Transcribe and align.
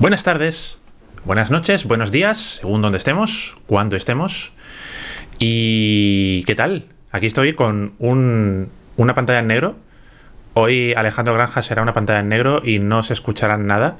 Buenas 0.00 0.22
tardes, 0.22 0.78
buenas 1.26 1.50
noches, 1.50 1.84
buenos 1.84 2.10
días, 2.10 2.60
según 2.60 2.80
donde 2.80 2.96
estemos, 2.96 3.58
cuando 3.66 3.96
estemos. 3.96 4.54
¿Y 5.38 6.42
qué 6.44 6.54
tal? 6.54 6.86
Aquí 7.12 7.26
estoy 7.26 7.52
con 7.52 7.92
una 7.98 9.14
pantalla 9.14 9.40
en 9.40 9.46
negro. 9.48 9.76
Hoy 10.54 10.94
Alejandro 10.94 11.34
Granja 11.34 11.60
será 11.60 11.82
una 11.82 11.92
pantalla 11.92 12.20
en 12.20 12.30
negro 12.30 12.62
y 12.64 12.78
no 12.78 13.02
se 13.02 13.12
escucharán 13.12 13.66
nada. 13.66 13.98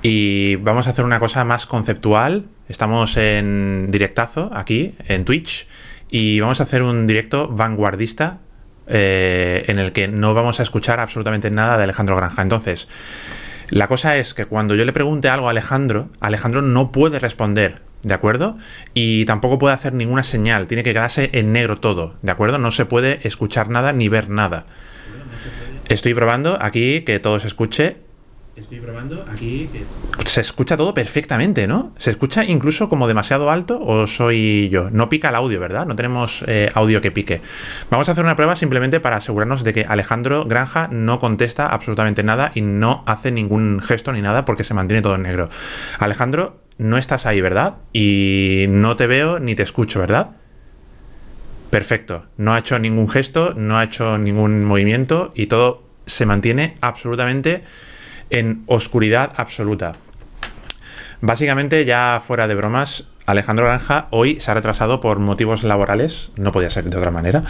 Y 0.00 0.56
vamos 0.56 0.86
a 0.86 0.90
hacer 0.90 1.04
una 1.04 1.20
cosa 1.20 1.44
más 1.44 1.66
conceptual. 1.66 2.46
Estamos 2.70 3.18
en 3.18 3.90
directazo 3.90 4.48
aquí, 4.54 4.94
en 5.08 5.26
Twitch. 5.26 5.68
Y 6.08 6.40
vamos 6.40 6.60
a 6.60 6.62
hacer 6.62 6.82
un 6.82 7.06
directo 7.06 7.48
vanguardista 7.48 8.38
eh, 8.86 9.62
en 9.66 9.78
el 9.78 9.92
que 9.92 10.08
no 10.08 10.32
vamos 10.32 10.58
a 10.58 10.62
escuchar 10.62 11.00
absolutamente 11.00 11.50
nada 11.50 11.76
de 11.76 11.84
Alejandro 11.84 12.16
Granja. 12.16 12.40
Entonces, 12.40 12.88
la 13.70 13.86
cosa 13.86 14.16
es 14.16 14.34
que 14.34 14.46
cuando 14.46 14.74
yo 14.74 14.84
le 14.84 14.92
pregunte 14.92 15.28
algo 15.28 15.48
a 15.48 15.50
Alejandro, 15.50 16.08
Alejandro 16.20 16.62
no 16.62 16.90
puede 16.90 17.18
responder, 17.18 17.82
¿de 18.02 18.14
acuerdo? 18.14 18.56
Y 18.94 19.24
tampoco 19.26 19.58
puede 19.58 19.74
hacer 19.74 19.92
ninguna 19.92 20.22
señal, 20.22 20.66
tiene 20.66 20.82
que 20.82 20.92
quedarse 20.92 21.30
en 21.32 21.52
negro 21.52 21.78
todo, 21.78 22.14
¿de 22.22 22.32
acuerdo? 22.32 22.58
No 22.58 22.70
se 22.70 22.86
puede 22.86 23.26
escuchar 23.26 23.68
nada 23.68 23.92
ni 23.92 24.08
ver 24.08 24.30
nada. 24.30 24.64
Estoy 25.88 26.14
probando 26.14 26.58
aquí 26.60 27.02
que 27.02 27.18
todo 27.18 27.40
se 27.40 27.46
escuche 27.46 27.96
Estoy 28.58 28.80
probando 28.80 29.24
aquí 29.32 29.70
Se 30.24 30.40
escucha 30.40 30.76
todo 30.76 30.92
perfectamente, 30.92 31.68
¿no? 31.68 31.92
¿Se 31.96 32.10
escucha 32.10 32.44
incluso 32.44 32.88
como 32.88 33.06
demasiado 33.06 33.52
alto 33.52 33.80
o 33.80 34.08
soy 34.08 34.68
yo? 34.68 34.90
No 34.90 35.08
pica 35.08 35.28
el 35.28 35.36
audio, 35.36 35.60
¿verdad? 35.60 35.86
No 35.86 35.94
tenemos 35.94 36.44
eh, 36.48 36.68
audio 36.74 37.00
que 37.00 37.12
pique. 37.12 37.40
Vamos 37.88 38.08
a 38.08 38.12
hacer 38.12 38.24
una 38.24 38.34
prueba 38.34 38.56
simplemente 38.56 38.98
para 38.98 39.18
asegurarnos 39.18 39.62
de 39.62 39.72
que 39.72 39.86
Alejandro 39.88 40.44
Granja 40.44 40.88
no 40.90 41.20
contesta 41.20 41.68
absolutamente 41.68 42.24
nada 42.24 42.50
y 42.52 42.62
no 42.62 43.04
hace 43.06 43.30
ningún 43.30 43.80
gesto 43.80 44.12
ni 44.12 44.22
nada 44.22 44.44
porque 44.44 44.64
se 44.64 44.74
mantiene 44.74 45.02
todo 45.02 45.14
en 45.14 45.22
negro. 45.22 45.48
Alejandro, 46.00 46.60
no 46.78 46.98
estás 46.98 47.26
ahí, 47.26 47.40
¿verdad? 47.40 47.76
Y 47.92 48.66
no 48.70 48.96
te 48.96 49.06
veo 49.06 49.38
ni 49.38 49.54
te 49.54 49.62
escucho, 49.62 50.00
¿verdad? 50.00 50.30
Perfecto. 51.70 52.24
No 52.36 52.54
ha 52.54 52.58
hecho 52.58 52.76
ningún 52.80 53.08
gesto, 53.08 53.54
no 53.54 53.78
ha 53.78 53.84
hecho 53.84 54.18
ningún 54.18 54.64
movimiento 54.64 55.30
y 55.36 55.46
todo 55.46 55.84
se 56.06 56.26
mantiene 56.26 56.74
absolutamente 56.80 57.62
en 58.30 58.62
oscuridad 58.66 59.32
absoluta. 59.36 59.94
Básicamente, 61.20 61.84
ya 61.84 62.22
fuera 62.24 62.46
de 62.46 62.54
bromas, 62.54 63.08
Alejandro 63.26 63.66
Granja 63.66 64.06
hoy 64.10 64.40
se 64.40 64.50
ha 64.50 64.54
retrasado 64.54 65.00
por 65.00 65.18
motivos 65.18 65.62
laborales, 65.64 66.30
no 66.36 66.52
podía 66.52 66.70
ser 66.70 66.88
de 66.88 66.96
otra 66.96 67.10
manera. 67.10 67.42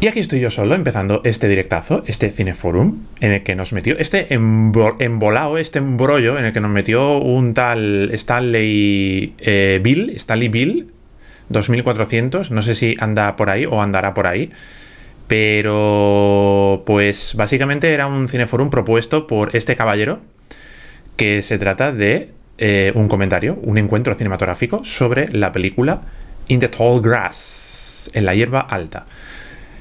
Y 0.00 0.08
aquí 0.08 0.18
estoy 0.18 0.40
yo 0.40 0.50
solo 0.50 0.74
empezando 0.74 1.20
este 1.22 1.46
directazo, 1.46 2.02
este 2.08 2.28
Cineforum, 2.28 3.04
en 3.20 3.30
el 3.30 3.44
que 3.44 3.54
nos 3.54 3.72
metió 3.72 3.96
este 3.98 4.34
embolado, 4.34 5.58
este 5.58 5.78
embrollo, 5.78 6.40
en 6.40 6.46
el 6.46 6.52
que 6.52 6.60
nos 6.60 6.72
metió 6.72 7.18
un 7.18 7.54
tal 7.54 8.10
Stanley 8.12 9.34
eh, 9.38 9.78
Bill, 9.80 10.10
Stanley 10.16 10.48
Bill, 10.48 10.92
2400, 11.50 12.50
no 12.50 12.62
sé 12.62 12.74
si 12.74 12.96
anda 12.98 13.36
por 13.36 13.48
ahí 13.48 13.64
o 13.64 13.80
andará 13.80 14.12
por 14.12 14.26
ahí. 14.26 14.50
Pero, 15.32 16.82
pues 16.84 17.36
básicamente 17.36 17.94
era 17.94 18.06
un 18.06 18.28
cineforum 18.28 18.68
propuesto 18.68 19.26
por 19.26 19.56
este 19.56 19.76
caballero, 19.76 20.20
que 21.16 21.42
se 21.42 21.56
trata 21.56 21.90
de 21.90 22.32
eh, 22.58 22.92
un 22.94 23.08
comentario, 23.08 23.58
un 23.62 23.78
encuentro 23.78 24.12
cinematográfico 24.12 24.84
sobre 24.84 25.28
la 25.28 25.50
película 25.50 26.02
In 26.48 26.60
the 26.60 26.68
Tall 26.68 27.00
Grass, 27.00 28.10
en 28.12 28.26
la 28.26 28.34
hierba 28.34 28.60
alta. 28.60 29.06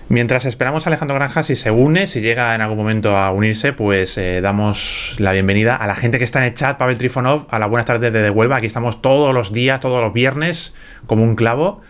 Mientras 0.07 0.45
esperamos 0.45 0.85
a 0.85 0.89
Alejandro 0.89 1.15
Granja, 1.15 1.43
si 1.43 1.57
se 1.57 1.69
une, 1.69 2.07
si 2.07 2.21
llega 2.21 2.55
en 2.55 2.61
algún 2.61 2.77
momento 2.77 3.17
a 3.17 3.29
unirse, 3.31 3.73
pues 3.73 4.17
eh, 4.17 4.39
damos 4.39 5.17
la 5.19 5.33
bienvenida 5.33 5.75
a 5.75 5.85
la 5.85 5.95
gente 5.95 6.17
que 6.17 6.23
está 6.23 6.39
en 6.39 6.45
el 6.45 6.53
chat, 6.53 6.77
Pavel 6.77 6.97
Trifonov, 6.97 7.47
a 7.49 7.59
la 7.59 7.65
buenas 7.65 7.87
tardes 7.87 8.13
de 8.13 8.29
Huelva. 8.29 8.55
Aquí 8.55 8.67
estamos 8.67 9.01
todos 9.01 9.33
los 9.33 9.51
días, 9.51 9.81
todos 9.81 9.99
los 9.99 10.13
viernes, 10.13 10.73
como 11.07 11.23
un 11.23 11.35
clavo. 11.35 11.81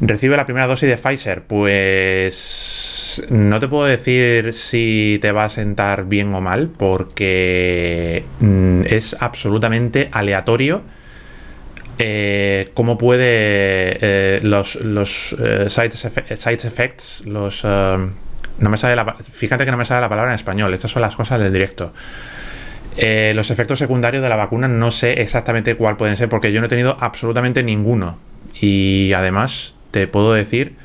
Recibe 0.00 0.36
la 0.36 0.44
primera 0.44 0.68
dosis 0.68 0.88
de 0.88 0.96
Pfizer. 0.96 1.42
Pues 1.42 3.22
no 3.30 3.58
te 3.58 3.66
puedo 3.68 3.84
decir 3.84 4.54
si 4.54 5.18
te 5.20 5.32
va 5.32 5.44
a 5.44 5.48
sentar 5.48 6.04
bien 6.04 6.32
o 6.34 6.40
mal, 6.40 6.68
porque 6.68 8.24
mm, 8.40 8.82
es 8.86 9.16
absolutamente 9.18 10.08
aleatorio. 10.12 10.82
Eh, 11.98 12.70
cómo 12.74 12.96
puede 12.96 13.24
eh, 14.00 14.38
los, 14.42 14.76
los 14.76 15.34
eh, 15.40 15.68
side, 15.68 15.88
effects, 16.64 17.24
los... 17.26 17.64
no 17.64 18.70
me 18.70 18.76
sale 18.76 18.94
la, 18.94 19.16
fíjate 19.16 19.64
que 19.64 19.72
no 19.72 19.76
me 19.76 19.84
sale 19.84 20.02
la 20.02 20.08
palabra 20.08 20.30
en 20.30 20.36
español, 20.36 20.72
estas 20.72 20.92
son 20.92 21.02
las 21.02 21.16
cosas 21.16 21.40
del 21.40 21.52
directo. 21.52 21.92
los 22.96 23.50
efectos 23.50 23.80
secundarios 23.80 24.22
de 24.22 24.28
la 24.28 24.36
vacuna 24.36 24.68
no 24.68 24.92
sé 24.92 25.20
exactamente 25.20 25.74
cuál 25.74 25.96
pueden 25.96 26.16
ser 26.16 26.28
porque 26.28 26.52
yo 26.52 26.60
no 26.60 26.66
he 26.66 26.68
tenido 26.68 26.96
absolutamente 27.00 27.64
ninguno. 27.64 28.16
Y 28.60 29.12
además 29.12 29.74
te 29.90 30.06
puedo 30.06 30.32
decir 30.32 30.76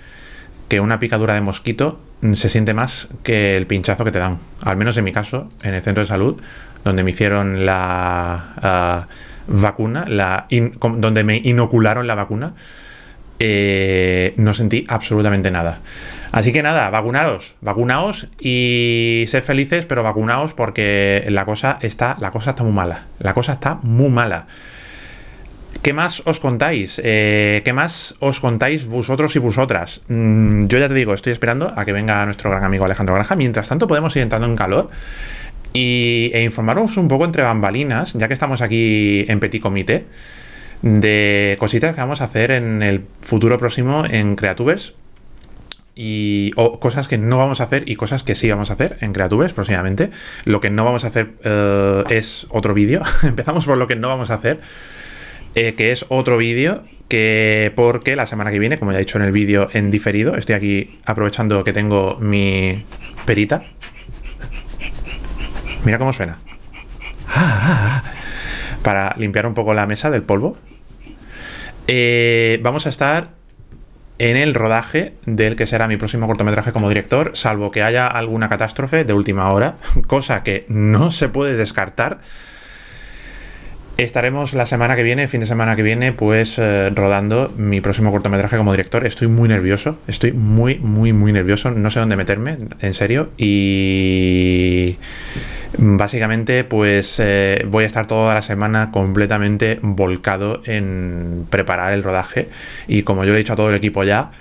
que 0.68 0.80
una 0.80 1.00
picadura 1.00 1.34
de 1.34 1.42
mosquito 1.42 2.00
se 2.34 2.50
siente 2.50 2.74
más 2.74 3.10
que 3.22 3.58
el 3.58 3.68
pinchazo 3.68 4.06
que 4.06 4.12
te 4.12 4.20
dan. 4.20 4.40
Al 4.62 4.78
menos 4.78 4.98
en 4.98 5.04
mi 5.04 5.12
caso, 5.12 5.50
en 5.62 5.74
el 5.74 5.82
centro 5.82 6.04
de 6.04 6.08
salud, 6.08 6.42
donde 6.84 7.04
me 7.04 7.12
hicieron 7.12 7.66
la 7.66 8.54
ah, 8.62 9.08
vacuna, 9.48 10.06
donde 10.80 11.24
me 11.24 11.38
inocularon 11.44 12.08
la 12.08 12.16
vacuna, 12.16 12.54
eh, 13.40 14.34
no 14.38 14.54
sentí 14.54 14.86
absolutamente 14.88 15.52
nada. 15.52 15.80
Así 16.32 16.52
que 16.52 16.64
nada, 16.64 16.90
vacunaros, 16.90 17.56
vacunaos 17.62 18.28
y 18.40 19.26
sed 19.28 19.44
felices, 19.44 19.86
pero 19.86 20.02
vacunaos 20.02 20.54
porque 20.54 21.26
la 21.30 21.46
cosa 21.46 21.78
está, 21.82 22.18
la 22.20 22.32
cosa 22.32 22.52
está 22.52 22.64
muy 22.64 22.74
mala. 22.74 23.04
La 23.20 23.34
cosa 23.34 23.54
está 23.54 23.76
muy 23.84 24.10
mala. 24.10 24.48
¿Qué 25.84 25.92
más 25.92 26.24
os 26.26 26.40
contáis? 26.40 27.02
Eh, 27.04 27.62
¿Qué 27.66 27.74
más 27.74 28.16
os 28.20 28.40
contáis 28.40 28.88
vosotros 28.88 29.36
y 29.36 29.40
vosotras? 29.40 30.00
Mm, 30.08 30.64
yo 30.68 30.80
ya 30.80 30.88
te 30.88 30.94
digo, 30.94 31.14
estoy 31.14 31.34
esperando 31.34 31.74
a 31.76 31.84
que 31.84 31.92
venga 31.92 32.26
nuestro 32.26 32.50
gran 32.50 32.64
amigo 32.64 32.86
Alejandro 32.86 33.16
Granja. 33.16 33.36
Mientras 33.36 33.68
tanto, 33.68 33.86
podemos 33.86 34.16
ir 34.16 34.22
entrando 34.22 34.48
en 34.48 34.56
calor 34.56 34.90
y, 35.74 36.32
e 36.34 36.42
informaros 36.42 36.96
un 36.96 37.10
poco 37.10 37.26
entre 37.26 37.44
bambalinas, 37.44 38.14
ya 38.14 38.30
que 38.30 38.34
estamos 38.34 38.62
aquí 38.62 39.26
en 39.28 39.42
Petit 39.42 39.62
Comité, 39.62 40.06
de 40.84 41.58
cositas 41.60 41.94
que 41.94 42.00
vamos 42.00 42.22
a 42.22 42.26
hacer 42.26 42.52
en 42.52 42.82
el 42.82 43.06
futuro 43.20 43.58
próximo 43.58 44.06
en 44.06 44.38
Creatubers. 44.38 44.96
Y 45.96 46.52
o 46.56 46.80
cosas 46.80 47.10
que 47.10 47.18
no 47.18 47.38
vamos 47.38 47.60
a 47.60 47.66
hacer 47.66 47.84
y 47.88 47.98
cosas 47.98 48.24
que 48.24 48.36
sí 48.36 48.50
vamos 48.50 48.70
a 48.70 48.74
hacer 48.74 48.98
en 49.02 49.12
Creatubers 49.12 49.52
próximamente. 49.52 50.12
Lo 50.46 50.62
que 50.62 50.70
no 50.70 50.86
vamos 50.86 51.04
a 51.04 51.08
hacer 51.08 51.34
eh, 51.44 52.04
es 52.10 52.48
otro 52.52 52.74
vídeo. 52.74 53.04
Empezamos 53.24 53.66
por 53.66 53.78
lo 53.78 53.86
que 53.86 53.98
no 53.98 54.08
vamos 54.08 54.32
a 54.32 54.36
hacer. 54.36 54.62
Eh, 55.56 55.76
que 55.76 55.92
es 55.92 56.06
otro 56.10 56.38
vídeo 56.38 56.82
que 57.08 57.72
porque 57.76 58.16
la 58.16 58.26
semana 58.26 58.52
que 58.52 58.58
viene, 58.58 58.80
como 58.80 58.92
ya 58.92 58.98
he 58.98 59.02
dicho 59.02 59.20
en 59.20 59.24
el 59.24 59.32
vídeo 59.32 59.70
en 59.74 59.92
diferido, 59.92 60.36
estoy 60.36 60.56
aquí 60.56 61.00
aprovechando 61.06 61.64
que 61.64 61.74
tengo 61.74 62.18
mi 62.20 62.74
perita. 63.26 63.62
Mira 65.86 66.00
cómo 66.00 66.12
suena. 66.12 66.38
Para 68.82 69.16
limpiar 69.18 69.46
un 69.46 69.54
poco 69.54 69.76
la 69.76 69.86
mesa 69.86 70.10
del 70.10 70.24
polvo. 70.24 70.58
Eh, 71.88 72.60
vamos 72.64 72.88
a 72.88 72.90
estar 72.90 73.30
en 74.18 74.38
el 74.38 74.56
rodaje 74.56 75.14
del 75.26 75.56
que 75.56 75.68
será 75.68 75.88
mi 75.88 75.98
próximo 75.98 76.28
cortometraje 76.28 76.72
como 76.72 76.88
director, 76.88 77.32
salvo 77.36 77.72
que 77.72 77.84
haya 77.84 78.08
alguna 78.08 78.50
catástrofe 78.50 79.04
de 79.04 79.14
última 79.14 79.52
hora, 79.52 79.76
cosa 80.08 80.42
que 80.42 80.66
no 80.68 81.12
se 81.12 81.30
puede 81.30 81.56
descartar 81.56 82.20
Estaremos 83.96 84.56
la 84.56 84.66
semana 84.66 84.96
que 84.96 85.04
viene, 85.04 85.28
fin 85.28 85.40
de 85.40 85.46
semana 85.46 85.76
que 85.76 85.84
viene, 85.84 86.14
pues 86.14 86.58
eh, 86.58 86.90
rodando 86.96 87.54
mi 87.58 87.80
próximo 87.80 88.12
cortometraje 88.12 88.58
como 88.58 88.72
director. 88.72 89.06
Estoy 89.06 89.28
muy 89.28 89.48
nervioso, 89.48 90.00
estoy 90.08 90.32
muy, 90.32 90.80
muy, 90.80 91.14
muy 91.14 91.32
nervioso. 91.32 91.70
No 91.70 91.92
sé 91.92 92.00
dónde 92.00 92.16
meterme, 92.16 92.58
en 92.82 92.94
serio. 92.96 93.30
Y 93.38 94.98
básicamente, 95.78 96.64
pues 96.64 97.20
eh, 97.20 97.66
voy 97.68 97.84
a 97.84 97.88
estar 97.88 98.08
toda 98.08 98.34
la 98.34 98.42
semana 98.42 98.90
completamente 98.90 99.78
volcado 99.84 100.64
en 100.66 101.46
preparar 101.52 101.94
el 101.94 102.02
rodaje. 102.02 102.50
Y 102.88 103.04
como 103.04 103.26
yo 103.26 103.36
he 103.36 103.38
dicho 103.38 103.54
a 103.54 103.56
todo 103.56 103.70
el 103.70 103.76
equipo 103.76 104.04
ya, 104.04 104.32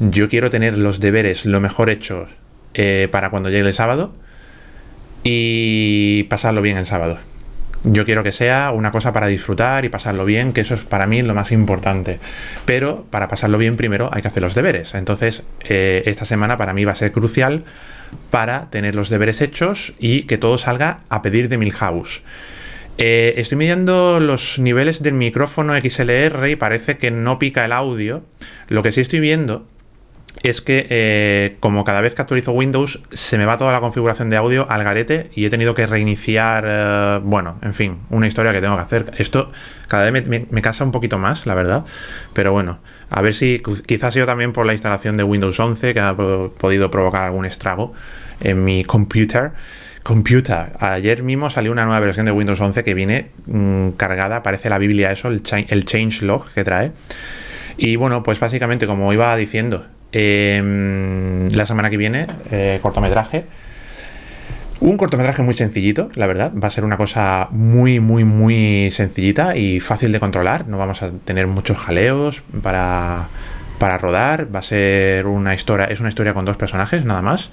yo 0.00 0.28
quiero 0.28 0.50
tener 0.50 0.76
los 0.76 0.98
deberes 0.98 1.46
lo 1.46 1.60
mejor 1.60 1.88
hechos 1.88 2.30
eh, 2.74 3.06
para 3.12 3.30
cuando 3.30 3.48
llegue 3.48 3.68
el 3.68 3.74
sábado 3.74 4.12
y 5.22 6.24
pasarlo 6.24 6.62
bien 6.62 6.78
el 6.78 6.84
sábado. 6.84 7.18
Yo 7.84 8.04
quiero 8.04 8.24
que 8.24 8.32
sea 8.32 8.72
una 8.72 8.90
cosa 8.90 9.12
para 9.12 9.28
disfrutar 9.28 9.84
y 9.84 9.88
pasarlo 9.88 10.24
bien, 10.24 10.52
que 10.52 10.62
eso 10.62 10.74
es 10.74 10.84
para 10.84 11.06
mí 11.06 11.22
lo 11.22 11.34
más 11.34 11.52
importante. 11.52 12.18
Pero 12.64 13.06
para 13.10 13.28
pasarlo 13.28 13.56
bien 13.56 13.76
primero 13.76 14.10
hay 14.12 14.22
que 14.22 14.28
hacer 14.28 14.42
los 14.42 14.54
deberes. 14.54 14.94
Entonces, 14.94 15.44
eh, 15.68 16.02
esta 16.06 16.24
semana 16.24 16.56
para 16.56 16.72
mí 16.72 16.84
va 16.84 16.92
a 16.92 16.96
ser 16.96 17.12
crucial 17.12 17.64
para 18.30 18.68
tener 18.70 18.94
los 18.94 19.10
deberes 19.10 19.40
hechos 19.40 19.94
y 19.98 20.24
que 20.24 20.38
todo 20.38 20.58
salga 20.58 21.00
a 21.08 21.22
pedir 21.22 21.48
de 21.48 21.58
Milhouse. 21.58 22.22
Eh, 23.00 23.34
estoy 23.36 23.56
midiendo 23.58 24.18
los 24.18 24.58
niveles 24.58 25.02
del 25.02 25.14
micrófono 25.14 25.74
XLR 25.80 26.48
y 26.48 26.56
parece 26.56 26.98
que 26.98 27.12
no 27.12 27.38
pica 27.38 27.64
el 27.64 27.70
audio. 27.70 28.24
Lo 28.68 28.82
que 28.82 28.90
sí 28.90 29.00
estoy 29.00 29.20
viendo 29.20 29.66
es 30.42 30.60
que 30.60 30.86
eh, 30.88 31.56
como 31.60 31.84
cada 31.84 32.00
vez 32.00 32.14
que 32.14 32.22
actualizo 32.22 32.52
Windows 32.52 33.02
se 33.12 33.38
me 33.38 33.44
va 33.44 33.56
toda 33.56 33.72
la 33.72 33.80
configuración 33.80 34.30
de 34.30 34.36
audio 34.36 34.70
al 34.70 34.84
garete 34.84 35.30
y 35.34 35.44
he 35.44 35.50
tenido 35.50 35.74
que 35.74 35.86
reiniciar, 35.86 36.64
eh, 36.66 37.20
bueno, 37.22 37.58
en 37.62 37.74
fin, 37.74 37.98
una 38.10 38.26
historia 38.26 38.52
que 38.52 38.60
tengo 38.60 38.76
que 38.76 38.82
hacer. 38.82 39.12
Esto 39.18 39.50
cada 39.88 40.10
vez 40.10 40.28
me, 40.28 40.46
me, 40.50 40.62
cansa 40.62 40.84
un 40.84 40.92
poquito 40.92 41.18
más, 41.18 41.46
la 41.46 41.54
verdad, 41.54 41.84
pero 42.34 42.52
bueno, 42.52 42.78
a 43.10 43.20
ver 43.20 43.34
si 43.34 43.62
quizás 43.86 44.08
ha 44.08 44.10
sido 44.12 44.26
también 44.26 44.52
por 44.52 44.66
la 44.66 44.72
instalación 44.72 45.16
de 45.16 45.24
Windows 45.24 45.58
11 45.58 45.92
que 45.92 46.00
ha 46.00 46.14
podido 46.16 46.90
provocar 46.90 47.24
algún 47.24 47.44
estrago 47.44 47.92
en 48.40 48.64
mi 48.64 48.84
computer. 48.84 49.52
Computer. 50.02 50.72
Ayer 50.78 51.22
mismo 51.22 51.50
salió 51.50 51.70
una 51.70 51.84
nueva 51.84 52.00
versión 52.00 52.24
de 52.24 52.32
Windows 52.32 52.60
11 52.60 52.82
que 52.82 52.94
viene 52.94 53.30
mm, 53.46 53.90
cargada, 53.90 54.42
parece 54.42 54.70
la 54.70 54.78
Biblia 54.78 55.12
eso, 55.12 55.28
el, 55.28 55.42
el 55.68 55.84
changelog 55.84 56.50
que 56.52 56.64
trae. 56.64 56.92
Y 57.76 57.96
bueno, 57.96 58.22
pues 58.22 58.40
básicamente 58.40 58.86
como 58.86 59.12
iba 59.12 59.36
diciendo, 59.36 59.84
Em, 60.12 61.48
la 61.48 61.66
semana 61.66 61.90
que 61.90 61.96
viene, 61.96 62.26
eh, 62.50 62.78
cortometraje. 62.82 63.44
Un 64.80 64.96
cortometraje 64.96 65.42
muy 65.42 65.54
sencillito, 65.54 66.08
la 66.14 66.26
verdad. 66.26 66.52
Va 66.54 66.68
a 66.68 66.70
ser 66.70 66.84
una 66.84 66.96
cosa 66.96 67.48
muy, 67.50 68.00
muy, 68.00 68.24
muy 68.24 68.90
sencillita 68.90 69.56
y 69.56 69.80
fácil 69.80 70.12
de 70.12 70.20
controlar. 70.20 70.68
No 70.68 70.78
vamos 70.78 71.02
a 71.02 71.10
tener 71.10 71.46
muchos 71.48 71.78
jaleos 71.78 72.42
para, 72.62 73.28
para 73.78 73.98
rodar. 73.98 74.54
Va 74.54 74.60
a 74.60 74.62
ser 74.62 75.26
una 75.26 75.54
historia. 75.54 75.86
Es 75.86 76.00
una 76.00 76.08
historia 76.08 76.32
con 76.32 76.44
dos 76.44 76.56
personajes, 76.56 77.04
nada 77.04 77.22
más. 77.22 77.50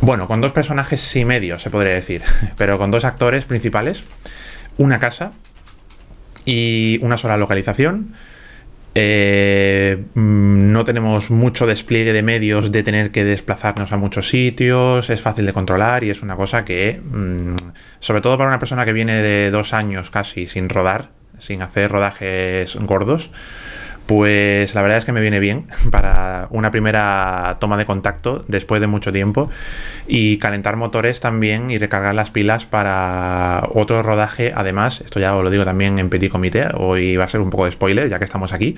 Bueno, 0.00 0.26
con 0.26 0.40
dos 0.40 0.52
personajes 0.52 1.14
y 1.14 1.24
medio, 1.24 1.58
se 1.58 1.70
podría 1.70 1.94
decir. 1.94 2.22
Pero 2.56 2.76
con 2.76 2.90
dos 2.90 3.04
actores 3.04 3.44
principales. 3.44 4.02
Una 4.78 4.98
casa 4.98 5.30
y 6.44 6.98
una 7.02 7.18
sola 7.18 7.36
localización 7.36 8.14
eh, 8.94 10.04
mm, 10.14 10.72
no 10.72 10.84
tenemos 10.84 11.30
mucho 11.30 11.66
despliegue 11.66 12.12
de 12.12 12.22
medios 12.22 12.72
de 12.72 12.82
tener 12.82 13.10
que 13.10 13.24
desplazarnos 13.24 13.92
a 13.92 13.96
muchos 13.96 14.28
sitios, 14.28 15.10
es 15.10 15.20
fácil 15.20 15.46
de 15.46 15.52
controlar 15.52 16.02
y 16.04 16.10
es 16.10 16.22
una 16.22 16.36
cosa 16.36 16.64
que, 16.64 17.00
mm, 17.02 17.56
sobre 18.00 18.20
todo 18.20 18.36
para 18.36 18.48
una 18.48 18.58
persona 18.58 18.84
que 18.84 18.92
viene 18.92 19.22
de 19.22 19.50
dos 19.50 19.74
años 19.74 20.10
casi 20.10 20.46
sin 20.46 20.68
rodar, 20.68 21.10
sin 21.38 21.62
hacer 21.62 21.90
rodajes 21.90 22.76
gordos, 22.76 23.30
pues 24.10 24.74
la 24.74 24.82
verdad 24.82 24.98
es 24.98 25.04
que 25.04 25.12
me 25.12 25.20
viene 25.20 25.38
bien 25.38 25.66
para 25.92 26.48
una 26.50 26.72
primera 26.72 27.58
toma 27.60 27.76
de 27.76 27.84
contacto 27.84 28.42
después 28.48 28.80
de 28.80 28.88
mucho 28.88 29.12
tiempo 29.12 29.48
y 30.08 30.38
calentar 30.38 30.74
motores 30.74 31.20
también 31.20 31.70
y 31.70 31.78
recargar 31.78 32.16
las 32.16 32.32
pilas 32.32 32.66
para 32.66 33.62
otro 33.72 34.02
rodaje. 34.02 34.52
Además, 34.52 35.00
esto 35.00 35.20
ya 35.20 35.36
os 35.36 35.44
lo 35.44 35.48
digo 35.50 35.62
también 35.62 36.00
en 36.00 36.10
Petit 36.10 36.28
Comité, 36.28 36.66
hoy 36.74 37.16
va 37.16 37.26
a 37.26 37.28
ser 37.28 37.40
un 37.40 37.50
poco 37.50 37.66
de 37.66 37.70
spoiler 37.70 38.08
ya 38.08 38.18
que 38.18 38.24
estamos 38.24 38.52
aquí. 38.52 38.74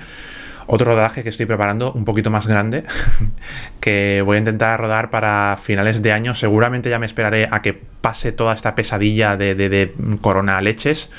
Otro 0.67 0.93
rodaje 0.93 1.23
que 1.23 1.29
estoy 1.29 1.47
preparando 1.47 1.91
un 1.93 2.05
poquito 2.05 2.29
más 2.29 2.45
grande, 2.45 2.83
que 3.79 4.21
voy 4.23 4.35
a 4.35 4.39
intentar 4.39 4.79
rodar 4.79 5.09
para 5.09 5.57
finales 5.59 6.03
de 6.03 6.11
año. 6.11 6.35
Seguramente 6.35 6.91
ya 6.91 6.99
me 6.99 7.07
esperaré 7.07 7.47
a 7.49 7.63
que 7.63 7.73
pase 7.73 8.33
toda 8.33 8.53
esta 8.53 8.75
pesadilla 8.75 9.35
de, 9.35 9.55
de 9.55 9.95
corona 10.21 10.61
leches 10.61 11.09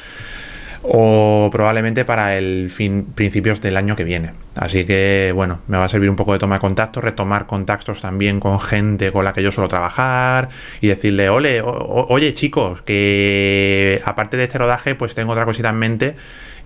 o 0.86 1.48
probablemente 1.50 2.04
para 2.04 2.36
el 2.36 2.70
fin 2.70 3.04
principios 3.14 3.60
del 3.62 3.76
año 3.78 3.96
que 3.96 4.04
viene. 4.04 4.32
Así 4.54 4.84
que 4.84 5.32
bueno, 5.34 5.60
me 5.66 5.78
va 5.78 5.84
a 5.86 5.88
servir 5.88 6.10
un 6.10 6.16
poco 6.16 6.34
de 6.34 6.38
toma 6.38 6.56
de 6.56 6.60
contacto, 6.60 7.00
retomar 7.00 7.46
contactos 7.46 8.02
también 8.02 8.38
con 8.38 8.60
gente 8.60 9.10
con 9.10 9.24
la 9.24 9.32
que 9.32 9.42
yo 9.42 9.50
suelo 9.50 9.68
trabajar 9.68 10.50
y 10.82 10.88
decirle, 10.88 11.30
ole, 11.30 11.62
oye 11.64 12.34
chicos, 12.34 12.82
que 12.82 14.02
aparte 14.04 14.36
de 14.36 14.44
este 14.44 14.58
rodaje, 14.58 14.94
pues 14.94 15.14
tengo 15.14 15.32
otra 15.32 15.46
cosita 15.46 15.70
en 15.70 15.76
mente 15.76 16.16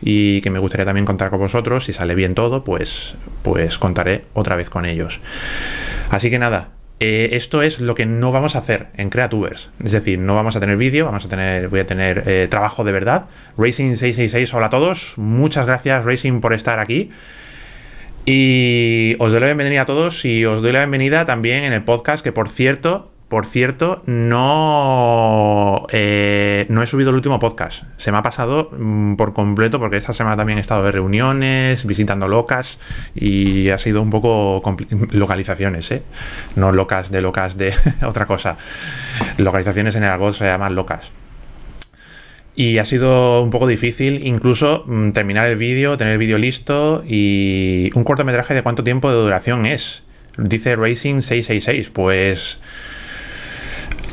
y 0.02 0.40
que 0.40 0.50
me 0.50 0.58
gustaría 0.58 0.84
también 0.84 1.06
contar 1.06 1.30
con 1.30 1.38
vosotros. 1.38 1.84
Si 1.84 1.92
sale 1.92 2.16
bien 2.16 2.34
todo, 2.34 2.64
pues, 2.64 3.14
pues 3.42 3.78
contaré 3.78 4.24
otra 4.34 4.56
vez 4.56 4.68
con 4.68 4.84
ellos. 4.84 5.20
Así 6.10 6.28
que 6.28 6.38
nada, 6.40 6.70
eh, 7.00 7.30
esto 7.32 7.62
es 7.62 7.80
lo 7.80 7.94
que 7.94 8.06
no 8.06 8.32
vamos 8.32 8.56
a 8.56 8.58
hacer 8.58 8.88
en 8.96 9.08
Creatubers. 9.08 9.70
Es 9.84 9.92
decir, 9.92 10.18
no 10.18 10.34
vamos 10.34 10.56
a 10.56 10.60
tener 10.60 10.76
vídeo, 10.76 11.04
vamos 11.04 11.24
a 11.24 11.28
tener, 11.28 11.68
voy 11.68 11.80
a 11.80 11.86
tener 11.86 12.24
eh, 12.26 12.48
trabajo 12.50 12.82
de 12.82 12.92
verdad. 12.92 13.26
Racing666, 13.56 14.52
hola 14.54 14.66
a 14.66 14.70
todos. 14.70 15.14
Muchas 15.16 15.66
gracias, 15.66 16.04
Racing, 16.04 16.40
por 16.40 16.52
estar 16.52 16.80
aquí. 16.80 17.10
Y 18.24 19.14
os 19.20 19.30
doy 19.30 19.40
la 19.40 19.46
bienvenida 19.46 19.82
a 19.82 19.86
todos 19.86 20.24
y 20.24 20.44
os 20.44 20.60
doy 20.60 20.72
la 20.72 20.80
bienvenida 20.80 21.24
también 21.24 21.64
en 21.64 21.72
el 21.72 21.84
podcast, 21.84 22.22
que 22.22 22.32
por 22.32 22.48
cierto, 22.48 23.10
por 23.28 23.44
cierto, 23.44 24.02
no, 24.06 25.86
eh, 25.92 26.64
no 26.70 26.82
he 26.82 26.86
subido 26.86 27.10
el 27.10 27.16
último 27.16 27.38
podcast. 27.38 27.84
Se 27.98 28.10
me 28.10 28.16
ha 28.16 28.22
pasado 28.22 28.70
mm, 28.72 29.16
por 29.16 29.34
completo 29.34 29.78
porque 29.78 29.98
esta 29.98 30.14
semana 30.14 30.34
también 30.34 30.56
he 30.56 30.62
estado 30.62 30.82
de 30.82 30.92
reuniones, 30.92 31.84
visitando 31.84 32.26
locas 32.26 32.78
y 33.14 33.68
ha 33.68 33.76
sido 33.76 34.00
un 34.00 34.08
poco 34.08 34.62
localizaciones, 35.10 35.90
¿eh? 35.90 36.02
No 36.56 36.72
locas 36.72 37.10
de 37.10 37.20
locas 37.20 37.58
de 37.58 37.74
otra 38.06 38.24
cosa. 38.24 38.56
Localizaciones 39.36 39.94
en 39.96 40.04
el 40.04 40.10
argot 40.10 40.34
se 40.34 40.46
llaman 40.46 40.74
locas. 40.74 41.12
Y 42.54 42.78
ha 42.78 42.86
sido 42.86 43.42
un 43.42 43.50
poco 43.50 43.66
difícil 43.66 44.26
incluso 44.26 44.84
mm, 44.86 45.10
terminar 45.10 45.46
el 45.48 45.56
vídeo, 45.56 45.98
tener 45.98 46.14
el 46.14 46.18
vídeo 46.18 46.38
listo 46.38 47.04
y 47.06 47.90
un 47.94 48.04
cortometraje 48.04 48.54
de 48.54 48.62
cuánto 48.62 48.84
tiempo 48.84 49.10
de 49.10 49.16
duración 49.16 49.66
es. 49.66 50.02
Dice 50.38 50.76
Racing 50.76 51.20
666, 51.20 51.90
pues 51.90 52.58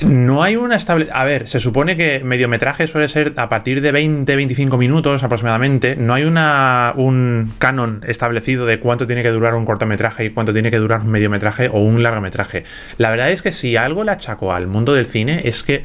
no 0.02 0.44
hay 0.44 0.56
una 0.56 0.76
estable. 0.76 1.08
A 1.12 1.24
ver, 1.24 1.48
se 1.48 1.60
supone 1.60 1.96
que 1.96 2.22
mediometraje 2.24 2.88
suele 2.88 3.08
ser 3.08 3.34
a 3.38 3.50
partir 3.50 3.82
de 3.82 3.94
20-25 3.94 4.78
minutos 4.78 5.24
aproximadamente. 5.24 5.96
No 5.96 6.14
hay 6.14 6.24
una, 6.24 6.94
un 6.96 7.54
canon 7.60 8.02
establecido 8.06 8.66
de 8.66 8.80
cuánto 8.80 9.08
tiene 9.08 9.24
que 9.24 9.30
durar 9.30 9.56
un 9.56 9.66
cortometraje 9.66 10.26
y 10.26 10.30
cuánto 10.30 10.54
tiene 10.54 10.72
que 10.72 10.78
durar 10.78 11.02
un 11.02 11.12
mediometraje 11.12 11.70
o 11.70 11.80
un 11.80 12.04
largometraje. 12.04 12.64
La 12.98 13.10
verdad 13.10 13.32
es 13.32 13.42
que 13.42 13.52
si 13.52 13.76
algo 13.78 14.04
le 14.04 14.12
achaco 14.12 14.54
al 14.54 14.68
mundo 14.68 14.94
del 14.94 15.06
cine 15.06 15.42
es 15.46 15.64
que 15.64 15.84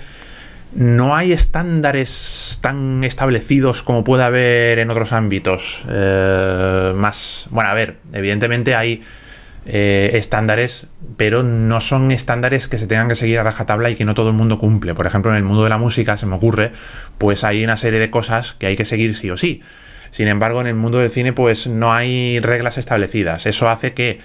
no 0.74 1.16
hay 1.16 1.32
estándares 1.32 2.58
tan 2.60 3.02
establecidos 3.02 3.82
como 3.82 4.04
puede 4.04 4.22
haber 4.22 4.78
en 4.78 4.90
otros 4.90 5.12
ámbitos. 5.12 5.82
Eh, 5.88 6.92
más. 6.94 7.48
Bueno, 7.50 7.70
a 7.70 7.74
ver, 7.74 7.96
evidentemente 8.12 8.74
hay 8.74 9.02
eh, 9.72 10.10
estándares, 10.14 10.88
pero 11.16 11.44
no 11.44 11.78
son 11.78 12.10
estándares 12.10 12.66
que 12.66 12.76
se 12.76 12.88
tengan 12.88 13.08
que 13.08 13.14
seguir 13.14 13.38
a 13.38 13.44
rajatabla 13.44 13.88
y 13.88 13.94
que 13.94 14.04
no 14.04 14.14
todo 14.14 14.30
el 14.30 14.34
mundo 14.34 14.58
cumple. 14.58 14.94
Por 14.94 15.06
ejemplo, 15.06 15.30
en 15.30 15.36
el 15.36 15.44
mundo 15.44 15.62
de 15.62 15.70
la 15.70 15.78
música, 15.78 16.16
se 16.16 16.26
me 16.26 16.34
ocurre, 16.34 16.72
pues 17.18 17.44
hay 17.44 17.62
una 17.62 17.76
serie 17.76 18.00
de 18.00 18.10
cosas 18.10 18.54
que 18.54 18.66
hay 18.66 18.76
que 18.76 18.84
seguir 18.84 19.14
sí 19.14 19.30
o 19.30 19.36
sí. 19.36 19.62
Sin 20.10 20.26
embargo, 20.26 20.60
en 20.60 20.66
el 20.66 20.74
mundo 20.74 20.98
del 20.98 21.08
cine, 21.08 21.32
pues 21.32 21.68
no 21.68 21.92
hay 21.92 22.40
reglas 22.40 22.78
establecidas. 22.78 23.46
Eso 23.46 23.68
hace 23.68 23.92
que 23.92 24.18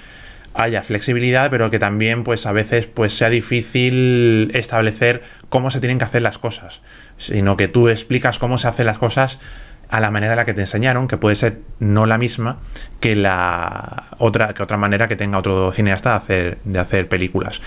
haya 0.55 0.81
flexibilidad, 0.81 1.51
pero 1.51 1.69
que 1.69 1.77
también, 1.77 2.23
pues 2.23 2.47
a 2.47 2.51
veces, 2.51 2.87
pues 2.87 3.15
sea 3.15 3.29
difícil 3.29 4.49
establecer 4.55 5.21
cómo 5.49 5.69
se 5.69 5.79
tienen 5.79 5.99
que 5.99 6.05
hacer 6.05 6.23
las 6.23 6.39
cosas. 6.39 6.81
Sino 7.17 7.55
que 7.55 7.67
tú 7.67 7.87
explicas 7.87 8.39
cómo 8.39 8.57
se 8.57 8.67
hacen 8.67 8.87
las 8.87 8.97
cosas 8.97 9.39
a 9.89 9.99
la 9.99 10.11
manera 10.11 10.33
en 10.33 10.37
la 10.37 10.45
que 10.45 10.53
te 10.53 10.61
enseñaron, 10.61 11.07
que 11.07 11.17
puede 11.17 11.35
ser 11.35 11.59
no 11.79 12.05
la 12.05 12.17
misma 12.17 12.57
que 12.99 13.15
la 13.15 14.05
otra, 14.17 14.53
que 14.53 14.63
otra 14.63 14.77
manera 14.77 15.07
que 15.07 15.15
tenga 15.15 15.37
otro 15.37 15.71
cineasta 15.71 16.11
de 16.11 16.15
hacer, 16.15 16.57
de 16.63 16.79
hacer 16.79 17.07
películas. 17.07 17.61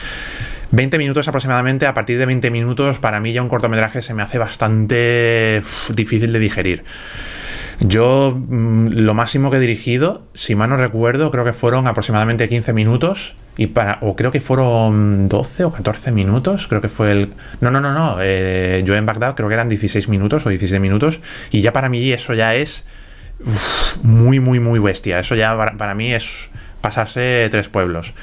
20 0.70 0.98
minutos 0.98 1.28
aproximadamente, 1.28 1.86
a 1.86 1.94
partir 1.94 2.18
de 2.18 2.26
20 2.26 2.50
minutos, 2.50 2.98
para 2.98 3.20
mí 3.20 3.32
ya 3.32 3.42
un 3.42 3.48
cortometraje 3.48 4.02
se 4.02 4.14
me 4.14 4.22
hace 4.22 4.38
bastante 4.38 5.62
difícil 5.94 6.32
de 6.32 6.38
digerir. 6.38 6.84
Yo 7.80 8.36
mm, 8.36 8.88
lo 8.88 9.14
máximo 9.14 9.50
que 9.50 9.58
he 9.58 9.60
dirigido, 9.60 10.26
si 10.34 10.54
mal 10.54 10.70
no 10.70 10.76
recuerdo, 10.76 11.30
creo 11.30 11.44
que 11.44 11.52
fueron 11.52 11.86
aproximadamente 11.86 12.48
15 12.48 12.72
minutos. 12.72 13.36
Y 13.58 13.66
para, 13.66 13.98
o 14.00 14.16
creo 14.16 14.30
que 14.30 14.40
fueron 14.40 15.28
12 15.28 15.64
o 15.64 15.72
14 15.72 16.12
minutos, 16.12 16.66
creo 16.68 16.80
que 16.80 16.88
fue 16.88 17.10
el... 17.10 17.32
No, 17.60 17.70
no, 17.70 17.80
no, 17.80 17.92
no, 17.92 18.16
eh, 18.20 18.82
yo 18.84 18.94
en 18.94 19.04
Bagdad 19.04 19.34
creo 19.34 19.48
que 19.48 19.54
eran 19.54 19.68
16 19.68 20.08
minutos 20.08 20.46
o 20.46 20.48
17 20.48 20.80
minutos. 20.80 21.20
Y 21.50 21.60
ya 21.60 21.72
para 21.72 21.88
mí 21.88 22.12
eso 22.12 22.34
ya 22.34 22.54
es 22.54 22.84
muy, 24.02 24.40
muy, 24.40 24.60
muy 24.60 24.78
bestia. 24.78 25.18
Eso 25.18 25.34
ya 25.34 25.56
para, 25.56 25.76
para 25.76 25.94
mí 25.94 26.14
es 26.14 26.50
pasarse 26.80 27.48
tres 27.50 27.68
pueblos. 27.68 28.14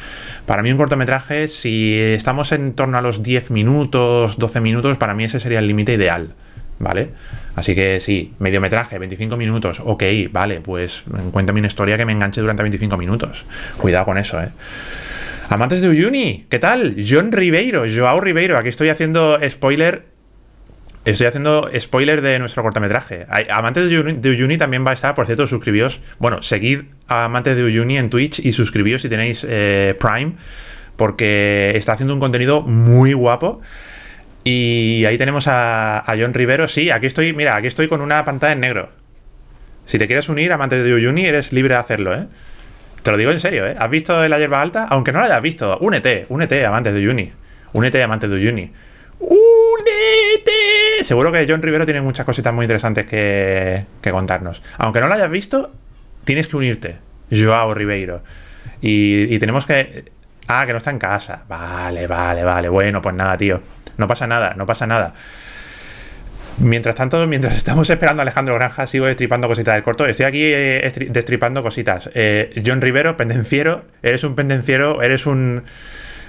Para 0.46 0.64
mí 0.64 0.72
un 0.72 0.78
cortometraje, 0.78 1.50
si 1.50 2.00
estamos 2.00 2.54
en 2.54 2.74
torno 2.74 2.98
a 2.98 3.02
los 3.02 3.22
10 3.22 3.52
minutos, 3.52 4.38
12 4.38 4.62
minutos, 4.62 4.98
para 4.98 5.14
mí 5.14 5.26
ese 5.26 5.42
sería 5.42 5.60
el 5.60 5.68
límite 5.68 5.94
ideal. 5.94 6.30
¿vale? 6.80 7.10
Así 7.56 7.74
que 7.74 8.00
sí, 8.00 8.34
mediometraje, 8.40 9.00
25 9.00 9.38
minutos, 9.38 9.82
ok, 9.84 10.04
vale, 10.32 10.60
pues 10.60 11.04
cuéntame 11.32 11.60
una 11.60 11.68
historia 11.68 11.98
que 11.98 12.06
me 12.06 12.12
enganche 12.12 12.42
durante 12.42 12.64
25 12.64 12.98
minutos. 12.98 13.46
Cuidado 13.78 14.06
con 14.06 14.18
eso, 14.18 14.42
¿eh? 14.42 14.50
Amantes 15.50 15.82
de 15.82 15.90
Uyuni, 15.90 16.48
¿qué 16.50 16.58
tal? 16.58 16.96
John 17.08 17.32
Ribeiro, 17.32 17.84
Joao 17.94 18.20
Ribeiro, 18.20 18.58
aquí 18.58 18.70
estoy 18.70 18.90
haciendo 18.90 19.38
spoiler. 19.48 20.06
Estoy 21.06 21.28
haciendo 21.28 21.70
spoiler 21.80 22.22
de 22.22 22.40
nuestro 22.40 22.64
cortometraje. 22.64 23.28
Amantes 23.52 23.88
de 23.90 24.30
Uyuni 24.30 24.58
también 24.58 24.84
va 24.84 24.90
a 24.90 24.96
estar, 24.96 25.14
por 25.14 25.28
cierto, 25.28 25.46
suscribíos. 25.46 26.02
Bueno, 26.18 26.42
seguid 26.42 26.86
a 27.08 27.26
Amantes 27.26 27.56
de 27.56 27.64
Uyuni 27.64 28.00
en 28.00 28.10
Twitch 28.10 28.40
y 28.40 28.54
suscribíos 28.54 29.04
si 29.04 29.10
tenéis 29.10 29.46
eh, 29.48 29.96
Prime, 30.00 30.34
porque 30.96 31.74
está 31.76 31.94
haciendo 31.94 32.16
un 32.16 32.20
contenido 32.20 32.64
muy 32.64 33.14
guapo. 33.14 33.62
Y 34.44 35.06
ahí 35.06 35.20
tenemos 35.20 35.46
a, 35.48 36.04
John 36.20 36.34
Rivero. 36.34 36.68
Sí, 36.68 36.90
aquí 36.90 37.06
estoy, 37.06 37.34
mira, 37.34 37.56
aquí 37.56 37.68
estoy 37.68 37.88
con 37.88 38.02
una 38.02 38.26
pantalla 38.26 38.54
en 38.54 38.62
negro. 38.62 38.90
Si 39.86 40.00
te 40.00 40.08
quieres 40.08 40.28
unir, 40.28 40.52
amante 40.52 40.82
de 40.82 40.92
Uyuni, 40.92 41.28
eres 41.28 41.54
libre 41.54 41.76
de 41.76 41.80
hacerlo, 41.80 42.16
¿eh? 42.16 42.26
Te 43.06 43.12
lo 43.12 43.18
digo 43.18 43.30
en 43.30 43.40
serio, 43.40 43.68
¿eh? 43.68 43.76
¿Has 43.78 43.90
visto 43.92 44.28
la 44.28 44.40
hierba 44.40 44.64
alta? 44.64 44.88
Aunque 44.90 45.12
no 45.12 45.20
la 45.20 45.26
hayas 45.26 45.42
visto, 45.44 45.78
únete, 45.78 46.26
únete, 46.28 46.66
amantes 46.66 46.92
de 46.92 47.08
Uni. 47.08 47.32
Únete, 47.74 48.02
amantes 48.02 48.32
de 48.32 48.50
Uni. 48.50 48.72
¡Únete! 49.20 51.04
Seguro 51.04 51.32
que 51.32 51.46
John 51.48 51.62
Rivero 51.62 51.86
tiene 51.86 52.02
muchas 52.02 52.26
cositas 52.26 52.52
muy 52.52 52.64
interesantes 52.64 53.06
que, 53.06 53.86
que 54.02 54.10
contarnos. 54.10 54.64
Aunque 54.80 55.02
no 55.02 55.08
la 55.08 55.14
hayas 55.14 55.30
visto, 55.30 55.72
tienes 56.24 56.48
que 56.48 56.58
unirte. 56.58 56.96
Joao 57.30 57.76
Ribeiro. 57.76 58.24
Y, 58.82 59.36
y 59.36 59.38
tenemos 59.38 59.68
que. 59.68 60.12
Ah, 60.48 60.66
que 60.66 60.72
no 60.72 60.80
está 60.80 60.90
en 60.90 60.98
casa. 60.98 61.44
Vale, 61.48 62.08
vale, 62.08 62.44
vale. 62.44 62.70
Bueno, 62.70 63.04
pues 63.04 63.14
nada, 63.14 63.38
tío. 63.38 63.62
No 63.98 64.08
pasa 64.08 64.26
nada, 64.26 64.56
no 64.58 64.66
pasa 64.66 64.88
nada. 64.88 65.14
Mientras 66.58 66.96
tanto, 66.96 67.26
mientras 67.28 67.56
estamos 67.58 67.90
esperando 67.90 68.22
a 68.22 68.24
Alejandro 68.24 68.56
Granja, 68.56 68.88
sigo 68.88 69.08
destripando 69.08 69.48
cositas 69.48 69.76
del 69.76 69.84
corto. 69.84 70.06
Estoy 70.06 70.26
aquí 70.26 70.42
eh, 70.44 70.82
estri- 70.90 71.10
destripando 71.10 71.62
cositas. 71.62 72.10
Eh, 72.14 72.62
John 72.66 72.82
Rivero, 72.82 73.18
pendenciero, 73.18 73.84
eres 74.02 74.24
un 74.24 74.36
pendenciero, 74.36 75.02
eres 75.02 75.26
un. 75.26 75.64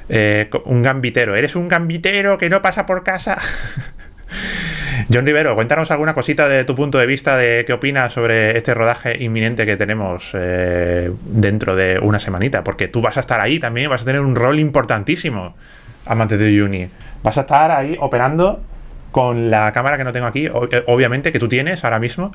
eh, 0.09 0.51
un 0.65 0.83
gambitero. 0.83 1.37
Eres 1.37 1.55
un 1.55 1.69
gambitero 1.69 2.39
que 2.39 2.51
no 2.51 2.61
pasa 2.61 2.87
por 2.87 3.05
casa. 3.05 3.39
John 5.13 5.25
Rivero, 5.25 5.55
cuéntanos 5.55 5.93
alguna 5.93 6.15
cosita 6.15 6.49
de 6.49 6.65
tu 6.65 6.75
punto 6.75 6.99
de 6.99 7.07
vista 7.07 7.37
de 7.37 7.65
qué 7.65 7.73
opinas 7.73 8.13
sobre 8.13 8.59
este 8.59 8.75
rodaje 8.75 9.23
inminente 9.23 9.65
que 9.65 9.77
tenemos 9.77 10.33
eh, 10.35 11.13
dentro 11.25 11.77
de 11.77 12.01
una 12.01 12.19
semanita, 12.19 12.65
porque 12.65 12.89
tú 12.89 13.01
vas 13.01 13.17
a 13.17 13.21
estar 13.21 13.41
ahí 13.41 13.61
también, 13.61 13.89
vas 13.91 14.03
a 14.03 14.05
tener 14.07 14.23
un 14.23 14.35
rol 14.35 14.59
importantísimo, 14.59 15.55
amante 16.07 16.37
de 16.37 16.61
Uni. 16.61 16.89
Vas 17.23 17.39
a 17.39 17.43
estar 17.43 17.71
ahí 17.71 17.97
operando 18.01 18.61
con 19.17 19.51
la 19.51 19.73
cámara 19.73 19.97
que 19.97 20.05
no 20.05 20.13
tengo 20.13 20.27
aquí, 20.27 20.45
eh, 20.45 20.85
obviamente, 20.89 21.33
que 21.33 21.39
tú 21.39 21.49
tienes 21.49 21.85
ahora 21.85 21.99
mismo. 21.99 22.33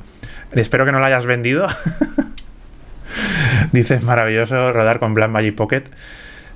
Espero 0.51 0.83
que 0.83 0.91
no 0.91 0.99
la 0.99 1.05
hayas 1.05 1.27
vendido. 1.27 1.67
Dices, 3.71 4.01
maravilloso 4.01 4.73
rodar 4.73 4.97
con 4.97 5.13
Blackmagic 5.13 5.53
Pocket. 5.53 5.83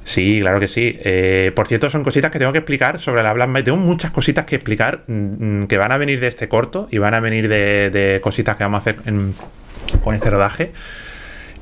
Sí, 0.03 0.39
claro 0.41 0.59
que 0.59 0.67
sí. 0.67 0.97
Eh, 1.03 1.51
por 1.55 1.67
cierto, 1.67 1.91
son 1.91 2.03
cositas 2.03 2.31
que 2.31 2.39
tengo 2.39 2.51
que 2.53 2.57
explicar 2.57 2.97
sobre 2.97 3.21
la 3.21 3.33
Blackmagic. 3.33 3.65
Tengo 3.65 3.77
muchas 3.77 4.09
cositas 4.09 4.45
que 4.45 4.55
explicar 4.55 5.03
mm, 5.05 5.65
que 5.65 5.77
van 5.77 5.91
a 5.91 5.97
venir 5.97 6.19
de 6.19 6.25
este 6.25 6.47
corto 6.47 6.87
y 6.89 6.97
van 6.97 7.13
a 7.13 7.19
venir 7.19 7.47
de, 7.47 8.19
cositas 8.23 8.57
que 8.57 8.63
vamos 8.63 8.79
a 8.79 8.89
hacer 8.89 8.95
con 10.03 10.15
este 10.15 10.31
rodaje. 10.31 10.71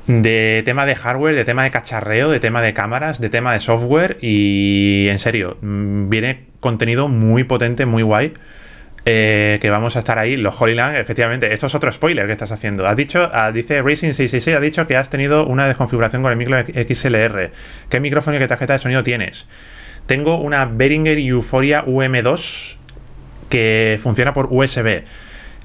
De 0.06 0.62
tema 0.66 0.84
de 0.84 0.94
hardware, 0.94 1.34
de 1.34 1.44
tema 1.44 1.64
de 1.64 1.70
cacharreo, 1.70 2.30
de 2.30 2.38
tema 2.38 2.60
de 2.60 2.74
cámaras, 2.74 3.20
de 3.20 3.30
tema 3.30 3.54
de 3.54 3.60
software 3.60 4.18
y 4.20 5.08
en 5.08 5.18
serio, 5.18 5.56
mm, 5.62 6.10
viene 6.10 6.44
contenido 6.60 7.08
muy 7.08 7.44
potente, 7.44 7.86
muy 7.86 8.02
guay. 8.02 8.32
eh, 9.06 9.58
que 9.60 9.68
vamos 9.68 9.96
a 9.96 9.98
estar 9.98 10.18
ahí, 10.18 10.36
los 10.38 10.58
Holy 10.60 10.74
Land, 10.74 10.96
efectivamente, 10.96 11.52
esto 11.52 11.66
es 11.66 11.74
otro 11.74 11.92
spoiler 11.92 12.24
que 12.26 12.32
estás 12.32 12.52
haciendo. 12.52 12.88
Has 12.88 12.96
dicho, 12.96 13.28
ah, 13.34 13.52
dice 13.52 13.82
Racing666, 13.82 14.56
ha 14.56 14.60
dicho 14.60 14.86
que 14.86 14.96
has 14.96 15.10
tenido 15.10 15.46
una 15.46 15.66
desconfiguración 15.66 16.22
con 16.22 16.30
el 16.32 16.38
micro 16.38 16.58
XLR. 16.58 17.50
¿Qué 17.90 18.00
micrófono 18.00 18.36
y 18.36 18.40
qué 18.40 18.46
tarjeta 18.48 18.72
de 18.72 18.78
sonido 18.78 19.02
tienes? 19.02 19.46
Tengo 20.06 20.36
una 20.36 20.64
Behringer 20.64 21.18
Euphoria 21.18 21.84
UM2 21.84 22.76
que 23.50 23.98
funciona 24.02 24.32
por 24.32 24.48
USB. 24.50 25.04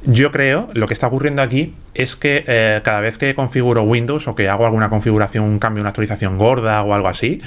Yo 0.06 0.32
creo, 0.32 0.70
lo 0.74 0.88
que 0.88 0.94
está 0.94 1.08
ocurriendo 1.08 1.42
aquí 1.42 1.76
es 1.94 2.16
que 2.16 2.44
eh, 2.48 2.80
cada 2.84 3.02
vez 3.02 3.18
que 3.18 3.36
configuro 3.36 3.84
Windows 3.84 4.28
o 4.30 4.36
que 4.36 4.48
hago 4.48 4.66
alguna 4.66 4.90
configuración, 4.90 5.44
un 5.44 5.60
cambio, 5.60 5.82
una 5.82 5.90
actualización 5.90 6.38
gorda 6.38 6.82
o 6.84 6.94
algo 6.94 7.10
así, 7.10 7.42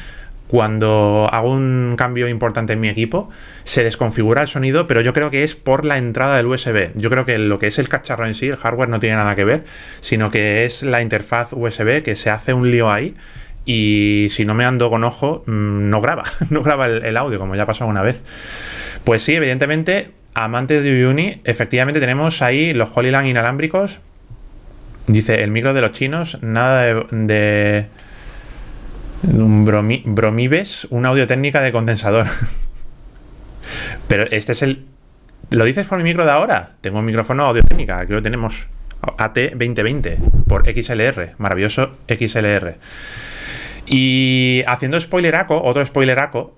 cuando 0.49 1.31
hago 1.33 1.51
un 1.51 1.95
cambio 1.97 2.29
importante 2.29 2.75
en 2.75 2.81
mi 2.81 2.91
equipo, 2.91 3.31
se 3.65 3.85
desconfigura 3.85 4.43
el 4.43 4.49
sonido, 4.49 4.87
pero 4.87 5.01
yo 5.01 5.15
creo 5.15 5.31
que 5.31 5.45
es 5.45 5.55
por 5.57 5.87
la 5.87 5.97
entrada 5.97 6.37
del 6.37 6.45
USB. 6.45 6.93
Yo 6.95 7.09
creo 7.09 7.25
que 7.25 7.39
lo 7.39 7.59
que 7.59 7.69
es 7.69 7.79
el 7.79 7.89
cacharro 7.89 8.27
en 8.27 8.35
sí, 8.35 8.49
el 8.49 8.57
hardware, 8.57 8.91
no 8.91 9.01
tiene 9.01 9.17
nada 9.17 9.35
que 9.35 9.47
ver, 9.47 9.65
sino 10.03 10.31
que 10.31 10.67
es 10.67 10.83
la 10.83 11.01
interfaz 11.01 11.55
USB 11.55 12.03
que 12.03 12.17
se 12.17 12.29
hace 12.29 12.53
un 12.53 12.71
lío 12.71 12.91
ahí. 12.91 13.15
Y 13.65 14.27
si 14.29 14.45
no 14.45 14.53
me 14.53 14.67
ando 14.67 14.91
con 14.91 15.05
ojo, 15.05 15.43
mm, 15.47 15.89
no 15.89 16.03
graba, 16.03 16.25
no 16.51 16.63
graba 16.63 16.85
el, 16.85 17.03
el 17.03 17.17
audio, 17.17 17.39
como 17.39 17.57
ya 17.57 17.65
pasó 17.65 17.87
una 17.87 18.03
vez. 18.03 18.23
Pues 19.05 19.23
sí, 19.23 19.35
evidentemente, 19.35 20.11
amantes 20.35 20.83
de 20.83 21.07
Uni, 21.07 21.41
efectivamente 21.45 22.01
tenemos 22.01 22.43
ahí 22.43 22.73
los 22.75 22.91
Holyland 22.97 23.27
inalámbricos. 23.29 24.01
Dice, 25.07 25.43
el 25.43 25.51
micro 25.51 25.75
de 25.75 25.81
los 25.81 25.93
chinos, 25.93 26.39
nada 26.43 26.83
de... 26.83 27.07
de- 27.11 27.87
un 29.25 29.65
bromi- 29.65 30.03
bromibes, 30.05 30.87
una 30.91 31.11
audio 31.11 31.27
técnica 31.29 31.61
de 31.61 31.71
condensador. 31.71 32.27
Pero 34.09 34.25
este 34.31 34.53
es 34.53 34.63
el... 34.63 34.85
¿Lo 35.51 35.65
dices 35.65 35.87
por 35.87 35.99
mi 35.99 36.05
micro 36.05 36.25
de 36.25 36.31
ahora? 36.33 36.71
Tengo 36.81 36.99
un 36.99 37.05
micrófono 37.05 37.45
audio 37.45 37.63
técnica, 37.63 37.99
aquí 37.99 38.13
lo 38.13 38.23
tenemos. 38.23 38.67
AT2020 39.03 40.17
por 40.49 40.65
XLR, 40.67 41.35
maravilloso 41.39 41.97
XLR. 42.09 42.77
Y 43.87 44.63
haciendo 44.67 45.01
spoileraco, 45.01 45.61
otro 45.63 45.85
spoileraco 45.85 46.57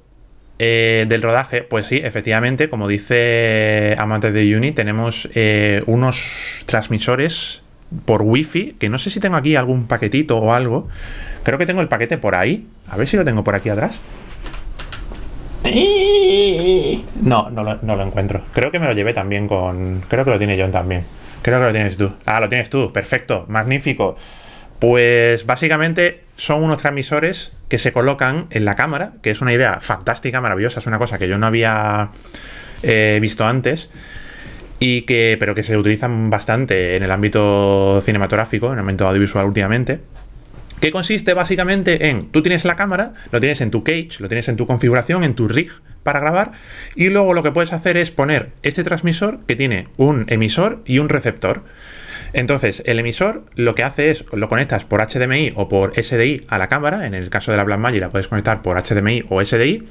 eh, 0.58 1.06
del 1.08 1.22
rodaje, 1.22 1.62
pues 1.62 1.86
sí, 1.86 2.00
efectivamente, 2.02 2.68
como 2.68 2.86
dice 2.86 3.94
Amantes 3.98 4.32
de 4.32 4.56
Uni, 4.56 4.72
tenemos 4.72 5.28
eh, 5.34 5.82
unos 5.86 6.62
transmisores 6.66 7.62
por 8.04 8.22
wifi, 8.22 8.74
que 8.78 8.88
no 8.88 8.98
sé 8.98 9.10
si 9.10 9.20
tengo 9.20 9.36
aquí 9.36 9.56
algún 9.56 9.86
paquetito 9.86 10.38
o 10.38 10.52
algo. 10.52 10.88
Creo 11.42 11.58
que 11.58 11.66
tengo 11.66 11.80
el 11.80 11.88
paquete 11.88 12.18
por 12.18 12.34
ahí. 12.34 12.66
A 12.88 12.96
ver 12.96 13.08
si 13.08 13.16
lo 13.16 13.24
tengo 13.24 13.44
por 13.44 13.54
aquí 13.54 13.68
atrás. 13.68 14.00
No, 17.22 17.50
no 17.50 17.62
lo, 17.62 17.78
no 17.82 17.96
lo 17.96 18.02
encuentro. 18.02 18.42
Creo 18.52 18.70
que 18.70 18.78
me 18.78 18.86
lo 18.86 18.92
llevé 18.92 19.12
también 19.12 19.48
con. 19.48 20.02
Creo 20.08 20.24
que 20.24 20.30
lo 20.30 20.38
tiene 20.38 20.60
John 20.60 20.70
también. 20.70 21.04
Creo 21.42 21.58
que 21.58 21.66
lo 21.66 21.72
tienes 21.72 21.96
tú. 21.96 22.12
Ah, 22.26 22.40
lo 22.40 22.48
tienes 22.48 22.70
tú. 22.70 22.92
Perfecto. 22.92 23.44
Magnífico. 23.48 24.16
Pues 24.78 25.46
básicamente 25.46 26.24
son 26.36 26.62
unos 26.62 26.78
transmisores 26.78 27.52
que 27.68 27.78
se 27.78 27.92
colocan 27.92 28.46
en 28.50 28.64
la 28.64 28.74
cámara, 28.74 29.12
que 29.22 29.30
es 29.30 29.40
una 29.40 29.52
idea 29.52 29.80
fantástica, 29.80 30.40
maravillosa. 30.40 30.80
Es 30.80 30.86
una 30.86 30.98
cosa 30.98 31.18
que 31.18 31.28
yo 31.28 31.38
no 31.38 31.46
había 31.46 32.10
eh, 32.82 33.18
visto 33.20 33.46
antes. 33.46 33.90
Y 34.80 35.02
que, 35.02 35.36
pero 35.38 35.54
que 35.54 35.62
se 35.62 35.76
utilizan 35.76 36.30
bastante 36.30 36.96
en 36.96 37.02
el 37.02 37.10
ámbito 37.10 38.00
cinematográfico, 38.02 38.66
en 38.66 38.74
el 38.74 38.80
ámbito 38.80 39.06
audiovisual 39.06 39.46
últimamente. 39.46 40.00
Que 40.80 40.90
consiste 40.90 41.32
básicamente 41.32 42.10
en, 42.10 42.30
tú 42.30 42.42
tienes 42.42 42.64
la 42.64 42.76
cámara, 42.76 43.14
lo 43.30 43.40
tienes 43.40 43.60
en 43.62 43.70
tu 43.70 43.84
cage, 43.84 44.18
lo 44.18 44.28
tienes 44.28 44.48
en 44.48 44.56
tu 44.56 44.66
configuración, 44.66 45.24
en 45.24 45.34
tu 45.34 45.48
rig 45.48 45.70
para 46.02 46.20
grabar, 46.20 46.52
y 46.94 47.08
luego 47.08 47.32
lo 47.32 47.42
que 47.42 47.52
puedes 47.52 47.72
hacer 47.72 47.96
es 47.96 48.10
poner 48.10 48.50
este 48.62 48.84
transmisor 48.84 49.40
que 49.46 49.56
tiene 49.56 49.84
un 49.96 50.26
emisor 50.28 50.82
y 50.84 50.98
un 50.98 51.08
receptor. 51.08 51.64
Entonces, 52.34 52.82
el 52.84 52.98
emisor 52.98 53.44
lo 53.54 53.76
que 53.76 53.84
hace 53.84 54.10
es, 54.10 54.24
lo 54.32 54.48
conectas 54.48 54.84
por 54.84 55.00
HDMI 55.00 55.52
o 55.54 55.68
por 55.68 55.94
SDI 55.94 56.42
a 56.48 56.58
la 56.58 56.68
cámara, 56.68 57.06
en 57.06 57.14
el 57.14 57.30
caso 57.30 57.52
de 57.52 57.56
la 57.56 57.64
Blackmagic 57.64 58.00
la 58.00 58.10
puedes 58.10 58.26
conectar 58.26 58.60
por 58.60 58.76
HDMI 58.76 59.24
o 59.30 59.42
SDI, 59.42 59.84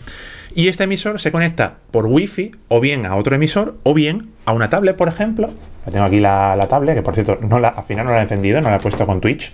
y 0.54 0.68
este 0.68 0.84
emisor 0.84 1.22
se 1.22 1.32
conecta 1.32 1.78
por 1.90 2.06
Wi-Fi 2.06 2.52
o 2.68 2.82
bien 2.82 3.06
a 3.06 3.16
otro 3.16 3.34
emisor 3.34 3.78
o 3.84 3.94
bien 3.94 4.30
a 4.46 4.52
una 4.52 4.70
tablet, 4.70 4.98
por 4.98 5.08
ejemplo. 5.08 5.52
Tengo 5.90 6.06
aquí 6.06 6.20
la, 6.20 6.58
la 6.58 6.68
tablet, 6.68 6.96
que 6.96 7.02
por 7.02 7.14
cierto, 7.14 7.40
no 7.42 7.60
la, 7.60 7.70
al 7.70 7.84
final 7.84 8.06
no 8.06 8.12
la 8.12 8.20
he 8.20 8.24
encendido, 8.24 8.60
no 8.60 8.70
la 8.70 8.76
he 8.76 8.80
puesto 8.80 9.06
con 9.08 9.22
Twitch. 9.22 9.54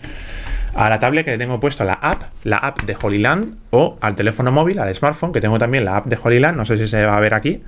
A 0.73 0.89
la 0.89 0.97
tablet 0.97 1.25
que 1.25 1.31
le 1.31 1.37
tengo 1.37 1.59
puesto 1.59 1.83
la 1.83 1.93
app, 1.93 2.23
la 2.43 2.57
app 2.57 2.81
de 2.81 2.97
Holyland, 2.99 3.55
o 3.69 3.99
al 4.01 4.15
teléfono 4.15 4.51
móvil, 4.51 4.79
al 4.79 4.93
smartphone, 4.95 5.31
que 5.31 5.41
tengo 5.41 5.59
también 5.59 5.85
la 5.85 5.97
app 5.97 6.07
de 6.07 6.17
Holyland, 6.21 6.57
no 6.57 6.65
sé 6.65 6.77
si 6.77 6.87
se 6.87 7.05
va 7.05 7.15
a 7.15 7.19
ver 7.19 7.35
aquí. 7.35 7.61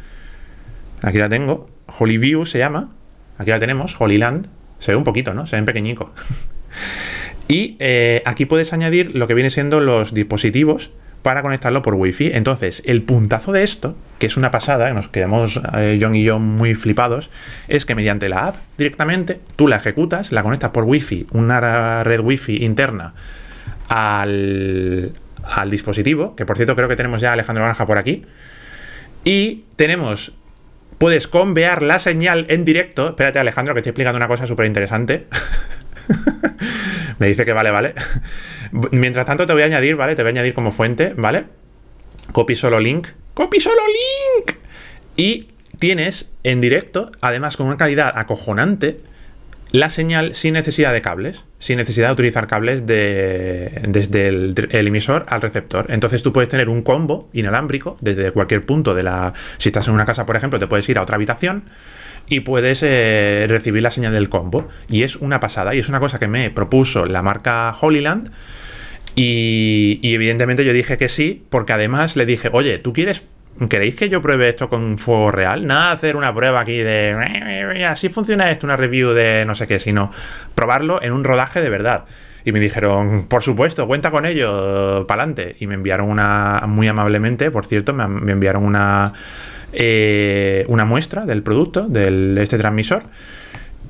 Aquí 1.04 1.20
la 1.20 1.30
tengo. 1.30 1.70
Holyview 2.00 2.46
se 2.46 2.58
llama. 2.58 2.90
Aquí 3.38 3.52
la 3.52 3.60
tenemos, 3.60 4.00
Holyland. 4.00 4.48
Se 4.82 4.92
ve 4.92 4.96
un 4.98 5.04
poquito, 5.04 5.34
¿no? 5.34 5.46
Se 5.46 5.56
ven 5.56 5.66
pequeñico. 5.66 6.12
y 7.48 7.78
eh, 7.80 8.24
aquí 8.26 8.46
puedes 8.46 8.74
añadir 8.74 9.16
lo 9.16 9.28
que 9.28 9.36
viene 9.36 9.52
siendo 9.52 9.80
los 9.80 10.14
dispositivos 10.14 10.90
para 11.22 11.44
conectarlo 11.44 11.84
por 11.84 11.94
wifi. 11.94 12.32
Entonces, 12.34 12.82
el 12.86 13.04
puntazo 13.04 13.52
de 13.52 13.62
esto, 13.62 13.96
que 14.18 14.26
es 14.26 14.38
una 14.38 14.50
pasada, 14.50 14.92
nos 14.94 15.08
quedamos 15.08 15.62
eh, 15.78 16.00
John 16.02 16.16
y 16.16 16.24
yo 16.24 16.40
muy 16.40 16.74
flipados, 16.74 17.30
es 17.68 17.86
que 17.86 17.94
mediante 17.94 18.28
la 18.28 18.48
app 18.48 18.56
directamente 18.76 19.40
tú 19.56 19.68
la 19.68 19.76
ejecutas, 19.76 20.32
la 20.32 20.42
conectas 20.42 20.72
por 20.72 20.86
wifi, 20.86 21.28
una 21.32 22.04
red 22.04 22.22
wifi 22.22 22.66
interna 22.66 23.14
al, 23.88 25.14
al 25.44 25.70
dispositivo, 25.70 26.36
que 26.36 26.48
por 26.48 26.56
cierto 26.56 26.76
creo 26.76 26.88
que 26.88 26.96
tenemos 26.96 27.22
ya 27.22 27.30
a 27.30 27.34
Alejandro 27.34 27.64
Granja 27.64 27.86
por 27.86 28.00
aquí, 28.00 28.26
y 29.24 29.66
tenemos 29.76 30.34
puedes 31.02 31.28
convear 31.28 31.82
la 31.82 31.98
señal 31.98 32.46
en 32.50 32.64
directo. 32.64 33.10
Espérate, 33.10 33.40
Alejandro, 33.40 33.74
que 33.74 33.80
estoy 33.80 33.90
explicando 33.90 34.18
una 34.18 34.28
cosa 34.28 34.46
súper 34.46 34.68
interesante. 34.68 35.26
Me 37.18 37.26
dice 37.26 37.44
que 37.44 37.54
vale, 37.54 37.72
vale. 37.72 37.96
Mientras 38.92 39.26
tanto, 39.26 39.48
te 39.48 39.54
voy 39.54 39.64
a 39.64 39.66
añadir, 39.66 39.96
¿vale? 39.96 40.14
Te 40.14 40.22
voy 40.22 40.30
a 40.30 40.34
añadir 40.34 40.54
como 40.54 40.72
fuente, 40.72 41.16
¿vale? 41.18 41.46
Copy 42.34 42.54
solo 42.54 42.80
link. 42.80 43.08
¡Copy 43.34 43.60
solo 43.60 43.82
link! 43.88 44.58
Y 45.16 45.48
tienes 45.80 46.30
en 46.44 46.62
directo, 46.62 47.12
además 47.20 47.58
con 47.58 47.66
una 47.66 47.78
calidad 47.78 48.14
acojonante, 48.16 49.02
la 49.72 49.90
señal 49.90 50.36
sin 50.36 50.54
necesidad 50.54 50.92
de 50.92 51.02
cables, 51.02 51.46
sin 51.60 51.78
necesidad 51.78 52.08
de 52.08 52.14
utilizar 52.14 52.48
cables 52.48 52.86
de, 52.86 53.82
desde 53.88 54.28
el, 54.28 54.88
emisor 54.88 55.26
al 55.30 55.42
receptor. 55.42 55.86
Entonces 55.90 56.24
tú 56.24 56.34
puedes 56.34 56.50
tener 56.50 56.68
un 56.68 56.82
combo 56.82 57.30
inalámbrico 57.34 57.98
desde 58.02 58.32
cualquier 58.32 58.66
punto 58.66 58.94
de 58.94 59.04
la... 59.04 59.34
Si 59.58 59.70
estás 59.70 59.88
en 59.88 59.94
una 59.94 60.06
casa, 60.06 60.26
por 60.26 60.36
ejemplo, 60.36 60.60
te 60.60 60.68
puedes 60.68 60.88
ir 60.90 60.98
a 60.98 61.02
otra 61.02 61.16
habitación 61.16 61.64
y 62.28 62.42
puedes 62.42 62.84
eh, 62.84 63.46
recibir 63.48 63.82
la 63.82 63.92
señal 63.92 64.14
del 64.14 64.28
combo. 64.28 64.68
Y 64.90 65.04
es 65.04 65.16
una 65.16 65.40
pasada, 65.40 65.74
y 65.74 65.80
es 65.80 65.88
una 65.88 66.00
cosa 66.00 66.20
que 66.20 66.28
me 66.28 66.50
propuso 66.50 67.06
la 67.06 67.22
marca 67.22 67.74
Holyland 67.80 68.30
Y, 69.16 70.00
y 70.02 70.14
evidentemente 70.14 70.66
yo 70.66 70.74
dije 70.74 70.98
que 70.98 71.08
sí, 71.08 71.44
porque 71.50 71.74
además 71.74 72.18
le 72.18 72.26
dije, 72.26 72.50
oye, 72.52 72.78
¿tú 72.78 72.92
quieres 72.92 73.24
¿Queréis 73.70 73.96
que 73.96 74.10
yo 74.10 74.22
pruebe 74.22 74.50
esto 74.50 74.70
con 74.70 74.98
fuego 74.98 75.32
real? 75.32 75.68
Nada 75.68 75.92
hacer 75.92 76.16
una 76.16 76.34
prueba 76.34 76.62
aquí 76.62 76.78
de 76.78 77.86
así 77.88 78.10
funciona 78.10 78.50
esto, 78.50 78.66
una 78.66 78.78
review 78.78 79.12
de 79.12 79.46
no 79.46 79.56
sé 79.56 79.68
qué, 79.68 79.80
sino 79.80 80.10
probarlo 80.56 81.02
en 81.02 81.14
un 81.14 81.24
rodaje 81.24 81.62
de 81.62 81.70
verdad. 81.70 82.06
Y 82.44 82.54
me 82.54 82.60
dijeron, 82.60 83.28
por 83.28 83.44
supuesto, 83.44 83.86
cuenta 83.86 84.10
con 84.10 84.26
ello, 84.26 85.06
pa'lante. 85.06 85.56
Y 85.60 85.68
me 85.68 85.76
enviaron 85.76 86.10
una, 86.10 86.64
muy 86.68 86.88
amablemente, 86.88 87.52
por 87.52 87.66
cierto, 87.66 87.94
me, 87.94 88.08
me 88.08 88.32
enviaron 88.32 88.64
una, 88.64 89.14
eh, 89.74 90.66
una 90.68 90.86
muestra 90.86 91.26
del 91.26 91.44
producto, 91.44 91.88
de 91.88 92.42
este 92.42 92.58
transmisor. 92.58 93.04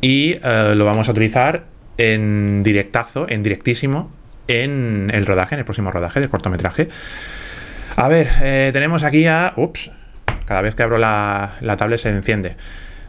Y 0.02 0.38
eh, 0.44 0.74
lo 0.76 0.86
vamos 0.86 1.08
a 1.08 1.12
utilizar 1.12 1.66
en 1.98 2.64
directazo, 2.64 3.26
en 3.30 3.44
directísimo, 3.44 4.12
en 4.48 5.12
el 5.14 5.26
rodaje, 5.26 5.56
en 5.56 5.60
el 5.60 5.66
próximo 5.66 5.92
rodaje 5.92 6.20
del 6.20 6.30
cortometraje. 6.30 6.90
A 7.96 8.08
ver, 8.08 8.28
eh, 8.42 8.70
tenemos 8.74 9.04
aquí 9.04 9.28
a. 9.28 9.54
Ups, 9.56 9.92
cada 10.46 10.62
vez 10.62 10.76
que 10.76 10.84
abro 10.84 10.98
la, 10.98 11.52
la 11.62 11.76
tablet 11.76 12.00
se 12.00 12.10
enciende. 12.10 12.56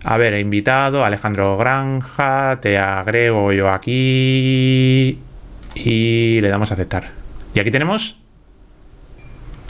A 0.04 0.16
ver, 0.16 0.34
he 0.34 0.40
invitado 0.40 1.04
a 1.04 1.06
Alejandro 1.06 1.56
Granja, 1.56 2.58
te 2.60 2.76
agrego 2.78 3.52
yo 3.52 3.70
aquí 3.70 5.20
y 5.74 6.40
le 6.40 6.48
damos 6.48 6.70
a 6.70 6.74
aceptar. 6.74 7.04
Y 7.54 7.60
aquí 7.60 7.70
tenemos. 7.70 8.18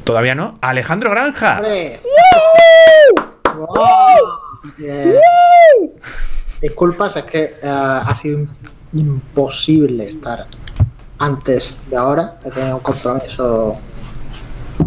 Todavía 0.04 0.34
no. 0.34 0.58
Alejandro 0.62 1.10
Granja. 1.10 1.58
¡Hombre! 1.58 2.00
Eh, 4.80 5.20
disculpas, 6.60 7.16
es 7.16 7.24
que 7.24 7.44
eh, 7.44 7.58
ha 7.62 8.14
sido 8.16 8.46
imposible 8.94 10.08
estar 10.08 10.46
antes 11.18 11.76
de 11.88 11.96
ahora. 11.96 12.38
He 12.44 12.50
tenido 12.50 12.76
un 12.76 12.82
compromiso, 12.82 13.78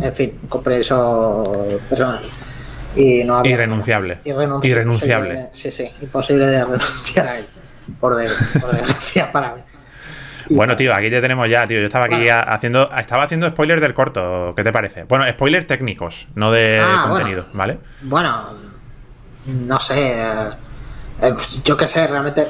en 0.01 0.13
fin, 0.13 0.39
compromiso 0.49 1.79
personal. 1.89 2.21
Y 2.95 3.23
no 3.23 3.37
había 3.37 3.53
Irrenunciable. 3.53 4.19
Irrenunciable. 4.23 4.69
Irrenunciable. 4.69 5.49
Sí, 5.51 5.71
sí, 5.71 5.89
imposible 6.01 6.45
de 6.45 6.63
renunciar 6.63 7.27
a 7.27 7.37
él. 7.39 7.45
Por, 7.99 8.15
de- 8.15 8.29
por 8.59 8.71
desgracia 8.71 9.31
para 9.33 9.55
mí. 9.55 9.61
Bueno, 10.49 10.75
tío, 10.75 10.93
aquí 10.93 11.09
te 11.09 11.19
tenemos 11.21 11.49
ya, 11.49 11.65
tío. 11.67 11.79
Yo 11.79 11.85
estaba 11.87 12.05
aquí 12.05 12.15
Bueno. 12.15 12.43
haciendo. 12.47 12.89
Estaba 12.97 13.23
haciendo 13.23 13.47
spoilers 13.49 13.81
del 13.81 13.93
corto. 13.93 14.53
¿Qué 14.55 14.63
te 14.63 14.71
parece? 14.71 15.03
Bueno, 15.03 15.25
spoilers 15.29 15.65
técnicos, 15.67 16.27
no 16.35 16.51
de 16.51 16.79
Ah, 16.83 17.05
contenido, 17.09 17.47
¿vale? 17.53 17.79
Bueno, 18.03 18.53
no 19.47 19.79
sé. 19.79 20.21
eh, 21.21 21.33
yo 21.63 21.75
qué 21.75 21.87
sé, 21.87 22.07
realmente. 22.07 22.47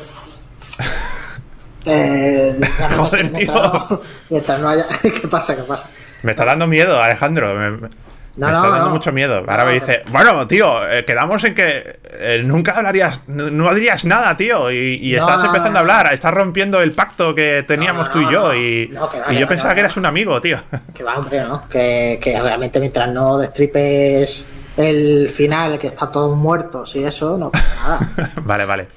Eh, 1.85 2.59
Joder, 2.97 3.29
tío. 3.33 3.51
mientras 3.53 3.89
no- 3.89 4.01
Mientras 4.29 4.59
no 4.59 4.69
haya. 4.69 4.87
¿Qué 5.01 5.27
pasa? 5.27 5.55
¿Qué 5.55 5.63
pasa? 5.63 5.87
Me 6.25 6.31
está 6.31 6.43
dando 6.45 6.67
miedo, 6.67 7.01
Alejandro. 7.01 7.53
Me, 7.55 7.71
me- 7.71 7.89
No, 8.37 8.47
me 8.47 8.51
no, 8.51 8.57
está 8.57 8.67
dando 8.69 8.85
no. 8.87 8.91
mucho 8.95 9.11
miedo. 9.13 9.43
Ahora 9.47 9.63
me 9.63 9.71
dice, 9.73 10.03
bueno, 10.11 10.45
tío, 10.45 10.85
eh, 10.89 11.05
quedamos 11.05 11.41
en 11.45 11.55
que 11.55 11.99
eh, 12.19 12.41
nunca 12.43 12.73
hablarías, 12.73 13.21
no, 13.27 13.73
dirías 13.73 14.03
nada, 14.03 14.35
tío. 14.35 14.69
Y, 14.71 14.95
y 15.01 15.15
estás 15.15 15.43
empezando 15.45 15.77
a 15.79 15.81
hablar, 15.81 16.11
estás 16.13 16.33
rompiendo 16.33 16.81
el 16.81 16.91
pacto 16.91 17.33
que 17.33 17.63
teníamos 17.65 18.11
tú 18.11 18.19
y 18.19 18.29
yo. 18.31 18.53
Y, 18.53 18.89
No, 18.91 19.09
que 19.09 19.19
va, 19.21 19.27
y 19.27 19.35
que 19.35 19.39
yo 19.39 19.45
va, 19.45 19.49
pensaba 19.49 19.73
que 19.73 19.79
eras 19.79 19.95
un 19.97 20.05
amigo, 20.05 20.41
tío. 20.41 20.57
Que 20.93 21.03
va, 21.03 21.17
hombre, 21.17 21.41
¿no? 21.43 21.69
Que, 21.69 22.19
que 22.21 22.41
realmente 22.41 22.79
mientras 22.81 23.07
no 23.09 23.37
destripes 23.37 24.45
el 24.75 25.29
final, 25.29 25.79
que 25.79 25.87
está 25.87 26.11
todos 26.11 26.35
muertos 26.35 26.93
y 26.97 27.03
eso, 27.05 27.37
no 27.37 27.51
pasa 27.51 27.99
nada. 28.17 28.31
vale, 28.43 28.65
vale. 28.65 28.87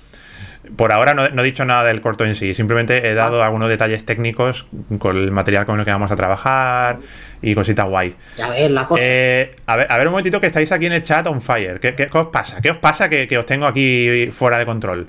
Por 0.76 0.92
ahora 0.92 1.14
no, 1.14 1.28
no 1.28 1.42
he 1.42 1.44
dicho 1.44 1.64
nada 1.64 1.84
del 1.84 2.00
corto 2.00 2.24
en 2.24 2.34
sí, 2.34 2.54
simplemente 2.54 3.08
he 3.08 3.14
dado 3.14 3.42
algunos 3.42 3.68
detalles 3.68 4.04
técnicos 4.04 4.66
con 4.98 5.16
el 5.16 5.30
material 5.30 5.64
con 5.66 5.78
el 5.78 5.84
que 5.84 5.90
vamos 5.90 6.10
a 6.10 6.16
trabajar 6.16 6.98
y 7.42 7.54
cositas 7.54 7.86
guay. 7.88 8.14
Ya 8.36 8.50
ves 8.50 8.70
la 8.70 8.86
cosa. 8.86 9.00
Eh, 9.04 9.54
a, 9.66 9.76
ver, 9.76 9.86
a 9.90 9.96
ver 9.96 10.06
un 10.06 10.12
momentito 10.12 10.40
que 10.40 10.46
estáis 10.48 10.70
aquí 10.72 10.86
en 10.86 10.92
el 10.92 11.02
chat 11.02 11.26
on 11.26 11.40
fire. 11.40 11.80
¿Qué, 11.80 11.94
qué- 11.94 12.06
qué 12.08 12.18
os 12.18 12.26
pasa? 12.28 12.60
¿Qué 12.60 12.70
os 12.70 12.76
pasa 12.78 13.08
que, 13.08 13.26
que 13.26 13.38
os 13.38 13.46
tengo 13.46 13.66
aquí 13.66 14.28
fuera 14.32 14.58
de 14.58 14.66
control? 14.66 15.08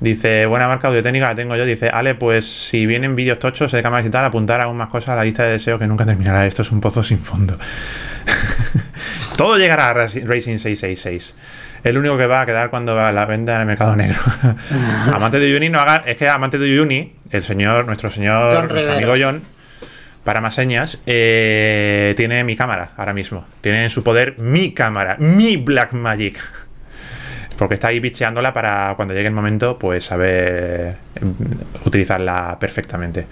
Dice, 0.00 0.46
buena 0.46 0.68
marca 0.68 0.86
audiotécnica 0.88 1.26
la 1.26 1.34
tengo 1.34 1.56
yo. 1.56 1.64
Dice, 1.64 1.88
Ale, 1.88 2.14
pues 2.14 2.46
si 2.46 2.86
vienen 2.86 3.16
vídeos 3.16 3.38
tochos 3.40 3.72
de 3.72 3.82
cámaras 3.82 4.06
y 4.06 4.10
tal, 4.10 4.24
apuntar 4.24 4.60
aún 4.60 4.76
más 4.76 4.88
cosas 4.88 5.10
a 5.10 5.16
la 5.16 5.24
lista 5.24 5.42
de 5.42 5.50
deseos 5.52 5.80
que 5.80 5.88
nunca 5.88 6.06
terminará. 6.06 6.46
Esto 6.46 6.62
es 6.62 6.70
un 6.70 6.80
pozo 6.80 7.02
sin 7.02 7.18
fondo. 7.18 7.58
Todo 9.36 9.56
llegará 9.58 9.90
a 9.90 9.94
Raci- 9.94 10.24
Racing 10.24 10.58
666. 10.58 11.34
El 11.84 11.98
único 11.98 12.18
que 12.18 12.26
va 12.26 12.42
a 12.42 12.46
quedar 12.46 12.70
cuando 12.70 12.94
va 12.94 13.08
a 13.08 13.12
la 13.12 13.24
venta 13.24 13.54
en 13.54 13.60
el 13.62 13.66
mercado 13.66 13.96
negro. 13.96 14.18
amante 15.14 15.38
de 15.38 15.56
Uni 15.56 15.68
no 15.68 15.80
haga. 15.80 16.02
Es 16.06 16.16
que 16.16 16.28
amante 16.28 16.58
de 16.58 16.80
Uni, 16.80 17.14
el 17.30 17.42
señor, 17.42 17.86
nuestro 17.86 18.10
señor, 18.10 18.54
nuestro 18.54 18.76
Rivera. 18.76 18.96
amigo 18.96 19.14
John, 19.18 19.42
para 20.24 20.40
más 20.40 20.54
señas, 20.54 20.98
eh, 21.06 22.14
tiene 22.16 22.44
mi 22.44 22.56
cámara 22.56 22.90
ahora 22.96 23.14
mismo. 23.14 23.46
Tiene 23.60 23.84
en 23.84 23.90
su 23.90 24.02
poder 24.02 24.38
mi 24.38 24.72
cámara, 24.72 25.16
mi 25.18 25.56
Black 25.56 25.92
Magic. 25.92 26.38
Porque 27.56 27.74
está 27.74 27.88
ahí 27.88 27.98
bicheándola 27.98 28.52
para 28.52 28.94
cuando 28.94 29.14
llegue 29.14 29.28
el 29.28 29.34
momento, 29.34 29.78
pues 29.78 30.04
saber 30.04 30.96
em, 31.16 31.34
utilizarla 31.84 32.56
perfectamente. 32.60 33.26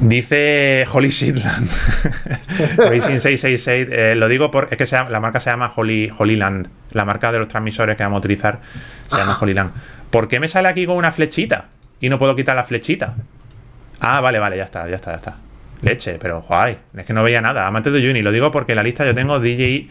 Dice 0.00 0.84
Holy 0.92 1.08
Shitland. 1.08 1.68
Racing 2.76 3.20
666. 3.20 3.88
eh, 3.90 4.14
lo 4.14 4.28
digo 4.28 4.50
porque 4.50 4.74
es 4.74 4.78
que 4.78 4.86
se 4.86 4.96
la 4.96 5.20
marca 5.20 5.40
se 5.40 5.50
llama 5.50 5.72
Holy, 5.74 6.12
Holyland. 6.16 6.68
La 6.92 7.04
marca 7.04 7.32
de 7.32 7.38
los 7.38 7.48
transmisores 7.48 7.96
que 7.96 8.02
vamos 8.02 8.16
a 8.16 8.20
utilizar 8.20 8.60
se 9.08 9.16
llama 9.16 9.32
Ajá. 9.32 9.42
Holyland. 9.42 9.72
¿Por 10.10 10.28
qué 10.28 10.38
me 10.38 10.48
sale 10.48 10.68
aquí 10.68 10.86
con 10.86 10.96
una 10.96 11.12
flechita? 11.12 11.66
Y 12.00 12.08
no 12.10 12.18
puedo 12.18 12.36
quitar 12.36 12.54
la 12.54 12.64
flechita. 12.64 13.14
Ah, 14.00 14.20
vale, 14.20 14.38
vale, 14.38 14.58
ya 14.58 14.64
está, 14.64 14.86
ya 14.86 14.96
está, 14.96 15.12
ya 15.12 15.16
está. 15.16 15.36
Leche, 15.82 16.18
pero 16.20 16.42
guay. 16.42 16.76
Es 16.96 17.06
que 17.06 17.12
no 17.12 17.22
veía 17.22 17.40
nada. 17.40 17.66
Amante 17.66 17.90
de 17.90 18.10
Uni. 18.10 18.22
Lo 18.22 18.32
digo 18.32 18.50
porque 18.50 18.72
en 18.72 18.76
la 18.76 18.82
lista 18.82 19.04
yo 19.04 19.14
tengo 19.14 19.40
DJ 19.40 19.88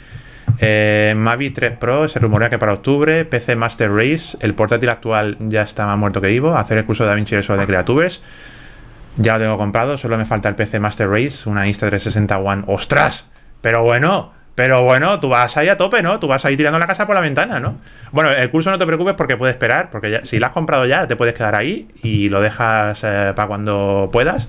eh, 0.60 1.14
Mavi 1.18 1.50
3 1.50 1.78
Pro. 1.78 2.08
Se 2.08 2.20
rumorea 2.20 2.50
que 2.50 2.60
para 2.60 2.74
octubre. 2.74 3.26
PC 3.26 3.56
Master 3.56 3.92
Race. 3.92 4.38
El 4.40 4.54
portátil 4.54 4.90
actual 4.90 5.38
ya 5.40 5.64
está 5.64 5.86
más 5.86 5.98
muerto 5.98 6.22
que 6.22 6.28
vivo. 6.28 6.56
Hacer 6.56 6.78
el 6.78 6.86
curso 6.86 7.04
de 7.04 7.10
DaVinci 7.10 7.36
Resolve 7.36 7.62
de 7.62 7.68
Creatubers. 7.68 8.22
Ya 9.18 9.34
lo 9.34 9.40
tengo 9.40 9.58
comprado. 9.58 9.98
Solo 9.98 10.18
me 10.18 10.26
falta 10.26 10.50
el 10.50 10.56
PC 10.56 10.80
Master 10.80 11.10
Race. 11.10 11.50
Una 11.50 11.68
Insta360 11.68 12.42
One. 12.44 12.64
¡Ostras! 12.68 13.28
Pero 13.62 13.84
bueno. 13.84 14.34
Pero 14.56 14.84
bueno, 14.84 15.20
tú 15.20 15.28
vas 15.28 15.58
ahí 15.58 15.68
a 15.68 15.76
tope, 15.76 16.02
¿no? 16.02 16.18
Tú 16.18 16.28
vas 16.28 16.46
ahí 16.46 16.56
tirando 16.56 16.80
la 16.80 16.88
casa 16.88 17.06
por 17.06 17.14
la 17.14 17.22
ventana, 17.22 17.60
¿no? 17.60 17.78
Bueno, 18.14 18.32
el 18.32 18.50
curso 18.50 18.72
no 18.72 18.78
te 18.78 18.86
preocupes 18.86 19.16
porque 19.16 19.36
puedes 19.36 19.54
esperar, 19.54 19.90
porque 19.90 20.22
si 20.24 20.40
lo 20.40 20.46
has 20.46 20.54
comprado 20.54 20.86
ya, 20.86 21.08
te 21.08 21.18
puedes 21.18 21.34
quedar 21.34 21.56
ahí 21.56 21.90
y 22.02 22.30
lo 22.30 22.40
dejas 22.40 23.02
para 23.02 23.48
cuando 23.48 24.10
puedas. 24.14 24.48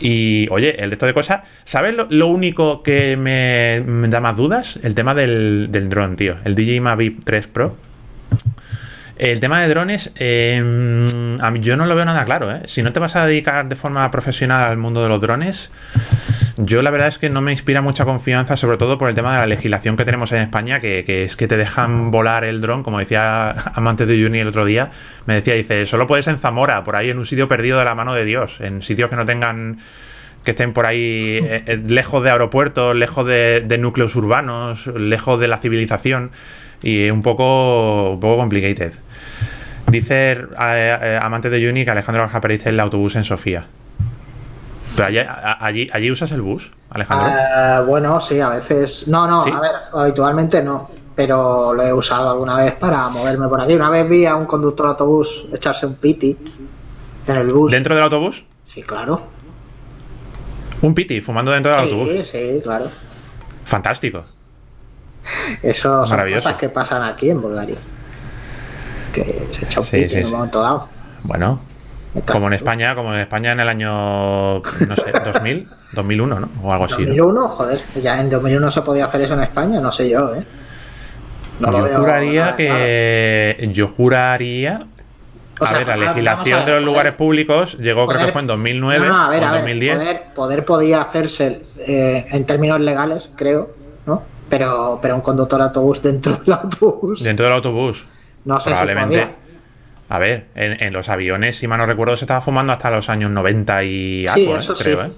Y 0.00 0.48
oye, 0.50 0.82
el 0.82 0.90
resto 0.90 1.06
de 1.06 1.14
cosas. 1.14 1.42
¿Sabes 1.62 1.94
lo, 1.94 2.08
lo 2.10 2.26
único 2.26 2.82
que 2.82 3.16
me, 3.16 3.84
me 3.86 4.08
da 4.08 4.20
más 4.20 4.36
dudas? 4.36 4.80
El 4.82 4.96
tema 4.96 5.14
del, 5.14 5.68
del 5.70 5.88
dron, 5.88 6.16
tío. 6.16 6.36
El 6.42 6.56
DJI 6.56 6.80
Mavic 6.80 7.24
3 7.24 7.46
Pro. 7.46 7.76
El 9.22 9.38
tema 9.38 9.60
de 9.60 9.68
drones, 9.68 10.10
mí 10.18 11.60
yo 11.60 11.76
no 11.76 11.86
lo 11.86 11.94
veo 11.94 12.04
nada 12.04 12.24
claro. 12.24 12.50
¿eh? 12.50 12.62
Si 12.64 12.82
no 12.82 12.90
te 12.90 12.98
vas 12.98 13.14
a 13.14 13.24
dedicar 13.24 13.68
de 13.68 13.76
forma 13.76 14.10
profesional 14.10 14.64
al 14.64 14.78
mundo 14.78 15.00
de 15.00 15.08
los 15.08 15.20
drones, 15.20 15.70
yo 16.56 16.82
la 16.82 16.90
verdad 16.90 17.06
es 17.06 17.18
que 17.18 17.30
no 17.30 17.40
me 17.40 17.52
inspira 17.52 17.82
mucha 17.82 18.04
confianza, 18.04 18.56
sobre 18.56 18.78
todo 18.78 18.98
por 18.98 19.08
el 19.08 19.14
tema 19.14 19.34
de 19.34 19.38
la 19.38 19.46
legislación 19.46 19.96
que 19.96 20.04
tenemos 20.04 20.32
en 20.32 20.38
España, 20.42 20.80
que, 20.80 21.04
es 21.06 21.36
que 21.36 21.46
te 21.46 21.56
dejan 21.56 22.10
volar 22.10 22.44
el 22.44 22.60
dron, 22.60 22.82
como 22.82 22.98
decía 22.98 23.50
Amante 23.74 24.06
de 24.06 24.20
Juni 24.20 24.40
el 24.40 24.48
otro 24.48 24.64
día, 24.64 24.90
me 25.26 25.34
decía, 25.34 25.54
dice, 25.54 25.86
solo 25.86 26.08
puedes 26.08 26.26
en 26.26 26.40
Zamora, 26.40 26.82
por 26.82 26.96
ahí 26.96 27.10
en 27.10 27.18
un 27.18 27.24
sitio 27.24 27.46
perdido 27.46 27.78
de 27.78 27.84
la 27.84 27.94
mano 27.94 28.14
de 28.14 28.24
Dios, 28.24 28.60
en 28.60 28.82
sitios 28.82 29.08
que 29.08 29.14
no 29.14 29.24
tengan 29.24 29.78
que 30.42 30.50
estén 30.50 30.72
por 30.72 30.84
ahí 30.84 31.38
eh, 31.40 31.62
eh, 31.68 31.80
lejos 31.86 32.24
de 32.24 32.30
aeropuertos, 32.30 32.96
lejos 32.96 33.24
de, 33.24 33.60
de 33.60 33.78
núcleos 33.78 34.16
urbanos, 34.16 34.88
lejos 34.88 35.38
de 35.38 35.46
la 35.46 35.58
civilización 35.58 36.32
y 36.82 37.10
un 37.10 37.22
poco, 37.22 38.10
un 38.14 38.20
poco 38.20 38.36
complicated. 38.38 38.92
Dice 39.86 40.32
eh, 40.32 40.46
eh, 40.58 41.18
amante 41.20 41.50
de 41.50 41.66
Juni 41.66 41.84
que 41.84 41.90
Alejandro 41.90 42.22
Borja 42.22 42.40
perdiste 42.40 42.70
el 42.70 42.80
autobús 42.80 43.16
en 43.16 43.24
Sofía. 43.24 43.66
Pero 44.96 45.08
allí, 45.08 45.18
allí, 45.60 45.88
allí 45.92 46.10
usas 46.10 46.32
el 46.32 46.42
bus, 46.42 46.70
Alejandro. 46.90 47.28
Ah, 47.28 47.84
bueno, 47.86 48.20
sí, 48.20 48.40
a 48.40 48.50
veces. 48.50 49.08
No, 49.08 49.26
no, 49.26 49.44
¿Sí? 49.44 49.50
a 49.50 49.60
ver, 49.60 49.72
habitualmente 49.92 50.62
no. 50.62 50.90
Pero 51.14 51.74
lo 51.74 51.82
he 51.82 51.92
usado 51.92 52.30
alguna 52.30 52.56
vez 52.56 52.72
para 52.72 53.08
moverme 53.08 53.48
por 53.48 53.60
aquí. 53.60 53.74
Una 53.74 53.90
vez 53.90 54.08
vi 54.08 54.24
a 54.26 54.34
un 54.34 54.46
conductor 54.46 54.86
de 54.86 54.90
autobús 54.90 55.46
echarse 55.52 55.86
un 55.86 55.94
piti 55.94 56.36
en 57.26 57.36
el 57.36 57.48
bus. 57.48 57.70
¿Dentro 57.70 57.94
del 57.94 58.04
autobús? 58.04 58.44
Sí, 58.64 58.82
claro. 58.82 59.22
Un 60.82 60.94
piti, 60.94 61.20
fumando 61.20 61.52
dentro 61.52 61.72
del 61.72 61.80
autobús. 61.80 62.10
Sí, 62.10 62.24
sí, 62.24 62.60
claro. 62.62 62.86
Fantástico. 63.64 64.24
Eso 65.62 66.04
son 66.04 66.32
cosas 66.32 66.54
que 66.54 66.68
pasan 66.68 67.02
aquí 67.02 67.30
en 67.30 67.40
Bulgaria. 67.40 67.76
Que 69.12 69.24
se 69.52 69.64
echa 69.66 69.80
un 69.80 69.86
Sí, 69.86 69.96
piti 69.98 70.08
sí, 70.08 70.16
en 70.18 70.22
un 70.24 70.28
sí. 70.28 70.34
momento 70.34 70.60
dado. 70.60 70.88
Bueno, 71.24 71.60
como 72.26 72.46
en 72.48 72.52
España, 72.54 72.94
como 72.94 73.14
en 73.14 73.20
España 73.20 73.52
en 73.52 73.60
el 73.60 73.68
año, 73.68 74.58
no 74.60 74.96
sé, 74.96 75.12
2000, 75.24 75.68
2001, 75.92 76.40
¿no? 76.40 76.48
O 76.62 76.72
algo 76.72 76.84
así. 76.86 77.02
¿no? 77.02 77.14
2001, 77.14 77.48
joder, 77.48 77.82
ya 78.02 78.20
en 78.20 78.30
2001 78.30 78.70
se 78.70 78.82
podía 78.82 79.04
hacer 79.06 79.22
eso 79.22 79.34
en 79.34 79.40
España, 79.42 79.80
no 79.80 79.92
sé 79.92 80.08
yo, 80.10 80.34
¿eh? 80.34 80.44
No 81.60 81.70
yo 81.70 81.98
juraría 81.98 82.40
nada 82.42 82.56
que. 82.56 83.70
Yo 83.72 83.86
juraría 83.86 84.86
O 85.60 85.64
a 85.64 85.68
sea, 85.68 85.78
ver, 85.78 85.88
la 85.88 85.96
legislación 85.96 86.58
ver, 86.60 86.64
de 86.66 86.72
los 86.72 86.80
poder- 86.80 86.82
lugares 86.82 87.12
públicos 87.12 87.78
llegó, 87.78 88.06
creo 88.08 88.26
que 88.26 88.32
fue 88.32 88.40
en 88.40 88.46
2009 88.48 89.06
No, 89.06 89.12
no, 89.12 89.22
a 89.22 89.28
ver, 89.30 89.42
o 89.42 89.46
a 89.46 89.48
en 89.48 89.52
ver, 89.52 89.60
2010. 89.62 89.96
Poder, 89.98 90.22
poder 90.34 90.64
podía 90.64 91.02
hacerse 91.02 91.62
eh, 91.78 92.26
en 92.32 92.46
términos 92.46 92.80
legales, 92.80 93.30
creo, 93.36 93.70
¿no? 94.06 94.22
Pero, 94.50 94.98
pero 95.00 95.14
un 95.14 95.20
conductor 95.20 95.58
de 95.60 95.64
autobús 95.66 96.02
dentro 96.02 96.34
del 96.36 96.52
autobús. 96.54 97.22
Dentro 97.22 97.44
del 97.46 97.54
autobús. 97.54 98.06
No 98.44 98.60
sé 98.60 98.70
probablemente. 98.70 99.14
si 99.14 99.20
podía. 99.20 99.36
A 100.08 100.18
ver, 100.18 100.46
en, 100.54 100.82
en 100.82 100.92
los 100.92 101.08
aviones, 101.08 101.56
si 101.56 101.66
mal 101.66 101.78
no 101.78 101.86
recuerdo, 101.86 102.16
se 102.16 102.24
estaba 102.24 102.40
fumando 102.42 102.72
hasta 102.72 102.90
los 102.90 103.08
años 103.08 103.30
90 103.30 103.82
y 103.84 104.26
Sí, 104.34 104.42
algo, 104.42 104.54
¿eh? 104.54 104.58
eso 104.58 104.76
sí. 104.76 104.84
creo, 104.84 105.04
¿eh? 105.04 105.10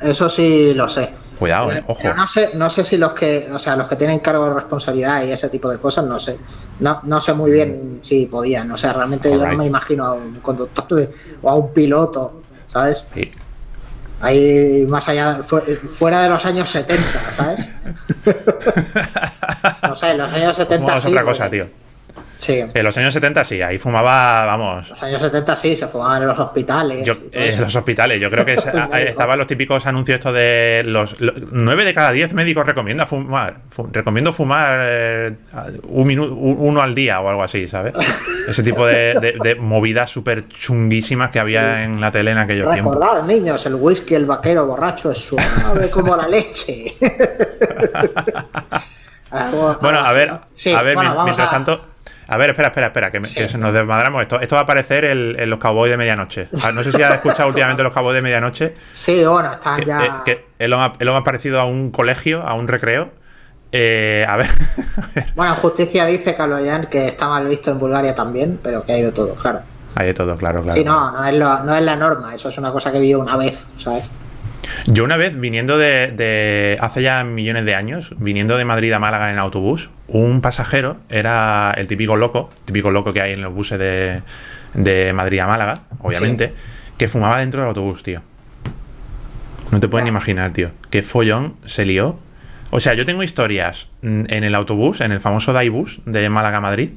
Eso 0.00 0.28
sí 0.28 0.74
lo 0.74 0.88
sé. 0.88 1.10
Cuidado, 1.38 1.70
¿eh? 1.72 1.82
Ojo. 1.86 2.00
pero 2.02 2.14
no 2.14 2.26
sé, 2.26 2.50
no 2.54 2.68
sé 2.68 2.84
si 2.84 2.96
los 2.96 3.12
que, 3.12 3.48
o 3.52 3.58
sea, 3.58 3.76
los 3.76 3.86
que 3.88 3.94
tienen 3.96 4.18
cargo 4.18 4.48
de 4.48 4.54
responsabilidad 4.54 5.22
y 5.24 5.30
ese 5.32 5.48
tipo 5.48 5.70
de 5.70 5.78
cosas, 5.80 6.04
no 6.06 6.18
sé. 6.18 6.34
No, 6.82 7.00
no 7.04 7.20
sé 7.20 7.32
muy 7.32 7.52
bien 7.52 8.00
si 8.02 8.26
podían. 8.26 8.70
O 8.72 8.76
sea, 8.78 8.92
realmente 8.92 9.28
yo 9.28 9.36
Alright. 9.36 9.52
no 9.52 9.58
me 9.58 9.66
imagino 9.66 10.04
a 10.04 10.12
un 10.14 10.34
conductor 10.40 10.86
de- 10.98 11.10
o 11.42 11.50
a 11.50 11.54
un 11.54 11.72
piloto, 11.72 12.42
¿sabes? 12.66 13.04
Sí. 13.14 13.30
Ahí 14.20 14.84
más 14.88 15.06
allá, 15.08 15.42
fu- 15.44 15.58
fuera 15.60 16.22
de 16.22 16.28
los 16.30 16.44
años 16.44 16.68
70, 16.70 17.02
¿sabes? 17.32 17.68
no 19.82 19.94
sé, 19.96 20.14
los 20.14 20.32
años 20.32 20.56
70 20.56 20.78
Fumabas 20.78 21.02
sí. 21.02 21.08
otra 21.08 21.24
cosa, 21.24 21.48
tío. 21.48 21.66
Sí. 22.38 22.62
En 22.74 22.84
los 22.84 22.96
años 22.98 23.14
70 23.14 23.44
sí, 23.44 23.62
ahí 23.62 23.78
fumaba, 23.78 24.44
vamos. 24.44 24.90
los 24.90 25.02
años 25.02 25.22
70 25.22 25.56
sí, 25.56 25.76
se 25.76 25.88
fumaban 25.88 26.22
en 26.22 26.28
los 26.28 26.38
hospitales. 26.38 27.06
Yo, 27.06 27.16
todo 27.16 27.28
eh, 27.32 27.56
los 27.58 27.74
hospitales, 27.74 28.20
yo 28.20 28.30
creo 28.30 28.44
que 28.44 28.52
eh, 28.92 29.06
estaban 29.08 29.38
los 29.38 29.46
típicos 29.46 29.86
anuncios 29.86 30.16
estos 30.16 30.34
de 30.34 30.82
los, 30.84 31.20
los 31.20 31.34
9 31.50 31.84
de 31.84 31.94
cada 31.94 32.10
10 32.12 32.34
médicos 32.34 32.66
recomienda 32.66 33.06
fumar. 33.06 33.58
Fu- 33.70 33.88
recomiendo 33.90 34.32
fumar 34.32 34.78
eh, 34.82 35.36
un 35.88 36.06
minuto, 36.06 36.34
uno 36.34 36.82
al 36.82 36.94
día 36.94 37.20
o 37.20 37.28
algo 37.28 37.42
así, 37.42 37.66
¿sabes? 37.68 37.94
Ese 38.48 38.62
tipo 38.62 38.84
de, 38.86 39.14
de- 39.20 39.38
de 39.42 39.54
movidas 39.54 40.10
súper 40.10 40.46
chunguísimas 40.48 41.30
que 41.30 41.38
había 41.40 41.84
en 41.84 42.00
la 42.00 42.10
tele 42.10 42.32
en 42.32 42.38
aquellos 42.38 42.68
tiempos. 42.70 42.94
Recordad, 42.96 43.22
niños, 43.26 43.64
el 43.64 43.76
whisky, 43.76 44.14
el 44.16 44.26
vaquero 44.26 44.66
borracho 44.66 45.12
es 45.12 45.18
suave 45.18 45.88
como 45.90 46.14
la 46.16 46.28
leche. 46.28 46.94
Bueno, 49.80 49.98
a 49.98 50.12
ver, 50.12 50.30
a 50.30 50.82
ver, 50.82 50.94
bueno, 50.94 51.24
mientras 51.24 51.48
a- 51.48 51.50
tanto. 51.50 51.84
A 52.28 52.36
ver, 52.36 52.50
espera, 52.50 52.68
espera, 52.68 52.86
espera, 52.88 53.10
que, 53.10 53.20
me- 53.20 53.28
Sí. 53.28 53.34
que 53.34 53.48
se 53.48 53.58
nos 53.58 53.72
desmadramos 53.72 54.22
esto. 54.22 54.40
Esto 54.40 54.56
va 54.56 54.60
a 54.60 54.64
aparecer 54.64 55.04
el- 55.04 55.36
en 55.38 55.50
los 55.50 55.58
cowboys 55.58 55.90
de 55.90 55.96
medianoche. 55.96 56.48
Ah, 56.62 56.72
No 56.72 56.82
sé 56.82 56.92
si 56.92 57.02
has 57.02 57.14
escuchado 57.14 57.48
últimamente 57.48 57.82
los 57.82 57.92
cowboys 57.92 58.14
de 58.14 58.22
medianoche. 58.22 58.74
Sí, 58.94 59.22
bueno, 59.24 59.52
están 59.52 59.76
Que, 59.80 59.84
ya. 59.86 60.04
eh, 60.04 60.10
que 60.24 60.46
es 60.58 60.68
lo 60.68 60.78
más, 60.78 60.92
es 60.98 61.04
lo 61.06 61.12
más 61.12 61.22
parecido 61.22 61.60
a 61.60 61.64
un 61.64 61.90
colegio, 61.90 62.42
a 62.46 62.54
un 62.54 62.66
recreo. 62.68 63.10
Eh, 63.72 64.24
a 64.28 64.36
ver. 64.36 64.46
Bueno, 65.34 65.54
justicia 65.56 66.06
dice 66.06 66.34
Kaloyan 66.36 66.86
que 66.86 67.06
está 67.08 67.28
mal 67.28 67.46
visto 67.46 67.70
en 67.72 67.78
Bulgaria 67.78 68.14
también, 68.14 68.58
pero 68.62 68.84
que 68.84 68.92
ha 68.92 68.98
ido 68.98 69.12
todo, 69.12 69.34
claro. 69.34 69.60
Hay 69.96 70.06
de 70.06 70.14
todo, 70.14 70.36
claro, 70.36 70.62
claro. 70.62 70.76
Sí, 70.78 70.84
no, 70.84 71.10
no 71.10 71.24
es, 71.24 71.34
lo- 71.34 71.60
no 71.64 71.76
es 71.76 71.82
la 71.82 71.96
norma, 71.96 72.34
eso 72.34 72.48
es 72.48 72.58
una 72.58 72.72
cosa 72.72 72.90
que 72.92 72.98
vi 73.00 73.14
una 73.14 73.36
vez, 73.36 73.64
¿sabes? 73.78 74.08
Yo 74.86 75.04
una 75.04 75.16
vez, 75.16 75.38
viniendo 75.38 75.78
de, 75.78 76.08
de- 76.08 76.76
hace 76.80 77.02
ya 77.02 77.24
millones 77.24 77.64
de 77.64 77.74
años, 77.74 78.14
viniendo 78.18 78.56
de 78.56 78.64
Madrid 78.64 78.92
a 78.92 78.98
Málaga 78.98 79.30
en 79.30 79.38
autobús, 79.38 79.90
un 80.08 80.40
pasajero 80.40 80.98
era 81.08 81.72
el 81.76 81.86
típico 81.86 82.16
loco, 82.16 82.50
típico 82.64 82.90
loco 82.90 83.12
que 83.12 83.20
hay 83.20 83.32
en 83.32 83.40
los 83.42 83.52
buses 83.54 83.78
de, 83.78 84.20
de 84.74 85.12
Madrid 85.12 85.38
a 85.40 85.46
Málaga, 85.46 85.82
obviamente, 86.00 86.52
que 86.98 87.08
fumaba 87.08 87.38
dentro 87.40 87.60
del 87.60 87.68
autobús, 87.68 88.02
tío. 88.02 88.20
No 89.70 89.80
te 89.80 89.88
pueden 89.88 90.06
Ya. 90.06 90.10
imaginar, 90.10 90.52
tío. 90.52 90.70
Qué 90.90 91.02
follón 91.02 91.56
se 91.64 91.84
lió. 91.86 92.18
O 92.70 92.80
sea, 92.80 92.94
yo 92.94 93.04
tengo 93.04 93.22
historias 93.22 93.88
en 94.02 94.26
el 94.44 94.54
autobús, 94.54 95.00
en 95.00 95.12
el 95.12 95.20
famoso 95.20 95.52
Daibus 95.52 96.00
de 96.06 96.28
Málaga 96.28 96.58
a 96.58 96.60
Madrid, 96.60 96.90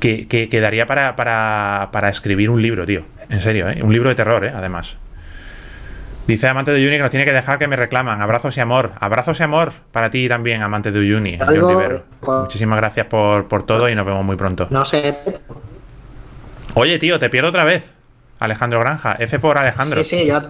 que, 0.00 0.26
que, 0.28 0.48
que 0.48 0.60
daría 0.60 0.86
para, 0.86 1.16
para, 1.16 1.88
para 1.92 2.08
escribir 2.08 2.50
un 2.50 2.60
libro, 2.62 2.84
tío. 2.84 3.02
En 3.30 3.40
serio, 3.40 3.68
¿eh? 3.68 3.82
Un 3.82 3.92
libro 3.92 4.08
de 4.08 4.14
terror, 4.14 4.44
¿eh? 4.44 4.52
Además. 4.54 4.96
Dice 6.26 6.48
amante 6.48 6.72
de 6.72 6.78
Uyuni 6.78 6.96
que 6.96 7.02
nos 7.02 7.10
tiene 7.10 7.24
que 7.24 7.32
dejar 7.32 7.58
que 7.58 7.68
me 7.68 7.76
reclaman. 7.76 8.20
Abrazos 8.20 8.56
y 8.56 8.60
amor. 8.60 8.92
Abrazos 8.98 9.38
y 9.38 9.42
amor 9.44 9.72
para 9.92 10.10
ti 10.10 10.28
también, 10.28 10.62
amante 10.62 10.90
de 10.90 11.38
por- 12.20 12.42
Muchísimas 12.42 12.78
gracias 12.78 13.06
por, 13.06 13.46
por 13.46 13.62
todo 13.62 13.88
y 13.88 13.94
nos 13.94 14.04
vemos 14.04 14.24
muy 14.24 14.36
pronto. 14.36 14.66
No 14.70 14.84
sé. 14.84 15.16
Oye, 16.74 16.98
tío, 16.98 17.18
te 17.20 17.30
pierdo 17.30 17.50
otra 17.50 17.62
vez. 17.64 17.94
Alejandro 18.40 18.80
Granja. 18.80 19.16
F 19.20 19.38
por 19.38 19.56
Alejandro. 19.56 20.02
Sí, 20.02 20.18
sí, 20.18 20.26
yo. 20.26 20.42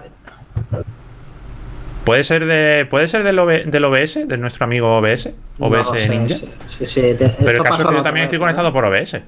¿Puede 2.04 2.24
ser 2.24 2.46
de 2.46 2.86
puede 2.88 3.08
ser 3.08 3.24
del, 3.24 3.38
OB 3.38 3.64
del 3.66 3.84
OBS, 3.84 4.28
de 4.28 4.36
nuestro 4.38 4.64
amigo 4.64 4.96
OBS? 4.96 5.28
OBS 5.58 6.08
Ninja. 6.08 6.36
Sí, 6.36 6.52
sí, 6.68 6.86
sí, 6.86 7.16
Pero 7.18 7.58
el 7.58 7.64
caso 7.64 7.82
es 7.82 7.88
que 7.88 7.94
yo 7.96 8.02
también 8.02 8.24
estoy 8.24 8.38
conectado 8.38 8.68
¿no? 8.68 8.72
por 8.72 8.84
OBS. 8.84 9.18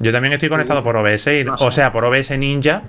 Yo 0.00 0.12
también 0.12 0.32
estoy 0.32 0.48
conectado 0.48 0.82
por 0.82 0.96
OBS, 0.96 1.26
y, 1.28 1.44
No 1.44 1.54
o 1.58 1.70
sea, 1.70 1.92
por 1.92 2.04
OBS 2.04 2.30
Ninja 2.38 2.82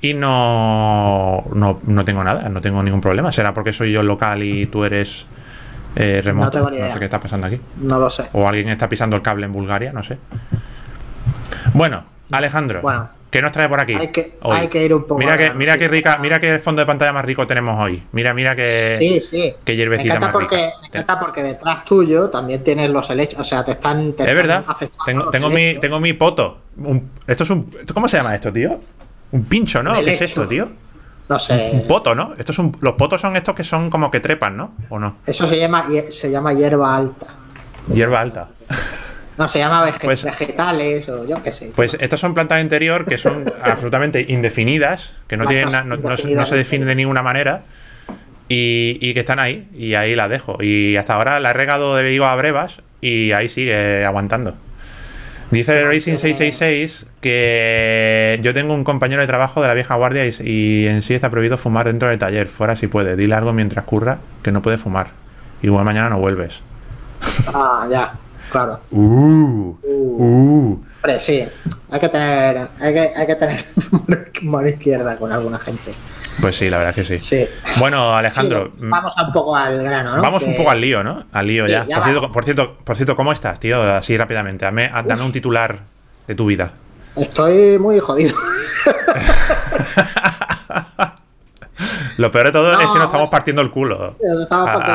y 0.00 0.14
no, 0.14 1.44
no, 1.54 1.80
no 1.84 2.04
tengo 2.04 2.22
nada, 2.24 2.48
no 2.48 2.60
tengo 2.60 2.82
ningún 2.82 3.00
problema. 3.00 3.32
Será 3.32 3.52
porque 3.54 3.72
soy 3.72 3.92
yo 3.92 4.02
local 4.02 4.42
y 4.42 4.66
tú 4.66 4.84
eres 4.84 5.26
eh, 5.96 6.20
remoto. 6.24 6.50
tengo 6.50 6.70
ni 6.70 6.76
idea. 6.76 6.92
sé 6.92 6.98
qué 6.98 7.04
está 7.06 7.18
pasando 7.20 7.46
aquí. 7.46 7.60
No 7.78 7.98
lo 7.98 8.08
sé. 8.10 8.24
O 8.32 8.46
alguien 8.48 8.68
está 8.68 8.88
pisando 8.88 9.16
el 9.16 9.22
cable 9.22 9.46
en 9.46 9.52
Bulgaria, 9.52 9.92
no 9.92 10.02
sé. 10.02 10.18
Bueno, 11.74 12.04
Alejandro, 12.30 12.80
Bueno. 12.82 13.08
¿qué 13.30 13.42
nos 13.42 13.52
trae 13.52 13.68
por 13.68 13.80
aquí? 13.80 13.94
Hay 13.94 14.08
que- 14.12 14.38
hoy? 14.42 14.56
hay 14.56 14.68
que 14.68 14.84
ir 14.84 14.94
un 14.94 15.02
poco 15.02 15.18
Mira 15.18 15.36
que, 15.36 15.50
mira 15.52 15.76
qué 15.78 15.88
música. 15.88 16.12
rica, 16.12 16.22
mira 16.22 16.40
qué 16.40 16.58
fondo 16.58 16.80
de 16.80 16.86
pantalla 16.86 17.12
más 17.12 17.24
rico 17.24 17.46
tenemos 17.46 17.78
hoy. 17.80 18.02
Mira, 18.12 18.32
mira 18.34 18.54
que. 18.54 18.96
Sí, 18.98 19.20
sí. 19.20 19.54
qué 19.64 19.72
Me 19.72 19.76
hierbecita 19.76 20.14
encanta, 20.14 20.26
más 20.28 20.32
porque, 20.32 20.56
rica. 20.56 20.76
me 20.80 20.86
encanta 20.88 21.20
porque 21.20 21.42
detrás 21.42 21.84
tuyo 21.84 22.30
también 22.30 22.62
tienes 22.62 22.90
los 22.90 23.08
helechos. 23.10 23.40
O 23.40 23.44
sea, 23.44 23.64
te 23.64 23.72
están. 23.72 24.12
te 24.12 24.22
Es 24.24 24.28
están 24.30 24.36
verdad. 24.36 24.64
Tengo, 25.04 25.30
tengo 25.30 25.50
mi, 25.50 25.74
tengo 25.80 26.00
mi 26.00 26.12
poto. 26.12 26.58
Un- 26.78 27.10
esto 27.26 27.44
es 27.44 27.50
un. 27.50 27.70
¿esto 27.80 27.92
¿Cómo 27.94 28.08
se 28.08 28.16
llama 28.18 28.34
esto, 28.34 28.52
tío? 28.52 28.80
Un 29.32 29.48
pincho, 29.48 29.82
¿no? 29.82 29.94
¿Qué 30.02 30.12
es 30.14 30.20
esto, 30.22 30.46
tío? 30.48 30.68
No 31.28 31.38
sé. 31.38 31.70
Un 31.74 31.86
poto, 31.86 32.14
¿no? 32.14 32.34
Estos 32.38 32.56
son, 32.56 32.74
los 32.80 32.94
potos 32.94 33.20
son 33.20 33.36
estos 33.36 33.54
que 33.54 33.62
son 33.64 33.90
como 33.90 34.10
que 34.10 34.20
trepan, 34.20 34.56
¿no? 34.56 34.74
¿O 34.88 34.98
no? 34.98 35.16
Eso 35.26 35.46
se 35.46 35.58
llama, 35.58 35.86
se 36.10 36.30
llama 36.30 36.54
hierba 36.54 36.96
alta. 36.96 37.26
Hierba 37.92 38.20
alta. 38.20 38.48
No, 39.36 39.48
se 39.48 39.58
llama 39.58 39.86
vege- 39.86 40.04
Pues- 40.04 40.24
vegetales 40.24 41.08
o 41.10 41.26
yo 41.28 41.42
qué 41.42 41.52
sé. 41.52 41.72
Pues 41.76 41.96
estas 42.00 42.18
son 42.18 42.32
plantas 42.34 42.56
de 42.56 42.62
interior 42.62 43.04
que 43.04 43.18
son 43.18 43.44
absolutamente 43.62 44.24
indefinidas, 44.28 45.14
que 45.28 45.36
no, 45.36 45.44
tienen 45.46 45.68
no, 45.70 45.96
no 45.96 46.16
se- 46.16 46.34
no 46.34 46.46
se 46.46 46.56
definen 46.56 46.88
de 46.88 46.94
ninguna 46.94 47.22
manera 47.22 47.62
y, 48.48 48.98
y 49.00 49.12
que 49.14 49.20
están 49.20 49.38
ahí. 49.38 49.68
Y 49.76 49.94
ahí 49.94 50.16
la 50.16 50.28
dejo. 50.28 50.56
Y 50.62 50.96
hasta 50.96 51.14
ahora 51.14 51.38
la 51.40 51.50
he 51.50 51.52
regado 51.52 51.94
de 51.94 52.08
vigo 52.08 52.24
a 52.24 52.34
brevas 52.36 52.80
y 53.02 53.32
ahí 53.32 53.48
sigue 53.50 54.04
aguantando. 54.04 54.54
Dice 55.50 55.82
Racing666 55.84 57.06
que 57.20 58.38
yo 58.42 58.52
tengo 58.52 58.74
un 58.74 58.84
compañero 58.84 59.22
de 59.22 59.26
trabajo 59.26 59.62
de 59.62 59.68
la 59.68 59.74
vieja 59.74 59.94
guardia 59.94 60.26
y, 60.26 60.34
y 60.44 60.86
en 60.86 61.00
sí 61.00 61.14
está 61.14 61.30
prohibido 61.30 61.56
fumar 61.56 61.86
dentro 61.86 62.08
del 62.08 62.18
taller. 62.18 62.48
Fuera 62.48 62.76
si 62.76 62.86
puede. 62.86 63.16
Dile 63.16 63.34
algo 63.34 63.52
mientras 63.52 63.84
curra 63.86 64.18
que 64.42 64.52
no 64.52 64.60
puede 64.60 64.76
fumar. 64.76 65.08
Igual 65.62 65.84
mañana 65.84 66.08
no 66.08 66.18
vuelves. 66.18 66.62
Ah, 67.54 67.86
ya, 67.90 68.12
claro. 68.50 68.80
Uh, 68.90 69.74
uh. 69.82 70.80
Hombre, 70.96 71.20
sí. 71.20 71.44
Hay 71.90 72.00
que 72.00 72.08
tener, 72.08 72.68
hay 72.78 72.92
que, 72.92 73.12
hay 73.16 73.26
que 73.26 73.34
tener 73.36 73.64
mano 74.42 74.68
izquierda 74.68 75.16
con 75.16 75.32
alguna 75.32 75.58
gente. 75.58 75.92
Pues 76.40 76.56
sí, 76.56 76.70
la 76.70 76.78
verdad 76.78 76.94
que 76.94 77.04
sí. 77.04 77.18
Sí. 77.18 77.46
Bueno, 77.78 78.14
Alejandro, 78.14 78.66
Sí, 78.66 78.72
vamos 78.78 79.14
un 79.20 79.32
poco 79.32 79.56
al 79.56 79.82
grano, 79.82 80.16
¿no? 80.16 80.22
vamos 80.22 80.42
un 80.44 80.56
poco 80.56 80.70
al 80.70 80.80
lío, 80.80 81.02
¿no? 81.02 81.24
Al 81.32 81.46
lío 81.46 81.66
Sí, 81.66 81.72
ya. 81.72 81.84
ya 81.86 81.96
Por 81.96 82.04
cierto, 82.04 82.32
por, 82.32 82.44
cierto, 82.44 82.74
por 82.84 82.96
cierto, 82.96 83.16
¿cómo 83.16 83.32
estás, 83.32 83.58
tío? 83.58 83.82
Así 83.82 84.16
rápidamente. 84.16 84.64
Dame, 84.64 84.90
dame 85.04 85.22
un 85.22 85.32
titular 85.32 85.78
de 86.26 86.34
tu 86.34 86.46
vida. 86.46 86.70
Estoy 87.16 87.78
muy 87.78 87.98
jodido. 87.98 88.36
Lo 92.16 92.30
peor 92.32 92.46
de 92.46 92.52
todo 92.52 92.72
No, 92.72 92.80
es 92.80 92.86
que 92.88 92.94
nos 92.98 93.06
estamos 93.06 93.28
partiendo 93.30 93.62
el 93.62 93.70
culo. 93.70 94.16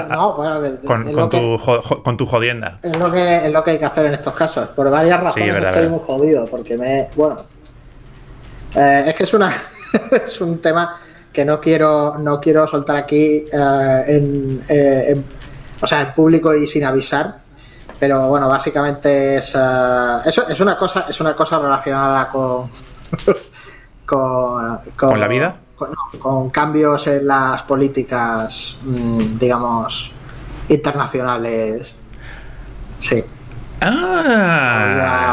No, 0.09 0.33
bueno, 0.35 0.61
Con, 0.85 1.29
que- 1.29 1.37
tu, 1.39 1.57
jo- 1.57 2.03
con 2.03 2.17
tu 2.17 2.25
jodienda. 2.25 2.79
Es 2.83 2.97
lo, 2.97 3.09
que, 3.11 3.45
es 3.45 3.51
lo 3.51 3.63
que 3.63 3.71
hay 3.71 3.79
que 3.79 3.85
hacer 3.85 4.05
en 4.07 4.13
estos 4.15 4.33
casos. 4.33 4.67
Por 4.69 4.89
varias 4.91 5.21
razones 5.21 5.53
verdad, 5.53 5.69
estoy 5.69 5.83
verdad. 5.89 5.97
muy 5.97 6.05
jodido. 6.05 6.45
Porque 6.45 6.77
me. 6.77 7.09
Bueno. 7.15 7.37
eh, 8.75 9.05
es 9.07 9.15
que 9.15 9.23
es 9.23 9.33
una. 9.33 9.53
es 10.25 10.41
un 10.41 10.59
tema 10.59 10.97
que 11.33 11.43
no 11.43 11.59
quiero. 11.59 12.17
No 12.19 12.39
quiero 12.39 12.67
soltar 12.67 12.95
aquí 12.95 13.43
eh, 13.51 14.03
en, 14.07 14.63
eh, 14.69 15.05
en- 15.09 15.25
O 15.81 15.87
sea, 15.87 16.01
en 16.01 16.13
público 16.13 16.53
y 16.53 16.65
sin 16.67 16.85
avisar. 16.85 17.39
Pero 17.99 18.27
bueno, 18.29 18.47
básicamente 18.47 19.35
es. 19.35 19.53
eh, 19.55 20.17
eso 20.25 20.47
es 20.47 20.59
una 20.61 20.77
cosa. 20.77 21.05
Es 21.09 21.19
una 21.19 21.33
cosa 21.33 21.59
relacionada 21.59 22.29
con. 22.29 22.69
con, 24.05 24.79
¿Con 24.95 25.19
la 25.19 25.27
vida? 25.27 25.55
Con, 25.75 25.89
no, 25.89 26.19
con 26.19 26.49
cambios 26.49 27.07
en 27.07 27.27
las 27.27 27.63
políticas. 27.63 28.77
mm, 28.83 29.37
digamos. 29.37 30.11
internacionales. 30.69 31.95
Sí. 32.99 33.23
Ah, 33.81 34.79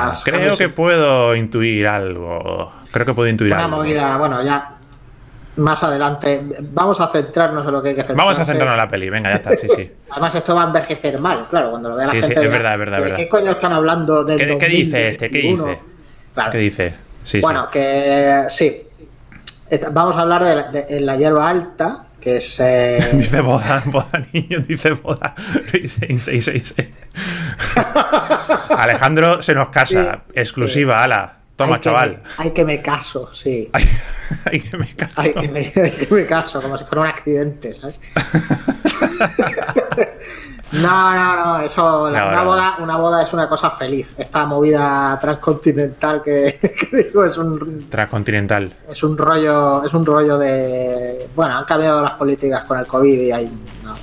Movidas, 0.08 0.24
creo 0.24 0.56
que 0.56 0.64
sí. 0.64 0.70
puedo 0.70 1.36
intuir 1.36 1.86
algo. 1.86 2.72
Creo 2.90 3.06
que 3.06 3.14
puedo 3.14 3.28
intuir 3.28 3.52
Una 3.52 3.64
algo. 3.66 3.76
movida, 3.76 4.16
bueno, 4.16 4.42
ya 4.42 4.76
más 5.56 5.82
adelante. 5.82 6.42
Vamos 6.60 7.00
a 7.00 7.08
centrarnos 7.08 7.66
en 7.66 7.72
lo 7.72 7.82
que 7.82 7.90
hay 7.90 7.94
que 7.94 8.00
centrarse. 8.02 8.18
Vamos 8.18 8.38
a 8.38 8.44
centrarnos 8.44 8.72
en 8.74 8.78
la 8.78 8.88
peli. 8.88 9.10
Venga, 9.10 9.30
ya 9.30 9.36
está, 9.36 9.56
sí, 9.56 9.66
sí. 9.74 9.90
Además, 10.10 10.34
esto 10.34 10.54
va 10.54 10.62
a 10.62 10.66
envejecer 10.66 11.18
mal, 11.18 11.46
claro, 11.50 11.70
cuando 11.70 11.90
lo 11.90 11.96
vea 11.96 12.06
la 12.06 12.12
Sí, 12.12 12.20
sí, 12.22 12.26
gente. 12.28 12.44
es 12.44 12.50
verdad, 12.50 12.72
es 12.74 12.78
verdad, 12.78 12.96
¿de 12.98 13.02
verdad. 13.02 13.16
¿Qué 13.16 13.28
coño 13.28 13.50
están 13.52 13.72
hablando 13.72 14.24
del 14.24 14.38
¿Qué- 14.38 14.58
qué 14.58 14.66
dice 14.68 15.08
este? 15.10 15.30
¿Qué 15.30 15.38
2021? 15.42 15.66
dice? 15.66 15.80
Claro. 16.34 16.50
¿Qué 16.52 16.58
dice? 16.58 16.94
Sí, 17.24 17.40
bueno, 17.40 17.62
sí. 17.64 17.68
que 17.72 18.44
sí. 18.48 18.82
Vamos 19.92 20.16
a 20.16 20.20
hablar 20.22 20.42
de 20.44 20.56
la, 20.56 20.62
de 20.70 21.00
la 21.00 21.16
hierba 21.16 21.48
alta, 21.48 22.06
que 22.20 22.36
es. 22.38 22.58
eh, 22.60 22.98
Dice 23.12 23.40
boda, 23.40 23.82
boda 23.86 24.20
niño, 24.32 24.60
dice 24.66 24.92
boda. 24.92 25.34
666. 25.70 26.88
Alejandro 28.76 29.42
se 29.42 29.54
nos 29.54 29.68
casa. 29.70 30.22
Sí, 30.26 30.32
Exclusiva, 30.40 31.02
ala. 31.04 31.39
Toma, 31.64 31.74
hay 31.74 31.80
que 31.80 31.84
chaval. 31.84 32.10
me- 32.10 32.44
hay 32.44 32.50
que 32.52 32.64
me 32.64 32.82
caso, 32.82 33.30
sí. 33.34 33.70
Ay, 33.72 33.88
ay, 34.44 34.60
que 34.60 34.76
me 34.76 34.86
cago. 34.94 35.12
Hay 35.16 35.34
que, 35.34 35.48
me, 35.48 35.58
hay 35.74 35.90
que 35.90 36.08
me 36.14 36.26
caso, 36.26 36.60
como 36.62 36.76
si 36.78 36.84
fuera 36.84 37.02
un 37.02 37.08
accidente, 37.08 37.74
¿sabes? 37.74 37.98
No, 40.72 41.14
no, 41.16 41.44
no, 41.58 41.60
eso, 41.64 41.82
No, 41.82 42.06
una, 42.10 42.30
no. 42.30 42.44
boda, 42.44 42.76
una 42.78 42.96
boda 42.96 43.22
es 43.24 43.32
una 43.32 43.48
cosa 43.48 43.72
feliz. 43.72 44.06
Esta 44.16 44.46
movida 44.46 45.18
transcontinental 45.20 46.22
que, 46.22 46.60
que 46.90 46.96
digo 47.06 47.24
es 47.24 47.36
un, 47.38 47.88
Transcontinental. 47.88 48.72
es 48.88 49.02
un 49.02 49.18
rollo, 49.18 49.84
es 49.84 49.92
un 49.92 50.06
rollo 50.06 50.38
de, 50.38 51.28
bueno, 51.34 51.58
han 51.58 51.64
cambiado 51.64 52.04
las 52.04 52.12
políticas 52.12 52.62
con 52.64 52.78
el 52.78 52.86
COVID 52.86 53.20
y 53.20 53.32
hay, 53.32 53.50
no, 53.82 53.94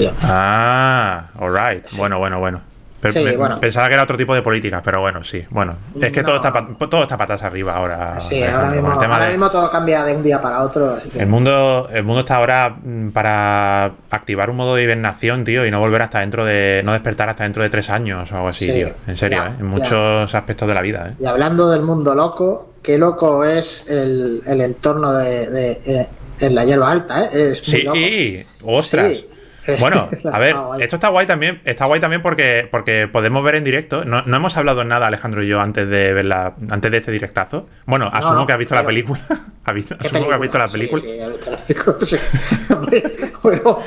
hay. 0.00 0.10
Ah, 0.22 1.26
alright. 1.38 1.84
Bueno, 1.98 2.18
bueno, 2.18 2.38
bueno. 2.40 2.62
Sí, 3.12 3.22
me- 3.24 3.36
bueno. 3.36 3.58
Pensaba 3.60 3.88
que 3.88 3.94
era 3.94 4.02
otro 4.02 4.16
tipo 4.16 4.34
de 4.34 4.42
políticas, 4.42 4.80
pero 4.84 5.00
bueno, 5.00 5.22
sí. 5.24 5.44
Bueno, 5.50 5.76
es 6.00 6.12
que 6.12 6.20
No. 6.20 6.26
todo, 6.26 6.36
está, 6.36 6.52
todo 6.88 7.02
está 7.02 7.16
patas 7.16 7.42
arriba 7.42 7.74
ahora. 7.76 8.20
Sí, 8.20 8.42
ahora 8.42 8.70
mismo, 8.70 8.92
el 8.92 8.98
tema 8.98 9.14
ahora 9.14 9.26
de- 9.26 9.32
mismo 9.32 9.50
todo 9.50 9.70
cambia 9.70 10.04
de 10.04 10.14
un 10.14 10.22
día 10.22 10.40
para 10.40 10.62
otro. 10.62 10.94
así 10.94 11.08
que- 11.10 11.20
El 11.20 11.26
mundo, 11.28 11.88
el 11.92 12.04
mundo 12.04 12.20
está 12.20 12.36
ahora 12.36 12.76
mm, 12.82 13.10
para 13.10 13.92
activar 14.10 14.50
un 14.50 14.56
modo 14.56 14.74
de 14.76 14.82
hibernación, 14.84 15.44
tío, 15.44 15.66
y 15.66 15.70
no 15.70 15.80
volver 15.80 16.02
hasta 16.02 16.20
dentro 16.20 16.44
de. 16.44 16.82
no 16.84 16.92
despertar 16.92 17.28
hasta 17.28 17.44
dentro 17.44 17.62
de 17.62 17.70
tres 17.70 17.90
años 17.90 18.30
o 18.32 18.36
algo 18.36 18.48
así, 18.48 18.66
Sí, 18.66 18.72
tío. 18.72 18.88
En 19.06 19.16
serio, 19.16 19.38
ya, 19.38 19.50
¿eh? 19.50 19.52
En 19.52 19.58
ya. 19.58 19.64
muchos 19.64 20.34
aspectos 20.34 20.68
de 20.68 20.74
la 20.74 20.80
vida, 20.82 21.08
¿eh? 21.10 21.14
Y 21.20 21.26
hablando 21.26 21.70
del 21.70 21.82
mundo 21.82 22.14
loco, 22.14 22.70
qué 22.82 22.98
loco 22.98 23.44
es 23.44 23.84
el, 23.88 24.42
el 24.46 24.60
entorno 24.60 25.12
de, 25.14 25.48
de- 25.50 25.80
eh, 25.84 26.08
en 26.40 26.54
la 26.54 26.64
hierba 26.64 26.90
alta, 26.90 27.24
¿eh? 27.26 27.50
Es 27.52 27.68
muy 27.72 27.82
loco. 27.82 27.96
Sí, 27.96 28.42
ostras. 28.64 29.18
Sí. 29.18 29.28
Bueno, 29.80 30.08
a 30.32 30.38
ver, 30.38 30.56
esto 30.80 30.96
está 30.96 31.08
guay 31.08 31.26
también, 31.26 31.60
está 31.64 31.86
guay 31.86 32.00
también 32.00 32.20
porque, 32.22 32.68
porque 32.70 33.08
podemos 33.10 33.42
ver 33.44 33.54
en 33.56 33.64
directo. 33.64 34.04
No, 34.04 34.22
no 34.22 34.36
hemos 34.36 34.56
hablado 34.56 34.84
nada, 34.84 35.06
Alejandro 35.06 35.42
y 35.42 35.48
yo, 35.48 35.60
antes 35.60 35.88
de 35.88 36.12
verla, 36.12 36.54
antes 36.70 36.90
de 36.90 36.96
este 36.98 37.10
directazo. 37.12 37.68
Bueno, 37.86 38.10
asumo 38.12 38.34
no, 38.40 38.46
que 38.46 38.52
has 38.52 38.58
visto 38.58 38.74
la 38.74 38.84
película. 38.84 39.20
¿Has 39.64 39.74
visto- 39.74 39.96
¿Qué 39.96 40.06
asumo 40.08 40.28
que 40.28 40.34
has 40.34 40.40
visto 40.40 40.58
la 40.58 40.68
película. 40.68 41.02
Sí, 41.02 41.08
he 41.18 41.28
visto 41.28 41.50
la 41.50 41.56
película. 41.58 41.96
sí. 42.06 42.16
Bueno, 43.44 43.78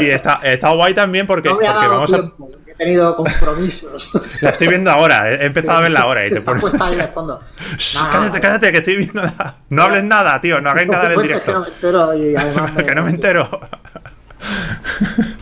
Y 0.00 0.06
está, 0.10 0.40
está 0.42 0.68
guay 0.70 0.92
también 0.92 1.24
porque, 1.26 1.48
no 1.48 1.56
me 1.56 1.66
ha 1.66 1.72
porque 1.72 1.88
vamos 1.88 2.12
a. 2.12 2.16
tiempo, 2.16 2.50
he 2.66 2.74
tenido 2.74 3.16
compromisos. 3.16 4.10
La 4.42 4.50
estoy 4.50 4.68
viendo 4.68 4.90
ahora, 4.90 5.32
he 5.32 5.46
empezado 5.46 5.78
a 5.78 5.80
verla 5.80 6.00
ahora 6.00 6.26
y 6.26 6.30
te 6.30 6.42
pones. 6.42 6.62
ahí 6.78 6.94
de 6.96 7.06
fondo. 7.08 7.40
Shh, 7.78 7.98
cállate, 8.12 8.38
cállate, 8.40 8.72
que 8.72 8.78
estoy 8.78 8.96
viendo 8.96 9.22
la... 9.22 9.54
No 9.70 9.84
hables 9.84 10.04
nada, 10.04 10.38
tío, 10.42 10.60
no 10.60 10.68
hagáis 10.70 10.88
nada 10.88 11.04
en 11.06 11.10
el 11.12 11.16
que 11.16 11.16
no 11.16 11.22
directo. 11.22 11.60
me 11.60 11.66
entero 11.68 12.14
y 12.14 12.36
además 12.36 12.74
me- 12.74 12.84
que 12.84 12.94
no 12.94 13.02
me 13.04 13.10
entero. 13.10 13.60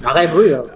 No 0.02 0.08
hagáis 0.10 0.30
ruido. 0.32 0.70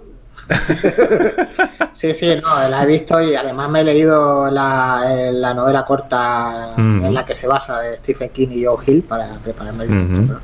sí, 1.93 2.15
sí, 2.15 2.27
no, 2.43 2.69
la 2.71 2.83
he 2.83 2.87
visto 2.87 3.21
y 3.21 3.35
además 3.35 3.69
me 3.71 3.81
he 3.81 3.85
leído 3.85 4.51
la, 4.51 5.05
eh, 5.11 5.33
la 5.33 5.53
novela 5.55 5.85
corta 5.85 6.71
Mm. 6.77 7.05
en 7.05 7.15
la 7.15 7.25
que 7.25 7.35
se 7.35 7.47
basa 7.47 7.81
de 7.81 7.99
Stephen 7.99 8.31
King 8.31 8.49
y 8.53 8.65
Joe 8.65 8.77
Hill 8.87 9.03
para 9.03 9.29
prepararme 9.43 9.85
el 9.85 9.91
directo. 10.09 10.41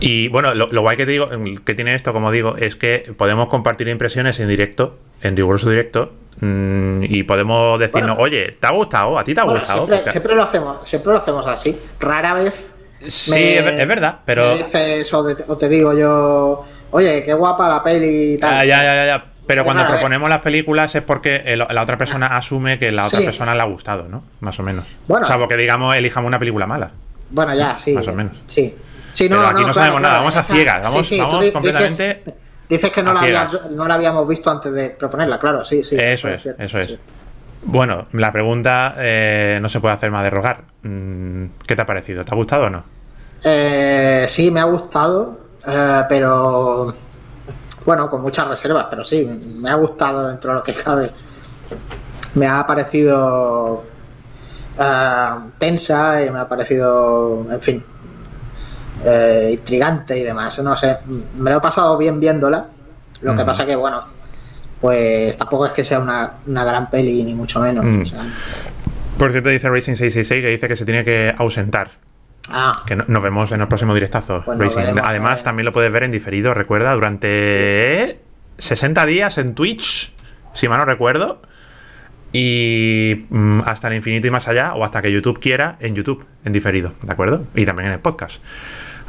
Y 0.00 0.28
bueno, 0.28 0.54
lo, 0.54 0.68
lo 0.68 0.80
guay 0.82 0.96
que 0.96 1.04
te 1.06 1.12
digo, 1.12 1.26
que 1.64 1.74
tiene 1.74 1.94
esto, 1.94 2.12
como 2.12 2.30
digo, 2.30 2.56
es 2.56 2.76
que 2.76 3.12
podemos 3.16 3.48
compartir 3.48 3.88
impresiones 3.88 4.38
en 4.40 4.46
directo, 4.48 4.96
en 5.22 5.36
riguroso 5.36 5.68
directo, 5.68 6.12
mm, 6.40 7.02
y 7.02 7.24
podemos 7.24 7.78
decirnos, 7.80 8.16
Bueno. 8.16 8.22
oye, 8.22 8.56
¿te 8.58 8.66
ha 8.66 8.70
gustado? 8.70 9.18
¿A 9.18 9.24
ti 9.24 9.34
te 9.34 9.40
ha 9.40 9.44
Bueno, 9.44 9.60
gustado? 9.60 9.88
siempre 10.10 10.34
lo 10.36 10.42
hacemos, 10.44 10.88
siempre 10.88 11.12
lo 11.12 11.18
hacemos 11.18 11.46
así. 11.46 11.78
Rara 12.00 12.34
vez 12.34 12.68
Sí, 13.06 13.32
me- 13.32 13.56
es 13.58 13.64
ver- 13.64 13.80
es 13.80 13.88
verdad, 13.88 14.18
pero... 14.24 14.52
me 14.52 14.58
dices 14.58 15.12
o, 15.14 15.22
de- 15.22 15.44
o 15.46 15.56
te 15.56 15.68
digo 15.68 15.92
yo, 15.96 16.64
oye, 16.90 17.22
qué 17.24 17.32
guapa 17.34 17.68
la 17.68 17.82
peli 17.82 18.34
y 18.34 18.38
tal. 18.38 18.54
Ah, 18.58 18.64
ya, 18.64 18.82
ya, 18.82 18.94
ya, 18.94 19.06
ya. 19.06 19.24
Pero 19.46 19.64
cuando 19.64 19.86
proponemos 19.86 20.28
las 20.28 20.40
películas 20.40 20.94
es 20.94 21.02
porque 21.02 21.42
el- 21.46 21.58
la 21.70 21.82
otra 21.82 21.96
persona 21.96 22.26
asume 22.36 22.78
que 22.78 22.92
la 22.92 23.06
otra 23.06 23.20
Sí. 23.20 23.24
persona 23.24 23.54
le 23.54 23.62
ha 23.62 23.64
gustado, 23.64 24.08
¿no? 24.08 24.22
Más 24.40 24.58
o 24.58 24.62
menos. 24.62 24.84
Bueno. 25.06 25.24
o 25.24 25.26
sea, 25.26 25.38
porque 25.38 25.56
digamos, 25.56 25.96
elijamos 25.96 26.28
una 26.28 26.38
película 26.38 26.66
mala. 26.66 26.90
Bueno, 27.30 27.54
ya, 27.54 27.76
sí. 27.76 27.92
Más 27.92 28.06
o 28.08 28.12
menos. 28.14 28.32
Sí. 28.46 28.76
Sí, 29.12 29.28
Pero 29.28 29.46
aquí 29.46 29.64
no 29.64 29.72
sabemos 29.72 30.00
nada, 30.00 30.18
vamos 30.18 30.36
a 30.36 30.40
esa- 30.40 30.52
ciegas, 30.52 30.82
vamos- 30.82 31.08
tú 31.08 31.16
vamos 31.18 31.44
di- 31.44 31.50
completamente 31.50 32.14
Dices, 32.24 32.34
dices 32.68 32.90
que 32.90 33.02
no 33.02 33.12
la, 33.14 33.20
habías- 33.20 33.70
no 33.70 33.86
la 33.88 33.94
habíamos 33.94 34.28
visto 34.28 34.50
antes 34.50 34.72
de 34.72 34.90
proponerla, 34.90 35.40
claro, 35.40 35.64
sí, 35.64 35.82
sí. 35.82 35.96
eso 35.98 36.28
es, 36.28 36.46
eso 36.58 36.78
es. 36.78 36.98
Bueno, 37.62 38.06
la 38.12 38.32
pregunta 38.32 38.94
eh, 38.96 39.58
no 39.60 39.68
se 39.68 39.80
puede 39.80 39.94
hacer 39.94 40.10
más 40.10 40.22
de 40.22 40.30
rogar. 40.30 40.62
Mm, 40.82 41.46
¿Qué 41.66 41.76
te 41.76 41.82
ha 41.82 41.86
parecido? 41.86 42.24
¿Te 42.24 42.32
ha 42.32 42.36
gustado 42.36 42.64
o 42.64 42.70
no? 42.70 42.84
Eh, 43.42 44.26
sí, 44.28 44.50
me 44.50 44.60
ha 44.60 44.64
gustado, 44.64 45.38
eh, 45.66 46.02
pero 46.08 46.92
bueno, 47.84 48.10
con 48.10 48.22
muchas 48.22 48.48
reservas, 48.48 48.86
pero 48.90 49.04
sí, 49.04 49.24
me 49.24 49.70
ha 49.70 49.74
gustado 49.74 50.28
dentro 50.28 50.52
de 50.52 50.58
lo 50.58 50.62
que 50.62 50.74
cabe. 50.74 51.10
Me 52.34 52.46
ha 52.46 52.66
parecido 52.66 53.82
eh, 54.78 55.28
tensa 55.58 56.24
y 56.24 56.30
me 56.30 56.40
ha 56.40 56.48
parecido, 56.48 57.46
en 57.50 57.60
fin, 57.60 57.84
eh, 59.04 59.50
intrigante 59.54 60.18
y 60.18 60.22
demás. 60.22 60.58
No 60.60 60.76
sé, 60.76 60.98
me 61.36 61.50
lo 61.50 61.56
he 61.58 61.60
pasado 61.60 61.96
bien 61.96 62.20
viéndola. 62.20 62.66
Lo 63.20 63.34
que 63.34 63.44
pasa 63.44 63.66
que, 63.66 63.74
bueno, 63.74 64.02
pues 64.80 65.36
tampoco 65.36 65.66
es 65.66 65.72
que 65.72 65.84
sea 65.84 65.98
una, 65.98 66.32
una 66.46 66.64
gran 66.64 66.90
peli, 66.90 67.22
ni 67.24 67.34
mucho 67.34 67.60
menos. 67.60 67.84
Mm. 67.84 68.02
o 68.02 68.04
sea, 68.06 68.20
Por 69.18 69.30
cierto, 69.32 69.48
dice 69.48 69.68
Racing 69.68 69.94
666 69.96 70.42
que 70.42 70.48
dice 70.50 70.68
que 70.68 70.76
se 70.76 70.84
tiene 70.84 71.04
que 71.04 71.34
ausentar. 71.36 71.90
ah, 72.50 72.82
Que 72.86 72.96
no- 72.96 73.04
nos 73.08 73.22
vemos 73.22 73.50
en 73.52 73.60
el 73.60 73.68
próximo 73.68 73.94
directazo. 73.94 74.42
Pues 74.44 74.58
Racing. 74.58 74.76
veremos, 74.80 75.02
Además, 75.04 75.40
eh. 75.40 75.44
también 75.44 75.64
lo 75.66 75.72
puedes 75.72 75.92
ver 75.92 76.04
en 76.04 76.10
diferido, 76.10 76.54
recuerda, 76.54 76.92
durante 76.94 78.18
60 78.58 79.04
días 79.06 79.38
en 79.38 79.54
Twitch, 79.54 80.12
si 80.54 80.68
mal 80.68 80.78
no 80.78 80.84
recuerdo. 80.84 81.42
Y 82.32 83.26
mm, 83.30 83.60
hasta 83.64 83.88
el 83.88 83.94
infinito 83.94 84.26
y 84.26 84.30
más 84.30 84.48
allá, 84.48 84.74
o 84.74 84.84
hasta 84.84 85.00
que 85.00 85.10
YouTube 85.10 85.40
quiera, 85.40 85.76
en 85.80 85.94
YouTube, 85.94 86.24
en 86.44 86.52
diferido, 86.52 86.92
¿de 87.02 87.12
acuerdo? 87.12 87.46
Y 87.54 87.64
también 87.64 87.86
en 87.88 87.94
el 87.94 88.00
podcast. 88.00 88.42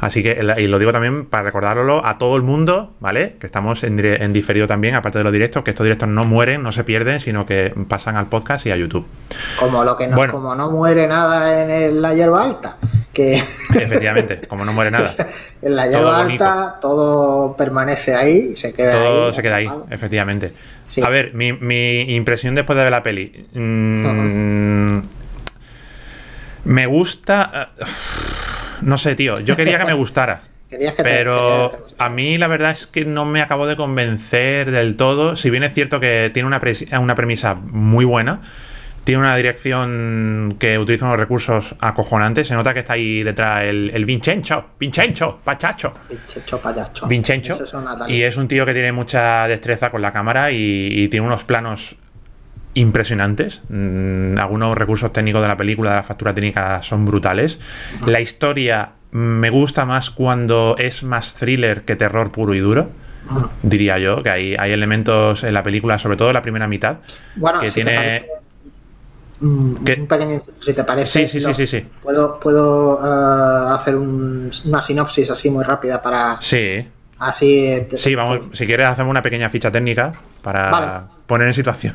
Así 0.00 0.22
que, 0.22 0.40
y 0.58 0.66
lo 0.66 0.78
digo 0.78 0.92
también 0.92 1.26
para 1.26 1.42
recordarlo 1.42 2.06
a 2.06 2.16
todo 2.16 2.36
el 2.36 2.42
mundo, 2.42 2.92
¿vale? 3.00 3.36
Que 3.38 3.44
estamos 3.46 3.84
en, 3.84 4.02
en 4.02 4.32
diferido 4.32 4.66
también, 4.66 4.94
aparte 4.94 5.18
de 5.18 5.24
los 5.24 5.32
directos, 5.32 5.62
que 5.62 5.70
estos 5.70 5.84
directos 5.84 6.08
no 6.08 6.24
mueren, 6.24 6.62
no 6.62 6.72
se 6.72 6.84
pierden, 6.84 7.20
sino 7.20 7.44
que 7.44 7.74
pasan 7.86 8.16
al 8.16 8.26
podcast 8.26 8.64
y 8.64 8.70
a 8.70 8.76
YouTube. 8.76 9.06
como 9.58 9.84
lo 9.84 9.96
que 9.98 10.08
no, 10.08 10.16
Bueno. 10.16 10.32
como 10.32 10.54
no 10.54 10.70
muere 10.70 11.06
nada 11.06 11.62
en 11.62 11.70
el- 11.70 12.00
la 12.00 12.14
hierba 12.14 12.42
alta, 12.44 12.78
que 13.12 13.34
Efectivamente, 13.74 14.40
como 14.48 14.64
no 14.64 14.72
muere 14.72 14.90
nada. 14.90 15.14
en 15.62 15.76
la 15.76 15.82
Todo 15.84 15.92
hierba 15.92 16.22
bonito. 16.22 16.44
alta 16.44 16.80
todo 16.80 17.54
permanece 17.58 18.14
ahí, 18.14 18.56
se 18.56 18.72
queda 18.72 18.92
ahí. 18.92 19.04
Todo 19.04 19.32
se 19.34 19.42
queda 19.42 19.56
ahí, 19.56 19.68
efectivamente. 19.90 20.52
Sí. 20.88 21.02
A 21.02 21.10
ver, 21.10 21.34
mi, 21.34 21.52
mi 21.52 22.00
impresión 22.14 22.54
después 22.54 22.74
de 22.78 22.84
ver 22.84 22.90
la 22.90 23.02
peli. 23.02 23.46
mm, 23.52 24.98
me 26.64 26.86
gusta. 26.86 27.68
eh, 27.78 27.84
no 28.82 28.98
sé, 28.98 29.14
tío. 29.14 29.40
Yo 29.40 29.56
quería 29.56 29.78
que 29.78 29.84
me 29.84 29.94
gustara. 29.94 30.40
Que 30.70 30.94
Pero 31.02 31.72
que 31.88 31.94
a 31.98 32.08
mí 32.10 32.38
la 32.38 32.46
verdad 32.46 32.70
es 32.70 32.86
que 32.86 33.04
no 33.04 33.24
me 33.24 33.42
acabo 33.42 33.66
de 33.66 33.74
convencer 33.74 34.70
del 34.70 34.96
todo. 34.96 35.34
Si 35.34 35.50
bien 35.50 35.64
es 35.64 35.74
cierto 35.74 35.98
que 35.98 36.30
tiene 36.32 36.46
una, 36.46 36.60
una 37.00 37.14
premisa 37.16 37.56
muy 37.56 38.04
buena, 38.04 38.40
tiene 39.02 39.20
una 39.20 39.34
dirección 39.34 40.54
que 40.60 40.78
utiliza 40.78 41.06
unos 41.06 41.18
recursos 41.18 41.74
acojonantes. 41.80 42.46
Se 42.46 42.54
nota 42.54 42.72
que 42.72 42.80
está 42.80 42.92
ahí 42.92 43.24
detrás 43.24 43.64
el, 43.64 43.90
el 43.92 44.04
Vincenzo, 44.04 44.66
Vincenzo, 44.78 45.40
Pachacho. 45.42 45.94
Vincenzo. 47.08 47.54
Eso 47.54 47.64
es 47.64 48.10
Y 48.12 48.22
es 48.22 48.36
un 48.36 48.46
tío 48.46 48.64
que 48.64 48.72
tiene 48.72 48.92
mucha 48.92 49.48
destreza 49.48 49.90
con 49.90 50.02
la 50.02 50.12
cámara 50.12 50.52
y, 50.52 50.88
y 50.92 51.08
tiene 51.08 51.26
unos 51.26 51.42
planos 51.42 51.96
impresionantes. 52.74 53.62
Mm, 53.68 54.38
algunos 54.38 54.76
recursos 54.78 55.12
técnicos 55.12 55.42
de 55.42 55.48
la 55.48 55.56
película, 55.56 55.90
de 55.90 55.96
la 55.96 56.02
factura 56.02 56.34
técnica, 56.34 56.82
son 56.82 57.04
brutales. 57.06 57.58
La 58.06 58.20
historia 58.20 58.90
me 59.12 59.50
gusta 59.50 59.84
más 59.84 60.10
cuando 60.10 60.76
es 60.78 61.02
más 61.02 61.34
thriller 61.34 61.82
que 61.84 61.96
terror 61.96 62.30
puro 62.30 62.54
y 62.54 62.60
duro. 62.60 62.90
Diría 63.62 63.98
yo, 63.98 64.22
que 64.22 64.30
hay, 64.30 64.56
hay 64.58 64.72
elementos 64.72 65.44
en 65.44 65.54
la 65.54 65.62
película, 65.62 65.98
sobre 65.98 66.16
todo 66.16 66.28
en 66.28 66.34
la 66.34 66.42
primera 66.42 66.66
mitad, 66.66 66.96
Bueno, 67.36 67.60
que 67.60 67.68
si 67.68 67.74
tiene... 67.76 68.26
un 69.40 70.06
pequeño, 70.08 70.40
si 70.60 70.72
te 70.74 70.84
parece. 70.84 71.26
Sí, 71.26 71.28
sí, 71.28 71.40
sí, 71.40 71.46
lo- 71.48 71.54
sí, 71.54 71.66
sí. 71.66 71.86
Puedo, 72.02 72.38
puedo 72.40 72.98
eh, 73.04 73.74
hacer 73.74 73.96
un- 73.96 74.50
una 74.66 74.82
sinopsis 74.82 75.30
así 75.30 75.48
muy 75.50 75.64
rápida 75.64 76.00
para 76.02 76.38
Sí, 76.40 76.86
así. 77.18 77.66
eh, 77.66 77.86
te- 77.90 77.98
sí, 77.98 78.14
vamos, 78.14 78.40
si 78.52 78.66
quieres 78.66 78.86
hacemos 78.88 79.10
una 79.10 79.22
pequeña 79.22 79.48
ficha 79.48 79.70
técnica 79.70 80.12
para 80.42 80.70
Vale. 80.70 80.86
Poner 81.30 81.46
en 81.46 81.54
situación. 81.54 81.94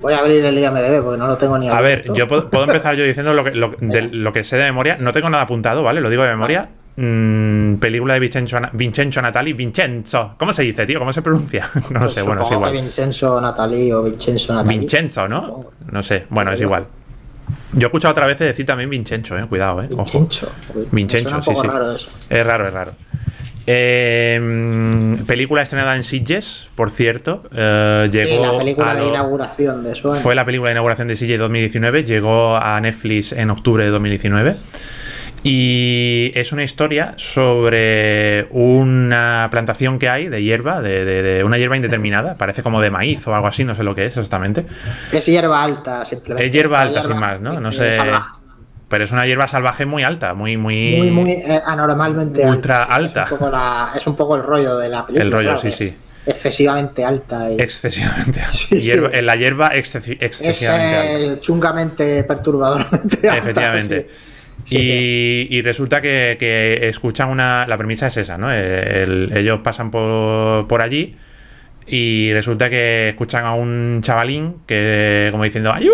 Voy 0.00 0.14
a 0.14 0.18
abrir 0.20 0.42
el 0.42 0.58
IMDB 0.58 1.02
porque 1.04 1.18
no 1.18 1.26
lo 1.26 1.36
tengo 1.36 1.58
ni 1.58 1.68
A 1.68 1.80
ver, 1.82 1.98
abierto. 2.00 2.14
yo 2.14 2.26
puedo, 2.26 2.48
puedo 2.48 2.64
empezar 2.64 2.96
yo 2.96 3.04
diciendo 3.04 3.34
lo 3.34 3.44
que, 3.44 3.50
lo, 3.54 3.74
de 3.80 4.02
lo 4.02 4.32
que 4.32 4.42
sé 4.42 4.56
de 4.56 4.64
memoria. 4.64 4.96
No 4.98 5.12
tengo 5.12 5.28
nada 5.28 5.42
apuntado, 5.44 5.82
¿vale? 5.82 6.00
Lo 6.00 6.08
digo 6.08 6.22
de 6.22 6.30
memoria. 6.30 6.70
Mm, 6.96 7.74
película 7.76 8.14
de 8.14 8.20
Vincenzo, 8.20 8.58
Vincenzo 8.72 9.20
Natali. 9.20 9.52
Vincenzo. 9.52 10.34
¿Cómo 10.38 10.52
se 10.54 10.62
dice, 10.62 10.86
tío? 10.86 10.98
¿Cómo 10.98 11.12
se 11.12 11.20
pronuncia? 11.20 11.68
No 11.90 12.00
lo 12.00 12.00
Pues 12.00 12.14
sé, 12.14 12.22
bueno, 12.22 12.42
es 12.42 12.50
igual. 12.50 12.72
Vincenzo 12.72 13.40
Natali 13.40 13.92
o 13.92 14.02
Vincenzo 14.02 14.54
Natali. 14.54 14.78
Vincenzo, 14.78 15.28
¿no? 15.28 15.70
No 15.92 16.02
sé, 16.02 16.26
bueno, 16.30 16.52
es 16.52 16.60
igual. 16.60 16.86
Yo 17.72 17.86
he 17.86 17.88
escuchado 17.88 18.12
otra 18.12 18.26
vez 18.26 18.38
decir 18.38 18.64
también 18.64 18.88
Vincenzo, 18.88 19.38
eh. 19.38 19.44
Cuidado, 19.46 19.82
eh. 19.82 19.88
Ojo. 19.96 20.26
Vincenzo, 20.90 21.36
Me 21.36 21.42
sí, 21.42 21.54
sí. 21.54 21.66
raro. 21.66 21.96
Es 22.30 22.46
raro, 22.46 22.66
es 22.66 22.72
raro. 22.72 22.92
Eh, 23.66 24.38
mm, 24.42 25.24
película 25.26 25.62
estrenada 25.62 25.96
en 25.96 26.04
Sitges, 26.04 26.68
por 26.74 26.90
cierto. 26.90 27.42
eh, 27.54 28.08
Sí, 28.10 28.16
llegó 28.18 28.52
la 28.52 28.58
película 28.58 28.90
a 28.90 28.94
de 28.94 29.06
inauguración 29.06 29.84
de. 29.84 29.94
Fue 30.16 30.34
la 30.34 30.44
película 30.44 30.68
de 30.70 30.74
inauguración 30.74 31.08
de 31.08 31.16
Sitges 31.16 31.38
2019, 31.38 32.04
llegó 32.04 32.56
a 32.56 32.80
Netflix 32.80 33.32
en 33.32 33.50
octubre 33.50 33.84
de 33.84 33.90
2019. 33.90 34.56
Y 35.42 36.32
es 36.34 36.52
una 36.52 36.62
historia 36.62 37.14
sobre 37.16 38.46
una 38.50 39.48
plantación 39.50 39.98
que 39.98 40.10
hay 40.10 40.28
de 40.28 40.42
hierba, 40.42 40.82
de, 40.82 41.06
de- 41.06 41.22
de 41.22 41.44
una 41.44 41.56
hierba 41.56 41.76
indeterminada, 41.76 42.36
parece 42.36 42.62
como 42.62 42.82
de 42.82 42.90
maíz 42.90 43.26
o 43.26 43.34
algo 43.34 43.46
así, 43.46 43.64
no 43.64 43.74
sé 43.74 43.82
lo 43.82 43.94
que 43.94 44.04
es 44.04 44.16
exactamente. 44.18 44.66
Es 45.12 45.24
hierba 45.24 45.62
alta, 45.62 46.04
simplemente. 46.04 46.44
Es 46.46 46.52
hierba 46.52 46.82
alta, 46.82 47.02
sin 47.02 47.18
más, 47.18 47.40
¿no? 47.40 47.58
No 47.58 47.72
sé. 47.72 47.96
salvaje. 47.96 48.39
Pero 48.90 49.04
es 49.04 49.12
una 49.12 49.24
hierba 49.24 49.46
salvaje 49.46 49.86
muy 49.86 50.02
alta, 50.02 50.34
muy, 50.34 50.56
muy. 50.58 50.96
Muy, 50.98 51.10
muy 51.10 51.30
eh, 51.30 51.60
anormalmente 51.64 52.44
Ultra 52.44 52.82
alta. 52.82 53.22
alta. 53.22 53.24
Es 53.24 53.30
un, 53.32 53.38
poco 53.38 53.50
la- 53.50 53.92
es 53.96 54.06
un 54.06 54.16
poco 54.16 54.36
el 54.36 54.42
rollo 54.42 54.76
de 54.76 54.88
la 54.90 55.06
película. 55.06 55.24
El 55.24 55.32
rollo, 55.32 55.48
claro, 55.54 55.60
sí, 55.62 55.70
sí. 55.72 55.96
Excesivamente 56.26 57.04
alta. 57.04 57.50
Y 57.50 57.60
Excesivamente 57.60 58.40
alta. 58.40 58.52
Sí. 58.52 58.80
Hierba- 58.80 59.10
la 59.22 59.36
hierba 59.36 59.72
excesi- 59.74 60.18
es 60.20 60.40
excesivamente 60.42 60.96
alta. 60.96 61.18
eh, 61.34 61.38
chungamente, 61.40 62.24
perturbadoramente 62.24 63.28
alta. 63.28 63.38
Efectivamente. 63.38 64.08
sí. 64.64 64.76
Y, 64.76 65.46
y 65.56 65.62
resulta 65.62 66.00
que, 66.00 66.36
que 66.38 66.88
escuchan 66.88 67.28
una. 67.30 67.66
La 67.68 67.78
premisa 67.78 68.08
es 68.08 68.16
esa, 68.18 68.36
¿no? 68.38 68.52
El- 68.52 69.32
ellos 69.34 69.60
pasan 69.62 69.90
por, 69.90 70.66
por 70.66 70.82
allí 70.82 71.16
y 71.92 72.32
resulta 72.32 72.70
que 72.70 73.08
escuchan 73.10 73.44
a 73.44 73.54
un 73.54 74.00
chavalín 74.02 74.58
que, 74.66 75.28
como 75.32 75.42
diciendo: 75.44 75.72
¡Ayuda! 75.72 75.92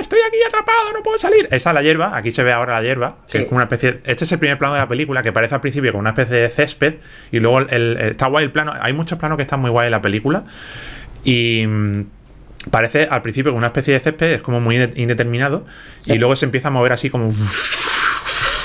Estoy 0.00 0.18
aquí 0.26 0.36
atrapado, 0.46 0.92
no 0.92 1.02
puedo 1.02 1.18
salir. 1.18 1.46
Esa 1.52 1.70
es 1.70 1.74
la 1.74 1.82
hierba, 1.82 2.16
aquí 2.16 2.32
se 2.32 2.42
ve 2.42 2.52
ahora 2.52 2.74
la 2.74 2.82
hierba, 2.82 3.18
que 3.30 3.38
es 3.38 3.44
como 3.44 3.56
una 3.56 3.64
especie. 3.64 4.00
Este 4.04 4.24
es 4.24 4.32
el 4.32 4.38
primer 4.38 4.58
plano 4.58 4.74
de 4.74 4.80
la 4.80 4.88
película 4.88 5.22
que 5.22 5.32
parece 5.32 5.54
al 5.54 5.60
principio 5.60 5.92
como 5.92 6.00
una 6.00 6.10
especie 6.10 6.36
de 6.36 6.48
césped 6.48 6.94
y 7.30 7.40
luego 7.40 7.60
el, 7.60 7.68
el- 7.70 7.96
está 8.10 8.26
guay 8.26 8.44
el 8.44 8.52
plano. 8.52 8.72
Hay 8.80 8.92
muchos 8.92 9.18
planos 9.18 9.36
que 9.36 9.42
están 9.42 9.60
muy 9.60 9.70
guay 9.70 9.86
en 9.86 9.92
la 9.92 10.02
película 10.02 10.44
y. 11.24 11.64
mm, 11.66 12.04
Parece 12.72 13.06
al 13.10 13.22
principio 13.22 13.52
como 13.52 13.58
una 13.58 13.68
especie 13.68 13.94
de 13.94 14.00
césped, 14.00 14.32
es 14.32 14.42
como 14.42 14.60
muy 14.60 14.76
inde- 14.76 14.92
indeterminado, 14.96 15.64
y 16.04 16.18
luego 16.18 16.34
se 16.36 16.44
empieza 16.44 16.68
a 16.68 16.70
mover 16.72 16.92
así 16.92 17.08
como 17.08 17.32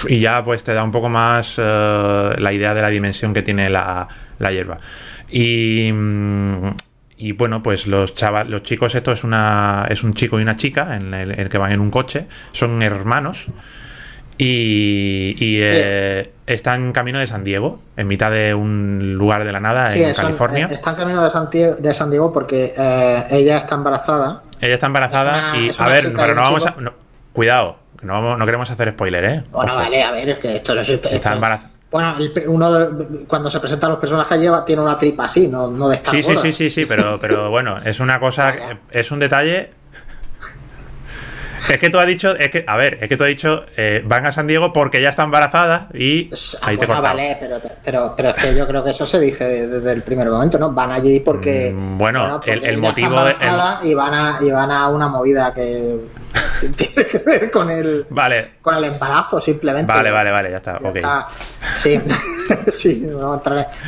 y 0.10 0.20
ya 0.20 0.44
pues 0.44 0.64
te 0.64 0.74
da 0.74 0.84
un 0.84 0.92
poco 0.92 1.08
más 1.08 1.56
eh, 1.58 2.34
la 2.38 2.52
idea 2.52 2.74
de 2.74 2.82
la 2.82 2.90
dimensión 2.90 3.34
que 3.34 3.42
tiene 3.44 3.70
la, 3.70 4.08
la 4.40 4.52
hierba. 4.52 4.78
Y, 5.36 5.92
mm, 5.92 6.76
y 7.18 7.32
bueno, 7.32 7.64
pues 7.64 7.88
los 7.88 8.14
chavales, 8.14 8.52
los 8.52 8.62
chicos, 8.64 8.94
esto 8.94 9.12
es 9.12 9.24
una 9.24 9.88
es 9.90 10.04
un 10.04 10.14
chico 10.14 10.40
y 10.40 10.44
una 10.44 10.56
chica 10.56 10.96
en 10.96 11.14
el, 11.14 11.32
en 11.32 11.40
el 11.40 11.50
que 11.50 11.58
van 11.58 11.72
en 11.72 11.80
un 11.80 11.90
coche, 11.90 12.26
son 12.52 12.82
hermanos 12.84 13.48
y, 14.38 15.36
y, 15.40 15.60
eh, 15.62 16.32
están 16.48 16.84
en 16.84 16.92
camino 16.92 17.20
de 17.20 17.28
San 17.28 17.44
Diego, 17.44 17.80
en 17.98 18.08
mitad 18.08 18.32
de 18.32 18.54
un 18.54 19.14
lugar 19.16 19.44
de 19.46 19.52
la 19.52 19.60
nada 19.60 19.88
Sí, 19.88 20.04
en 20.04 20.14
son- 20.16 20.26
California. 20.26 20.68
eh, 20.70 20.76
está 20.76 20.90
en 20.92 20.96
camino 20.98 21.24
de 21.24 21.30
San 21.30 21.50
Diego, 21.50 21.76
de 21.76 21.94
San 21.94 22.10
Diego 22.10 22.34
porque 22.34 22.74
eh, 22.78 23.24
ella 23.32 23.58
está 23.60 23.76
embarazada. 23.76 24.42
Ella 24.60 24.74
está 24.74 24.88
embarazada 24.88 25.56
es 25.56 25.80
una- 25.80 25.88
y 25.88 25.90
a 25.90 25.94
ver, 25.94 26.14
pero 26.16 26.36
no 26.36 26.42
vamos 26.42 26.66
a 26.66 26.76
no- 26.80 26.94
cuidado, 27.32 27.78
no 28.02 28.14
vamos, 28.14 28.38
no 28.40 28.46
queremos 28.46 28.70
hacer 28.70 28.92
spoiler, 28.92 29.24
¿eh? 29.26 29.44
Bueno, 29.52 29.72
Ojo. 29.74 29.82
vale, 29.82 30.04
a 30.04 30.12
ver, 30.12 30.30
es 30.30 30.40
que 30.40 30.56
esto 30.58 30.74
no 30.76 30.82
es. 30.82 30.90
esto- 30.90 31.10
Está 31.10 31.34
embarazada. 31.34 31.70
Bueno, 31.94 32.16
el 32.18 32.34
uno 32.48 32.72
de- 32.74 33.26
cuando 33.26 33.50
se 33.52 33.60
presentan 33.60 33.92
los 33.92 34.00
personajes 34.00 34.40
lleva, 34.40 34.66
tiene 34.66 34.82
una 34.82 34.98
tripa 34.98 35.26
así, 35.26 35.48
no, 35.48 35.68
no 35.68 35.88
de 35.90 36.02
Sí, 36.04 36.24
sí, 36.24 36.36
sí, 36.36 36.52
sí, 36.52 36.70
sí, 36.72 36.86
pero, 36.88 37.20
pero 37.20 37.52
bueno, 37.52 37.78
es 37.86 38.00
una 38.00 38.20
cosa, 38.20 38.56
es 38.90 39.12
un 39.12 39.20
detalle. 39.20 39.70
Es 41.70 41.78
que 41.80 41.90
tú 41.90 41.98
has 41.98 42.08
dicho, 42.08 42.36
es 42.36 42.50
que, 42.52 42.66
a 42.68 42.76
ver, 42.76 42.98
es 43.00 43.08
que 43.08 43.16
tú 43.16 43.24
has 43.24 43.30
dicho, 43.30 43.64
eh, 43.78 44.02
van 44.06 44.26
a 44.26 44.32
San 44.34 44.48
Diego 44.48 44.74
porque 44.74 45.02
ya 45.02 45.08
está 45.10 45.24
embarazada 45.24 45.88
y 45.94 46.30
ah, 46.34 46.58
ahí 46.64 46.78
te 46.78 46.86
bueno, 46.88 47.02
vale, 47.02 47.38
pero, 47.40 47.62
pero, 47.86 48.14
pero 48.18 48.30
es 48.32 48.36
que 48.36 48.56
yo 48.56 48.68
creo 48.68 48.84
que 48.84 48.90
eso 48.90 49.06
se 49.06 49.18
dice 49.20 49.46
de- 49.48 49.68
desde 49.68 49.92
el 49.94 50.02
primer 50.02 50.28
momento, 50.30 50.58
¿no? 50.60 50.72
Van 50.74 50.92
allí 50.92 51.22
porque. 51.22 51.72
Mm, 51.74 51.98
bueno, 51.98 52.28
porque 52.34 52.52
el- 52.54 52.78
motivo 52.80 53.24
de- 53.24 53.36
Y, 53.84 53.94
van 53.94 54.14
a, 54.14 54.38
y 54.42 54.52
van 54.52 54.72
a 54.72 54.90
una 54.90 55.08
movida 55.08 55.54
que 55.54 56.00
tiene 56.78 57.06
que 57.06 57.18
ver 57.20 57.52
con 57.52 57.70
el, 57.70 58.06
Vale, 58.10 58.52
con 58.62 58.76
el 58.76 58.84
embarazo, 58.86 59.40
simplemente. 59.42 59.92
vale, 59.92 60.12
vale, 60.12 60.32
vale, 60.32 60.52
ya 60.52 60.58
está, 60.58 60.80
Ya 60.80 60.90
ok. 60.90 60.96
está. 60.96 61.28
Sí, 61.78 62.00
sí, 62.70 63.08
no 63.10 63.40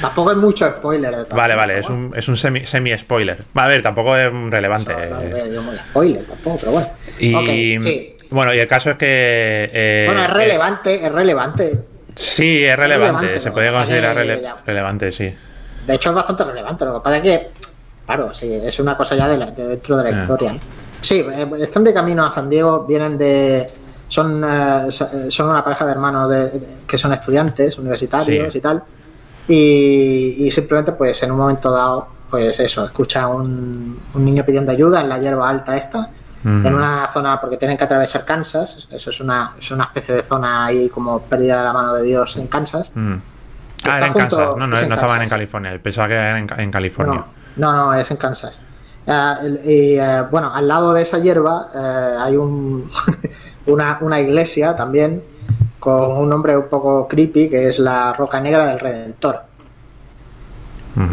tampoco 0.02 0.32
es 0.32 0.38
mucho 0.38 0.68
spoiler. 0.68 1.16
de 1.16 1.36
Vale, 1.36 1.56
vale, 1.56 1.80
es 1.80 1.90
¿no? 1.90 1.96
un, 1.96 2.14
es 2.16 2.28
un 2.28 2.38
semi, 2.38 2.66
semi. 2.66 2.92
A 2.94 3.68
ver, 3.68 3.82
tampoco 3.82 4.16
es 4.18 4.32
relevante. 4.32 4.94
No, 4.94 5.00
no, 5.16 5.22
eh. 5.22 5.60
muy 5.62 5.78
spoiler 5.78 6.24
tampoco, 6.24 6.58
pero 6.60 6.72
bueno. 6.74 6.88
Y 7.20 7.78
sí. 7.80 8.16
bueno, 8.30 8.54
y 8.54 8.60
el 8.60 8.68
caso 8.68 8.90
es 8.92 8.98
que. 8.98 9.70
eh, 9.74 10.04
Bueno, 10.08 10.24
es 10.24 10.30
eh, 10.30 10.34
relevante, 10.34 11.06
es 11.06 11.12
relevante. 11.12 11.80
sí, 12.16 12.64
es 12.66 12.76
relevante, 12.76 13.18
relevante, 13.22 13.42
se 13.42 13.52
puede 13.52 13.72
considerar 13.72 14.16
que 14.16 14.24
rele- 14.24 14.42
ya- 14.42 14.58
relevante, 14.66 15.12
sí. 15.12 15.34
De 15.86 15.94
hecho, 15.96 16.10
es 16.10 16.16
bastante 16.16 16.44
relevante. 16.46 16.86
Lo 16.86 16.96
que 16.96 17.04
pasa 17.04 17.18
es 17.18 17.24
que, 17.24 17.50
claro, 18.06 18.34
sí, 18.34 18.52
es 18.54 18.80
una 18.80 18.98
cosa 18.98 19.16
ya 19.16 19.28
de, 19.28 19.38
la- 19.38 19.52
de 19.52 19.68
dentro 19.68 19.98
de 19.98 20.12
la 20.12 20.18
Ah. 20.18 20.22
historia. 20.24 20.54
¿no? 20.54 20.60
Sí, 21.06 21.20
eh, 21.20 21.48
están 21.60 21.84
de 21.84 21.94
camino 21.94 22.26
a 22.26 22.32
San 22.32 22.50
Diego, 22.50 22.86
vienen 22.86 23.18
de. 23.18 23.70
Son, 24.08 24.44
eh, 24.44 24.88
eh, 24.90 25.28
son 25.30 25.50
una 25.50 25.64
pareja 25.64 25.86
de 25.86 25.92
hermanos 25.92 26.30
de- 26.30 26.50
de- 26.50 26.68
que 26.88 26.98
son 26.98 27.12
estudiantes 27.14 27.78
universitarios 27.78 28.52
Sí. 28.54 28.58
y 28.58 28.62
tal. 28.62 28.84
Y, 29.48 30.36
y 30.48 30.52
simplemente, 30.52 30.92
pues 30.94 31.22
en 31.24 31.32
un 31.32 31.38
momento 31.38 31.72
dado, 31.72 32.08
pues 32.30 32.60
eso, 32.60 32.86
escucha 32.86 33.28
un, 33.28 34.00
un 34.14 34.26
niño 34.26 34.44
pidiendo 34.44 34.72
ayuda 34.72 35.02
en 35.02 35.10
la 35.10 35.20
hierba 35.20 35.50
alta 35.50 35.78
esta. 35.78 36.10
En 36.48 36.76
una 36.76 37.10
zona, 37.12 37.42
porque 37.42 37.58
tienen 37.58 37.76
que 37.76 37.86
atravesar 37.86 38.24
Kansas, 38.24 38.88
eso 38.92 39.10
es 39.10 39.20
una, 39.20 39.54
es 39.60 39.72
una 39.72 39.86
especie 39.86 40.14
de 40.14 40.22
zona 40.22 40.66
ahí 40.68 40.90
como 40.90 41.20
perdida 41.24 41.58
de 41.58 41.64
la 41.64 41.74
mano 41.74 41.96
de 41.96 42.04
Dios 42.04 42.38
en 42.38 42.46
Kansas. 42.46 42.92
Mm. 42.94 43.14
Ah, 43.84 43.98
era 43.98 44.06
en 44.08 44.14
junto- 44.14 44.38
Kansas. 44.38 44.58
No, 44.58 44.68
no, 44.68 44.76
es 44.76 44.82
no 44.82 44.86
en 44.86 44.94
estaban 44.94 45.00
Kansas. 45.10 45.24
en 45.24 45.30
California. 45.30 45.80
Pensaba 45.82 46.08
que 46.08 46.14
eran 46.14 46.38
en, 46.38 46.60
en 46.60 46.70
California. 46.72 47.26
No, 47.56 47.72
no, 47.74 47.86
no, 47.88 47.94
es 47.96 48.12
en 48.12 48.18
Kansas. 48.18 48.60
Eh, 49.08 50.24
bueno, 50.32 50.52
al 50.54 50.68
lado 50.68 50.94
de 50.94 51.04
esa 51.04 51.20
hierba 51.20 51.70
eh, 51.76 52.16
hay 52.20 52.36
un, 52.38 52.90
una, 53.68 54.00
una 54.02 54.20
iglesia 54.20 54.76
también 54.76 55.24
con 55.80 56.12
un 56.12 56.30
nombre 56.30 56.58
un 56.58 56.68
poco 56.68 57.08
creepy 57.08 57.50
que 57.50 57.68
es 57.68 57.78
la 57.80 58.14
Roca 58.14 58.40
Negra 58.40 58.66
del 58.68 58.80
Redentor. 58.80 59.42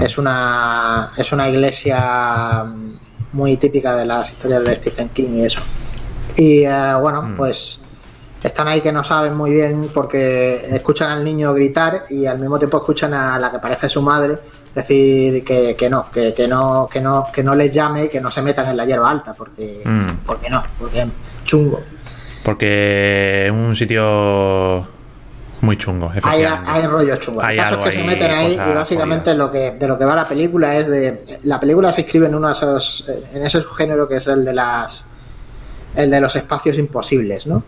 Es 0.00 0.16
una, 0.16 1.10
es 1.16 1.32
una 1.32 1.48
iglesia 1.48 2.64
mm, 2.64 2.92
muy 3.32 3.56
típica 3.56 3.96
de 3.96 4.06
las 4.06 4.30
historias 4.30 4.62
de 4.64 4.76
Stephen 4.76 5.08
King 5.08 5.30
y 5.34 5.44
eso. 5.44 5.60
Y 6.36 6.64
eh, 6.64 6.94
bueno, 7.00 7.22
Mm. 7.22 7.36
pues 7.36 7.80
están 8.42 8.68
ahí 8.68 8.80
que 8.80 8.92
no 8.92 9.02
saben 9.04 9.36
muy 9.36 9.52
bien 9.52 9.88
porque 9.92 10.68
escuchan 10.74 11.10
al 11.10 11.24
niño 11.24 11.52
gritar 11.52 12.04
y 12.10 12.26
al 12.26 12.38
mismo 12.38 12.58
tiempo 12.58 12.78
escuchan 12.78 13.12
a 13.12 13.38
la 13.38 13.50
que 13.50 13.58
parece 13.58 13.88
su 13.88 14.02
madre 14.02 14.38
decir 14.74 15.44
que, 15.44 15.74
que 15.76 15.88
no, 15.90 16.04
que, 16.12 16.32
que 16.32 16.48
no, 16.48 16.86
que 16.90 17.00
no, 17.00 17.24
que 17.32 17.42
no 17.42 17.54
les 17.54 17.72
llame, 17.72 18.08
que 18.08 18.20
no 18.20 18.30
se 18.30 18.40
metan 18.42 18.68
en 18.68 18.76
la 18.76 18.84
hierba 18.84 19.10
alta, 19.10 19.32
porque, 19.34 19.82
Mm. 19.84 20.24
porque 20.26 20.48
no, 20.50 20.62
porque 20.78 21.02
es 21.02 21.08
chungo. 21.44 21.80
Porque 22.44 23.46
es 23.46 23.52
un 23.52 23.76
sitio 23.76 24.86
muy 25.60 25.76
chungo, 25.76 26.10
Hay, 26.10 26.18
efectivamente. 26.18 26.70
hay 26.70 26.86
rollos 26.86 27.20
chungos. 27.20 27.44
Hay 27.44 27.56
El 27.56 27.62
caso 27.62 27.74
es 27.74 27.78
algo 27.78 27.84
que 27.84 27.92
se 27.92 28.04
meten 28.04 28.30
ahí 28.32 28.52
y 28.54 28.74
básicamente 28.74 29.30
jodidas. 29.30 29.36
lo 29.38 29.50
que, 29.50 29.70
de 29.72 29.88
lo 29.88 29.98
que 29.98 30.04
va 30.04 30.16
la 30.16 30.26
película 30.28 30.76
es 30.76 30.88
de. 30.88 31.38
La 31.44 31.60
película 31.60 31.92
se 31.92 32.00
inscribe 32.00 32.26
en 32.26 32.34
uno 32.34 32.48
de 32.48 32.52
esos. 32.54 33.04
en 33.32 33.44
ese 33.46 33.60
subgénero 33.62 34.08
que 34.08 34.16
es 34.16 34.26
el 34.26 34.44
de 34.44 34.54
las. 34.54 35.04
el 35.94 36.10
de 36.10 36.20
los 36.20 36.34
espacios 36.34 36.78
imposibles, 36.78 37.46
¿no? 37.46 37.62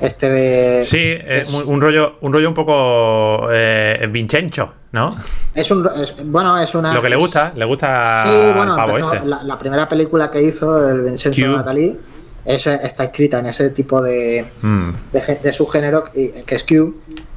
Este 0.00 0.28
de. 0.28 0.84
Sí, 0.84 0.98
es 0.98 1.48
es- 1.48 1.50
muy- 1.52 1.64
un 1.64 1.80
rollo, 1.80 2.16
un 2.20 2.32
rollo 2.32 2.48
un 2.48 2.54
poco 2.54 3.48
eh, 3.50 4.06
Vincenzo, 4.10 4.72
¿no? 4.92 5.16
Es 5.54 5.70
un. 5.70 5.88
es- 5.96 6.14
bueno, 6.24 6.58
es 6.58 6.74
una. 6.74 6.92
Lo 6.92 7.00
que 7.02 7.08
le 7.08 7.14
es- 7.16 7.20
gusta, 7.20 7.52
le 7.56 7.64
gusta 7.64 8.24
Sí, 8.26 8.36
bueno, 8.54 8.72
al 8.72 8.76
pavo 8.76 8.96
empezó- 8.98 9.14
este. 9.14 9.26
la, 9.26 9.42
la 9.42 9.58
primera 9.58 9.88
película 9.88 10.30
que 10.30 10.42
hizo, 10.42 10.88
el 10.88 11.02
Vincenzo 11.02 11.40
Cube. 11.42 11.56
Nathalie, 11.56 11.96
es- 12.44 12.66
está 12.66 13.04
escrita 13.04 13.38
en 13.38 13.46
ese 13.46 13.70
tipo 13.70 14.02
de, 14.02 14.44
Mm, 14.62 14.90
de, 15.12 15.38
de 15.42 15.52
subgénero 15.52 16.04
que 16.04 16.44
que 16.46 16.54
es 16.54 16.64
Cube, 16.64 16.94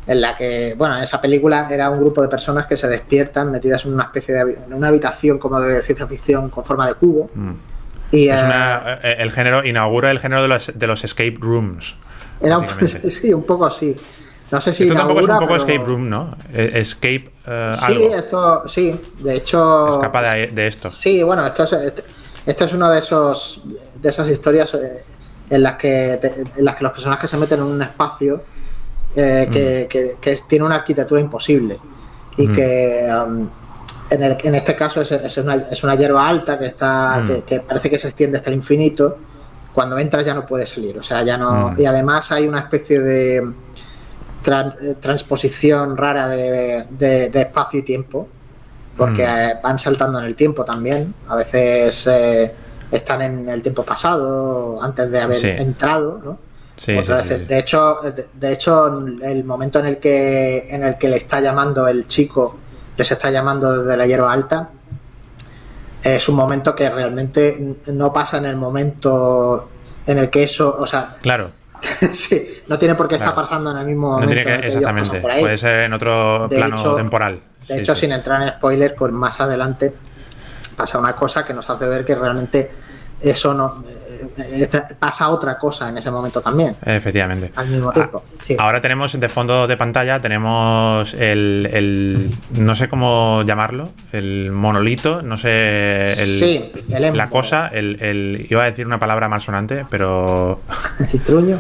en 0.08 0.22
la 0.22 0.36
que, 0.36 0.74
bueno, 0.78 0.98
en 0.98 1.04
esa 1.04 1.22
película 1.22 1.67
era 1.72 1.89
un 1.89 2.00
grupo 2.00 2.22
de 2.22 2.28
personas 2.28 2.65
que 2.67 2.76
se 2.76 2.88
despiertan 2.88 3.52
metidas 3.52 3.86
en 3.86 3.93
una 3.93 4.04
especie 4.06 4.34
de 4.36 4.41
en 4.65 4.74
una 4.74 4.88
habitación 4.89 5.39
como 5.39 5.60
de 5.62 5.82
ciencia 5.84 6.07
ficción 6.07 6.49
con 6.49 6.66
forma 6.66 6.88
de 6.88 6.95
cubo. 6.95 7.30
mm. 7.34 7.51
Y 8.12 8.28
Es 8.30 8.41
eh, 8.41 8.45
una, 8.45 8.99
eh, 9.03 9.18
el 9.20 9.30
género, 9.32 9.64
inaugura 9.64 10.10
el 10.10 10.18
género 10.20 10.41
de 10.41 10.47
los, 10.47 10.72
de 10.74 10.88
los 10.88 11.03
escape 11.03 11.36
rooms. 11.39 11.95
Era 12.42 12.58
sí, 13.12 13.34
un 13.34 13.44
poco 13.44 13.66
así. 13.66 13.96
No 14.52 14.60
sé 14.60 14.74
si 14.74 14.84
Esto 14.84 14.96
tampoco 14.96 15.20
es 15.20 15.28
un 15.28 15.34
poco 15.36 15.48
pero- 15.48 15.58
escape 15.58 15.86
room, 15.86 16.10
¿no? 16.10 16.36
Eh, 16.54 16.72
Escape 16.76 17.30
eh, 17.46 17.74
Sí, 17.78 17.86
algo. 17.86 18.16
esto, 18.16 18.68
sí, 18.68 19.00
de 19.20 19.36
hecho. 19.36 19.94
Escapa 19.94 20.22
de, 20.34 20.48
de 20.48 20.68
esto. 20.68 20.90
Sí, 20.90 21.22
bueno, 21.22 21.46
esto 21.46 21.64
es, 21.66 21.74
este, 21.74 22.04
esto 22.48 22.66
es 22.66 22.74
una 22.74 22.90
de 22.92 23.00
esos 23.00 23.62
de 24.02 24.10
esas 24.10 24.28
historias 24.30 24.74
eh, 24.74 25.04
en 25.52 25.62
las 25.64 25.76
que 25.76 26.18
te- 26.22 26.44
en 26.60 26.66
las 26.66 26.76
que 26.76 26.84
los 26.84 26.94
personajes 26.94 27.30
se 27.30 27.38
meten 27.38 27.60
en 27.60 27.66
un 27.66 27.82
espacio 27.82 28.42
eh, 29.16 29.48
que, 29.52 29.88
que- 29.90 30.18
que 30.20 30.32
es- 30.32 30.48
tiene 30.48 30.66
una 30.66 30.76
arquitectura 30.76 31.20
imposible 31.22 31.78
y 32.38 32.48
Mm. 32.48 32.54
que 32.56 33.08
um, 33.28 33.50
en, 34.10 34.24
el- 34.24 34.38
en 34.44 34.56
este 34.56 34.76
caso 34.76 35.02
es, 35.02 35.12
es 35.12 35.38
una, 35.38 35.56
es 35.56 35.84
una 35.84 35.94
hierba 35.96 36.28
alta 36.28 36.58
que 36.58 36.66
está 36.66 37.20
Mm. 37.22 37.28
que, 37.28 37.42
que 37.44 37.60
parece 37.60 37.90
que 37.90 38.00
se 38.00 38.08
extiende 38.08 38.38
hasta 38.38 38.50
el 38.50 38.56
infinito 38.56 39.18
cuando 39.74 39.97
entras 39.97 40.26
ya 40.26 40.34
no 40.34 40.45
puedes 40.45 40.70
salir, 40.70 40.97
o 40.97 41.03
sea, 41.03 41.24
ya 41.24 41.38
no... 41.38 41.70
Mm. 41.72 41.82
Y 41.82 41.86
además 41.86 42.32
hay 42.32 42.47
una 42.47 42.59
especie 42.59 42.99
de 42.99 43.38
eh, 44.45 44.95
transposición 44.99 45.95
rara 45.97 46.28
de, 46.28 46.86
de- 46.89 47.30
de 47.30 47.41
espacio 47.41 47.80
y 47.80 47.84
tiempo, 47.84 48.28
porque 48.97 49.26
Mm. 49.26 49.30
eh, 49.30 49.53
van 49.63 49.80
saltando 49.80 50.20
en 50.20 50.26
el 50.26 50.36
tiempo 50.36 50.65
también, 50.65 51.13
a 51.28 51.36
veces 51.36 52.07
eh, 52.07 52.53
están 52.91 53.22
en 53.22 53.47
el 53.49 53.61
tiempo 53.61 53.84
pasado, 53.84 54.82
antes 54.82 55.09
de 55.11 55.22
haber 55.22 55.38
Sí. 55.38 55.49
entrado, 55.49 56.20
¿no? 56.24 56.39
Sí, 56.78 56.97
Otras 56.97 57.24
sí, 57.24 57.30
veces. 57.30 57.47
De 57.47 57.59
hecho, 57.59 57.95
de, 58.01 58.28
de 58.34 58.53
hecho, 58.53 58.88
el 59.22 59.43
momento 59.43 59.80
en 59.80 59.86
el 59.88 59.97
que 59.97 60.67
en 60.70 60.84
el 60.84 60.97
que 60.97 61.09
le 61.09 61.17
está 61.17 61.41
llamando 61.41 61.88
el 61.89 62.07
chico, 62.07 62.57
les 62.97 63.11
está 63.11 63.30
llamando 63.30 63.84
desde 63.84 63.97
la 63.97 64.07
hierba 64.07 64.32
alta, 64.32 64.70
es 66.04 66.30
un 66.30 66.36
momento 66.36 66.76
que 66.76 66.89
realmente 66.89 67.76
no 67.88 68.14
pasa 68.14 68.38
en 68.38 68.45
el 68.45 68.56
momento 68.56 69.70
en 70.06 70.18
el 70.18 70.30
que 70.30 70.43
eso, 70.43 70.76
o 70.80 70.88
sea, 70.88 71.16
Claro, 71.22 71.52
sí, 72.14 72.47
no 72.68 72.78
tiene 72.80 72.95
por 72.95 73.08
qué 73.08 73.16
estar 73.16 73.36
pasando 73.36 73.72
en 73.72 73.78
el 73.78 73.86
mismo 73.86 74.08
no 74.20 74.26
momento. 74.26 74.32
en 74.34 74.39
el 74.39 74.62
que, 74.62 74.68
exactamente. 74.68 75.20
por 75.22 75.32
ahí. 75.32 75.41
Puede 75.41 75.58
ser 75.58 75.82
en 75.82 75.93
otro 75.93 76.47
De 76.47 76.56
plano 76.56 76.76
hecho- 76.78 76.95
temporal. 76.95 77.41
De 77.68 77.76
Sí, 77.76 77.82
hecho, 77.82 77.93
sí. 77.95 78.02
sin 78.02 78.12
entrar 78.14 78.41
en 78.41 78.50
spoilers, 78.50 78.93
pues 78.97 79.12
más 79.14 79.39
adelante 79.39 79.93
pasa 80.76 80.97
una 80.97 81.14
cosa 81.14 81.45
que 81.45 81.54
nos 81.54 81.70
hace 81.70 81.86
ver 81.88 82.04
que 82.06 82.16
realmente 82.16 82.72
eso 83.22 83.54
no 83.54 83.84
pasa 84.99 85.30
otra 85.30 85.57
cosa 85.57 85.89
en 85.89 85.97
ese 85.97 86.11
momento 86.11 86.41
también, 86.41 86.76
Efectivamente. 86.86 87.51
al 87.55 87.67
mismo 87.67 87.91
tiempo. 87.91 88.24
Sí. 88.43 88.55
Ahora 88.59 88.82
tenemos 88.82 89.20
de 89.20 89.30
fondo 89.30 89.67
de 89.67 89.78
pantalla, 89.78 90.20
tenemos 90.20 91.13
el, 91.13 91.70
el- 91.72 92.30
no 92.57 92.76
sé 92.76 92.89
cómo 92.89 93.43
llamarlo, 93.45 93.89
el 94.11 94.51
monolito, 94.51 95.22
no 95.22 95.38
sé, 95.38 96.11
el- 96.11 96.39
Sí, 96.39 96.72
el 96.89 97.15
la 97.17 97.30
cosa, 97.30 97.67
el, 97.67 97.97
el- 98.01 98.47
iba 98.49 98.63
a 98.63 98.65
decir 98.70 98.86
una 98.86 98.99
palabra 98.99 99.28
malsonante, 99.30 99.86
pero 99.89 100.61
El 101.13 101.20
truño. 101.22 101.59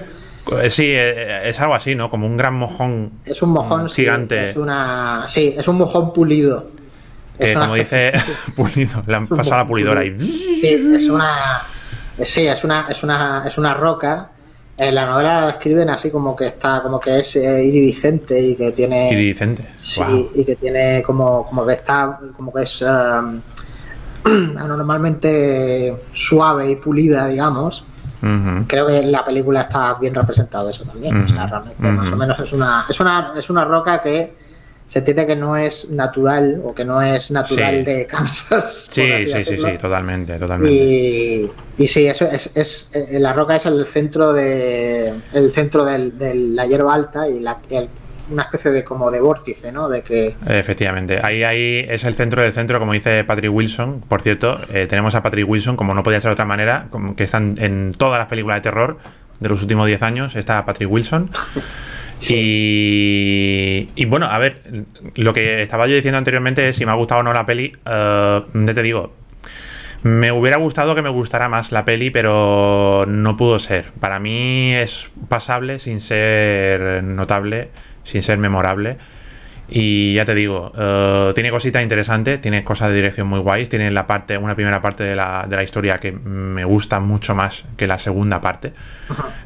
eh, 0.61 0.69
sí, 0.69 0.85
eh, 0.87 1.47
es 1.49 1.59
algo 1.59 1.75
así, 1.75 1.95
¿no? 1.95 2.09
Como 2.09 2.25
un 2.25 2.37
gran 2.37 2.55
mojón 2.55 3.11
Es 3.25 3.41
un 3.41 3.49
mojón 3.51 3.85
Mm, 3.85 3.89
sí, 3.89 3.95
gigante. 4.01 4.49
es 4.49 4.55
una, 4.57 5.23
sí, 5.27 5.53
es 5.57 5.67
un 5.67 5.77
mojón 5.77 6.11
pulido. 6.13 6.71
que 7.37 7.45
Es 7.51 7.55
una 7.55 7.65
como 7.65 7.75
dice 7.75 8.11
Pulido, 8.55 9.01
le 9.05 9.15
han 9.15 9.27
pasado 9.27 9.57
la 9.57 9.67
pulidora 9.67 10.03
y 10.03 10.19
Sí, 10.19 10.59
es 10.93 11.07
una. 11.07 11.35
Sí, 12.23 12.47
es 12.47 12.63
una, 12.63 12.87
es 12.89 13.03
una, 13.03 13.43
es 13.47 13.57
una 13.57 13.73
roca. 13.73 14.29
En 14.77 14.95
la 14.95 15.05
novela 15.05 15.41
la 15.41 15.45
describen 15.47 15.89
así 15.89 16.09
como 16.09 16.35
que 16.35 16.47
está, 16.47 16.81
como 16.81 16.99
que 16.99 17.17
es 17.17 17.35
eh, 17.35 17.63
iridiscente 17.63 18.39
y 18.41 18.55
que 18.55 18.71
tiene. 18.71 19.11
iridiscente. 19.11 19.65
Sí, 19.77 20.29
y 20.35 20.45
que 20.45 20.55
tiene 20.55 21.03
como, 21.03 21.45
como 21.45 21.65
que 21.65 21.73
está, 21.73 22.19
como 22.35 22.53
que 22.53 22.63
es 22.63 22.81
um, 22.81 23.41
anormalmente 24.57 25.95
suave 26.13 26.71
y 26.71 26.75
pulida, 26.77 27.27
digamos. 27.27 27.85
Creo 28.67 28.87
que 28.87 28.97
en 28.97 29.13
la 29.13 29.23
película 29.23 29.61
está 29.61 29.93
bien 29.93 30.13
representado 30.13 30.69
eso 30.69 30.83
también. 30.83 31.23
O 31.23 31.27
sea, 31.27 31.45
realmente 31.45 31.89
más 31.89 32.11
o 32.11 32.15
menos 32.17 32.39
es 32.39 32.51
una, 32.51 32.85
es 32.89 32.99
una, 32.99 33.33
es 33.37 33.49
una 33.49 33.63
roca 33.63 34.01
que 34.01 34.33
se 34.89 34.99
entiende 34.99 35.25
que 35.25 35.35
no 35.37 35.55
es 35.55 35.89
natural 35.91 36.61
o 36.65 36.75
que 36.75 36.83
no 36.83 37.01
es 37.01 37.31
natural 37.31 37.85
Sí. 37.85 37.91
de 37.91 38.05
Kansas. 38.09 38.87
Sí, 38.91 39.07
sí, 39.27 39.45
sí, 39.45 39.57
sí, 39.57 39.77
totalmente, 39.79 40.37
totalmente. 40.37 40.75
Y, 40.75 41.51
y 41.77 41.87
sí, 41.87 42.05
eso 42.07 42.25
es, 42.25 42.51
es 42.57 42.89
eh, 42.93 43.19
la 43.19 43.31
roca 43.33 43.55
es 43.55 43.65
el 43.65 43.85
centro 43.85 44.33
de 44.33 45.13
el 45.33 45.51
centro 45.53 45.85
del- 45.85 46.17
de 46.17 46.33
la 46.35 46.65
hierba 46.65 46.93
alta 46.93 47.29
y 47.29 47.39
la, 47.39 47.59
el- 47.69 47.87
una 48.31 48.43
especie 48.43 48.69
de 48.69 48.83
como 48.83 49.09
de 49.09 49.19
vórtice, 49.21 49.71
¿no? 49.71 49.89
De 49.89 50.03
que 50.03 50.35
Efectivamente, 50.47 51.17
ahí, 51.23 51.43
ahí 51.43 51.83
es 51.89 52.03
el 52.03 52.13
centro 52.13 52.43
del 52.43 52.53
centro, 52.53 52.77
como 52.77 52.93
dice 52.93 53.23
Patrick 53.23 53.51
Wilson. 53.51 54.01
Por 54.07 54.21
cierto, 54.21 54.59
eh, 54.71 54.85
tenemos 54.85 55.15
a 55.15 55.23
Patrick 55.23 55.49
Wilson, 55.49 55.75
como 55.75 55.95
no 55.95 56.03
podía 56.03 56.19
ser 56.19 56.29
de 56.29 56.33
otra 56.33 56.45
manera, 56.45 56.87
como 56.91 57.15
que 57.15 57.23
están 57.23 57.55
en 57.59 57.91
todas 57.97 58.19
las 58.19 58.27
películas 58.27 58.57
de 58.57 58.61
terror 58.61 58.97
de 59.39 59.49
los 59.49 59.61
últimos 59.61 59.87
10 59.87 60.03
años, 60.03 60.35
está 60.35 60.63
Patrick 60.65 60.91
Wilson. 60.91 61.29
Y, 62.21 63.87
y 63.95 64.05
bueno, 64.05 64.25
a 64.25 64.37
ver, 64.39 64.61
lo 65.15 65.33
que 65.33 65.61
estaba 65.61 65.87
yo 65.87 65.95
diciendo 65.95 66.17
anteriormente 66.17 66.67
es 66.67 66.75
si 66.75 66.85
me 66.85 66.91
ha 66.91 66.95
gustado 66.95 67.21
o 67.21 67.23
no 67.23 67.33
la 67.33 67.45
peli. 67.45 67.71
eh, 67.85 68.41
ya 68.53 68.73
te 68.73 68.83
digo, 68.83 69.13
me 70.03 70.31
hubiera 70.31 70.57
gustado 70.57 70.95
que 70.95 71.01
me 71.01 71.09
gustara 71.09 71.49
más 71.49 71.71
la 71.71 71.85
peli, 71.85 72.09
pero 72.09 73.05
no 73.07 73.37
pudo 73.37 73.59
ser. 73.59 73.91
Para 73.99 74.19
mí 74.19 74.73
es 74.73 75.09
pasable 75.27 75.79
sin 75.79 76.01
ser 76.01 77.03
notable, 77.03 77.69
sin 78.03 78.23
ser 78.23 78.37
memorable. 78.37 78.97
Y 79.71 80.15
ya 80.15 80.25
te 80.25 80.33
digo, 80.33 80.71
eh, 80.77 81.31
tiene 81.35 81.51
cositas 81.51 81.83
interesantes, 81.83 82.41
tiene 82.41 82.63
cosas 82.63 82.89
de 82.89 82.95
dirección 82.95 83.27
muy 83.27 83.39
guays, 83.39 83.69
tiene 83.69 83.91
la 83.91 84.07
parte, 84.07 84.37
una 84.37 84.55
primera 84.55 84.81
parte 84.81 85.03
de 85.03 85.15
la, 85.15 85.45
de 85.47 85.55
la 85.55 85.63
historia 85.63 85.99
que 85.99 86.11
me 86.11 86.63
gusta 86.65 86.99
mucho 86.99 87.35
más 87.35 87.65
que 87.77 87.85
la 87.85 87.99
segunda 87.99 88.41
parte. 88.41 88.73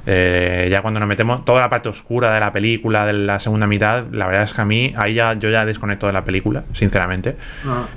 Eh, 0.05 0.67
ya 0.71 0.81
cuando 0.81 0.99
nos 0.99 1.07
metemos, 1.09 1.43
toda 1.45 1.61
la 1.61 1.69
parte 1.69 1.89
oscura 1.89 2.33
de 2.33 2.39
la 2.39 2.51
película, 2.51 3.05
de 3.05 3.13
la 3.13 3.39
segunda 3.39 3.67
mitad, 3.67 4.05
la 4.11 4.27
verdad 4.27 4.43
es 4.43 4.53
que 4.53 4.61
a 4.61 4.65
mí, 4.65 4.93
ahí 4.97 5.13
ya, 5.13 5.33
yo 5.33 5.49
ya 5.49 5.65
desconecto 5.65 6.07
de 6.07 6.13
la 6.13 6.23
película, 6.23 6.63
sinceramente. 6.73 7.35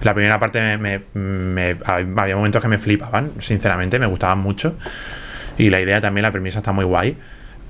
La 0.02 0.14
primera 0.14 0.38
parte 0.38 0.60
me, 0.60 0.78
me- 0.78 1.02
me- 1.14 1.76
había 1.84 2.36
momentos 2.36 2.60
que 2.62 2.68
me 2.68 2.78
flipaban, 2.78 3.32
sinceramente, 3.38 3.98
me 3.98 4.06
gustaban 4.06 4.38
mucho. 4.38 4.76
Y 5.58 5.70
la 5.70 5.80
idea 5.80 6.00
también, 6.00 6.22
la 6.22 6.32
premisa 6.32 6.58
está 6.58 6.72
muy 6.72 6.84
guay. 6.84 7.16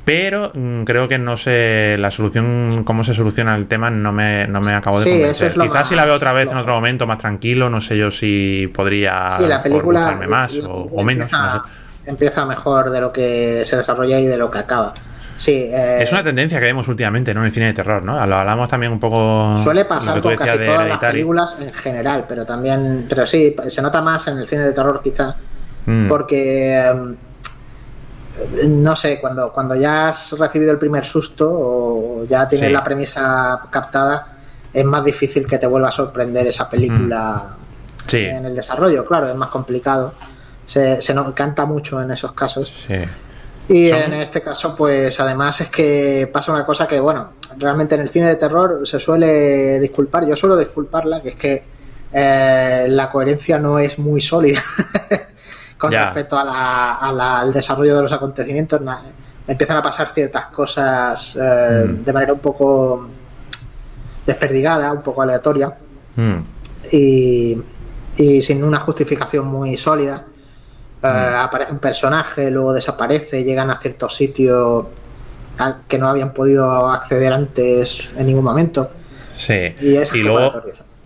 Pero 0.07 0.53
mm, 0.55 0.85
creo 0.85 1.09
que 1.09 1.19
no 1.19 1.37
sé, 1.37 1.97
la 1.99 2.13
solución, 2.13 2.85
cómo 2.85 3.03
se 3.03 3.13
soluciona 3.13 3.57
el 3.57 3.67
tema, 3.67 3.91
no 3.91 4.13
me, 4.13 4.47
no 4.47 4.61
me 4.61 4.73
acabo 4.73 5.01
de 5.01 5.05
Sí, 5.05 5.11
convencer. 5.11 5.49
es 5.49 5.59
Quizás 5.59 5.89
si 5.89 5.97
la 5.97 6.05
veo 6.05 6.15
otra 6.15 6.33
vez 6.33 6.49
en 6.49 6.57
otro 6.57 6.75
momento 6.75 7.09
más 7.09 7.19
tranquilo, 7.19 7.69
no 7.71 7.81
sé 7.81 7.99
yo 7.99 8.13
si 8.13 8.71
podría 8.73 9.37
sí, 9.37 9.47
la 9.49 9.61
película 9.61 10.01
gustarme 10.03 10.29
más 10.29 10.57
o, 10.61 10.89
o 10.93 11.03
menos. 11.03 11.25
empieza, 11.25 11.55
no 11.57 11.65
sé. 11.67 12.11
empieza 12.11 12.47
mejor 12.47 12.91
de 12.91 13.01
lo 13.01 13.13
que 13.13 13.65
se 13.67 13.77
desarrolla 13.77 14.21
y 14.21 14.27
de 14.27 14.37
lo 14.37 14.49
que 14.49 14.59
acaba. 14.59 14.95
Sí, 15.37 15.53
eh, 15.53 15.99
Es 16.01 16.13
una 16.13 16.23
tendencia 16.23 16.61
que 16.61 16.67
vemos 16.67 16.87
últimamente, 16.87 17.35
¿no? 17.35 17.41
En 17.41 17.47
el 17.47 17.53
cine 17.53 17.67
de 17.67 17.73
terror, 17.73 18.05
¿no? 18.05 18.25
Lo 18.27 18.37
hablamos 18.37 18.69
también 18.69 18.93
un 18.93 19.01
poco. 19.01 19.59
Suele 19.63 19.85
pasar 19.87 20.21
con 20.21 20.37
casi 20.37 20.57
de 20.57 20.67
todas 20.67 20.89
las 20.89 20.99
películas 20.99 21.57
en 21.61 21.73
general, 21.75 22.25
pero 22.29 22.47
también, 22.47 23.07
pero 23.09 23.27
sí, 23.27 23.55
se 23.67 23.83
nota 23.83 24.01
más 24.01 24.29
en 24.29 24.39
el 24.39 24.47
cine 24.47 24.63
de 24.63 24.73
terror 24.73 25.01
quizá, 25.03 25.35
Mm. 25.85 26.09
porque 26.09 26.79
em, 26.79 27.17
no 28.69 28.95
sé, 28.97 29.21
cuando, 29.21 29.53
cuando 29.53 29.75
ya 29.75 30.09
has 30.09 30.33
recibido 30.33 30.73
el 30.73 30.79
primer 30.79 31.05
susto 31.05 31.49
o 31.51 32.25
ya 32.25 32.47
tienes 32.49 32.69
Sí. 32.69 32.73
la 32.73 32.85
premisa 32.85 33.61
captada, 33.71 34.37
es 34.73 34.85
más 34.85 35.05
difícil 35.05 35.47
que 35.47 35.59
te 35.59 35.67
vuelva 35.67 35.89
a 35.89 35.93
sorprender 35.93 36.47
esa 36.47 36.69
película 36.69 37.51
Mm. 37.57 38.09
Sí, 38.09 38.25
en 38.25 38.45
el 38.47 38.55
desarrollo, 38.55 39.05
claro, 39.05 39.29
es 39.29 39.35
más 39.35 39.49
complicado. 39.49 40.13
Se, 40.65 41.03
se 41.03 41.13
nos 41.13 41.33
canta 41.35 41.65
mucho 41.65 42.01
en 42.01 42.11
esos 42.13 42.33
casos. 42.33 42.73
sí. 42.87 42.95
Y 43.69 43.89
Son- 43.91 43.99
en 43.99 44.13
este 44.15 44.41
caso, 44.43 44.77
pues 44.77 45.19
además 45.19 45.61
es 45.61 45.71
que 45.71 46.31
pasa 46.33 46.53
una 46.53 46.65
cosa 46.65 46.87
que, 46.87 47.01
bueno, 47.01 47.33
realmente 47.59 47.97
en 47.97 48.03
el 48.03 48.09
cine 48.11 48.29
de 48.29 48.37
terror 48.37 48.87
se 48.87 49.01
suele 49.01 49.81
disculpar, 49.81 50.25
yo 50.25 50.37
suelo 50.37 50.57
disculparla, 50.57 51.21
que 51.21 51.31
es 51.31 51.35
que 51.35 51.65
eh, 52.13 52.87
la 52.89 53.11
coherencia 53.11 53.59
no 53.59 53.81
es 53.81 53.99
muy 53.99 54.21
sólida 54.21 54.61
con 55.79 55.91
Ya. 55.91 56.07
respecto 56.07 56.39
a 56.39 56.45
la- 56.45 56.95
a 56.95 57.13
la- 57.13 57.41
al 57.41 57.53
desarrollo 57.53 57.97
de 57.97 58.03
los 58.03 58.13
acontecimientos. 58.13 58.81
Na- 58.81 59.03
empiezan 59.49 59.77
a 59.77 59.83
pasar 59.83 60.09
ciertas 60.09 60.47
cosas 60.47 61.37
eh, 61.41 61.85
Mm. 61.89 62.05
de 62.05 62.13
manera 62.13 62.33
un 62.33 62.39
poco 62.41 63.09
desperdigada, 64.27 64.93
un 64.93 65.03
poco 65.03 65.23
aleatoria 65.23 65.73
Mm. 66.17 66.37
y, 66.93 67.57
y 68.17 68.43
sin 68.43 68.65
una 68.65 68.81
justificación 68.81 69.47
muy 69.47 69.77
sólida. 69.77 70.25
Eh, 71.03 71.07
Mm. 71.07 71.37
Aparece 71.45 71.73
un 71.73 71.79
personaje, 71.79 72.51
luego 72.51 72.73
desaparece, 72.73 73.45
llegan 73.45 73.71
a 73.71 73.79
ciertos 73.79 74.17
sitios 74.17 74.87
al 75.59 75.83
que 75.87 75.99
no 75.99 76.09
habían 76.09 76.33
podido 76.33 76.89
acceder 76.91 77.33
antes 77.33 78.09
en 78.17 78.27
ningún 78.27 78.45
momento. 78.45 78.91
Sí. 79.37 79.75
Y 79.81 79.97
es 79.97 80.13
y 80.15 80.23
luego. 80.23 80.53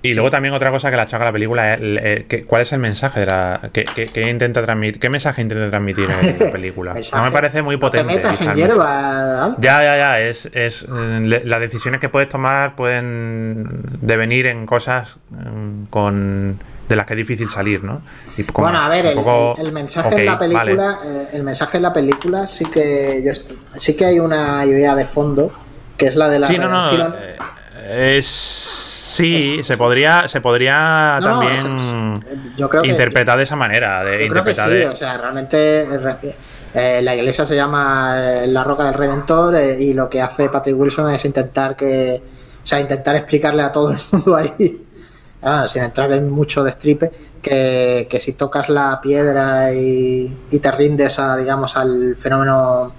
Y 0.03 0.15
luego 0.15 0.31
también 0.31 0.55
otra 0.55 0.71
cosa 0.71 0.91
que 0.91 0.97
la 0.97 1.07
chaca 1.07 1.25
la 1.27 1.33
película 1.33 1.75
es 1.75 1.81
el- 1.81 1.99
el- 1.99 2.25
que- 2.27 2.45
cuál 2.45 2.63
es 2.63 2.73
el 2.73 2.79
mensaje 2.79 3.21
de 3.21 3.27
la 3.27 3.61
que, 3.73 3.85
que- 3.85 4.07
que 4.07 4.31
intenta 4.31 4.63
transmitir 4.63 4.99
qué 4.99 5.11
mensaje 5.11 5.43
intenta 5.43 5.69
transmitir 5.69 6.09
en 6.11 6.39
la 6.39 6.51
película. 6.53 6.95
No 7.13 7.23
me 7.25 7.31
parece 7.31 7.61
muy 7.63 7.77
No 7.77 7.81
potente. 7.81 8.15
te 8.15 8.17
metas 8.23 8.41
en 8.41 8.55
hierba. 8.55 9.57
Ya, 9.59 9.83
ya, 9.83 9.97
ya. 9.99 10.21
Es, 10.21 10.49
es, 10.55 10.85
eh, 10.85 11.21
le- 11.23 11.45
las 11.45 11.61
decisiones 11.61 12.01
que 12.01 12.09
puedes 12.09 12.29
tomar 12.31 12.77
pueden 12.77 13.69
devenir 14.01 14.47
en 14.47 14.65
cosas 14.67 15.19
mm, 15.31 15.85
con 15.91 16.59
de 16.89 16.97
las 16.97 17.07
que 17.07 17.13
es 17.13 17.19
difícil 17.19 17.49
salir, 17.49 17.85
¿no? 17.85 18.03
Y 18.37 18.43
como 18.45 18.67
Bueno, 18.69 18.83
a 18.83 18.89
ver, 18.89 19.07
el, 19.07 19.15
poco, 19.15 19.55
el- 19.59 19.69
el 19.69 19.73
mensaje 19.73 20.17
en 20.19 20.27
la 20.27 20.39
película, 20.39 20.99
eh, 21.05 21.29
el 21.35 21.43
mensaje 21.45 21.77
en 21.77 21.83
la 21.85 21.93
película 21.93 22.47
sí 22.49 22.65
que 22.65 23.23
yo, 23.25 23.33
sí 23.77 23.95
que 23.97 24.07
hay 24.07 24.19
una 24.19 24.65
idea 24.67 24.95
de 24.97 25.05
fondo 25.05 25.53
que 25.97 26.07
es 26.07 26.17
la 26.17 26.29
de 26.29 26.39
la 26.41 26.47
Sí, 26.49 26.59
no, 26.59 26.69
no. 26.69 26.91
eh, 26.91 28.17
Es, 28.19 28.90
sí, 29.11 29.61
se 29.65 29.77
podría, 29.77 30.29
se 30.29 30.41
podría 30.41 31.19
No, 31.21 31.27
también 31.41 32.23
es- 32.25 32.57
yo 32.57 32.69
creo 32.69 32.83
que- 32.83 32.89
interpretar 32.89 33.37
de 33.37 33.43
esa 33.45 33.57
manera. 33.57 34.05
De 34.05 34.11
Yo 34.13 34.17
creo 34.33 34.45
que 34.45 34.51
interpretar 34.53 34.69
sí, 34.69 34.75
de- 34.77 34.89
o 34.89 34.97
sea, 34.97 35.17
realmente 35.19 35.83
eh, 35.83 36.35
eh, 36.75 37.01
la 37.03 37.15
iglesia 37.17 37.47
se 37.47 37.57
llama 37.57 38.15
eh, 38.19 38.47
la 38.47 38.63
Roca 38.65 38.85
del 38.85 38.95
Redentor 38.95 39.57
eh, 39.57 39.81
y 39.81 39.93
lo 39.93 40.09
que 40.09 40.23
hace 40.23 40.49
Patrick 40.49 40.79
Wilson 40.79 41.11
es 41.11 41.25
intentar 41.25 41.75
que, 41.77 42.23
o 42.63 42.67
sea, 42.67 42.81
intentar 42.81 43.17
explicarle 43.17 43.63
a 43.63 43.73
todo 43.73 43.91
el 43.91 43.99
mundo 44.13 44.37
ahí 44.37 44.87
ah, 45.43 45.67
sin 45.67 45.83
entrar 45.83 46.13
en 46.13 46.31
mucho 46.31 46.63
destripe, 46.63 47.11
que, 47.43 48.07
que 48.11 48.21
si 48.21 48.35
tocas 48.35 48.69
la 48.69 49.01
piedra 49.01 49.73
y, 49.73 50.39
y 50.51 50.59
te 50.59 50.71
rindes 50.71 51.19
a, 51.19 51.37
digamos, 51.37 51.77
al 51.77 52.15
fenómeno 52.17 52.93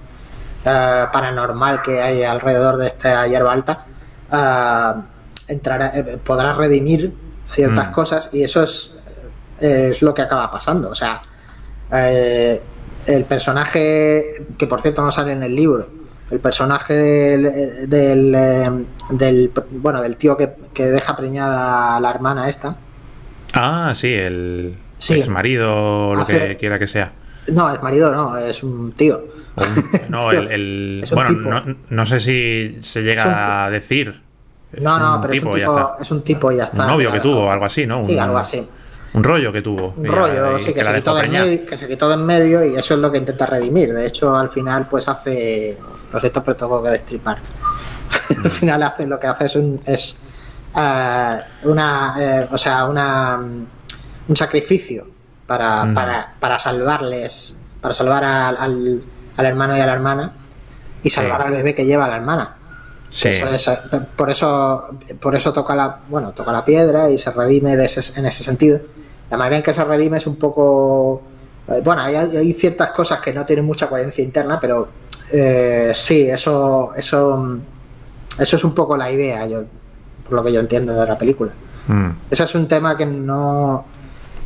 eh, 0.64 1.04
paranormal 1.12 1.80
que 1.82 2.02
hay 2.02 2.24
alrededor 2.24 2.76
de 2.76 2.88
esta 2.88 3.26
hierba 3.26 3.52
alta, 3.52 3.84
eh, 4.32 5.02
entrará, 5.48 5.92
eh, 5.94 6.18
podrás 6.24 6.56
redimir 6.56 7.12
ciertas 7.50 7.88
Mm. 7.88 7.92
cosas 7.92 8.30
y 8.32 8.42
eso 8.42 8.62
es, 8.62 8.94
es 9.60 10.02
lo 10.02 10.14
que 10.14 10.22
acaba 10.22 10.50
pasando. 10.50 10.88
O 10.90 10.94
sea, 10.94 11.22
eh, 11.92 12.60
el 13.06 13.24
personaje, 13.24 14.44
que 14.58 14.66
por 14.66 14.80
cierto 14.80 15.02
no 15.02 15.12
sale 15.12 15.32
en 15.32 15.42
el 15.42 15.54
libro, 15.54 15.88
el 16.30 16.38
personaje 16.40 16.94
del, 16.94 17.88
del, 17.90 18.34
eh, 18.34 18.70
del- 19.10 19.50
bueno, 19.72 20.00
del 20.00 20.16
tío 20.16 20.36
que, 20.36 20.50
que 20.72 20.86
deja 20.86 21.14
preñada 21.16 21.96
a 21.96 22.00
la 22.00 22.10
hermana 22.10 22.48
esta, 22.48 22.76
Ah, 23.54 23.92
sí, 23.94 24.14
el 24.14 24.76
Sí. 24.96 25.12
ex 25.18 25.28
marido 25.28 26.06
o 26.08 26.14
lo 26.14 26.22
Hace- 26.22 26.38
que 26.38 26.56
quiera 26.56 26.78
que 26.78 26.86
sea. 26.86 27.12
no, 27.48 27.70
es 27.74 27.82
marido, 27.82 28.10
no, 28.10 28.38
es 28.38 28.62
un 28.62 28.92
tío. 28.92 29.22
Un- 29.56 30.10
no, 30.10 30.30
el, 30.32 30.50
el- 30.50 31.04
bueno, 31.12 31.32
no, 31.32 31.76
no 31.90 32.06
sé 32.06 32.18
si 32.20 32.78
se 32.80 33.02
llega 33.02 33.66
a 33.66 33.70
decir. 33.70 34.21
No, 34.80 34.98
no, 34.98 35.20
pero 35.20 35.32
tipo, 35.32 35.56
es, 35.56 35.66
un 35.66 35.74
tipo, 35.74 35.96
es 36.00 36.10
un 36.10 36.22
tipo 36.22 36.52
y 36.52 36.56
ya 36.56 36.64
está. 36.64 36.82
Un 36.82 36.88
novio 36.92 37.12
que 37.12 37.20
tuvo, 37.20 37.50
algo 37.50 37.64
así, 37.66 37.86
¿no? 37.86 38.04
Sí, 38.06 38.14
Un- 38.14 38.20
algo 38.20 38.38
así. 38.38 38.68
Un 39.14 39.22
rollo 39.22 39.52
que 39.52 39.60
tuvo. 39.60 39.92
Un 39.96 40.06
rollo, 40.06 40.58
sí, 40.58 40.72
que, 40.72 40.82
se 40.82 40.94
quitó 40.94 41.14
de 41.14 41.20
en 41.24 41.28
preñada. 41.28 41.44
medio, 41.46 41.66
que 41.66 41.76
se 41.78 41.86
quitó 41.88 42.08
de 42.08 42.14
en 42.14 42.24
medio 42.26 42.64
y 42.64 42.76
eso 42.76 42.94
es 42.94 43.00
lo 43.00 43.12
que 43.12 43.18
intenta 43.18 43.44
redimir. 43.44 43.92
De 43.92 44.06
hecho, 44.06 44.34
al 44.34 44.48
final, 44.48 44.86
pues 44.88 45.06
hace. 45.08 45.76
Lo 46.12 46.18
siento, 46.18 46.42
pero 46.42 46.56
tengo 46.56 46.82
que 46.82 46.88
destripar. 46.90 47.36
al 48.44 48.50
final 48.50 48.82
hace 48.82 49.06
lo 49.06 49.20
que 49.20 49.26
hace 49.26 49.44
es 49.46 49.56
un. 49.56 49.82
Es, 49.84 50.16
eh, 50.74 51.38
una. 51.64 52.14
eh, 52.18 52.48
o 52.50 52.56
sea, 52.56 52.86
una. 52.86 53.38
Un 54.28 54.36
sacrificio 54.36 55.06
para, 55.46 55.84
Mm. 55.84 55.94
para, 55.94 56.32
para 56.40 56.58
salvarles. 56.58 57.54
Para 57.82 57.92
salvar 57.92 58.24
al, 58.24 58.56
al, 58.56 59.02
al 59.36 59.44
hermano 59.46 59.76
y 59.76 59.80
a 59.80 59.86
la 59.86 59.92
hermana. 59.92 60.30
Y 61.02 61.10
salvar 61.10 61.40
Sí. 61.42 61.46
al 61.48 61.52
bebé 61.52 61.74
que 61.74 61.84
lleva 61.84 62.08
la 62.08 62.16
hermana. 62.16 62.56
Sí. 63.12 63.28
Eso 63.28 63.46
es, 63.46 63.68
eh, 63.68 63.78
por 64.16 64.30
eso 64.30 64.88
por 65.20 65.36
eso 65.36 65.52
toca 65.52 65.74
la 65.76 65.98
bueno 66.08 66.32
toca 66.32 66.50
la 66.50 66.64
piedra 66.64 67.10
y 67.10 67.18
se 67.18 67.30
redime 67.30 67.76
de 67.76 67.84
ese- 67.84 68.18
en 68.18 68.24
ese 68.24 68.42
sentido 68.42 68.80
la 69.30 69.36
manera 69.36 69.56
en 69.58 69.62
que 69.62 69.74
se 69.74 69.84
redime 69.84 70.16
es 70.16 70.26
un 70.26 70.36
poco 70.36 71.20
eh, 71.68 71.82
bueno 71.84 72.00
hay, 72.02 72.14
hay 72.16 72.52
ciertas 72.54 72.90
cosas 72.92 73.20
que 73.20 73.34
no 73.34 73.44
tienen 73.44 73.66
mucha 73.66 73.86
coherencia 73.86 74.24
interna 74.24 74.58
pero 74.58 74.88
eh, 75.30 75.92
sí 75.94 76.22
eso 76.30 76.92
eso 76.96 77.58
eso 78.38 78.56
es 78.56 78.64
un 78.64 78.74
poco 78.74 78.96
la 78.96 79.10
idea 79.10 79.46
yo 79.46 79.62
por 80.24 80.32
lo 80.32 80.42
que 80.42 80.50
yo 80.52 80.60
entiendo 80.60 80.94
de 80.98 81.06
la 81.06 81.18
película 81.18 81.52
Mm. 81.88 82.10
eso 82.30 82.44
es 82.44 82.54
un 82.54 82.68
tema 82.68 82.96
que 82.96 83.04
no 83.04 83.84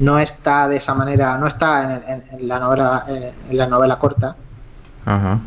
no 0.01 0.19
está 0.19 0.67
de 0.69 0.77
esa 0.79 0.95
manera 0.95 1.37
no 1.39 1.47
está 1.47 1.85
en, 1.85 1.91
en- 2.11 2.25
en 2.41 2.49
la 2.49 2.59
novela 2.59 3.05
en 3.07 3.57
la 3.59 3.67
novela 3.67 3.99
corta 3.99 4.35
Ajá. 5.05 5.39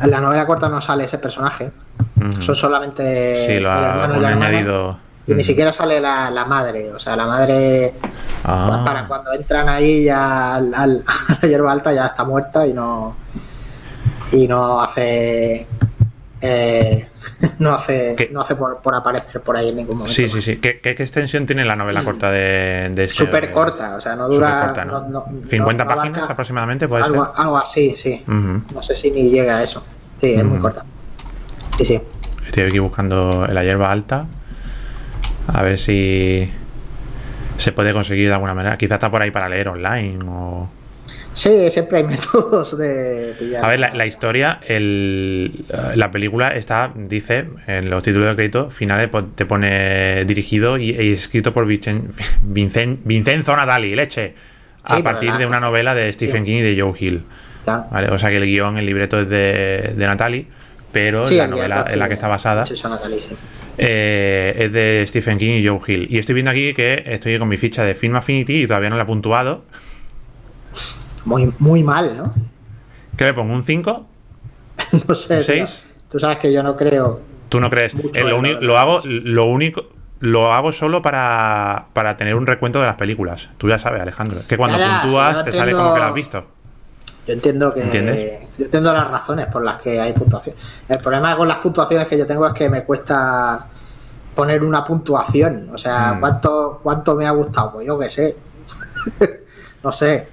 en 0.00 0.10
la 0.10 0.20
novela 0.20 0.46
corta 0.46 0.68
no 0.68 0.80
sale 0.80 1.04
ese 1.04 1.18
personaje 1.18 1.70
Son 2.40 2.54
solamente 2.56 3.46
Sí, 3.46 3.52
lo 3.60 3.68
el 3.70 3.76
ha 3.76 3.90
hermano 3.90 4.16
y 4.16 4.20
la 4.20 4.30
hermana. 4.30 4.46
añadido. 4.48 4.98
Y 5.26 5.34
ni 5.34 5.44
siquiera 5.44 5.72
sale 5.72 6.00
la, 6.00 6.30
la 6.30 6.44
madre, 6.44 6.92
o 6.92 6.98
sea, 6.98 7.14
la 7.16 7.26
madre 7.26 7.94
Ah. 8.44 8.82
para 8.84 9.06
cuando 9.06 9.32
entran 9.32 9.68
ahí 9.68 10.04
ya 10.04 10.56
al, 10.56 10.74
al- 10.74 11.04
a 11.28 11.38
la 11.42 11.48
hierba 11.48 11.70
alta 11.72 11.92
ya 11.92 12.06
está 12.06 12.24
muerta 12.24 12.66
y 12.66 12.72
no 12.72 13.16
y 14.32 14.48
no 14.48 14.80
hace 14.82 15.66
eh, 16.40 17.08
no 17.60 17.72
hace 17.74 18.14
¿Qué? 18.16 18.30
no 18.32 18.40
hace 18.40 18.56
por, 18.56 18.78
por 18.78 18.94
aparecer 18.96 19.40
por 19.42 19.56
ahí 19.56 19.68
en 19.68 19.76
ningún 19.76 19.98
momento. 19.98 20.12
Sí, 20.12 20.26
sí, 20.28 20.42
sí. 20.42 20.56
¿Qué, 20.56 20.80
qué, 20.80 20.96
qué 20.96 21.02
extensión 21.04 21.46
tiene 21.46 21.64
la 21.64 21.76
novela 21.76 22.02
corta 22.02 22.32
de, 22.32 22.90
de 22.92 23.04
este? 23.04 23.14
Súper 23.14 23.52
corta, 23.52 23.94
o 23.96 24.00
sea, 24.00 24.16
no 24.16 24.28
dura 24.28 24.48
Supercorta, 24.68 24.84
¿no? 24.86 25.00
no- 25.08 25.26
no- 25.30 25.46
50 25.46 25.84
no- 25.84 25.90
no 25.90 25.96
páginas 25.96 26.28
aproximadamente, 26.30 26.88
puede 26.88 27.04
algo, 27.04 27.24
ser. 27.24 27.34
algo 27.36 27.58
así, 27.58 27.94
sí. 27.96 28.24
No 28.26 28.82
sé 28.82 28.96
si 28.96 29.10
ni 29.12 29.30
llega 29.30 29.58
a 29.58 29.62
eso. 29.62 29.84
Sí, 30.20 30.32
es 30.34 30.42
muy 30.44 30.58
corta. 30.58 30.84
Sí, 31.78 31.84
sí. 31.84 32.00
Estoy 32.52 32.64
aquí 32.64 32.78
buscando 32.80 33.46
la 33.50 33.64
hierba 33.64 33.90
alta. 33.90 34.26
A 35.46 35.62
ver 35.62 35.78
si 35.78 36.50
se 37.56 37.72
puede 37.72 37.94
conseguir 37.94 38.28
de 38.28 38.34
alguna 38.34 38.52
manera. 38.52 38.76
Quizá 38.76 38.96
está 38.96 39.10
por 39.10 39.22
ahí 39.22 39.30
para 39.30 39.48
leer 39.48 39.68
online 39.68 40.18
o... 40.26 40.68
Sí, 41.32 41.70
siempre 41.70 41.96
hay 41.98 42.04
métodos 42.08 42.76
de 42.76 43.32
pillar. 43.38 43.64
A 43.64 43.68
ver, 43.68 43.80
la, 43.80 43.94
la 43.94 44.04
historia, 44.04 44.60
el, 44.68 45.64
la 45.94 46.10
película 46.10 46.48
está, 46.48 46.92
dice, 46.94 47.46
en 47.66 47.88
los 47.88 48.02
títulos 48.02 48.28
de 48.28 48.34
crédito 48.34 48.68
finales 48.68 49.08
po- 49.08 49.24
te 49.24 49.46
pone 49.46 50.26
dirigido 50.26 50.76
y, 50.76 50.90
y 50.90 51.14
escrito 51.14 51.54
por 51.54 51.66
Vicen- 51.66 52.08
Vincen- 52.46 52.98
Vincenzo 53.02 53.56
Natali, 53.56 53.94
leche, 53.96 54.34
a 54.84 54.96
Sí, 54.96 55.02
partir 55.02 55.30
la- 55.30 55.38
de 55.38 55.46
una 55.46 55.58
novela 55.58 55.94
de 55.94 56.12
Stephen 56.12 56.44
King 56.44 56.56
y 56.56 56.60
de 56.60 56.78
Joe 56.82 56.92
Hill. 57.00 57.22
Claro. 57.64 57.86
¿vale? 57.90 58.08
O 58.10 58.18
sea 58.18 58.28
que 58.28 58.36
el 58.36 58.44
guion, 58.44 58.76
el 58.76 58.84
libreto 58.84 59.18
es 59.18 59.30
de, 59.30 59.94
de 59.96 60.06
Natali, 60.06 60.46
pero 60.92 61.24
Sí, 61.24 61.36
la 61.36 61.44
el 61.44 61.50
novela 61.50 61.86
en 61.88 61.98
la 61.98 62.08
que 62.08 62.14
está 62.14 62.28
basada 62.28 62.64
eh, 63.78 64.54
es 64.58 64.72
de 64.72 65.04
Stephen 65.08 65.38
King 65.38 65.60
y 65.60 65.66
Joe 65.66 65.80
Hill. 65.86 66.06
Y 66.10 66.18
estoy 66.18 66.34
viendo 66.34 66.50
aquí 66.50 66.74
que 66.74 67.02
estoy 67.06 67.38
con 67.38 67.48
mi 67.48 67.56
ficha 67.56 67.82
de 67.82 67.94
Film 67.94 68.16
Affinity 68.16 68.62
y 68.62 68.66
todavía 68.66 68.90
no 68.90 68.96
la 68.96 69.04
he 69.04 69.06
puntuado. 69.06 69.64
Muy, 71.24 71.52
muy 71.58 71.82
mal, 71.82 72.16
¿no? 72.16 72.34
¿Qué 73.16 73.24
le 73.24 73.34
pongo? 73.34 73.52
¿Un 73.54 73.62
5? 73.62 74.06
no 75.08 75.14
sé. 75.14 75.34
¿Un 75.34 75.40
tío. 75.40 75.46
seis? 75.46 75.86
Tú 76.10 76.18
sabes 76.18 76.38
que 76.38 76.52
yo 76.52 76.62
no 76.62 76.76
creo. 76.76 77.20
¿Tú 77.48 77.60
no 77.60 77.70
crees? 77.70 77.94
Eh, 78.14 78.22
lo, 78.24 78.78
hago, 78.78 79.00
lo 79.04 79.46
único. 79.46 79.86
Lo 80.20 80.52
hago 80.52 80.72
solo 80.72 81.02
para, 81.02 81.86
para 81.92 82.16
tener 82.16 82.34
un 82.34 82.46
recuento 82.46 82.80
de 82.80 82.86
las 82.86 82.96
películas. 82.96 83.50
Tú 83.58 83.68
ya 83.68 83.78
sabes, 83.78 84.00
Alejandro. 84.00 84.40
Que 84.46 84.56
cuando 84.56 84.78
Ya, 84.78 84.86
ya, 84.86 85.00
puntúas 85.02 85.44
te 85.44 85.52
sale 85.52 85.72
como 85.72 85.94
que 85.94 86.00
lo 86.00 86.06
has 86.06 86.14
visto. 86.14 86.46
Yo 87.26 87.32
entiendo 87.34 87.72
que. 87.72 87.82
¿Entiendes? 87.82 88.48
Yo 88.58 88.64
entiendo 88.64 88.92
las 88.92 89.08
razones 89.10 89.46
por 89.46 89.62
las 89.64 89.80
que 89.80 90.00
hay 90.00 90.12
puntuación. 90.12 90.56
El 90.88 90.98
problema 90.98 91.36
con 91.36 91.46
las 91.48 91.58
puntuaciones 91.58 92.08
que 92.08 92.18
yo 92.18 92.26
tengo 92.26 92.44
es 92.46 92.52
que 92.52 92.68
me 92.68 92.82
cuesta 92.84 93.66
poner 94.34 94.62
una 94.64 94.84
puntuación. 94.84 95.68
O 95.72 95.78
sea, 95.78 96.14
Mm. 96.14 96.20
¿cuánto, 96.20 96.80
cuánto 96.82 97.14
me 97.14 97.26
ha 97.26 97.30
gustado? 97.30 97.72
Pues 97.74 97.86
yo 97.86 97.96
qué 97.98 98.10
sé. 98.10 98.36
no 99.84 99.92
sé. 99.92 100.26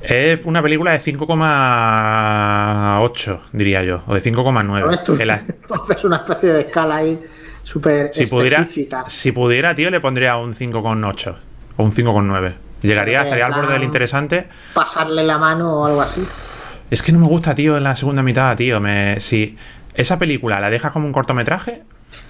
Es 0.00 0.40
una 0.44 0.62
película 0.62 0.92
de 0.92 1.00
5,8, 1.00 3.40
diría 3.52 3.82
yo. 3.82 4.00
O 4.06 4.14
de 4.14 4.20
5,9. 4.20 4.94
Es 4.94 5.04
tu- 5.04 5.16
En 5.20 5.26
la- 5.28 5.42
Es 5.96 6.04
una 6.04 6.16
especie 6.18 6.52
de 6.52 6.60
escala 6.62 6.96
ahí 6.96 7.20
súper 7.62 8.10
Si 8.14 8.26
pudiera, 8.26 8.58
específica. 8.60 9.04
si 9.08 9.32
pudiera, 9.32 9.74
tío, 9.74 9.90
le 9.90 10.00
pondría 10.00 10.36
un 10.36 10.54
5,8 10.54 11.34
o 11.76 11.82
un 11.82 11.90
5,9. 11.92 12.52
Llegaría, 12.82 13.22
estaría 13.22 13.46
al 13.46 13.52
borde 13.54 13.72
del 13.74 13.82
interesante. 13.84 14.48
Pasarle 14.74 15.24
la 15.24 15.38
mano 15.38 15.80
o 15.80 15.86
algo 15.86 16.00
así. 16.00 16.26
Es 16.90 17.02
que 17.02 17.12
no 17.12 17.18
me 17.18 17.26
gusta, 17.26 17.54
tío, 17.54 17.76
en 17.76 17.84
la 17.84 17.96
segunda 17.96 18.22
mitad, 18.22 18.56
tío. 18.56 18.80
Me, 18.80 19.20
si 19.20 19.56
esa 19.94 20.18
película 20.18 20.60
la 20.60 20.70
dejas 20.70 20.92
como 20.92 21.06
un 21.06 21.12
cortometraje 21.12 21.82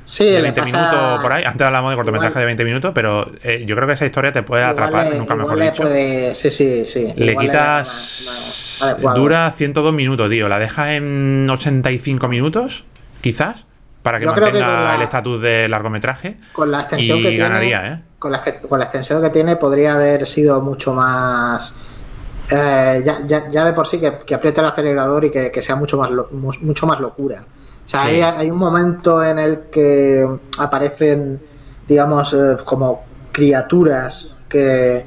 Sí, 0.05 0.24
de 0.24 0.32
le 0.36 0.42
20 0.42 0.62
pasa- 0.62 0.76
minutos 0.76 1.20
por 1.22 1.32
ahí, 1.32 1.44
antes 1.44 1.66
hablamos 1.66 1.90
de 1.92 1.96
cortometraje 1.96 2.32
igual- 2.32 2.40
de 2.42 2.46
20 2.46 2.64
minutos, 2.64 2.92
pero 2.94 3.30
eh, 3.42 3.64
yo 3.66 3.76
creo 3.76 3.86
que 3.86 3.92
esa 3.92 4.07
historia 4.07 4.32
te 4.32 4.42
puede 4.42 4.64
atrapar, 4.64 5.05
nunca 5.14 5.34
igual 5.34 5.38
mejor 5.38 5.59
le 5.59 5.64
dicho. 5.66 5.82
puede- 5.82 6.34
Sí, 6.34 6.51
sí, 6.51 6.84
sí. 6.86 7.12
Le 7.14 7.36
quitas. 7.36 7.86
más- 7.86 8.24
más 8.26 8.82
adecuado. 8.94 9.20
dura 9.20 9.51
102 9.51 9.92
minutos, 9.92 10.30
tío. 10.30 10.49
La 10.49 10.59
dejas 10.59 10.88
en 10.88 11.46
85 11.51 12.26
minutos, 12.26 12.84
quizás, 13.20 13.66
para 14.03 14.18
que 14.18 14.24
Yo 14.24 14.32
creo 14.32 14.46
que 14.46 14.53
mantenga 14.53 14.82
la- 14.82 14.94
el 14.94 15.03
estatus 15.03 15.42
de 15.42 15.68
largometraje. 15.68 16.36
con 16.53 16.70
la 16.72 16.80
extensión 16.80 17.18
y 17.18 17.22
que 17.22 17.28
tiene, 17.28 17.44
ganaría, 17.44 17.86
¿eh? 17.86 17.99
Con 18.18 18.32
la, 18.32 18.42
que- 18.42 18.58
con 18.60 18.78
la 18.78 18.86
extensión 18.86 19.22
que 19.22 19.30
tiene 19.30 19.56
podría 19.56 19.94
haber 19.94 20.26
sido 20.26 20.60
mucho 20.60 20.92
más. 20.92 21.74
eh, 22.50 23.02
ya, 23.04 23.18
ya, 23.26 23.48
ya 23.48 23.64
de 23.66 23.72
por 23.74 23.86
sí 23.86 24.00
que, 24.00 24.20
que 24.26 24.34
apriete 24.34 24.60
el 24.60 24.66
acelerador 24.66 25.22
y 25.26 25.30
que, 25.30 25.50
que 25.52 25.60
sea 25.62 25.76
mucho 25.76 25.98
más 25.98 26.10
lo- 26.10 26.28
mu- 26.32 26.52
mucho 26.62 26.86
más 26.86 26.98
locura. 26.98 27.42
O 27.84 27.88
sea, 27.88 28.00
Sí. 28.00 28.08
hay, 28.08 28.22
hay 28.22 28.50
un 28.50 28.56
momento 28.58 29.22
en 29.22 29.38
el 29.38 29.60
que 29.70 30.26
aparecen, 30.58 31.40
digamos, 31.86 32.32
eh, 32.32 32.56
como 32.64 33.04
criaturas 33.32 34.30
que, 34.48 35.04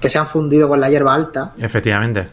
que 0.00 0.08
se 0.08 0.18
han 0.18 0.26
fundido 0.28 0.68
con 0.68 0.80
la 0.80 0.88
hierba 0.88 1.14
alta. 1.14 1.52
Efectivamente. 1.58 2.28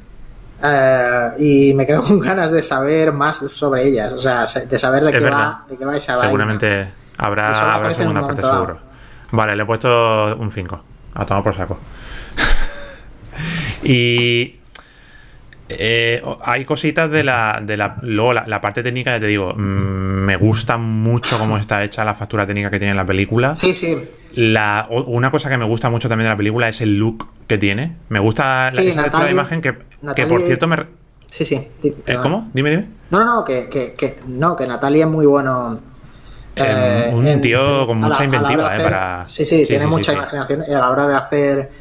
eh, 0.63 1.29
y 1.39 1.73
me 1.73 1.87
quedo 1.87 2.03
con 2.03 2.19
ganas 2.19 2.51
de 2.51 2.61
saber 2.61 3.11
más 3.11 3.37
sobre 3.37 3.87
ellas. 3.87 4.13
O 4.13 4.19
sea, 4.19 4.45
se- 4.45 4.67
de 4.67 4.77
saber 4.77 5.03
de, 5.03 5.09
Es 5.09 5.17
qué 5.17 5.23
verdad. 5.23 5.39
va, 5.39 5.65
de 5.67 5.75
qué 5.77 5.85
va 5.85 5.97
esa. 5.97 6.21
Seguramente 6.21 6.93
habrá, 7.17 7.73
habrá 7.73 7.93
segunda 7.95 8.21
parte 8.27 8.43
seguro. 8.43 8.77
Vale, 9.31 9.55
le 9.55 9.63
he 9.63 9.65
puesto 9.65 10.35
un 10.37 10.51
5. 10.51 10.83
A 11.13 11.25
tomar 11.25 11.43
por 11.43 11.55
saco. 11.55 11.79
y 13.83 14.55
eh, 15.69 16.21
hay 16.43 16.65
cositas 16.65 17.09
de 17.09 17.23
la, 17.23 17.61
de 17.63 17.77
la. 17.77 17.97
Luego, 18.01 18.33
la, 18.33 18.45
la 18.47 18.61
parte 18.61 18.83
técnica, 18.83 19.11
ya 19.11 19.19
te 19.19 19.27
digo, 19.27 19.53
mm, 19.55 19.59
me 20.25 20.35
gusta 20.35 20.77
mucho 20.77 21.37
cómo 21.37 21.57
está 21.57 21.83
hecha 21.83 22.03
la 22.03 22.13
factura 22.13 22.45
técnica 22.45 22.69
que 22.69 22.79
tiene 22.79 22.93
la 22.93 23.05
película. 23.05 23.55
Sí, 23.55 23.73
sí. 23.73 23.97
La, 24.33 24.87
una 24.89 25.31
cosa 25.31 25.49
que 25.49 25.57
me 25.57 25.65
gusta 25.65 25.89
mucho 25.89 26.07
también 26.07 26.25
de 26.25 26.31
la 26.33 26.37
película 26.37 26.69
es 26.69 26.81
el 26.81 26.97
look 26.97 27.27
que 27.47 27.57
tiene. 27.57 27.95
Me 28.09 28.19
gusta 28.19 28.71
la, 28.71 28.81
esa 28.81 29.25
de 29.25 29.31
imagen 29.31 29.61
que, 29.61 29.77
que 30.15 30.27
por 30.27 30.41
cierto, 30.41 30.67
me. 30.67 30.77
Sí, 31.29 31.45
sí. 31.45 31.67
¿Eh, 31.83 32.17
¿Cómo? 32.21 32.49
Dime, 32.53 32.71
dime. 32.71 32.87
No, 33.09 33.19
no, 33.25 33.35
no, 33.37 33.45
que, 33.45 33.69
que, 33.69 33.93
que- 33.93 34.17
no, 34.27 34.55
que 34.55 34.67
Natalia 34.67 35.05
es 35.05 35.11
muy 35.11 35.25
bueno. 35.25 35.81
Eh, 36.55 37.09
un 37.13 37.27
en- 37.27 37.41
tío 37.41 37.87
con 37.87 37.99
mucha 37.99 38.19
la 38.19 38.25
inventiva, 38.25 38.77
¿eh? 38.77 38.81
Para... 38.81 39.23
Sí, 39.27 39.45
sí, 39.45 39.63
tiene 39.65 39.87
mucha 39.87 40.11
sí. 40.11 40.17
imaginación 40.17 40.63
y 40.67 40.73
a 40.73 40.79
la 40.79 40.89
hora 40.89 41.07
de 41.07 41.15
hacer, 41.15 41.71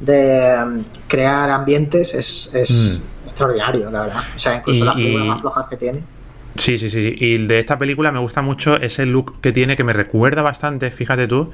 de 0.00 0.54
um, 0.64 0.82
crear 1.06 1.48
ambientes 1.50 2.12
es, 2.14 2.50
es 2.52 2.70
Mm. 2.70 3.26
extraordinario, 3.28 3.90
la 3.90 4.00
verdad. 4.02 4.22
O 4.34 4.38
sea, 4.38 4.56
incluso 4.56 4.82
Y- 4.82 4.84
las 4.84 4.94
películas 4.94 5.24
y- 5.26 5.28
más 5.28 5.40
flojas 5.40 5.68
que 5.68 5.76
tiene. 5.76 6.02
Sí, 6.58 6.78
sí, 6.78 6.88
sí. 6.88 7.14
Y 7.18 7.46
de 7.46 7.58
esta 7.58 7.76
película 7.78 8.10
me 8.10 8.18
gusta 8.18 8.40
mucho 8.42 8.76
ese 8.76 9.04
look 9.06 9.40
que 9.42 9.52
tiene, 9.52 9.76
que 9.76 9.84
me 9.84 9.92
recuerda 9.92 10.42
bastante, 10.42 10.90
fíjate 10.90 11.26
tú. 11.28 11.50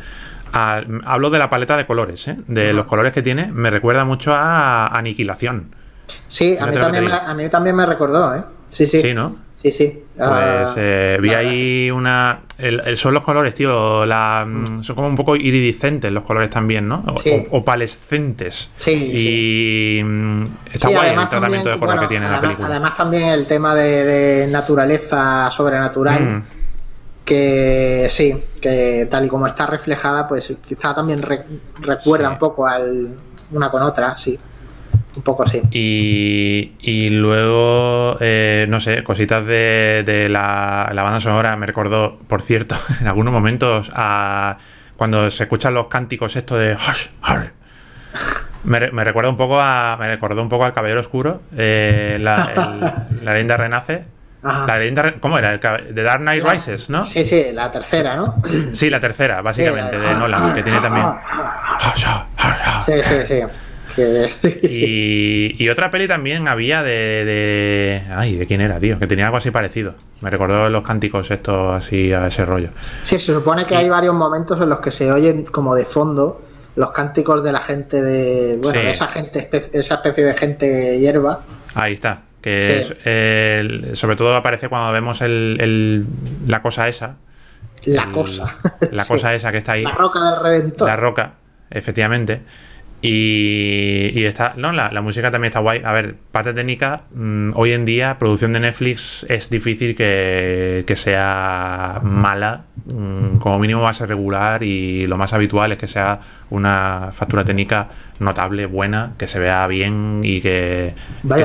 a- 0.54 0.82
hablo 1.06 1.30
de 1.30 1.38
la 1.38 1.48
paleta 1.48 1.78
de 1.78 1.86
colores, 1.86 2.28
¿eh? 2.28 2.36
De 2.46 2.74
los 2.74 2.84
colores 2.84 3.14
que 3.14 3.22
tiene, 3.22 3.46
me 3.46 3.70
recuerda 3.70 4.04
mucho 4.04 4.34
a 4.34 4.86
Aniquilación. 4.88 5.74
Sí, 6.28 6.58
a 6.60 6.66
mí, 6.66 6.74
también 6.74 7.06
me, 7.06 7.10
a 7.14 7.32
mí 7.34 7.48
también 7.48 7.74
me 7.74 7.86
recordó, 7.86 8.34
¿eh? 8.34 8.42
Sí, 8.68 8.86
sí. 8.86 9.00
Sí, 9.00 9.14
¿no? 9.14 9.34
Sí, 9.62 9.70
sí. 9.70 10.02
Pues 10.16 10.28
Ah, 10.28 10.74
eh, 10.76 11.18
vi 11.22 11.30
ahí 11.34 11.90
una. 11.92 12.40
el- 12.58 12.80
el- 12.84 12.96
son 12.96 13.14
los 13.14 13.22
colores, 13.22 13.54
tío. 13.54 14.04
La, 14.04 14.44
mm, 14.44 14.82
son 14.82 14.96
como 14.96 15.06
un 15.06 15.14
poco 15.14 15.36
iridiscentes 15.36 16.10
los 16.10 16.24
colores 16.24 16.50
también, 16.50 16.88
¿no? 16.88 17.04
O, 17.06 17.16
Sí. 17.18 17.44
opalescentes. 17.50 18.70
Sí, 18.76 18.90
Y 18.90 20.02
mm, 20.04 20.44
está 20.72 20.88
Sí, 20.88 20.94
guay 20.94 21.10
el 21.10 21.14
tratamiento 21.14 21.40
también, 21.40 21.62
de 21.62 21.70
color 21.78 21.78
bueno, 21.86 22.00
que 22.02 22.08
tiene 22.08 22.26
en 22.26 22.32
la 22.32 22.40
película. 22.40 22.66
además 22.68 22.96
también 22.96 23.28
el 23.28 23.46
tema 23.46 23.74
de, 23.76 24.04
de 24.04 24.46
naturaleza 24.48 25.48
sobrenatural, 25.52 26.20
Mm. 26.20 26.42
que 27.24 28.08
sí, 28.10 28.34
que 28.60 29.06
tal 29.10 29.24
y 29.26 29.28
como 29.28 29.46
está 29.46 29.66
reflejada, 29.66 30.26
pues 30.26 30.52
quizá 30.66 30.92
también 30.94 31.22
re- 31.22 31.44
recuerda 31.80 32.28
un 32.30 32.38
poco 32.38 32.66
al 32.66 33.10
una 33.52 33.70
con 33.70 33.82
otra, 33.82 34.16
sí. 34.18 34.36
Un 35.14 35.22
poco 35.22 35.46
sí. 35.46 35.60
Y, 35.72 36.72
y 36.80 37.10
luego, 37.10 38.16
eh, 38.20 38.66
no 38.68 38.80
sé, 38.80 39.02
cositas 39.04 39.44
de, 39.46 40.02
de 40.06 40.28
la, 40.28 40.90
la 40.94 41.02
banda 41.02 41.20
sonora 41.20 41.54
me 41.56 41.66
recordó, 41.66 42.18
por 42.28 42.40
cierto, 42.42 42.76
en 43.00 43.06
algunos 43.06 43.32
momentos 43.32 43.90
a 43.94 44.56
cuando 44.96 45.30
se 45.30 45.42
escuchan 45.44 45.74
los 45.74 45.88
cánticos 45.88 46.34
estos 46.36 46.58
de 46.60 46.74
"Hush, 46.74 47.06
hush". 47.28 47.46
Me, 48.64 48.90
me 48.92 49.02
recuerda 49.04 49.28
un 49.28 49.36
poco 49.36 49.60
a. 49.60 49.96
Me 49.98 50.06
recordó 50.06 50.40
un 50.40 50.48
poco 50.48 50.64
al 50.64 50.72
Caballero 50.72 51.00
Oscuro. 51.00 51.42
eh, 51.56 52.18
la, 52.20 52.50
el- 52.54 53.24
la 53.24 53.32
leyenda 53.32 53.56
renace. 53.56 54.04
Ajá. 54.44 54.66
La 54.66 54.78
leyenda 54.78 55.14
¿Cómo 55.20 55.38
era? 55.38 55.58
The 55.60 56.02
Dark 56.02 56.20
Knight 56.20 56.42
La- 56.44 56.52
Rises, 56.52 56.88
¿no? 56.90 57.04
Sí, 57.04 57.24
sí, 57.24 57.46
la 57.52 57.70
tercera, 57.70 58.16
¿no? 58.16 58.40
Sí, 58.72 58.90
la 58.90 58.98
tercera, 59.00 59.40
básicamente, 59.42 59.96
Sí, 59.96 60.02
de 60.02 60.06
la- 60.08 60.14
Nolan, 60.14 60.52
que 60.52 60.62
tiene 60.62 60.80
también. 60.80 61.06
Sí, 62.86 62.92
sí, 63.02 63.14
sí. 63.28 63.40
Y, 64.62 65.54
y 65.62 65.68
otra 65.68 65.90
peli 65.90 66.08
también 66.08 66.48
había 66.48 66.82
de, 66.82 67.24
de- 67.24 68.02
Ay, 68.14 68.36
¿de 68.36 68.46
quién 68.46 68.60
era, 68.60 68.78
tío? 68.80 68.98
Que 68.98 69.06
tenía 69.06 69.26
algo 69.26 69.36
así 69.36 69.50
parecido. 69.50 69.94
Me 70.20 70.30
recordó 70.30 70.68
los 70.70 70.82
cánticos 70.82 71.30
estos 71.30 71.74
así 71.74 72.12
a 72.12 72.26
ese 72.28 72.44
rollo. 72.44 72.70
Sí, 73.04 73.18
se 73.18 73.32
supone 73.32 73.66
que 73.66 73.76
hay 73.76 73.88
varios 73.88 74.14
momentos 74.14 74.60
en 74.60 74.68
los 74.68 74.80
que 74.80 74.90
se 74.90 75.10
oyen 75.12 75.44
como 75.44 75.74
de 75.74 75.84
fondo 75.84 76.42
los 76.76 76.90
cánticos 76.92 77.42
de 77.44 77.52
la 77.52 77.60
gente 77.60 78.00
de. 78.02 78.58
Bueno, 78.62 78.80
Sí. 78.80 78.86
de 78.86 78.90
esa 78.90 79.06
gente, 79.08 79.50
espe- 79.50 79.70
esa 79.72 79.96
especie 79.96 80.24
de 80.24 80.34
gente 80.34 80.98
hierba. 80.98 81.40
Ahí 81.74 81.94
está. 81.94 82.22
Que 82.40 82.82
Sí. 82.82 82.94
es, 83.04 83.98
sobre 83.98 84.16
todo 84.16 84.34
aparece 84.34 84.68
cuando 84.68 84.90
vemos 84.92 85.20
el, 85.22 85.56
el- 85.60 86.06
la 86.48 86.62
cosa 86.62 86.88
esa. 86.88 87.16
La 87.84 88.04
el- 88.04 88.12
cosa. 88.12 88.56
La 88.90 89.02
Sí. 89.04 89.08
cosa 89.12 89.34
esa 89.34 89.52
que 89.52 89.58
está 89.58 89.72
ahí. 89.72 89.82
La 89.84 89.92
roca 89.92 90.18
del 90.30 90.42
redentor. 90.42 90.88
La 90.88 90.96
roca, 90.96 91.32
efectivamente. 91.70 92.40
Y, 93.04 94.12
y 94.14 94.24
está, 94.26 94.54
no, 94.56 94.70
la, 94.72 94.92
la 94.92 95.02
música 95.02 95.30
también 95.32 95.50
está 95.50 95.58
guay. 95.58 95.82
A 95.84 95.92
ver, 95.92 96.14
parte 96.30 96.52
técnica, 96.54 97.02
mm, 97.14 97.50
hoy 97.56 97.72
en 97.72 97.84
día, 97.84 98.16
producción 98.18 98.52
de 98.52 98.60
Netflix 98.60 99.26
es 99.28 99.50
difícil 99.50 99.96
que, 99.96 100.84
que 100.86 100.94
sea 100.96 101.98
mala. 102.04 102.64
Mm, 102.86 103.38
como 103.38 103.58
mínimo 103.58 103.80
va 103.82 103.90
a 103.90 103.94
ser 103.94 104.08
regular 104.08 104.62
y 104.62 105.06
lo 105.08 105.16
más 105.16 105.32
habitual 105.32 105.72
es 105.72 105.78
que 105.78 105.88
sea 105.88 106.20
una 106.50 107.10
factura 107.12 107.44
técnica 107.44 107.88
notable, 108.20 108.66
buena, 108.66 109.14
que 109.18 109.26
se 109.26 109.40
vea 109.40 109.66
bien 109.66 110.20
y 110.22 110.40
que 110.40 110.94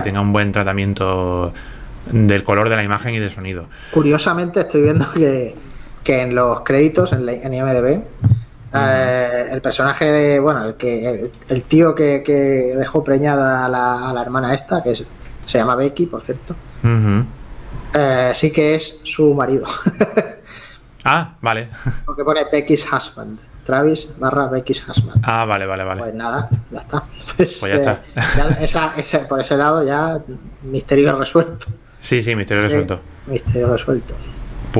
tenga 0.03 0.21
un 0.21 0.31
buen 0.31 0.51
tratamiento 0.51 1.53
del 2.11 2.43
color 2.43 2.69
de 2.69 2.75
la 2.75 2.83
imagen 2.83 3.15
y 3.15 3.19
del 3.19 3.31
sonido. 3.31 3.65
Curiosamente 3.91 4.59
estoy 4.61 4.83
viendo 4.83 5.11
que, 5.11 5.55
que 6.03 6.21
en 6.21 6.35
los 6.35 6.61
créditos, 6.61 7.13
en, 7.13 7.25
la- 7.25 7.33
en 7.33 7.51
IMDB, 7.53 8.01
eh, 8.73 9.47
el 9.51 9.61
personaje 9.61 10.05
de, 10.11 10.39
bueno, 10.39 10.63
el 10.65 10.75
que 10.75 11.07
el, 11.09 11.31
el 11.49 11.63
tío 11.63 11.93
que, 11.95 12.21
que 12.23 12.73
dejó 12.77 13.03
preñada 13.03 13.65
a 13.65 13.69
la, 13.69 14.09
a 14.09 14.13
la 14.13 14.21
hermana 14.21 14.53
esta, 14.53 14.81
que 14.83 14.91
es- 14.91 15.03
se 15.45 15.57
llama 15.57 15.75
Becky, 15.75 16.05
por 16.07 16.21
cierto, 16.21 16.55
eh, 17.93 18.31
sí 18.35 18.51
que 18.51 18.75
es 18.75 18.99
su 19.03 19.33
marido. 19.33 19.65
Ah, 21.09 21.35
vale. 21.41 21.69
Porque 22.05 22.21
pone 22.25 22.41
Becky's 22.51 22.83
husband. 22.91 23.39
Travis 23.65 24.09
barra 24.19 24.47
Becky's 24.47 24.81
husband. 24.89 25.21
Ah, 25.23 25.45
vale, 25.45 25.65
vale, 25.65 25.85
vale. 25.85 26.01
Pues 26.01 26.13
nada, 26.13 26.49
ya 26.69 26.79
está. 26.79 27.03
Pues, 27.37 27.57
Pues 27.61 27.71
ya 27.71 27.75
está. 27.77 28.01
ya 28.35 28.57
esa- 28.61 28.93
ese- 28.97 29.19
por 29.19 29.39
ese 29.39 29.55
lado 29.55 29.85
ya 29.85 30.19
misterio 30.63 31.17
resuelto. 31.17 31.67
Sí, 32.01 32.21
sí, 32.21 32.35
misterio 32.35 32.63
resuelto. 32.63 32.99
Misterio 33.27 33.71
resuelto. 33.71 34.15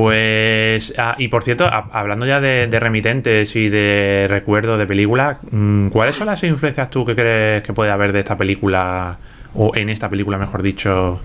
Pues, 0.00 0.94
ah, 0.96 1.16
y 1.18 1.26
por 1.26 1.42
cierto, 1.42 1.66
a- 1.66 1.88
hablando 1.92 2.24
ya 2.24 2.40
de, 2.40 2.68
de 2.68 2.78
remitentes 2.78 3.56
y 3.56 3.68
de 3.68 4.26
recuerdos 4.30 4.78
de 4.78 4.86
películas, 4.86 5.38
mm, 5.50 5.88
¿cuáles 5.88 6.14
son 6.14 6.28
las 6.28 6.40
influencias 6.44 6.88
tú 6.88 7.04
que 7.04 7.16
crees 7.16 7.64
que 7.64 7.72
puede 7.72 7.90
haber 7.90 8.12
de 8.12 8.20
esta 8.20 8.36
película, 8.36 9.18
o 9.54 9.72
en 9.74 9.88
esta 9.88 10.08
película, 10.08 10.38
mejor 10.38 10.62
dicho, 10.62 11.20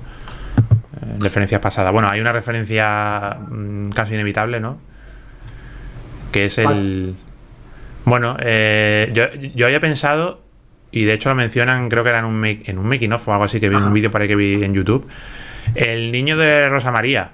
eh, 1.01 1.17
referencias 1.19 1.61
pasadas? 1.61 1.91
Bueno, 1.93 2.09
hay 2.09 2.19
una 2.19 2.31
referencia 2.33 3.37
mm, 3.47 3.89
casi 3.89 4.15
inevitable, 4.15 4.59
¿no? 4.59 4.79
Que 6.31 6.45
es 6.45 6.57
el... 6.57 7.15
Bueno, 8.05 8.37
eh, 8.39 9.11
yo, 9.13 9.25
yo 9.53 9.67
había 9.67 9.79
pensado, 9.81 10.41
y 10.91 11.03
de 11.05 11.13
hecho 11.13 11.29
lo 11.29 11.35
mencionan, 11.35 11.89
creo 11.89 12.03
que 12.03 12.09
era 12.09 12.19
en 12.19 12.25
un, 12.25 12.41
make- 12.41 12.63
en 12.65 12.79
un 12.79 12.87
making 12.87 13.13
of 13.13 13.27
o 13.27 13.33
algo 13.33 13.43
así, 13.45 13.59
que 13.59 13.69
vi 13.69 13.75
en 13.75 13.81
un 13.83 13.87
Ajá. 13.89 13.93
vídeo 13.93 14.09
para 14.09 14.27
que 14.27 14.35
vi 14.35 14.63
en 14.63 14.73
YouTube, 14.73 15.07
el 15.75 16.11
niño 16.11 16.37
de 16.37 16.69
Rosa 16.69 16.91
María. 16.91 17.29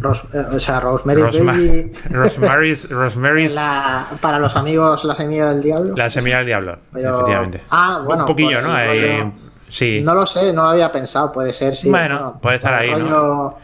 Ros- 0.00 0.24
eh, 0.34 0.44
o 0.56 0.60
sea, 0.60 0.80
Rosemary 0.80 1.22
Rosma- 1.22 1.52
Baby, 1.52 1.90
Rosemary's, 2.10 2.88
Rosemary's 2.90 3.54
la- 3.54 4.06
para 4.20 4.38
los 4.38 4.54
amigos, 4.56 5.04
la 5.04 5.14
semilla 5.14 5.50
del 5.50 5.62
diablo. 5.62 5.94
La 5.96 6.08
semilla 6.10 6.38
del 6.38 6.46
diablo, 6.46 6.78
Pero- 6.92 7.14
efectivamente. 7.14 7.62
Ah, 7.70 8.02
bueno, 8.04 8.22
Un 8.24 8.26
poquillo, 8.28 8.60
por 8.60 8.68
¿no? 8.70 8.74
rollo- 8.76 9.32
sí. 9.68 10.02
No 10.04 10.14
lo 10.14 10.26
sé, 10.26 10.52
no 10.52 10.62
lo 10.62 10.68
había 10.68 10.90
pensado, 10.92 11.32
puede 11.32 11.52
ser, 11.52 11.76
sí. 11.76 11.90
Bueno, 11.90 12.38
puede 12.40 12.56
estar 12.56 12.74
ahí, 12.74 12.94
¿no? 12.94 13.56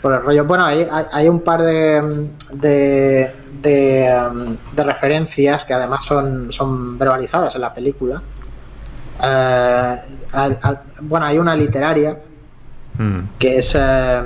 Por 0.00 0.12
el 0.14 0.20
rollo, 0.22 0.44
bueno, 0.44 0.64
hay, 0.64 0.86
hay, 0.90 1.04
hay 1.12 1.28
un 1.28 1.40
par 1.40 1.62
de, 1.62 2.28
de, 2.54 3.32
de, 3.62 4.20
um, 4.32 4.56
de 4.74 4.82
referencias 4.84 5.64
que 5.64 5.74
además 5.74 6.04
son, 6.04 6.50
son 6.50 6.98
verbalizadas 6.98 7.54
en 7.54 7.60
la 7.60 7.72
película. 7.72 8.20
Eh, 9.22 9.96
al- 10.32 10.58
al- 10.62 10.80
bueno, 11.02 11.26
hay 11.26 11.38
una 11.38 11.54
literaria 11.54 12.18
Mm. 12.98 13.20
que 13.38 13.58
es 13.58 13.74
eh, 13.74 14.20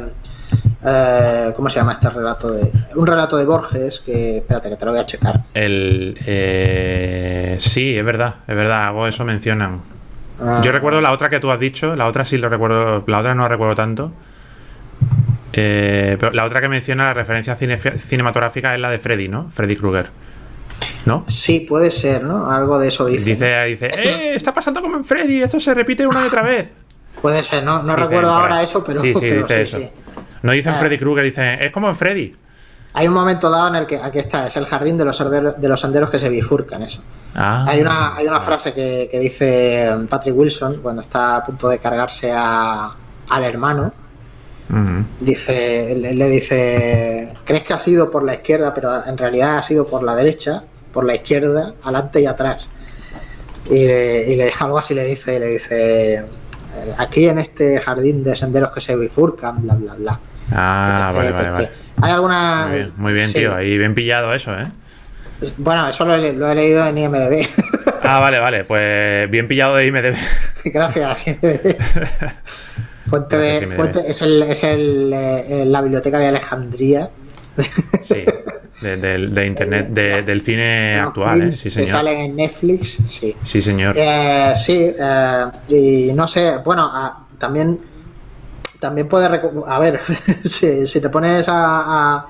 eh, 0.86 1.52
¿cómo 1.56 1.68
se 1.68 1.76
llama 1.80 1.92
este 1.92 2.08
relato 2.10 2.50
de 2.52 2.70
un 2.94 3.06
relato 3.06 3.36
de 3.36 3.44
Borges 3.44 4.00
que 4.00 4.38
espérate 4.38 4.70
que 4.70 4.76
te 4.76 4.84
lo 4.84 4.92
voy 4.92 5.00
a 5.00 5.06
checar 5.06 5.42
El, 5.52 6.16
eh, 6.26 7.56
sí, 7.58 7.98
es 7.98 8.04
verdad, 8.04 8.36
es 8.46 8.54
verdad, 8.56 8.88
algo 8.88 9.06
eso 9.06 9.24
mencionan. 9.24 9.80
Ah, 10.40 10.60
Yo 10.62 10.70
recuerdo 10.72 11.00
la 11.00 11.12
otra 11.12 11.28
que 11.30 11.40
tú 11.40 11.50
has 11.50 11.58
dicho, 11.58 11.96
la 11.96 12.06
otra 12.06 12.24
sí 12.24 12.36
lo 12.38 12.48
recuerdo, 12.48 13.02
la 13.06 13.18
otra 13.18 13.34
no 13.34 13.42
la 13.42 13.48
recuerdo 13.48 13.74
tanto. 13.74 14.12
Eh, 15.52 16.16
pero 16.20 16.32
la 16.32 16.44
otra 16.44 16.60
que 16.60 16.68
menciona 16.68 17.04
la 17.06 17.14
referencia 17.14 17.56
cine- 17.56 17.78
cinematográfica 17.98 18.74
es 18.74 18.80
la 18.80 18.90
de 18.90 18.98
Freddy, 18.98 19.28
¿no? 19.28 19.50
Freddy 19.50 19.76
Krueger. 19.76 20.06
¿No? 21.06 21.24
sí 21.28 21.60
puede 21.60 21.92
ser 21.92 22.24
no 22.24 22.50
algo 22.50 22.80
de 22.80 22.88
eso 22.88 23.06
dice 23.06 23.24
Dice, 23.24 23.64
dice, 23.66 23.86
¡eh! 23.94 24.34
Está 24.34 24.52
pasando 24.52 24.82
como 24.82 24.96
en 24.96 25.04
Freddy, 25.04 25.40
esto 25.40 25.60
se 25.60 25.72
repite 25.72 26.04
una 26.04 26.24
y 26.24 26.26
otra 26.26 26.42
vez. 26.42 26.72
puede 27.22 27.44
ser 27.44 27.62
no 27.62 27.82
no 27.84 27.94
recuerdo 27.94 28.30
ahora 28.32 28.60
eso 28.64 28.82
pero 28.84 29.00
Sí, 29.00 29.14
sí, 29.14 29.20
pero 29.20 29.40
dice 29.42 29.62
eso. 29.62 29.78
sí. 29.78 29.88
No 30.46 30.52
dicen 30.52 30.74
Ah. 30.74 30.78
Freddy 30.78 30.98
Krueger, 30.98 31.24
dicen, 31.24 31.60
es 31.60 31.70
como 31.72 31.88
en 31.88 31.96
Freddy. 31.96 32.34
hay 32.94 33.08
un 33.08 33.14
momento 33.14 33.50
dado 33.50 33.68
en 33.68 33.74
el 33.74 33.86
que 33.86 33.96
aquí 33.98 34.18
está 34.18 34.46
es 34.46 34.56
el 34.56 34.64
jardín 34.66 34.96
de 34.96 35.04
los 35.04 35.16
senderos, 35.16 35.60
de 35.60 35.68
los 35.68 35.78
senderos 35.80 36.08
que 36.10 36.18
se 36.18 36.28
bifurcan 36.30 36.82
eso 36.82 37.02
Ah. 37.34 37.66
hay 37.68 37.82
una 37.82 38.16
hay 38.16 38.26
una 38.26 38.40
frase 38.40 38.72
que, 38.72 39.08
que 39.10 39.20
dice 39.20 39.90
Patrick 40.08 40.34
Wilson 40.34 40.80
cuando 40.82 41.02
está 41.02 41.36
a 41.36 41.44
punto 41.44 41.68
de 41.68 41.78
cargarse 41.78 42.32
a, 42.34 42.88
al 43.28 43.44
hermano 43.44 43.92
dice 45.20 45.94
le, 45.94 46.14
le 46.14 46.28
dice 46.30 47.32
crees 47.44 47.62
que 47.64 47.72
ha 47.74 47.78
sido 47.78 48.10
por 48.10 48.24
la 48.24 48.34
izquierda 48.34 48.72
pero 48.74 49.04
en 49.04 49.16
realidad 49.18 49.58
ha 49.58 49.62
sido 49.62 49.86
por 49.86 50.02
la 50.02 50.14
derecha 50.16 50.64
por 50.92 51.04
la 51.04 51.14
izquierda 51.14 51.74
adelante 51.82 52.20
y 52.22 52.26
atrás 52.26 52.68
y 53.70 53.86
le, 53.86 54.32
y 54.32 54.36
le 54.36 54.52
algo 54.58 54.78
así 54.78 54.94
le 54.94 55.04
dice 55.04 55.38
le 55.38 55.46
dice 55.48 56.24
aquí 56.98 57.28
en 57.28 57.38
este 57.38 57.78
jardín 57.80 58.24
de 58.24 58.34
senderos 58.34 58.70
que 58.72 58.80
se 58.80 58.96
bifurcan 58.96 59.62
bla 59.62 59.74
bla 59.74 59.94
bla 59.94 60.20
Ah, 60.52 61.12
vale, 61.14 61.32
vale, 61.32 61.50
vale. 61.50 61.70
hay 62.02 62.12
alguna 62.12 62.66
Muy 62.68 62.76
bien, 62.76 62.92
muy 62.96 63.12
bien, 63.12 63.26
sí. 63.28 63.34
tío. 63.34 63.54
Ahí 63.54 63.76
bien 63.78 63.94
pillado 63.94 64.32
eso, 64.34 64.52
¿eh? 64.58 64.66
bueno 65.58 65.86
eso 65.88 66.04
lo, 66.06 66.14
he- 66.14 66.32
lo 66.32 66.50
he 66.50 66.54
leído 66.54 66.86
en 66.86 66.96
IMDb 66.96 67.46
Ah, 68.02 68.20
vale, 68.20 68.38
vale. 68.38 68.64
Pues 68.64 69.28
bien 69.30 69.48
pillado 69.48 69.76
de 69.76 69.86
IMDb. 69.86 70.14
gracias 70.64 71.26
IMDb. 71.26 71.76
Fuente 73.10 73.36
Gracias, 73.36 73.60
de, 73.60 73.66
IMDb. 73.66 73.76
fuente- 73.76 74.04
es 74.10 74.22
el, 74.22 74.42
es 74.44 74.62
el, 74.64 75.12
eh, 75.14 75.64
la 75.66 75.80
biblioteca 75.82 76.18
de 76.18 76.26
Alejandría 76.28 77.10
Sí, 78.02 78.24
de, 78.82 78.96
de- 78.96 79.26
de 79.28 79.46
internet, 79.52 79.88
de- 79.90 80.22
del 80.22 80.40
cine 80.42 80.98
actual, 81.00 81.42
¿eh? 81.42 81.54
Sí, 81.54 81.64
que 81.64 81.70
señor. 81.70 81.90
salen 81.90 82.20
en 82.20 82.36
Netflix, 82.36 82.98
sí. 83.08 83.34
Sí, 83.44 83.62
señor. 83.62 83.94
Eh, 83.98 84.52
sí, 84.56 84.92
eh, 84.98 85.44
y 85.68 86.12
no 86.14 86.26
sé, 86.28 86.58
bueno, 86.64 86.90
ah, 86.92 87.24
también 87.38 87.78
también 88.80 89.08
puedes 89.08 89.28
a 89.66 89.78
ver, 89.78 90.00
si, 90.44 90.86
si 90.86 91.00
te 91.00 91.08
pones 91.10 91.48
a, 91.48 91.54
a- 92.16 92.26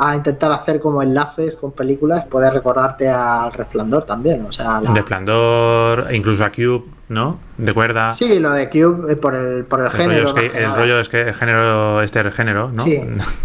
a 0.00 0.14
intentar 0.14 0.52
hacer 0.52 0.80
como 0.80 1.02
enlaces 1.02 1.56
con 1.56 1.72
películas, 1.72 2.24
puedes 2.30 2.52
recordarte 2.54 3.08
al 3.08 3.52
Resplandor 3.52 4.04
también, 4.04 4.44
o 4.46 4.52
sea, 4.52 4.80
la- 4.80 4.92
Resplandor, 4.94 6.06
incluso 6.14 6.44
a 6.44 6.50
Cube, 6.52 6.84
¿no? 7.08 7.38
Recuerda. 7.58 8.10
sí, 8.12 8.38
lo 8.38 8.50
de 8.52 8.68
Cube 8.70 9.12
eh, 9.12 9.16
por 9.16 9.34
el, 9.34 9.64
por 9.64 9.80
el 9.80 9.86
El 9.86 9.92
género, 9.92 10.26
rollo, 10.26 10.28
es 10.28 10.32
que, 10.34 10.42
más 10.42 10.52
que 10.52 10.64
el 10.64 10.74
rollo 10.74 11.00
es 11.00 11.08
que 11.08 11.20
el 11.22 11.34
género, 11.34 12.02
este 12.02 12.20
el 12.20 12.30
género, 12.32 12.68
¿no? 12.68 12.84
Sí, 12.84 13.00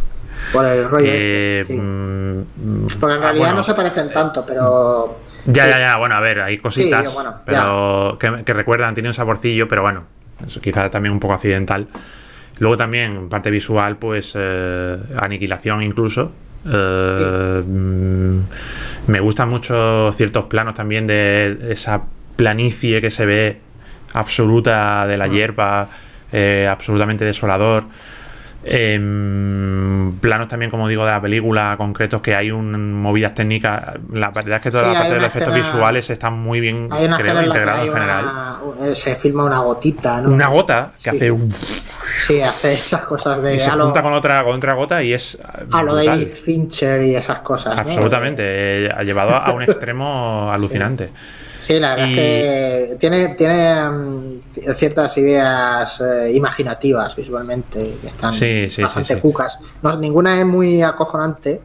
por 0.53 0.65
el 0.65 0.87
rollo 0.89 1.07
Eh, 1.09 1.61
este, 1.61 1.73
sí. 1.73 1.79
mm, 1.81 2.87
Porque 2.99 3.15
en 3.15 3.21
ah, 3.21 3.23
realidad 3.23 3.45
bueno, 3.45 3.55
no 3.57 3.63
se 3.63 3.73
parecen 3.73 4.11
tanto, 4.11 4.45
pero 4.45 5.17
Ya, 5.45 5.63
sí. 5.65 5.69
ya, 5.71 5.79
ya, 5.79 5.97
bueno, 5.97 6.13
a 6.15 6.19
ver, 6.19 6.41
hay 6.41 6.59
cositas, 6.59 7.07
Sí, 7.09 7.13
bueno, 7.15 7.33
pero 7.45 8.15
que, 8.19 8.43
que 8.43 8.53
recuerdan, 8.53 8.93
tiene 8.93 9.09
un 9.09 9.15
saborcillo, 9.15 9.67
pero 9.67 9.81
bueno, 9.81 10.03
eso 10.45 10.61
quizás 10.61 10.91
también 10.91 11.13
un 11.13 11.19
poco 11.19 11.33
accidental. 11.33 11.87
Luego 12.59 12.77
también, 12.77 13.29
parte 13.29 13.49
visual, 13.51 13.97
pues 13.97 14.33
eh, 14.35 14.97
aniquilación 15.17 15.81
incluso. 15.81 16.31
Eh, 16.65 17.63
mm, 17.65 18.39
Me 19.07 19.19
gustan 19.19 19.49
mucho 19.49 20.11
ciertos 20.13 20.45
planos 20.45 20.75
también 20.75 21.07
de 21.07 21.57
esa 21.69 22.03
planicie 22.35 23.01
que 23.01 23.11
se 23.11 23.25
ve 23.25 23.57
absoluta 24.13 25.05
de 25.07 25.17
la 25.17 25.27
hierba, 25.27 25.89
eh, 26.31 26.67
absolutamente 26.69 27.25
desolador. 27.25 27.85
Em, 28.66 30.14
planos 30.20 30.47
también, 30.47 30.70
como 30.72 30.88
digo, 30.88 31.05
de 31.05 31.11
la 31.11 31.22
película, 31.22 31.76
concretos 31.78 32.22
que 32.22 32.36
hay 32.36 32.51
un, 32.51 32.93
movidas 32.93 33.34
técnicas. 33.34 33.95
La 34.11 34.32
verdad 34.32 34.57
es 34.57 34.61
que 34.61 34.72
toda 34.72 34.84
Sí, 34.86 34.93
la 34.93 34.99
parte 34.99 35.14
de 35.16 35.20
los 35.20 35.28
efectos 35.28 35.53
visuales 35.53 36.09
están 36.09 36.34
muy 36.39 36.59
bien 36.59 36.89
creo, 36.89 37.41
integrados 37.43 37.88
en 37.88 37.93
general. 37.93 38.26
una- 38.26 38.88
eh, 38.88 38.95
se 38.95 39.16
filma 39.16 39.43
una 39.43 39.59
gotita, 39.59 40.22
¿no? 40.22 40.30
Una 40.30 40.47
gota 40.47 40.91
que 41.03 41.09
Sí. 41.11 41.16
hace 41.18 41.32
un- 41.32 41.51
Sí, 41.51 42.41
hace 42.41 42.74
esas 42.76 43.01
cosas 43.01 43.41
de 43.41 43.55
y 43.55 43.59
se 43.59 43.76
lo- 43.76 43.86
junta 43.86 44.01
con 44.01 44.14
otra, 44.14 44.43
con 44.43 44.55
otra 44.55 44.74
gota 44.74 45.03
y 45.03 45.14
es 45.14 45.38
a 45.72 45.84
lo. 45.84 45.95
David 45.95 46.28
Fincher 46.30 47.01
y 47.03 47.16
esas 47.16 47.39
cosas. 47.39 47.76
¿no? 47.76 47.82
Absolutamente, 47.82 48.43
eh, 48.86 48.89
ha 48.95 49.03
llevado 49.03 49.36
a 49.36 49.51
un 49.51 49.61
extremo 49.64 50.49
alucinante. 50.51 51.07
Sí, 51.07 51.14
la 51.80 51.91
verdad 51.95 52.07
Y- 52.07 52.14
es 52.14 52.20
que 52.20 52.97
tiene, 52.99 53.28
tiene 53.30 53.89
mm, 53.89 54.39
ciertas 54.76 55.18
ideas 55.18 56.01
eh, 56.01 56.32
imaginativas 56.34 57.16
visualmente 57.16 57.97
que 58.01 58.07
están 58.07 58.32
Sí, 58.34 58.64
sí, 58.64 58.70
sí, 58.70 58.82
bastante 58.84 59.16
sí. 59.16 59.22
cucas. 59.22 59.57
No, 59.82 59.95
ninguna 59.97 60.39
es 60.39 60.45
muy 60.45 60.82
acojonante. 60.82 61.61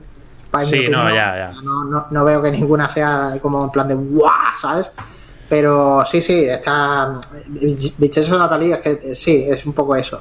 en 0.53 0.67
Sí, 0.67 0.89
no, 0.89 1.09
ya, 1.11 1.37
ya. 1.37 1.53
No, 1.63 1.85
no- 1.85 2.07
no 2.11 2.25
veo 2.25 2.41
que 2.43 2.51
ninguna 2.51 2.89
sea 2.89 3.37
como 3.43 3.65
en 3.65 3.71
plan 3.71 3.89
de 3.89 3.95
¡guau! 3.95 4.31
¿sabes? 4.61 4.91
Pero 5.49 6.05
sí, 6.05 6.21
sí, 6.23 6.45
está. 6.45 7.19
Bicheso 7.99 8.39
Natalie 8.39 8.75
es 8.75 8.81
que 8.81 8.91
eh, 9.11 9.15
sí, 9.15 9.45
es 9.49 9.65
un 9.67 9.73
poco 9.73 9.97
eso. 9.97 10.21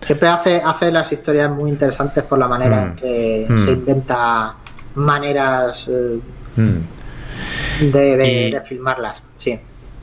Siempre 0.00 0.28
hace, 0.28 0.62
hace 0.64 0.92
las 0.92 1.10
historias 1.10 1.50
muy 1.50 1.70
interesantes 1.70 2.22
por 2.24 2.38
la 2.38 2.46
manera 2.48 2.82
en 2.82 2.92
Mm. 2.92 2.96
que 2.96 3.46
Mm. 3.48 3.64
se 3.64 3.72
inventa 3.72 4.54
maneras 4.94 5.86
eh, 5.88 6.18
Mm. 6.56 6.78
De, 7.80 8.16
de- 8.16 8.48
Y- 8.48 8.50
de 8.50 8.60
filmarlas. 8.62 9.22
Sí. 9.36 9.58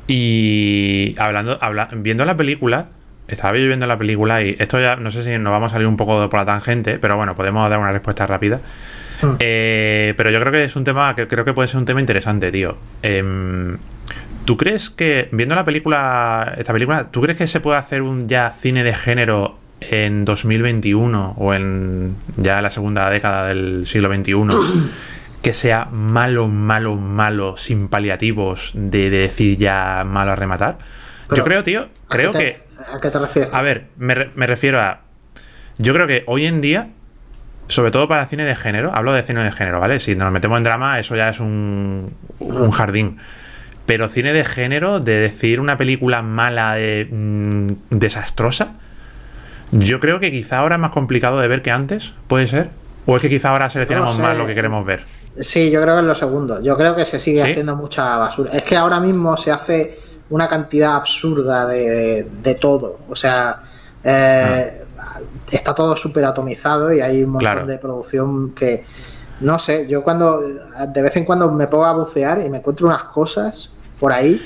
Y 0.07 1.13
hablando, 1.17 1.57
habla- 1.61 1.89
viendo 1.93 2.25
la 2.25 2.37
película, 2.37 2.87
estaba 3.27 3.57
yo 3.57 3.65
viendo 3.67 3.87
la 3.87 3.97
película 3.97 4.41
y 4.43 4.55
esto 4.59 4.79
ya 4.79 4.95
no 4.97 5.09
sé 5.11 5.23
si 5.23 5.37
nos 5.39 5.51
vamos 5.51 5.71
a 5.71 5.75
salir 5.75 5.87
un 5.87 5.97
poco 5.97 6.29
por 6.29 6.39
la 6.39 6.45
tangente, 6.45 6.99
pero 6.99 7.15
bueno, 7.17 7.35
podemos 7.35 7.69
dar 7.69 7.79
una 7.79 7.91
respuesta 7.91 8.27
rápida. 8.27 8.59
Mm. 9.21 9.27
Eh, 9.39 10.13
pero 10.17 10.29
yo 10.29 10.39
creo 10.39 10.51
que 10.51 10.63
es 10.65 10.75
un 10.75 10.83
tema 10.83 11.15
que 11.15 11.27
creo 11.27 11.43
que 11.45 11.53
puede 11.53 11.67
ser 11.67 11.79
un 11.79 11.85
tema 11.85 11.99
interesante, 11.99 12.51
tío. 12.51 12.77
Em, 13.01 13.77
¿Tú 14.45 14.57
crees 14.57 14.91
que, 14.91 15.27
viendo 15.31 15.55
la 15.55 15.63
película, 15.63 16.53
esta 16.55 16.71
película, 16.71 17.07
¿tú 17.09 17.19
crees 17.21 17.35
que 17.35 17.47
se 17.47 17.59
puede 17.61 17.79
hacer 17.79 18.03
un 18.03 18.27
ya 18.27 18.51
cine 18.51 18.83
de 18.83 18.93
género 18.93 19.57
en 19.81 20.23
2021 20.23 21.33
o 21.37 21.53
en 21.55 22.15
ya 22.37 22.61
la 22.61 22.69
segunda 22.69 23.09
década 23.09 23.47
del 23.47 23.87
siglo 23.87 24.13
XXI 24.13 24.33
que 25.45 25.53
sea 25.53 25.85
malo, 25.91 26.47
malo, 26.47 26.95
malo, 26.95 27.55
sin 27.55 27.87
paliativos 27.87 28.71
de, 28.73 29.11
de 29.11 29.17
decir 29.19 29.57
ya 29.57 30.03
malo 30.03 30.31
a 30.31 30.35
rematar? 30.35 30.79
Pero, 31.27 31.37
yo 31.37 31.43
creo, 31.43 31.63
tío, 31.63 31.81
¿A 32.09 32.15
creo 32.15 32.31
te- 32.31 32.37
que 32.39 32.63
¿A 32.91 32.99
qué 32.99 33.11
te 33.11 33.19
refieres? 33.19 33.53
a 33.53 33.61
ver, 33.61 33.85
me, 33.97 34.29
me 34.33 34.47
refiero 34.47 34.81
a. 34.81 35.01
Yo 35.77 35.93
creo 35.93 36.07
que 36.07 36.23
hoy 36.25 36.47
en 36.47 36.61
día, 36.61 36.87
sobre 37.67 37.91
todo 37.91 38.07
para 38.07 38.25
cine 38.25 38.43
de 38.43 38.55
género, 38.55 38.89
hablo 38.95 39.13
de 39.13 39.21
cine 39.21 39.43
de 39.43 39.51
género, 39.51 39.79
¿vale? 39.79 39.99
Si 39.99 40.15
nos 40.15 40.31
metemos 40.31 40.57
en 40.57 40.63
drama, 40.63 40.99
eso 40.99 41.15
ya 41.15 41.29
es 41.29 41.39
un, 41.39 42.11
un 42.39 42.71
jardín. 42.71 43.17
Pero 43.85 44.07
cine 44.07 44.33
de 44.33 44.43
género, 44.45 44.99
de 44.99 45.13
decir 45.19 45.59
una 45.59 45.77
película 45.77 46.23
mala, 46.23 46.73
de, 46.73 47.07
mm, 47.11 47.67
desastrosa, 47.91 48.73
yo 49.71 49.99
creo 49.99 50.19
que 50.19 50.31
quizá 50.31 50.57
ahora 50.57 50.75
es 50.77 50.81
más 50.81 50.89
complicado 50.89 51.39
de 51.39 51.47
ver 51.47 51.61
que 51.61 51.69
antes, 51.69 52.13
¿puede 52.27 52.47
ser? 52.47 52.71
¿O 53.05 53.15
es 53.17 53.21
que 53.21 53.29
quizá 53.29 53.49
ahora 53.49 53.69
seleccionamos 53.69 54.15
sé. 54.15 54.21
más 54.23 54.35
lo 54.35 54.47
que 54.47 54.55
queremos 54.55 54.83
ver? 54.85 55.05
Sí, 55.39 55.69
yo 55.69 55.81
creo 55.81 55.95
que 55.95 56.01
es 56.01 56.07
lo 56.07 56.15
segundo. 56.15 56.61
Yo 56.61 56.77
creo 56.77 56.95
que 56.95 57.03
se 57.05 57.19
sigue 57.19 57.41
¿Sí? 57.43 57.51
haciendo 57.51 57.75
mucha 57.75 58.17
basura. 58.17 58.51
Es 58.53 58.63
que 58.63 58.77
ahora 58.77 58.99
mismo 58.99 59.35
se 59.37 59.51
hace 59.51 59.99
una 60.29 60.47
cantidad 60.47 60.95
absurda 60.95 61.67
de, 61.67 62.23
de 62.41 62.55
todo. 62.55 62.97
O 63.09 63.15
sea, 63.15 63.63
eh, 64.03 64.83
está 65.51 65.73
todo 65.75 65.95
súper 65.95 66.25
atomizado 66.25 66.93
y 66.93 67.01
hay 67.01 67.23
un 67.23 67.31
montón 67.31 67.51
Claro. 67.51 67.65
de 67.67 67.77
producción 67.77 68.53
que. 68.55 68.85
No 69.41 69.59
sé, 69.59 69.85
yo 69.87 70.03
cuando. 70.03 70.39
De 70.87 71.01
vez 71.01 71.15
en 71.17 71.25
cuando 71.25 71.51
me 71.51 71.67
pongo 71.67 71.85
a 71.85 71.93
bucear 71.93 72.39
y 72.41 72.49
me 72.49 72.59
encuentro 72.59 72.87
unas 72.87 73.03
cosas 73.05 73.73
por 73.99 74.13
ahí. 74.13 74.41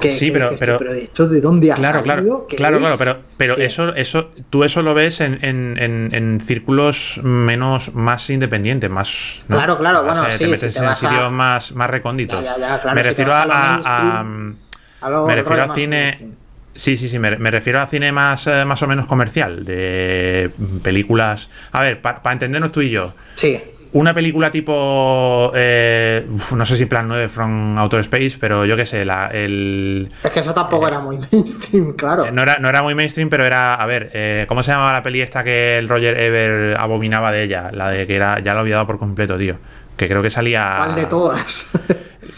Que, 0.00 0.08
Sí, 0.08 0.26
que 0.26 0.32
pero- 0.32 0.56
pero- 0.58 0.78
pero 0.78 0.92
¿esto 0.92 1.26
de 1.28 1.40
dónde 1.40 1.72
ha 1.72 1.74
Claro, 1.74 2.02
claro, 2.02 2.20
salido? 2.20 2.46
¿Qué 2.46 2.56
claro, 2.56 2.76
es?". 2.76 2.80
claro, 2.82 2.96
pero, 2.98 3.18
pero 3.36 3.56
Sí. 3.56 3.62
eso, 3.62 3.94
eso, 3.94 4.30
tú 4.48 4.64
eso 4.64 4.82
lo 4.82 4.94
ves 4.94 5.20
en, 5.20 5.38
en, 5.44 5.76
en, 5.78 6.10
en 6.14 6.40
círculos 6.40 7.20
menos, 7.22 7.94
más 7.94 8.30
independientes, 8.30 8.88
más. 8.90 9.42
¿no? 9.48 9.56
Claro, 9.56 9.76
claro, 9.78 10.02
bueno, 10.04 10.26
eh, 10.26 10.30
sí, 10.32 10.38
Te 10.38 10.46
metes 10.46 10.72
si 10.74 10.78
te 10.80 10.84
en 10.86 10.90
a- 10.90 10.94
sitios 10.96 11.30
más, 11.32 11.72
más 11.72 11.90
recónditos. 11.90 12.42
Ya, 12.42 12.56
ya, 12.56 12.68
ya, 12.76 12.80
claro, 12.80 12.94
me 12.96 13.02
si 13.02 13.08
refiero 13.10 13.32
a. 13.34 14.24
me 14.24 15.34
refiero 15.34 15.62
a 15.64 15.74
cine. 15.74 16.28
Sí, 16.72 16.96
sí, 16.96 17.08
sí, 17.08 17.18
me, 17.18 17.36
me 17.36 17.50
refiero 17.50 17.80
a 17.80 17.86
cine 17.86 18.12
más, 18.12 18.46
eh, 18.46 18.64
más 18.64 18.80
o 18.82 18.86
menos 18.86 19.06
comercial, 19.06 19.64
de 19.64 20.50
películas. 20.82 21.50
A 21.72 21.82
ver, 21.82 22.00
para 22.00 22.20
entendernos 22.32 22.70
tú 22.72 22.80
y 22.80 22.90
yo, 22.90 23.12
Sí, 23.36 23.60
una 23.92 24.14
película 24.14 24.50
tipo. 24.50 25.50
eh, 25.54 26.26
uf, 26.30 26.52
no 26.52 26.64
sé 26.64 26.76
si 26.76 26.86
Plan 26.86 27.08
9 27.08 27.28
from 27.28 27.78
Outer 27.78 28.00
Space, 28.00 28.36
pero 28.40 28.64
yo 28.64 28.76
qué 28.76 28.86
sé, 28.86 29.04
la, 29.04 29.26
el. 29.28 30.08
es 30.22 30.30
que 30.30 30.40
eso 30.40 30.54
tampoco 30.54 30.86
era 30.88 31.00
muy 31.00 31.18
mainstream, 31.32 31.92
claro. 31.94 32.24
Eh, 32.26 32.32
No 32.32 32.42
era, 32.42 32.58
no 32.58 32.68
era 32.68 32.82
muy 32.82 32.94
mainstream, 32.94 33.28
pero 33.30 33.44
era. 33.44 33.74
A 33.74 33.86
ver, 33.86 34.10
eh, 34.14 34.44
¿cómo 34.48 34.62
se 34.62 34.72
llamaba 34.72 34.92
la 34.92 35.02
peli 35.02 35.20
esta 35.20 35.42
que 35.44 35.78
el 35.78 35.88
Roger 35.88 36.18
Ever 36.18 36.76
abominaba 36.78 37.32
de 37.32 37.42
ella? 37.42 37.70
La 37.72 37.90
de 37.90 38.06
que 38.06 38.16
era. 38.16 38.38
Ya 38.40 38.52
lo 38.54 38.60
he 38.60 38.62
olvidado 38.62 38.86
por 38.86 38.98
completo, 38.98 39.36
tío. 39.36 39.56
Que 39.96 40.08
creo 40.08 40.22
que 40.22 40.30
salía. 40.30 40.74
¿Cuál 40.78 40.94
de 40.94 41.06
todas? 41.06 41.66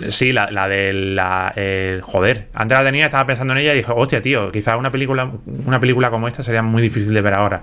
Sí, 0.09 0.32
la, 0.32 0.50
la 0.50 0.68
de 0.68 0.92
la. 0.92 1.53
eh, 1.55 2.00
joder. 2.03 2.48
Antes 2.55 2.76
la 2.78 2.82
tenía, 2.84 3.05
estaba 3.05 3.26
pensando 3.26 3.53
en 3.53 3.59
ella 3.61 3.72
y 3.74 3.78
dije, 3.78 3.92
hostia, 3.94 4.22
tío, 4.22 4.50
quizá 4.50 4.76
una 4.76 4.90
película, 4.90 5.30
una 5.66 5.78
película 5.78 6.11
como 6.11 6.26
esta 6.26 6.42
sería 6.42 6.62
muy 6.62 6.82
difícil 6.82 7.12
de 7.12 7.20
ver 7.20 7.34
ahora. 7.34 7.62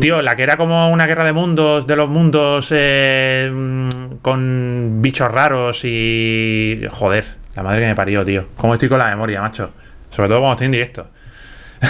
Tío, 0.00 0.20
la 0.22 0.36
que 0.36 0.42
era 0.42 0.56
como 0.56 0.90
una 0.90 1.06
guerra 1.06 1.24
de 1.24 1.32
mundos, 1.32 1.86
de 1.86 1.96
los 1.96 2.08
mundos 2.08 2.68
eh, 2.70 3.50
mm, 3.52 3.88
con 4.22 5.00
bichos 5.00 5.30
raros 5.32 5.80
y. 5.84 6.82
Joder, 6.90 7.24
la 7.56 7.62
madre 7.62 7.80
que 7.80 7.86
me 7.86 7.94
parió, 7.94 8.24
tío. 8.24 8.48
¿Cómo 8.56 8.74
estoy 8.74 8.88
con 8.88 8.98
la 8.98 9.08
memoria, 9.08 9.40
macho? 9.40 9.70
Sobre 10.10 10.28
todo 10.28 10.40
cuando 10.40 10.52
estoy 10.54 10.66
en 10.66 10.72
directo. 10.72 11.08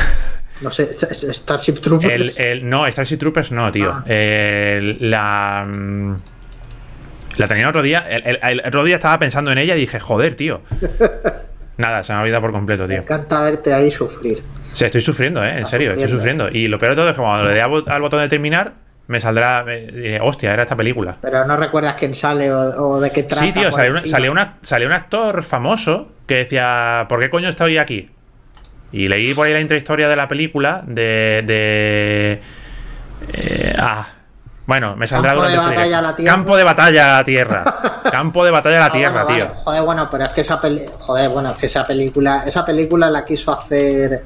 No 0.60 0.72
sé, 0.72 0.92
Starship 0.92 1.74
Troopers. 1.80 2.36
El, 2.40 2.44
el- 2.44 2.68
no, 2.68 2.84
Starship 2.90 3.16
Troopers 3.18 3.52
no, 3.52 3.70
tío. 3.70 3.92
Ah. 3.94 4.04
El- 4.08 4.96
la. 5.08 5.64
mm, 5.64 6.14
La 7.36 7.46
tenía 7.46 7.62
el 7.62 7.68
otro 7.68 7.80
día. 7.82 8.04
El, 8.08 8.60
otro 8.66 8.82
día 8.82 8.96
estaba 8.96 9.20
pensando 9.20 9.52
en 9.52 9.58
ella 9.58 9.76
y 9.76 9.80
dije, 9.80 10.00
joder, 10.00 10.34
tío. 10.34 10.62
Nada, 11.76 12.02
se 12.02 12.12
me 12.12 12.18
ha 12.18 12.22
olvidado 12.22 12.42
por 12.42 12.50
completo, 12.50 12.82
Me 12.88 12.94
tío. 12.94 13.02
encanta 13.02 13.40
verte 13.42 13.72
ahí 13.72 13.92
sufrir. 13.92 14.42
O 14.72 14.76
sea, 14.76 14.86
estoy 14.86 15.00
sufriendo, 15.00 15.44
¿eh? 15.44 15.58
En 15.58 15.66
serio, 15.66 15.92
estoy 15.92 16.08
sufriendo. 16.08 16.48
Y 16.48 16.68
lo 16.68 16.78
peor 16.78 16.92
de 16.92 16.96
todo 16.96 17.08
es 17.10 17.16
que 17.16 17.22
cuando 17.22 17.44
le 17.48 17.54
dé 17.54 17.62
al 17.62 17.70
bot- 17.70 17.88
al 17.88 18.00
botón 18.00 18.20
de 18.20 18.28
terminar, 18.28 18.74
me 19.08 19.20
saldrá. 19.20 19.64
me- 19.64 19.80
diré, 19.86 20.20
hostia, 20.20 20.52
era 20.52 20.62
esta 20.62 20.76
película. 20.76 21.16
Pero 21.20 21.44
no 21.46 21.56
recuerdas 21.56 21.94
quién 21.98 22.14
sale 22.14 22.52
o, 22.52 22.58
o 22.86 23.00
de 23.00 23.10
qué 23.10 23.22
trata. 23.24 23.44
Sí, 23.44 23.52
tío, 23.52 23.72
salió, 23.72 23.92
una- 23.92 24.06
salió, 24.06 24.30
una- 24.32 24.56
salió 24.60 24.86
un 24.86 24.92
actor 24.94 25.42
famoso 25.42 26.12
que 26.26 26.36
decía, 26.36 27.06
¿por 27.08 27.18
qué 27.20 27.30
coño 27.30 27.48
estoy 27.48 27.78
aquí? 27.78 28.10
Y 28.92 29.08
leí 29.08 29.34
por 29.34 29.46
ahí 29.46 29.52
la 29.52 29.60
intrahistoria 29.60 30.08
de 30.08 30.16
la 30.16 30.28
película 30.28 30.82
de... 30.86 31.42
de 31.46 32.40
eh, 33.32 33.74
ah, 33.78 34.06
bueno, 34.66 34.96
me 34.96 35.06
saldrá 35.06 35.32
Campo 35.32 35.46
de 35.46 35.54
durante 35.56 35.74
batalla 35.76 35.98
a 35.98 36.02
la 36.02 36.14
tierra. 36.16 36.30
Campo 36.34 36.56
de 36.56 36.64
batalla 36.64 37.14
a 37.14 37.18
la 37.18 37.24
tierra. 37.24 37.64
Campo 38.12 38.44
de 38.44 38.50
batalla 38.50 38.76
a 38.76 38.80
la 38.80 38.86
Ah, 38.86 38.90
tierra, 38.90 39.24
bueno, 39.24 39.36
tío. 39.36 39.44
vale. 39.48 39.60
Joder, 39.64 39.82
bueno, 39.82 40.08
pero 40.10 40.24
es 40.24 40.30
que 40.30 40.40
esa 40.42 40.60
peli... 40.60 40.82
Joder, 40.98 41.28
bueno, 41.30 41.50
es 41.52 41.56
que 41.56 41.66
esa 41.66 41.86
película, 41.86 42.44
esa 42.46 42.64
película 42.66 43.08
la 43.10 43.24
quiso 43.24 43.50
hacer 43.52 44.22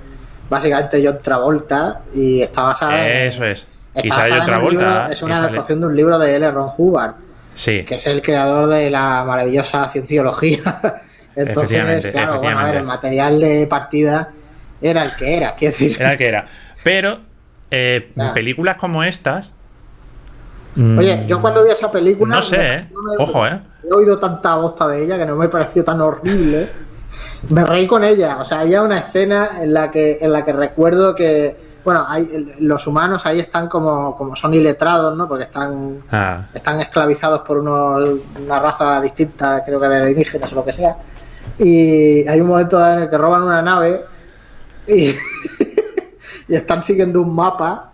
básicamente 0.52 1.02
John 1.04 1.18
Travolta 1.22 2.02
y 2.14 2.42
está 2.42 2.62
basada 2.62 3.04
en- 3.04 3.26
Eso 3.28 3.44
es. 3.44 3.66
Está 3.94 4.06
Y 4.06 4.10
sale 4.10 4.56
un 4.58 4.70
libro- 4.70 5.06
es 5.10 5.22
una 5.22 5.34
sale- 5.34 5.46
adaptación 5.48 5.80
de 5.80 5.86
un 5.86 5.96
libro 5.96 6.18
de 6.18 6.36
L. 6.36 6.50
Ron 6.50 6.70
Hubbard, 6.76 7.14
Sí, 7.54 7.82
que 7.84 7.96
es 7.96 8.06
el 8.06 8.22
creador 8.22 8.68
de 8.68 8.88
la 8.90 9.24
maravillosa 9.24 9.86
cienciología. 9.88 10.58
Entonces, 11.36 12.06
claro, 12.12 12.38
bueno, 12.40 12.58
a 12.60 12.64
ver, 12.64 12.76
el 12.76 12.84
material 12.84 13.40
de 13.40 13.66
partida 13.66 14.30
era 14.80 15.02
el 15.04 15.14
que 15.16 15.36
era, 15.36 15.54
quiero 15.56 15.72
decir. 15.72 15.96
era 16.00 16.12
el 16.12 16.18
que 16.18 16.26
era. 16.28 16.46
Pero 16.84 17.18
eh, 17.70 18.12
películas 18.34 18.76
como 18.76 19.02
estas. 19.02 19.52
Oye, 20.98 21.24
yo 21.26 21.40
cuando 21.40 21.62
vi 21.64 21.70
esa 21.70 21.90
película. 21.90 22.36
No 22.36 22.42
sé, 22.42 22.74
¿eh? 22.76 22.88
no 22.92 23.02
me- 23.02 23.22
Ojo, 23.22 23.46
¿eh? 23.46 23.60
He 23.84 23.92
oído 23.92 24.18
tanta 24.18 24.54
bosta 24.56 24.88
de 24.88 25.04
ella 25.04 25.18
que 25.18 25.26
no 25.26 25.36
me 25.36 25.48
pareció 25.48 25.84
tan 25.84 26.00
horrible. 26.00 26.66
Me 27.50 27.64
reí 27.64 27.86
con 27.86 28.04
ella. 28.04 28.38
O 28.40 28.44
sea, 28.44 28.60
había 28.60 28.82
una 28.82 28.98
escena 28.98 29.62
en 29.62 29.74
la 29.74 29.90
que, 29.90 30.18
en 30.20 30.32
la 30.32 30.44
que 30.44 30.52
recuerdo 30.52 31.14
que. 31.14 31.72
Bueno, 31.84 32.06
hay, 32.08 32.54
los 32.60 32.86
humanos 32.86 33.26
ahí 33.26 33.40
están 33.40 33.68
como, 33.68 34.16
como 34.16 34.36
son 34.36 34.54
iletrados, 34.54 35.16
¿no? 35.16 35.26
Porque 35.26 35.44
están, 35.44 36.04
Ah, 36.12 36.42
están 36.54 36.78
esclavizados 36.78 37.40
por 37.40 37.58
unos- 37.58 38.20
una 38.44 38.60
raza 38.60 39.00
distinta, 39.00 39.64
creo 39.66 39.80
que 39.80 39.88
de 39.88 39.96
alienígenas 39.96 40.52
o 40.52 40.54
lo 40.54 40.64
que 40.64 40.72
sea. 40.72 40.96
Y 41.58 42.26
hay 42.28 42.40
un 42.40 42.46
momento 42.46 42.84
en 42.88 43.00
el 43.00 43.10
que 43.10 43.18
roban 43.18 43.42
una 43.42 43.60
nave 43.62 44.04
y, 44.86 45.06
y 46.48 46.54
están 46.54 46.82
siguiendo 46.84 47.20
un 47.20 47.34
mapa. 47.34 47.91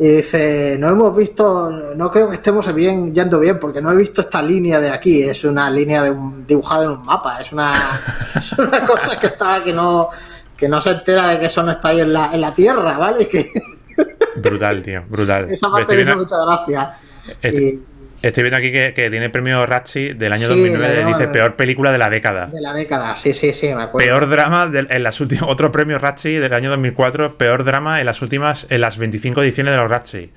Y 0.00 0.06
dice, 0.08 0.76
no 0.78 0.88
hemos 0.90 1.16
visto, 1.16 1.70
no 1.70 2.10
creo 2.10 2.28
que 2.28 2.36
estemos 2.36 2.72
bien 2.72 3.12
yendo 3.12 3.40
bien, 3.40 3.58
porque 3.58 3.82
no 3.82 3.90
he 3.90 3.96
visto 3.96 4.20
esta 4.20 4.40
línea 4.40 4.78
de 4.78 4.90
aquí. 4.90 5.22
Es 5.24 5.42
una 5.42 5.68
línea 5.68 6.02
de 6.04 6.10
un, 6.10 6.46
dibujada 6.46 6.84
en 6.84 6.90
un 6.90 7.04
mapa. 7.04 7.40
Es 7.40 7.50
una, 7.52 7.72
es 8.36 8.52
una 8.52 8.86
cosa 8.86 9.18
que 9.18 9.26
está, 9.26 9.62
que 9.64 9.72
no, 9.72 10.08
que 10.56 10.68
no 10.68 10.80
se 10.80 10.90
entera 10.90 11.28
de 11.30 11.40
que 11.40 11.46
eso 11.46 11.62
no 11.64 11.72
está 11.72 11.88
ahí 11.88 12.00
en 12.00 12.12
la, 12.12 12.32
en 12.32 12.40
la 12.40 12.52
tierra, 12.54 12.96
¿vale? 12.96 13.26
Que 13.26 13.50
brutal, 14.36 14.82
tío, 14.84 15.02
brutal. 15.08 15.50
esa 15.50 15.68
parte 15.68 15.96
me 15.96 16.04
viendo, 16.04 16.16
mucha 16.22 16.36
gracia. 16.44 16.96
Este- 17.42 17.62
Y- 17.62 17.82
estoy 18.22 18.42
viendo 18.42 18.56
aquí 18.56 18.72
que, 18.72 18.92
que 18.94 19.10
tiene 19.10 19.26
el 19.26 19.30
premio 19.30 19.64
Ratchi 19.66 20.14
del 20.14 20.32
año 20.32 20.42
Sí, 20.48 20.48
2009. 20.48 20.96
le 20.96 21.04
Dice 21.04 21.28
peor 21.28 21.54
película 21.56 21.92
de 21.92 21.98
la 21.98 22.10
década. 22.10 22.46
de 22.46 22.60
la 22.60 22.74
década, 22.74 23.14
sí, 23.16 23.32
sí, 23.34 23.52
sí, 23.52 23.66
me 23.68 23.82
acuerdo. 23.82 23.98
Peor 24.06 24.28
drama 24.28 24.70
en 24.72 25.02
las 25.02 25.20
últimas. 25.20 25.44
Otro 25.48 25.70
premio 25.72 25.98
Ratchi 25.98 26.34
del 26.34 26.52
año 26.52 26.70
2004. 26.70 27.36
Peor 27.38 27.64
drama 27.64 28.00
en 28.00 28.06
las 28.06 28.20
últimas. 28.22 28.66
En 28.70 28.80
las 28.80 28.98
25 28.98 29.42
ediciones 29.42 29.72
de 29.72 29.76
los 29.78 29.90
Ratchi. 29.90 30.30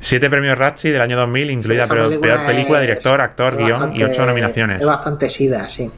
Siete 0.00 0.30
premios 0.30 0.56
Ratchi 0.56 0.90
del 0.90 1.00
año 1.02 1.16
2000, 1.16 1.50
incluida 1.50 1.86
peor, 1.88 2.20
peor 2.20 2.46
película, 2.46 2.78
es- 2.80 2.86
director, 2.86 3.20
actor, 3.20 3.56
guion 3.56 3.96
y 3.96 4.04
ocho 4.04 4.24
nominaciones. 4.26 4.80
Es 4.80 4.86
bastante 4.86 5.28
sida, 5.28 5.68
sí. 5.68 5.90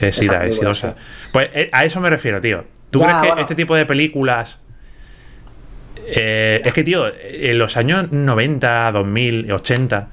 Es 0.00 0.16
sida, 0.16 0.44
es 0.46 0.56
sidosa. 0.56 0.96
Pues 1.30 1.50
eh, 1.52 1.68
a 1.72 1.84
eso 1.84 2.00
me 2.00 2.08
refiero, 2.10 2.40
tío. 2.40 2.64
¿Tú 2.90 3.00
Ya, 3.00 3.06
crees 3.06 3.20
que 3.22 3.26
bueno. 3.28 3.40
este 3.42 3.54
tipo 3.54 3.76
de 3.76 3.84
películas. 3.86 4.58
Eh, 6.06 6.62
es 6.64 6.72
que, 6.74 6.82
tío, 6.84 7.06
en 7.22 7.58
los 7.58 7.76
años 7.76 8.10
90, 8.12 8.92
2000, 8.92 9.50
80, 9.52 10.08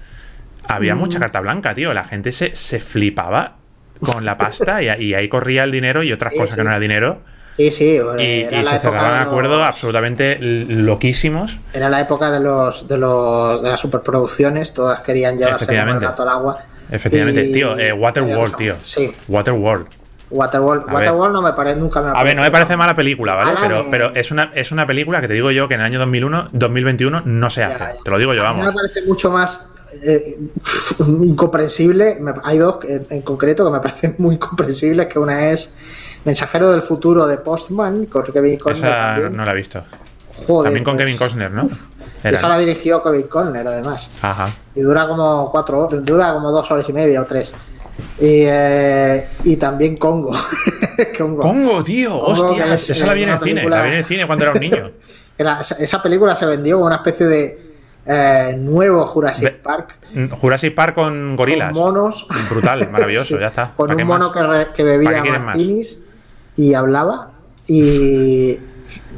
había 0.67 0.95
mucha 0.95 1.17
Mm. 1.17 1.21
carta 1.21 1.39
blanca, 1.41 1.73
tío. 1.73 1.93
La 1.93 2.03
gente 2.03 2.31
se, 2.31 2.55
se 2.55 2.79
flipaba 2.79 3.55
con 3.99 4.25
la 4.25 4.37
pasta 4.37 4.81
y, 4.81 4.87
y 5.03 5.13
ahí 5.13 5.27
corría 5.27 5.63
el 5.63 5.71
dinero 5.71 6.01
y 6.03 6.11
otras 6.11 6.33
Sí, 6.33 6.39
cosas 6.39 6.55
que 6.55 6.63
no 6.63 6.69
era 6.69 6.79
dinero. 6.79 7.21
Sí, 7.57 7.69
sí, 7.71 7.99
Y, 8.17 8.45
se 8.65 8.79
cerraban 8.79 9.19
los- 9.19 9.27
acuerdos 9.27 9.61
absolutamente 9.63 10.37
loquísimos. 10.39 11.59
Era 11.73 11.89
la 11.89 11.99
época 12.01 12.31
de 12.31 12.39
los 12.39 12.87
de 12.87 12.97
los 12.97 13.61
de 13.61 13.69
las 13.69 13.79
superproducciones, 13.79 14.73
todas 14.73 15.01
querían 15.01 15.37
llevarse 15.37 15.65
el 15.71 15.99
gato 15.99 16.23
al 16.23 16.29
agua. 16.29 16.59
Efectivamente, 16.89 17.45
Y- 17.45 17.51
tío, 17.51 17.77
eh, 17.77 17.91
Waterworld, 17.93 18.55
tío. 18.55 18.75
Sí, 18.81 19.11
Waterworld. 19.27 19.87
Waterworld, 20.31 20.91
Waterworld 20.91 21.33
no 21.33 21.41
me 21.41 21.53
parece 21.53 21.79
nunca 21.79 22.01
me 22.01 22.09
ha 22.09 22.11
A 22.13 22.23
ver, 22.23 22.35
no 22.35 22.41
me 22.41 22.51
parece 22.51 22.77
mala 22.77 22.95
película, 22.95 23.35
¿vale? 23.35 23.51
Pero, 23.61 23.85
pero 23.91 24.11
es 24.15 24.31
una, 24.31 24.51
es 24.55 24.71
una 24.71 24.85
película 24.85 25.21
que 25.21 25.27
te 25.27 25.33
digo 25.33 25.51
yo 25.51 25.67
que 25.67 25.75
en 25.75 25.81
el 25.81 25.85
año 25.85 25.99
2001, 25.99 26.49
2021 26.51 27.21
no 27.25 27.49
se 27.49 27.63
hace. 27.63 27.79
ya. 27.79 27.93
Te 28.03 28.11
lo 28.11 28.17
digo 28.17 28.33
yo, 28.33 28.45
A 28.45 28.53
mí 28.53 28.59
vamos. 28.59 28.73
me 28.73 28.81
parece 28.81 29.05
mucho 29.05 29.29
más 29.29 29.67
eh, 30.03 30.39
incomprensible. 30.99 32.19
Hay 32.43 32.57
dos 32.57 32.79
en 32.87 33.21
concreto 33.21 33.65
que 33.65 33.71
me 33.71 33.79
parecen 33.79 34.15
muy 34.17 34.35
incomprensibles, 34.35 35.07
que 35.07 35.19
una 35.19 35.49
es 35.51 35.71
Mensajero 36.23 36.71
del 36.71 36.83
futuro 36.83 37.25
de 37.25 37.37
Postman, 37.37 38.05
con 38.05 38.23
Kevin 38.23 38.57
Costner. 38.59 38.91
Esa 38.91 39.05
también. 39.13 39.37
no 39.37 39.43
la 39.45 39.51
he 39.51 39.55
visto. 39.55 39.81
Joder, 40.47 40.65
También 40.65 40.83
con 40.83 40.95
pues, 40.95 41.05
Kevin 41.05 41.17
Costner, 41.17 41.51
¿no? 41.51 41.67
Era. 42.23 42.37
Esa 42.37 42.47
la 42.47 42.59
dirigió 42.59 43.01
Kevin 43.01 43.23
Costner, 43.23 43.67
además. 43.67 44.09
Ajá. 44.21 44.47
Y 44.75 44.81
dura 44.81 45.07
como 45.07 45.49
cuatro 45.49 45.79
horas, 45.79 46.05
dura 46.05 46.33
como 46.33 46.51
dos 46.51 46.69
horas 46.69 46.87
y 46.87 46.93
media 46.93 47.21
o 47.21 47.25
tres. 47.25 47.51
Y, 48.19 48.43
eh, 48.45 49.27
y 49.43 49.55
también 49.55 49.97
Congo. 49.97 50.31
Congo. 51.17 51.41
Congo, 51.41 51.83
tío, 51.83 52.11
Congo, 52.21 52.47
hostia. 52.47 52.65
que 52.65 52.73
es, 52.73 52.89
Esa 52.89 53.07
la 53.07 53.13
vi 53.13 53.23
en 53.23 53.29
el 53.29 53.39
cine. 53.39 53.69
La 53.69 53.81
vi 53.81 53.89
en 53.89 53.95
el 53.95 54.05
cine 54.05 54.27
cuando 54.27 54.45
era 54.45 54.53
un 54.53 54.59
niño. 54.59 54.91
Era- 55.37 55.61
esa, 55.61 56.03
película 56.03 56.35
se 56.35 56.45
vendió 56.45 56.75
como 56.75 56.87
una 56.87 56.97
especie 56.97 57.25
de 57.25 57.71
eh, 58.05 58.55
nuevo 58.59 59.05
Jurassic 59.07 59.57
Park. 59.61 59.97
Mm, 60.13 60.29
Jurassic 60.29 60.75
Park 60.75 60.95
con 60.95 61.35
gorilas. 61.35 61.73
Con 61.73 61.81
monos. 61.81 62.27
Brutal, 62.49 62.87
maravilloso, 62.91 63.35
Sí, 63.35 63.41
ya 63.41 63.47
está. 63.47 63.73
Con 63.75 63.87
¿Para 63.87 63.97
qué 63.97 64.03
un 64.03 64.07
mono 64.07 64.31
que, 64.31 64.39
que 64.39 64.83
¿Para 64.83 65.21
bebía 65.23 65.39
martinis 65.39 65.97
y 66.57 66.73
hablaba. 66.73 67.31
Y 67.67 68.59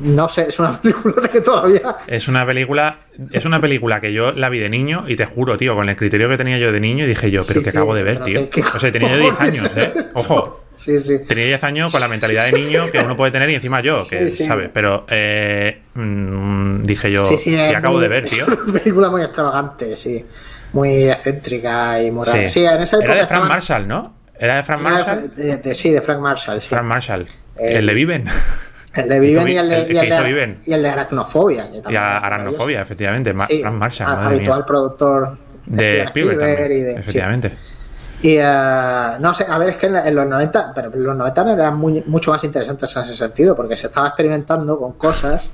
no 0.01 0.29
sé, 0.29 0.47
es 0.49 0.59
una 0.59 0.77
película 0.81 1.21
de 1.21 1.29
que 1.29 1.41
todavía. 1.41 1.97
Es 2.07 2.27
una 2.27 2.45
película, 2.45 2.97
es 3.31 3.45
una 3.45 3.59
película 3.61 4.01
que 4.01 4.11
yo 4.13 4.31
la 4.31 4.49
vi 4.49 4.59
de 4.59 4.69
niño 4.69 5.05
y 5.07 5.15
te 5.15 5.25
juro, 5.25 5.57
tío, 5.57 5.75
con 5.75 5.87
el 5.89 5.95
criterio 5.95 6.29
que 6.29 6.37
tenía 6.37 6.57
yo 6.57 6.71
de 6.71 6.79
niño, 6.79 7.05
dije 7.05 7.31
yo, 7.31 7.43
pero 7.45 7.59
Sí, 7.59 7.63
que 7.65 7.71
sí, 7.71 7.77
acabo 7.77 7.93
de 7.95 8.03
ver, 8.03 8.23
tío. 8.23 8.49
¿qué- 8.49 8.61
qué 8.61 8.67
O 8.75 8.79
sea, 8.79 8.91
tenía 8.91 9.09
yo 9.11 9.17
10 9.19 9.39
años, 9.39 9.69
¿eh? 9.75 9.93
Ojo. 10.13 10.59
Sí, 10.73 10.99
sí. 10.99 11.19
Tenía 11.27 11.45
10 11.45 11.63
años 11.65 11.91
con 11.91 12.01
la 12.01 12.07
mentalidad 12.07 12.45
de 12.45 12.51
niño 12.53 12.89
que 12.89 12.97
uno 12.97 13.15
puede 13.15 13.31
tener 13.31 13.47
y 13.47 13.53
encima 13.53 13.81
yo, 13.81 14.07
que 14.09 14.31
Sí. 14.31 14.43
¿sabes? 14.43 14.71
Pero 14.73 15.05
eh, 15.07 15.83
mm, 15.93 16.81
dije 16.81 17.11
yo, 17.11 17.29
que 17.37 17.75
acabo 17.75 17.93
muy- 17.97 18.01
de 18.01 18.07
ver, 18.07 18.25
tío. 18.27 18.43
Es 18.51 18.57
una 18.59 18.73
película 18.79 19.09
muy 19.11 19.21
extravagante, 19.21 19.95
sí. 19.95 20.25
Muy 20.71 21.03
excéntrica 21.11 22.01
y 22.01 22.09
rara. 22.09 22.49
Sí, 22.49 22.65
en 22.65 22.81
esa 22.81 22.95
época. 22.97 23.11
Era 23.11 23.21
de 23.21 23.27
Frank 23.27 23.43
estaban- 23.43 23.47
Marshall, 23.49 23.87
¿no? 23.87 24.15
Era 24.39 24.55
de 24.55 24.63
Frank 24.63 24.79
de- 24.79 24.83
Marshall. 24.89 25.35
de- 25.35 25.57
de- 25.57 25.75
sí, 25.75 25.91
de 25.91 26.01
Frank 26.01 26.19
Marshall. 26.19 26.59
Sí. 26.59 26.67
Frank 26.69 26.85
Marshall. 26.85 27.27
Eh, 27.59 27.77
el 27.77 27.85
de 27.85 27.93
Viven. 27.93 28.25
El 28.93 29.09
de 29.09 29.19
Viven 29.19 29.47
y 29.47 29.57
el 29.57 29.69
de, 29.69 29.75
el 29.81 29.91
y 29.91 29.97
el 29.97 30.09
de- 30.09 30.57
y 30.65 30.73
el 30.73 30.83
de 30.83 30.89
Aracnofobia. 30.89 31.69
que 31.71 31.81
Y 31.91 31.95
a 31.95 32.17
Aracnofobia, 32.19 32.81
efectivamente. 32.81 33.33
Ma- 33.33 33.47
Sí, 33.47 33.59
Frank 33.61 33.75
Marshall, 33.75 34.11
a- 34.11 34.15
madre 34.15 34.35
habitual 34.35 34.59
mía. 34.59 34.65
productor 34.65 35.37
De 35.65 35.75
Steven 35.77 36.07
Spielberg 36.07 36.39
también. 36.39 36.71
y 36.71 36.81
de- 36.81 36.93
sí. 36.93 36.99
efectivamente. 36.99 37.57
Y 38.21 38.37
eh, 38.39 39.17
no 39.19 39.33
sé, 39.33 39.45
a 39.49 39.57
ver, 39.57 39.69
es 39.69 39.77
que 39.77 39.87
en, 39.87 39.95
en 39.97 40.15
los 40.15 40.25
90, 40.27 40.71
pero 40.73 40.89
los 40.93 41.17
90 41.17 41.53
eran 41.53 41.75
muy- 41.77 42.03
mucho 42.05 42.31
más 42.31 42.43
interesantes 42.43 42.95
en 42.95 43.01
ese 43.03 43.15
sentido, 43.15 43.55
porque 43.55 43.75
se 43.75 43.87
estaba 43.87 44.07
experimentando 44.07 44.79
con 44.79 44.93
cosas 44.93 45.49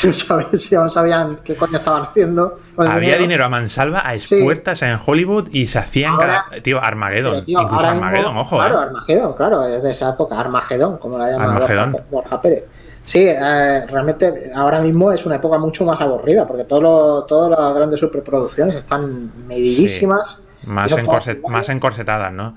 que 0.00 0.06
no 0.08 0.12
sabían, 0.14 0.58
si 0.58 0.74
no 0.74 0.88
sabían 0.88 1.36
qué 1.44 1.56
coño 1.56 1.76
estaban 1.78 2.02
haciendo. 2.04 2.58
Había 2.76 3.16
dinero 3.18 3.44
a 3.44 3.48
mansalva, 3.48 4.00
a 4.00 4.16
Sí. 4.16 4.36
expuertas 4.36 4.82
en 4.82 4.98
Hollywood 5.04 5.48
y 5.52 5.66
se 5.66 5.78
hacían 5.78 6.12
Ahora- 6.12 6.44
cada. 6.48 6.62
Tío, 6.62 6.82
Armageddon. 6.82 7.44
Tío, 7.44 7.60
incluso 7.60 7.82
mismo- 7.92 8.04
Armageddon, 8.06 8.36
ojo, 8.36 8.56
Claro, 8.56 8.74
eh. 8.74 8.82
Armagedón, 8.86 9.32
claro, 9.34 9.66
es 9.66 9.82
de 9.82 9.90
esa 9.90 10.10
época. 10.10 10.38
Armagedón, 10.38 10.98
como 10.98 11.18
la 11.18 11.30
llama 11.30 11.44
Armagedón. 11.44 11.92
Borja, 11.92 12.06
Borja 12.10 12.42
Pérez. 12.42 12.64
Sí, 13.04 13.20
eh, 13.26 13.86
realmente 13.88 14.52
ahora 14.54 14.80
mismo 14.80 15.10
es 15.10 15.24
una 15.26 15.36
época 15.36 15.58
mucho 15.58 15.84
más 15.84 16.00
aburrida, 16.00 16.46
porque 16.46 16.64
todo 16.64 16.80
lo- 16.80 17.24
todas 17.24 17.50
las 17.58 17.74
grandes 17.74 17.98
superproducciones 17.98 18.76
están 18.76 19.32
medidísimas. 19.48 20.38
No 20.62 20.82
encorset- 20.86 21.40
más 21.48 21.68
encorsetadas, 21.70 22.32
¿no? 22.32 22.54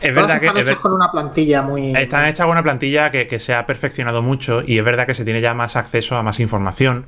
Es 0.00 0.14
Todas 0.14 0.28
verdad 0.28 0.40
que. 0.40 0.46
están 0.46 0.56
es 0.56 0.62
hechas 0.62 0.74
ver- 0.76 0.82
con 0.82 0.92
una 0.94 1.10
plantilla 1.10 1.62
muy. 1.62 1.94
Están 1.94 2.24
hechas 2.26 2.44
con 2.46 2.52
una 2.52 2.62
plantilla 2.62 3.10
que, 3.10 3.26
que 3.26 3.38
se 3.38 3.54
ha 3.54 3.66
perfeccionado 3.66 4.22
mucho 4.22 4.62
y 4.66 4.78
es 4.78 4.84
verdad 4.84 5.06
que 5.06 5.14
se 5.14 5.24
tiene 5.24 5.40
ya 5.40 5.52
más 5.54 5.76
acceso 5.76 6.16
a 6.16 6.22
más 6.22 6.40
información, 6.40 7.06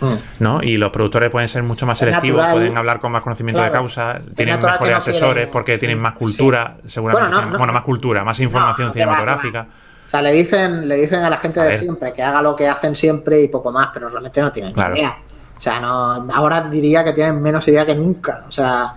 Mm. 0.00 0.14
¿no? 0.38 0.62
Y 0.62 0.78
los 0.78 0.88
productores 0.90 1.28
pueden 1.28 1.48
ser 1.50 1.62
mucho 1.62 1.84
más 1.84 2.00
Es 2.00 2.06
selectivos, 2.08 2.38
natural. 2.38 2.56
pueden 2.56 2.78
hablar 2.78 3.00
con 3.00 3.12
más 3.12 3.20
conocimiento 3.22 3.60
de 3.60 3.68
Claro. 3.68 3.82
causa, 3.84 4.12
Es 4.12 4.34
tienen 4.34 4.58
que 4.58 4.64
mejores 4.66 4.92
no 4.92 4.96
asesores 4.96 5.34
quieren- 5.34 5.50
porque 5.50 5.76
tienen 5.76 5.98
más 5.98 6.12
Sí. 6.14 6.18
cultura, 6.20 6.76
seguramente. 6.86 7.28
Bueno, 7.28 7.44
no, 7.46 7.52
no. 7.52 7.58
bueno, 7.58 7.72
más 7.74 7.82
cultura, 7.82 8.24
más 8.24 8.40
información 8.40 8.92
cinematográfica. 8.94 9.66
O 10.06 10.10
sea, 10.10 10.22
le 10.22 10.32
dicen, 10.32 10.88
le 10.88 10.96
dicen 10.96 11.22
a 11.22 11.28
la 11.28 11.36
gente 11.36 11.60
A 11.60 11.64
de 11.64 11.78
siempre 11.78 12.12
que 12.14 12.22
haga 12.22 12.40
lo 12.40 12.56
que 12.56 12.66
hacen 12.66 12.96
siempre 12.96 13.42
y 13.42 13.48
poco 13.48 13.70
más, 13.70 13.88
pero 13.92 14.08
realmente 14.08 14.40
no 14.40 14.50
tienen 14.50 14.72
Claro. 14.72 14.96
idea. 14.96 15.18
O 15.58 15.60
sea, 15.60 15.78
no, 15.78 16.26
ahora 16.32 16.62
diría 16.62 17.04
que 17.04 17.12
tienen 17.12 17.40
menos 17.42 17.68
idea 17.68 17.84
que 17.84 17.94
nunca. 17.94 18.44
O 18.48 18.50
sea, 18.50 18.94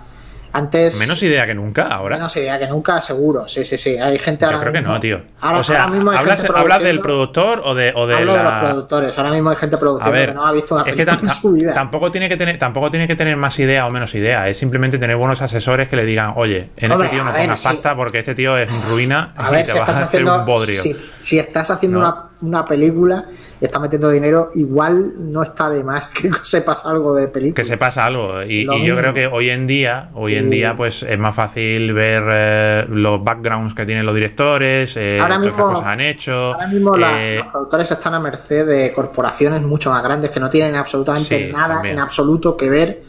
antes. 0.53 0.97
Menos 0.99 1.21
idea 1.23 1.45
que 1.45 1.53
nunca 1.55 1.87
ahora. 1.87 2.15
Menos 2.15 2.35
idea 2.37 2.57
que 2.59 2.67
nunca, 2.67 3.01
seguro. 3.01 3.47
Sí, 3.47 3.65
sí, 3.65 3.77
sí. 3.77 3.97
Hay 3.97 4.17
gente 4.19 4.41
Yo 4.45 4.47
ahora 4.47 4.59
creo 4.61 4.73
que 4.73 4.81
no, 4.81 4.99
tío. 4.99 5.21
Ahora, 5.41 5.57
o 5.59 5.63
sea, 5.63 5.83
ahora 5.83 5.93
mismo 5.95 6.11
hay 6.11 6.17
¿hablas, 6.17 6.41
gente 6.41 6.59
hablas 6.59 6.83
del 6.83 6.99
productor 7.01 7.61
o 7.65 7.73
de, 7.75 7.91
o 7.95 8.07
de 8.07 8.15
Hablo 8.15 8.33
de 8.33 8.43
los 8.43 8.53
productores. 8.53 9.17
Ahora 9.17 9.31
mismo 9.31 9.49
hay 9.49 9.55
gente 9.55 9.77
produciendo 9.77 10.11
ver, 10.13 10.29
que 10.29 10.35
no 10.35 10.45
ha 10.45 10.51
visto 10.51 10.75
una 10.75 10.83
es 10.83 10.95
que 10.95 11.05
película 11.05 11.17
tam- 11.29 11.35
en 11.35 11.41
su 11.41 11.51
vida. 11.51 11.73
tampoco 11.73 12.11
tiene 12.11 12.29
que 12.29 12.37
tener, 12.37 12.57
tampoco 12.57 12.89
tiene 12.91 13.07
que 13.07 13.15
tener 13.15 13.35
más 13.35 13.57
idea 13.59 13.85
o 13.87 13.89
menos 13.89 14.13
idea. 14.15 14.47
Es 14.47 14.57
simplemente 14.57 14.97
tener 14.99 15.15
buenos 15.17 15.41
asesores 15.41 15.89
que 15.89 15.95
le 15.95 16.05
digan, 16.05 16.33
oye, 16.35 16.69
en 16.77 16.91
Hombre, 16.91 17.07
este 17.07 17.17
tío 17.17 17.25
no 17.25 17.33
ver, 17.33 17.41
pongas 17.41 17.59
sí. 17.59 17.67
pasta 17.67 17.95
porque 17.95 18.19
este 18.19 18.35
tío 18.35 18.57
es 18.57 18.69
ruina 18.85 19.33
A 19.35 19.49
y 19.49 19.51
ver, 19.51 19.65
te 19.65 19.71
si 19.73 19.79
vas 19.79 19.89
a 19.89 19.91
hacer 19.91 20.03
haciendo, 20.05 20.39
un 20.39 20.45
bodrio. 20.45 20.81
si, 20.83 20.95
si 21.19 21.39
estás 21.39 21.71
haciendo 21.71 21.99
No. 21.99 22.07
una, 22.07 22.23
una 22.41 22.65
película 22.65 23.25
y 23.63 23.65
estás 23.65 23.81
metiendo 23.81 24.09
dinero, 24.09 24.51
igual 24.55 25.13
no 25.31 25.41
está 25.41 25.69
de 25.69 25.85
más 25.85 26.09
que 26.09 26.29
sepas 26.43 26.85
algo 26.85 27.15
de 27.15 27.29
película. 27.29 27.55
Que 27.55 27.63
sepas 27.63 27.97
algo. 27.97 28.43
Y, 28.43 28.65
yo 28.85 28.97
creo 28.97 29.13
que 29.13 29.27
hoy 29.27 29.49
en 29.51 29.67
día, 29.67 30.09
hoy 30.15 30.35
en 30.35 30.49
día, 30.49 30.75
pues 30.75 31.01
es 31.03 31.17
más 31.17 31.33
fácil 31.33 31.93
ver 31.93 32.23
eh, 32.27 32.85
los 32.89 33.23
backgrounds 33.23 33.73
que 33.73 33.85
tienen 33.85 34.05
los 34.05 34.13
directores, 34.15 34.97
eh, 34.97 35.17
Ahora 35.17 35.39
mismo- 35.39 35.55
cosas 35.69 35.85
han 35.85 36.01
hecho. 36.01 36.53
Ahora 36.55 36.67
mismo 36.67 36.97
eh, 36.97 37.37
los 37.41 37.51
productores 37.53 37.89
están 37.91 38.13
a 38.15 38.19
merced 38.19 38.67
de 38.67 38.91
corporaciones 38.91 39.61
mucho 39.61 39.89
más 39.91 40.03
grandes 40.03 40.29
que 40.31 40.41
no 40.41 40.49
tienen 40.49 40.75
absolutamente 40.75 41.47
Sí, 41.47 41.53
nada 41.53 41.75
también. 41.75 41.95
en 41.95 42.01
absoluto 42.01 42.57
que 42.57 42.69
ver 42.69 43.03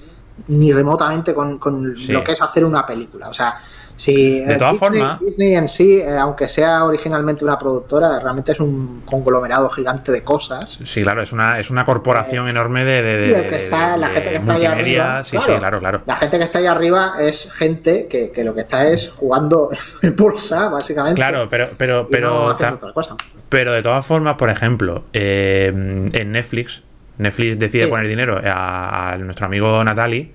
ni 0.46 0.72
remotamente 0.72 1.34
con, 1.34 1.58
con 1.58 1.96
Sí. 1.96 2.12
lo 2.12 2.22
que 2.22 2.30
es 2.30 2.40
hacer 2.40 2.64
una 2.64 2.86
película. 2.86 3.28
O 3.28 3.34
sea, 3.34 3.56
si 3.96 4.40
De 4.40 4.54
eh, 4.54 4.56
todas 4.58 4.72
Disney, 4.72 4.78
formas- 5.00 5.20
Disney 5.20 5.54
en 5.54 5.68
sí, 5.68 6.00
eh, 6.00 6.16
aunque 6.18 6.48
sea 6.48 6.84
originalmente 6.84 7.44
una 7.44 7.58
productora, 7.58 8.18
realmente 8.18 8.52
es 8.52 8.60
un 8.60 9.02
conglomerado 9.04 9.70
gigante 9.70 10.10
de 10.10 10.22
cosas. 10.22 10.78
Sí, 10.84 11.02
claro, 11.02 11.22
es 11.22 11.32
una, 11.32 11.60
es 11.60 11.70
una 11.70 11.84
corporación 11.84 12.48
enorme 12.48 12.84
de, 12.84 13.02
de, 13.02 13.16
de- 13.18 13.28
Y 13.28 13.34
el 13.34 13.48
que 13.48 13.56
está, 13.58 13.96
la 13.96 14.08
gente 14.08 14.30
que 14.30 14.36
está 14.36 14.54
ahí 14.54 14.64
arriba. 14.66 15.22
sí, 15.24 15.36
sí, 15.38 15.52
claro, 15.58 15.78
claro. 15.78 16.02
La 16.06 16.16
gente 16.16 16.38
que 16.38 16.44
está 16.44 16.58
ahí 16.58 16.66
arriba 16.66 17.14
es 17.20 17.50
gente 17.52 18.08
que, 18.08 18.30
que 18.32 18.42
lo 18.44 18.54
que 18.54 18.62
está 18.62 18.88
es 18.88 19.10
jugando 19.10 19.70
en 20.02 20.16
bolsa, 20.16 20.68
básicamente. 20.68 21.16
Claro, 21.16 21.48
pero, 21.48 21.68
pero, 21.76 22.02
no 22.02 22.08
pero, 22.08 22.56
ta- 22.56 22.74
otra 22.74 22.92
cosa. 22.92 23.16
pero 23.48 23.72
de 23.72 23.82
todas 23.82 24.04
formas, 24.04 24.34
por 24.34 24.50
ejemplo, 24.50 25.04
eh, 25.12 25.68
en 26.12 26.32
Netflix, 26.32 26.82
Netflix 27.18 27.58
decide 27.60 27.84
Sí. 27.84 27.90
poner 27.90 28.08
dinero 28.08 28.40
a, 28.44 29.12
a 29.12 29.16
nuestro 29.18 29.46
amigo 29.46 29.82
Natali. 29.84 30.32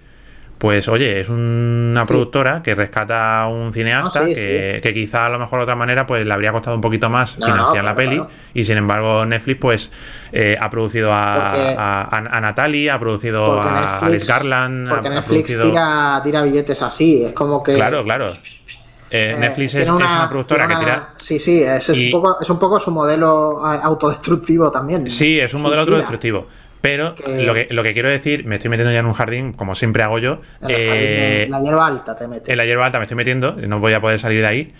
Pues 0.59 0.89
oye, 0.89 1.21
es 1.21 1.29
una 1.29 2.05
productora 2.05 2.61
que 2.61 2.75
rescata 2.75 3.43
a 3.43 3.47
un 3.47 3.71
cineasta 3.71 4.19
Ah, 4.19 4.25
sí, 4.27 4.35
que, 4.35 4.79
que 4.83 4.93
quizá 4.93 5.27
a 5.27 5.29
lo 5.29 5.39
mejor 5.39 5.59
de 5.59 5.63
otra 5.63 5.77
manera 5.77 6.05
pues 6.05 6.25
le 6.25 6.33
habría 6.33 6.51
costado 6.51 6.75
un 6.75 6.81
poquito 6.81 7.09
más 7.09 7.39
No, 7.39 7.45
financiar 7.45 7.77
no, 7.77 7.83
la 7.89 7.95
peli 7.95 8.15
claro. 8.17 8.29
y 8.53 8.65
sin 8.65 8.75
embargo 8.77 9.25
Netflix 9.25 9.57
pues 9.61 9.91
eh, 10.33 10.57
ha 10.59 10.69
producido 10.69 11.13
a, 11.13 11.53
a, 11.53 12.01
a- 12.01 12.37
a 12.37 12.41
Natalie, 12.41 12.91
ha 12.91 12.99
producido 12.99 13.61
a 13.61 13.71
Netflix, 13.71 14.03
Alex 14.03 14.27
Garland, 14.27 14.89
porque 14.89 15.07
ha, 15.07 15.11
ha 15.11 15.13
Netflix 15.15 15.43
producido... 15.45 15.69
tira, 15.69 16.21
tira 16.25 16.41
billetes 16.43 16.81
así, 16.81 17.23
es 17.23 17.31
como 17.33 17.63
que... 17.63 17.75
Claro, 17.75 18.03
claro. 18.03 18.31
Eh, 18.31 19.31
eh, 19.31 19.35
Netflix 19.39 19.75
es, 19.75 19.87
una 19.89 20.27
productora 20.27 20.67
que 20.67 20.75
tira... 20.75 21.09
Sí, 21.15 21.39
sí, 21.39 21.63
es, 21.63 21.87
es 21.87 21.97
y- 21.97 22.05
un 22.13 22.21
poco, 22.21 22.37
es 22.41 22.49
un 22.49 22.59
poco 22.59 22.81
su 22.81 22.91
modelo 22.91 23.61
eh, 23.73 23.79
autodestructivo 23.81 24.69
también. 24.69 25.09
Sí, 25.09 25.39
es 25.39 25.53
un 25.53 25.61
modelo 25.61 25.83
Suicida. 25.83 25.95
autodestructivo. 25.99 26.47
Pero 26.81 27.15
Que- 27.15 27.43
lo, 27.43 27.53
que, 27.53 27.67
lo 27.71 27.83
que 27.83 27.93
quiero 27.93 28.07
decir, 28.09 28.45
me 28.45 28.55
estoy 28.55 28.69
metiendo 28.69 28.93
ya 28.93 28.99
en 28.99 29.05
un 29.05 29.13
jardín, 29.13 29.51
como 29.53 29.75
siempre 29.75 30.01
hago 30.03 30.17
yo. 30.19 30.41
En 30.61 30.67
jardín 30.69 30.77
de 30.77 31.43
eh, 31.43 31.47
la 31.49 31.59
hierba 31.61 31.85
alta 31.87 32.15
te 32.17 32.27
metes. 32.27 32.47
en 32.49 32.57
la 32.57 32.65
hierba 32.65 32.85
alta 32.85 32.99
me 32.99 33.05
estoy 33.05 33.17
metiendo, 33.17 33.53
no 33.67 33.79
voy 33.79 33.93
a 33.93 33.99
poder 34.01 34.19
salir 34.19 34.39
de 34.41 34.47
ahí. 34.47 34.73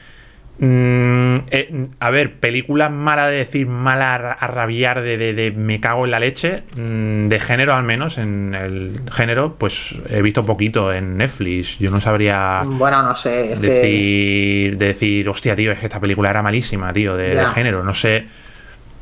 Mm, 0.62 1.36
eh, 1.52 1.88
a 2.02 2.10
ver, 2.10 2.34
películas 2.34 2.92
malas 2.92 3.30
de 3.30 3.38
decir, 3.38 3.66
mala 3.68 4.16
a 4.16 4.18
ra- 4.18 4.32
a 4.34 4.48
rabiar 4.48 5.02
de, 5.02 5.18
de- 5.18 5.34
de 5.34 5.52
me 5.52 5.80
cago 5.80 6.04
en 6.04 6.12
la 6.12 6.20
leche, 6.20 6.64
mm, 6.76 7.28
de 7.30 7.40
género 7.40 7.74
al 7.74 7.84
menos, 7.84 8.18
en 8.18 8.54
el 8.54 9.00
género, 9.10 9.56
pues 9.58 9.96
he 10.10 10.22
visto 10.22 10.46
poquito 10.46 10.92
en 10.94 11.16
Netflix. 11.18 11.80
Yo 11.80 11.92
no 11.92 12.02
sabría 12.02 12.64
Bueno, 12.66 13.02
no 13.04 13.16
sé, 13.16 13.54
es 13.54 13.60
que... 13.60 13.68
decir, 13.68 14.78
decir, 14.78 15.30
hostia, 15.30 15.56
tío, 15.56 15.72
es 15.72 15.80
que 15.80 15.86
esta 15.86 16.02
película 16.02 16.30
era 16.30 16.42
malísima, 16.44 16.92
tío, 16.92 17.16
de, 17.16 17.36
de 17.36 17.46
género. 17.48 17.82
No 17.84 17.94
sé. 17.94 18.26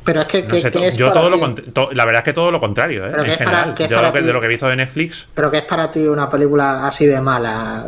Pero 0.04 0.20
es 0.22 0.26
que, 0.26 0.42
No 0.42 0.48
que- 0.48 0.60
sé, 0.60 0.70
que 0.70 0.86
es 0.88 0.96
yo 0.96 1.12
todo 1.12 1.28
lo 1.28 1.54
ti- 1.54 1.70
to- 1.72 1.90
la 1.92 2.04
verdad 2.06 2.20
es 2.20 2.24
que 2.24 2.32
todo 2.32 2.50
lo 2.50 2.60
contrario, 2.60 3.04
¿eh? 3.04 3.08
Pero 3.12 3.24
que 3.24 3.32
en 3.32 3.38
para- 3.38 3.50
general. 3.50 3.74
que 3.74 3.88
yo 3.88 4.00
lo 4.00 4.12
que- 4.12 4.20
ti- 4.20 4.26
de 4.26 4.32
lo 4.32 4.40
que 4.40 4.46
he 4.46 4.48
visto 4.48 4.68
de 4.68 4.76
Netflix, 4.76 5.28
Pero 5.34 5.50
que 5.50 5.58
es 5.58 5.64
para 5.64 5.90
ti 5.90 6.06
una 6.06 6.30
película 6.30 6.86
así 6.86 7.04
de 7.06 7.20
mala, 7.20 7.84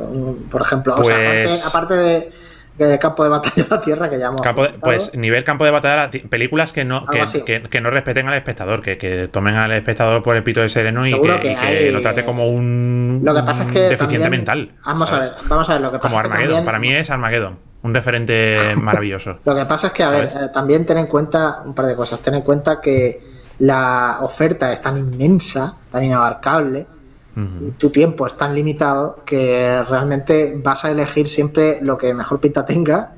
por 0.50 0.62
ejemplo. 0.62 0.94
O 0.96 1.04
sea, 1.04 1.16
Pues- 1.16 1.64
aparte, 1.66 1.94
aparte 1.94 1.94
de, 1.94 2.32
de 2.86 2.98
Campo 2.98 3.24
de 3.24 3.30
Batalla 3.30 3.62
de 3.62 3.66
la 3.68 3.80
Tierra, 3.80 4.08
que 4.10 4.18
campo 4.18 4.62
de- 4.62 4.68
comentado, 4.68 4.80
pues 4.80 5.14
nivel 5.14 5.44
campo 5.44 5.64
de 5.66 5.70
batalla, 5.70 6.10
películas 6.30 6.72
que 6.72 6.84
no 6.84 7.06
que, 7.06 7.80
no 7.80 7.90
respeten 7.90 8.26
al 8.28 8.34
espectador, 8.34 8.82
que, 8.82 8.96
que 8.96 9.28
tomen 9.28 9.54
al 9.56 9.72
espectador 9.72 10.22
por 10.22 10.36
el 10.36 10.42
pito 10.42 10.60
de 10.60 10.68
sereno 10.70 11.06
y 11.06 11.10
Seguro 11.12 11.36
que, 11.36 11.40
que 11.48 11.52
y 11.52 11.56
que 11.56 11.66
hay- 11.66 11.90
lo 11.90 12.00
trate 12.00 12.24
como 12.24 12.48
un 12.48 13.20
Lo 13.24 13.34
que 13.34 13.42
pasa 13.42 13.64
es 13.64 13.72
que 13.72 13.80
deficiente 13.80 14.30
mental. 14.30 14.70
Vamos 14.84 15.10
a 15.12 15.20
ver, 15.20 15.32
vamos 15.48 15.68
a 15.68 15.72
ver, 15.74 15.80
lo 15.82 15.90
que 15.92 15.98
pasa 15.98 16.08
Como 16.08 16.20
Armageddon. 16.20 16.48
también- 16.48 16.64
Para 16.64 16.78
mí 16.78 16.92
es 16.94 17.10
Armageddon. 17.10 17.69
Un 17.82 17.94
referente 17.94 18.58
maravilloso. 18.76 19.38
Lo 19.44 19.54
que 19.54 19.64
pasa 19.66 19.88
es 19.88 19.92
que, 19.92 20.02
a 20.02 20.10
ver, 20.10 20.30
¿Sabes? 20.30 20.48
eh, 20.48 20.50
también 20.52 20.84
ten 20.86 20.98
en 20.98 21.06
cuenta 21.06 21.62
un 21.64 21.74
par 21.74 21.86
de 21.86 21.96
cosas. 21.96 22.20
Ten 22.20 22.34
en 22.34 22.42
cuenta 22.42 22.80
que 22.80 23.22
la 23.60 24.18
oferta 24.22 24.72
es 24.72 24.80
tan 24.80 24.96
inmensa, 24.98 25.74
tan 25.90 26.04
inabarcable, 26.04 26.86
tu 27.78 27.88
tiempo 27.88 28.26
es 28.26 28.34
tan 28.36 28.54
limitado 28.54 29.22
que 29.24 29.82
realmente 29.88 30.60
vas 30.62 30.84
a 30.84 30.90
elegir 30.90 31.26
siempre 31.26 31.78
lo 31.80 31.96
que 31.96 32.12
mejor 32.12 32.38
pinta 32.38 32.66
tenga 32.66 33.12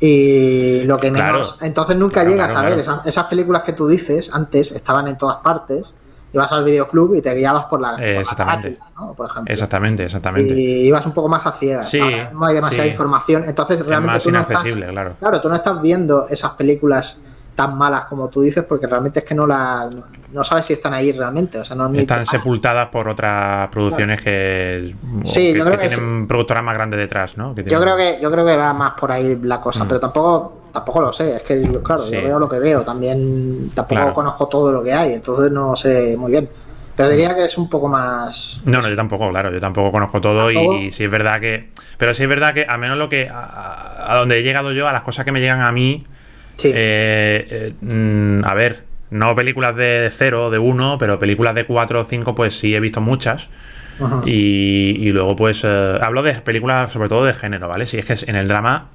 y 0.00 0.82
lo 0.82 0.98
que 0.98 1.12
menos. 1.12 1.52
Claro. 1.52 1.66
Entonces 1.66 1.96
nunca 1.96 2.22
Claro, 2.22 2.30
llegas 2.30 2.50
claro, 2.50 2.66
a 2.66 2.70
ver 2.70 2.78
esas, 2.80 3.06
esas 3.06 3.26
películas 3.26 3.62
que 3.62 3.72
tú 3.72 3.86
dices 3.86 4.30
antes 4.32 4.72
estaban 4.72 5.06
en 5.06 5.16
todas 5.16 5.36
partes. 5.38 5.94
Ibas 6.32 6.50
al 6.52 6.64
videoclub 6.64 7.14
y 7.14 7.20
te 7.22 7.34
guiabas 7.34 7.66
por 7.66 7.80
la, 7.80 7.90
por 7.92 8.00
la 8.00 8.20
Exactamente. 8.20 8.78
¿no? 8.98 9.12
Por 9.14 9.26
ejemplo. 9.28 9.52
Exactamente, 9.52 10.04
exactamente. 10.04 10.54
Y 10.54 10.86
ibas 10.86 11.04
un 11.04 11.12
poco 11.12 11.28
más 11.28 11.44
a 11.46 11.52
ciegas. 11.52 11.88
Sí, 11.90 12.00
no 12.32 12.46
hay 12.46 12.54
demasiada 12.54 12.84
sí. 12.84 12.90
información. 12.90 13.44
Entonces 13.46 13.80
Es 13.80 13.86
realmente 13.86 14.14
más 14.14 14.22
tú 14.22 14.30
no 14.30 14.40
estás- 14.40 14.62
claro. 14.62 15.14
Claro, 15.20 15.40
tú 15.40 15.48
no 15.48 15.54
estás 15.54 15.80
viendo 15.82 16.26
esas 16.28 16.52
películas 16.52 17.18
tan 17.54 17.76
malas 17.76 18.06
como 18.06 18.28
tú 18.30 18.40
dices 18.40 18.64
porque 18.66 18.86
realmente 18.86 19.18
es 19.18 19.26
que 19.26 19.34
no 19.34 19.46
la 19.46 19.86
no, 19.94 20.04
no 20.32 20.42
sabes 20.42 20.64
si 20.64 20.72
están 20.72 20.94
ahí 20.94 21.12
realmente. 21.12 21.58
O 21.58 21.64
sea, 21.66 21.76
no, 21.76 21.92
Están 21.92 22.24
sepultadas 22.24 22.88
por 22.88 23.06
otras 23.10 23.68
producciones 23.68 24.22
que, 24.22 24.94
Sí, 25.24 25.52
que, 25.52 25.58
yo 25.58 25.64
que 25.64 25.70
creo 25.70 25.80
que 25.80 25.88
tienen 25.88 26.26
productoras 26.26 26.64
más 26.64 26.74
grandes 26.74 26.98
detrás, 26.98 27.36
¿no? 27.36 27.54
Que 27.54 27.62
Yo 27.64 27.78
creo 27.78 27.94
que 27.94 28.18
yo 28.22 28.30
creo 28.30 28.46
que 28.46 28.56
va 28.56 28.72
más 28.72 28.92
por 28.92 29.12
ahí 29.12 29.38
la 29.42 29.60
cosa, 29.60 29.84
Mm. 29.84 29.88
pero 29.88 30.00
tampoco 30.00 30.61
tampoco 30.72 31.00
lo 31.00 31.12
sé. 31.12 31.36
Es 31.36 31.42
que 31.42 31.62
claro, 31.82 32.02
Sí. 32.02 32.14
yo 32.16 32.22
veo 32.22 32.38
lo 32.38 32.48
que 32.48 32.58
veo. 32.58 32.82
También 32.82 33.70
tampoco 33.74 34.00
Claro. 34.00 34.14
conozco 34.14 34.46
todo 34.48 34.72
lo 34.72 34.82
que 34.82 34.92
hay, 34.92 35.12
entonces 35.12 35.50
no 35.52 35.76
sé 35.76 36.16
muy 36.18 36.32
bien. 36.32 36.48
Pero 36.96 37.08
diría 37.08 37.34
que 37.34 37.44
es 37.44 37.56
un 37.56 37.70
poco 37.70 37.88
más. 37.88 38.60
No, 38.66 38.82
no, 38.82 38.88
yo 38.88 38.94
tampoco, 38.96 39.30
claro, 39.30 39.50
yo 39.50 39.60
tampoco 39.60 39.90
conozco 39.90 40.20
todo 40.20 40.50
y, 40.50 40.92
sí 40.92 41.04
es 41.04 41.10
verdad 41.10 41.40
que... 41.40 41.70
Pero 41.96 42.12
sí 42.12 42.22
es 42.24 42.28
verdad 42.28 42.52
que 42.52 42.66
a 42.68 42.76
menos 42.76 42.98
lo 42.98 43.08
que... 43.08 43.28
A, 43.32 44.12
a 44.12 44.16
donde 44.18 44.38
he 44.38 44.42
llegado 44.42 44.72
yo, 44.72 44.86
a 44.88 44.92
las 44.92 45.02
cosas 45.02 45.24
que 45.24 45.32
me 45.32 45.40
llegan 45.40 45.60
a 45.62 45.72
mí, 45.72 46.04
Sí. 46.56 46.68
eh, 46.74 47.46
eh, 47.50 47.74
mm, 47.80 48.44
a 48.44 48.52
ver, 48.54 48.84
no 49.08 49.34
películas 49.34 49.74
de 49.74 50.10
cero, 50.12 50.50
de 50.50 50.58
uno, 50.58 50.98
pero 50.98 51.18
películas 51.18 51.54
de 51.54 51.64
cuatro 51.64 52.00
o 52.00 52.04
cinco, 52.04 52.34
pues 52.34 52.58
sí 52.58 52.74
he 52.74 52.80
visto 52.80 53.00
muchas. 53.00 53.48
Y, 54.26 54.96
y 55.00 55.10
luego, 55.12 55.34
pues, 55.36 55.62
eh, 55.64 55.98
hablo 56.00 56.22
de 56.22 56.34
películas 56.34 56.92
sobre 56.92 57.08
todo 57.08 57.24
de 57.24 57.34
género, 57.34 57.68
¿vale? 57.68 57.86
Si 57.86 57.98
es 57.98 58.04
que 58.04 58.16
en 58.30 58.36
el 58.36 58.48
drama 58.48 58.88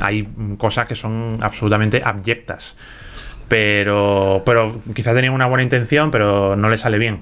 hay 0.00 0.28
cosas 0.58 0.86
que 0.86 0.94
son 0.94 1.38
absolutamente 1.40 2.00
abyectas. 2.04 2.76
Pero, 3.48 4.42
pero 4.44 4.80
quizás 4.94 5.14
tenían 5.14 5.32
una 5.34 5.46
buena 5.46 5.62
intención, 5.62 6.10
pero 6.10 6.56
no 6.56 6.68
le 6.68 6.76
sale 6.78 6.98
bien. 6.98 7.20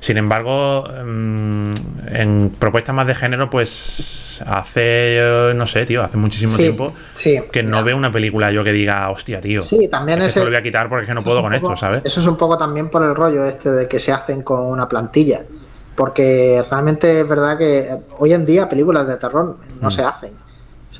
Sin 0.00 0.16
embargo, 0.16 0.84
mm, 1.04 1.72
en 2.12 2.52
propuestas 2.58 2.94
más 2.94 3.06
de 3.06 3.14
género, 3.16 3.50
pues 3.50 4.40
hace, 4.46 5.52
no 5.56 5.66
sé, 5.66 5.84
tío, 5.84 6.02
hace 6.04 6.16
muchísimo 6.16 6.52
Sí, 6.52 6.62
tiempo 6.62 6.94
sí. 7.16 7.40
que 7.50 7.64
no 7.64 7.82
veo 7.82 7.96
una 7.96 8.12
película 8.12 8.52
yo 8.52 8.62
que 8.62 8.72
diga, 8.72 9.10
hostia, 9.10 9.40
tío. 9.40 9.62
Sí, 9.64 9.88
también 9.88 10.20
es 10.22 10.28
esto 10.28 10.40
lo 10.44 10.46
voy 10.50 10.56
a 10.56 10.62
quitar 10.62 10.88
porque 10.88 11.02
es 11.02 11.08
que 11.08 11.14
no 11.14 11.24
puedo 11.24 11.42
con 11.42 11.52
poco- 11.52 11.72
esto, 11.72 11.76
¿sabes? 11.76 12.02
Eso 12.04 12.20
es 12.20 12.26
un 12.28 12.36
poco 12.36 12.56
también 12.56 12.88
por 12.90 13.02
el 13.02 13.14
rollo 13.14 13.44
este 13.44 13.70
de 13.72 13.88
que 13.88 13.98
se 13.98 14.12
hacen 14.12 14.42
con 14.42 14.60
una 14.60 14.88
plantilla. 14.88 15.42
Porque 15.96 16.62
realmente 16.70 17.22
es 17.22 17.28
verdad 17.28 17.58
que 17.58 17.90
hoy 18.18 18.32
en 18.32 18.46
día 18.46 18.68
películas 18.68 19.06
de 19.08 19.16
terror 19.16 19.58
no 19.80 19.90
se 19.90 20.02
hacen. 20.02 20.30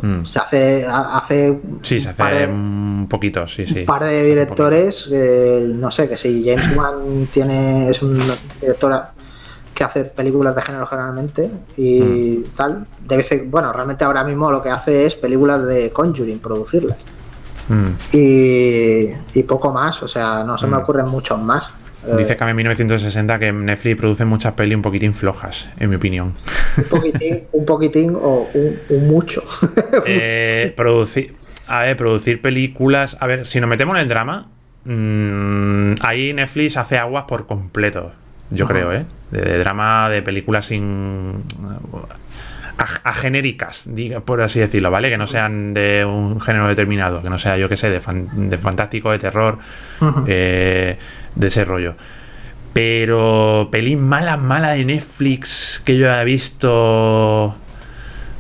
Mm. 0.01 0.25
Se 0.25 0.39
hace, 0.39 0.85
ha- 0.87 1.19
hace 1.19 1.59
Sí, 1.83 2.01
se 2.01 2.09
un 2.09 2.13
hace 2.13 2.35
de- 2.35 2.47
un 2.47 3.07
poquito, 3.09 3.47
sí, 3.47 3.67
sí. 3.67 3.81
un 3.81 3.87
par 3.87 4.05
de 4.05 4.23
directores, 4.25 5.09
eh, 5.13 5.73
no 5.75 5.91
sé, 5.91 6.09
que 6.09 6.17
si 6.17 6.45
James 6.45 6.77
Wan 6.77 7.27
tiene, 7.33 7.89
es 7.91 8.01
un 8.03 8.19
director 8.61 9.01
que 9.75 9.85
hace 9.85 10.05
películas 10.05 10.55
de 10.57 10.63
género 10.63 10.87
generalmente 10.87 11.51
y 11.77 12.01
Mm. 12.01 12.45
tal, 12.57 12.87
de 13.07 13.17
vez 13.17 13.31
en- 13.33 13.51
bueno, 13.51 13.73
realmente 13.73 14.05
ahora 14.05 14.25
mismo 14.25 14.51
lo 14.51 14.61
que 14.63 14.71
hace 14.71 15.07
es 15.07 15.15
películas 15.17 15.65
de 15.67 15.91
Conjuring, 15.91 16.39
producirlas. 16.41 16.99
poquito. 17.69 18.17
Y, 18.17 19.11
y 19.35 19.43
poco 19.45 19.71
más, 19.73 20.03
o 20.03 20.09
sea, 20.09 20.43
no 20.45 20.57
se 20.59 20.67
me 20.67 20.77
Mm. 20.77 20.81
ocurren 20.81 21.09
muchos 21.09 21.41
más. 21.41 21.71
Dice 22.17 22.37
en 22.39 22.57
1960 22.57 23.39
que 23.39 23.53
Netflix 23.53 23.97
produce 23.97 24.25
muchas 24.25 24.53
pelis 24.55 24.77
un 24.77 24.83
poquitín 24.83 25.13
flojas, 25.15 25.69
en 25.79 25.91
mi 25.91 25.97
opinión. 25.97 26.33
un 26.77 26.85
poquitín, 26.85 27.45
un 27.53 27.67
poquitín 27.67 28.17
o 28.21 28.49
un, 28.55 28.79
un 28.89 29.09
mucho. 29.09 29.43
Eh, 30.07 30.73
producir, 30.77 31.35
a 31.67 31.83
ver, 31.83 31.97
producir 31.97 32.41
películas. 32.41 33.17
A 33.21 33.27
ver, 33.27 33.47
si 33.47 33.61
nos 33.61 33.69
metemos 33.69 33.97
en 33.97 34.03
el 34.03 34.09
drama, 34.09 34.49
mm, 34.85 35.95
ahí 36.01 36.33
Netflix 36.33 36.77
hace 36.77 36.99
aguas 36.99 37.25
por 37.27 37.47
completo, 37.47 38.13
yo 38.51 38.65
Ajá. 38.65 38.75
creo, 38.75 38.93
¿eh? 38.93 39.05
De, 39.31 39.41
de 39.43 39.59
drama, 39.59 40.09
de 40.09 40.23
películas 40.23 40.67
sin. 40.67 41.43
A- 42.79 43.01
agenéricas, 43.11 43.85
diga, 43.87 44.21
por 44.21 44.41
así 44.41 44.61
decirlo, 44.61 44.91
¿vale? 44.91 45.11
Que 45.11 45.19
no 45.19 45.27
sean 45.27 45.75
de 45.75 46.05
un 46.05 46.41
género 46.41 46.69
determinado, 46.69 47.23
que 47.23 47.29
no 47.31 47.39
sea, 47.39 47.57
yo 47.57 47.69
qué 47.69 47.77
sé, 47.77 47.91
de, 47.91 48.01
fan- 48.01 48.49
de 48.49 48.57
fantástico, 48.59 49.11
de 49.11 49.19
terror, 49.19 49.59
eh, 50.27 50.97
de 51.35 51.47
ese 51.47 51.65
rollo. 51.65 51.95
Pero 52.73 53.69
pelis 53.73 53.99
malas, 53.99 54.39
malas 54.41 54.77
de 54.77 54.85
Netflix 54.85 55.83
que 55.85 55.97
yo 55.99 56.13
he 56.13 56.25
visto. 56.25 57.57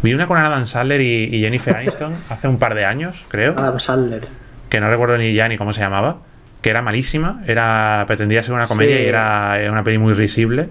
Vi 0.02 0.14
una 0.14 0.26
con 0.28 0.38
Adam 0.38 0.64
Sandler 0.66 1.00
y, 1.00 1.24
y 1.34 1.40
Jennifer 1.40 1.74
Aniston 1.76 2.14
hace 2.28 2.46
un 2.46 2.58
par 2.58 2.74
de 2.74 2.84
años, 2.84 3.24
creo. 3.28 3.58
Adam 3.58 3.80
Sandler. 3.80 4.28
Que 4.68 4.80
no 4.80 4.90
recuerdo 4.90 5.18
ni 5.18 5.32
ya 5.34 5.48
ni 5.48 5.56
cómo 5.56 5.72
se 5.72 5.80
llamaba. 5.80 6.18
que 6.62 6.70
era 6.70 6.82
malísima, 6.82 7.42
era 7.46 8.04
pretendía 8.06 8.42
ser 8.42 8.54
una 8.54 8.66
comedia 8.66 8.96
Sí. 8.98 9.02
y 9.04 9.06
era 9.06 9.58
era 9.60 9.72
una 9.72 9.82
peli 9.82 9.98
muy 9.98 10.12
risible. 10.12 10.68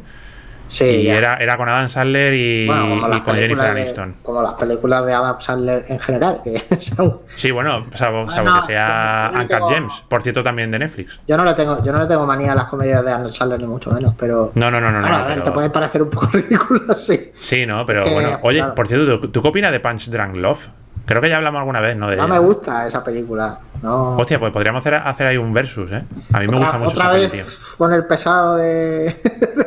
Sí, 0.68 0.86
y 0.86 1.04
ya. 1.04 1.18
era, 1.18 1.38
era 1.38 1.58
con 1.58 1.70
Adam 1.70 1.88
Sandler 1.90 2.34
y, 2.34 2.68
Bueno, 2.68 2.82
como 2.84 3.08
y 3.08 3.10
las 3.12 3.22
con 3.22 3.36
Jennifer 3.36 3.66
de- 3.66 3.82
Aniston. 3.82 4.16
Como 4.24 4.42
las 4.42 4.54
películas 4.54 5.06
de 5.06 5.14
Adam 5.14 5.40
Sandler 5.42 5.86
en 5.88 6.00
general, 6.00 6.42
que 6.44 6.62
son- 6.82 7.22
Sí, 7.36 7.52
bueno, 7.52 7.86
salvo, 7.94 8.30
salvo 8.30 8.52
no, 8.52 8.60
que 8.62 8.68
sea 8.68 9.32
no 9.34 9.42
Uncut 9.42 9.70
Gems, 9.70 10.04
por 10.10 10.22
cierto, 10.22 10.44
también 10.44 10.70
de 10.72 10.80
Netflix. 10.80 11.20
yo 11.28 11.38
no 11.38 11.46
le 11.46 11.54
tengo, 11.54 11.84
yo 11.84 11.92
no 11.92 12.00
le 12.00 12.06
tengo 12.06 12.26
manía 12.26 12.52
a 12.52 12.56
las 12.56 12.66
comedias 12.66 13.04
de 13.06 13.12
Adam 13.12 13.32
Sandler 13.32 13.60
ni 13.62 13.68
mucho 13.68 13.92
menos, 13.92 14.14
pero 14.20 14.52
No, 14.56 14.70
no, 14.70 14.82
no, 14.82 14.92
no, 14.92 15.08
pero- 15.26 15.44
te 15.44 15.52
pueden 15.52 15.72
parecer 15.72 16.02
un 16.02 16.10
poco 16.10 16.28
ridículas, 16.34 17.02
sí. 17.06 17.32
Sí, 17.40 17.66
no, 17.66 17.86
pero 17.86 18.04
que, 18.04 18.14
bueno. 18.14 18.40
Oye, 18.44 18.60
claro. 18.60 18.76
por 18.76 18.88
cierto, 18.88 19.20
¿tú, 19.20 19.30
tú 19.30 19.42
qué 19.42 19.48
opinas 19.48 19.72
de 19.72 19.80
Punch 19.80 20.10
Drunk 20.10 20.36
Love? 20.36 20.68
Creo 21.08 21.22
que 21.22 21.30
ya 21.30 21.38
hablamos 21.38 21.60
alguna 21.60 21.80
vez, 21.80 21.96
¿no? 21.98 22.08
De 22.08 22.16
No 22.18 22.26
ella. 22.26 22.34
me 22.34 22.40
gusta 22.40 22.86
esa 22.86 23.04
película. 23.04 23.58
No. 23.82 24.18
Hostia, 24.18 24.40
pues 24.40 24.52
podríamos 24.52 24.82
hacer, 24.82 24.94
hacer 24.96 25.26
ahí 25.28 25.38
un 25.38 25.54
versus, 25.54 25.90
¿eh? 25.92 26.04
A 26.34 26.40
mí 26.40 26.48
me 26.48 26.58
gusta 26.58 26.78
mucho 26.78 26.92
otra 26.92 27.18
esa 27.18 27.30
vez 27.30 27.32
tío. 27.32 27.76
con 27.78 27.94
el 27.94 28.06
pesado 28.06 28.58
de, 28.58 28.66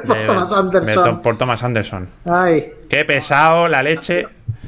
de 0.04 0.14
De- 0.14 0.24
Thomas 0.26 0.50
de 0.50 0.56
Anderson. 0.56 1.02
Tom- 1.04 1.22
por 1.22 1.36
Thomas 1.38 1.62
Anderson. 1.64 2.08
Ay, 2.26 2.72
Qué 2.88 3.04
pesado, 3.04 3.66
la 3.68 3.82
leche. 3.82 4.26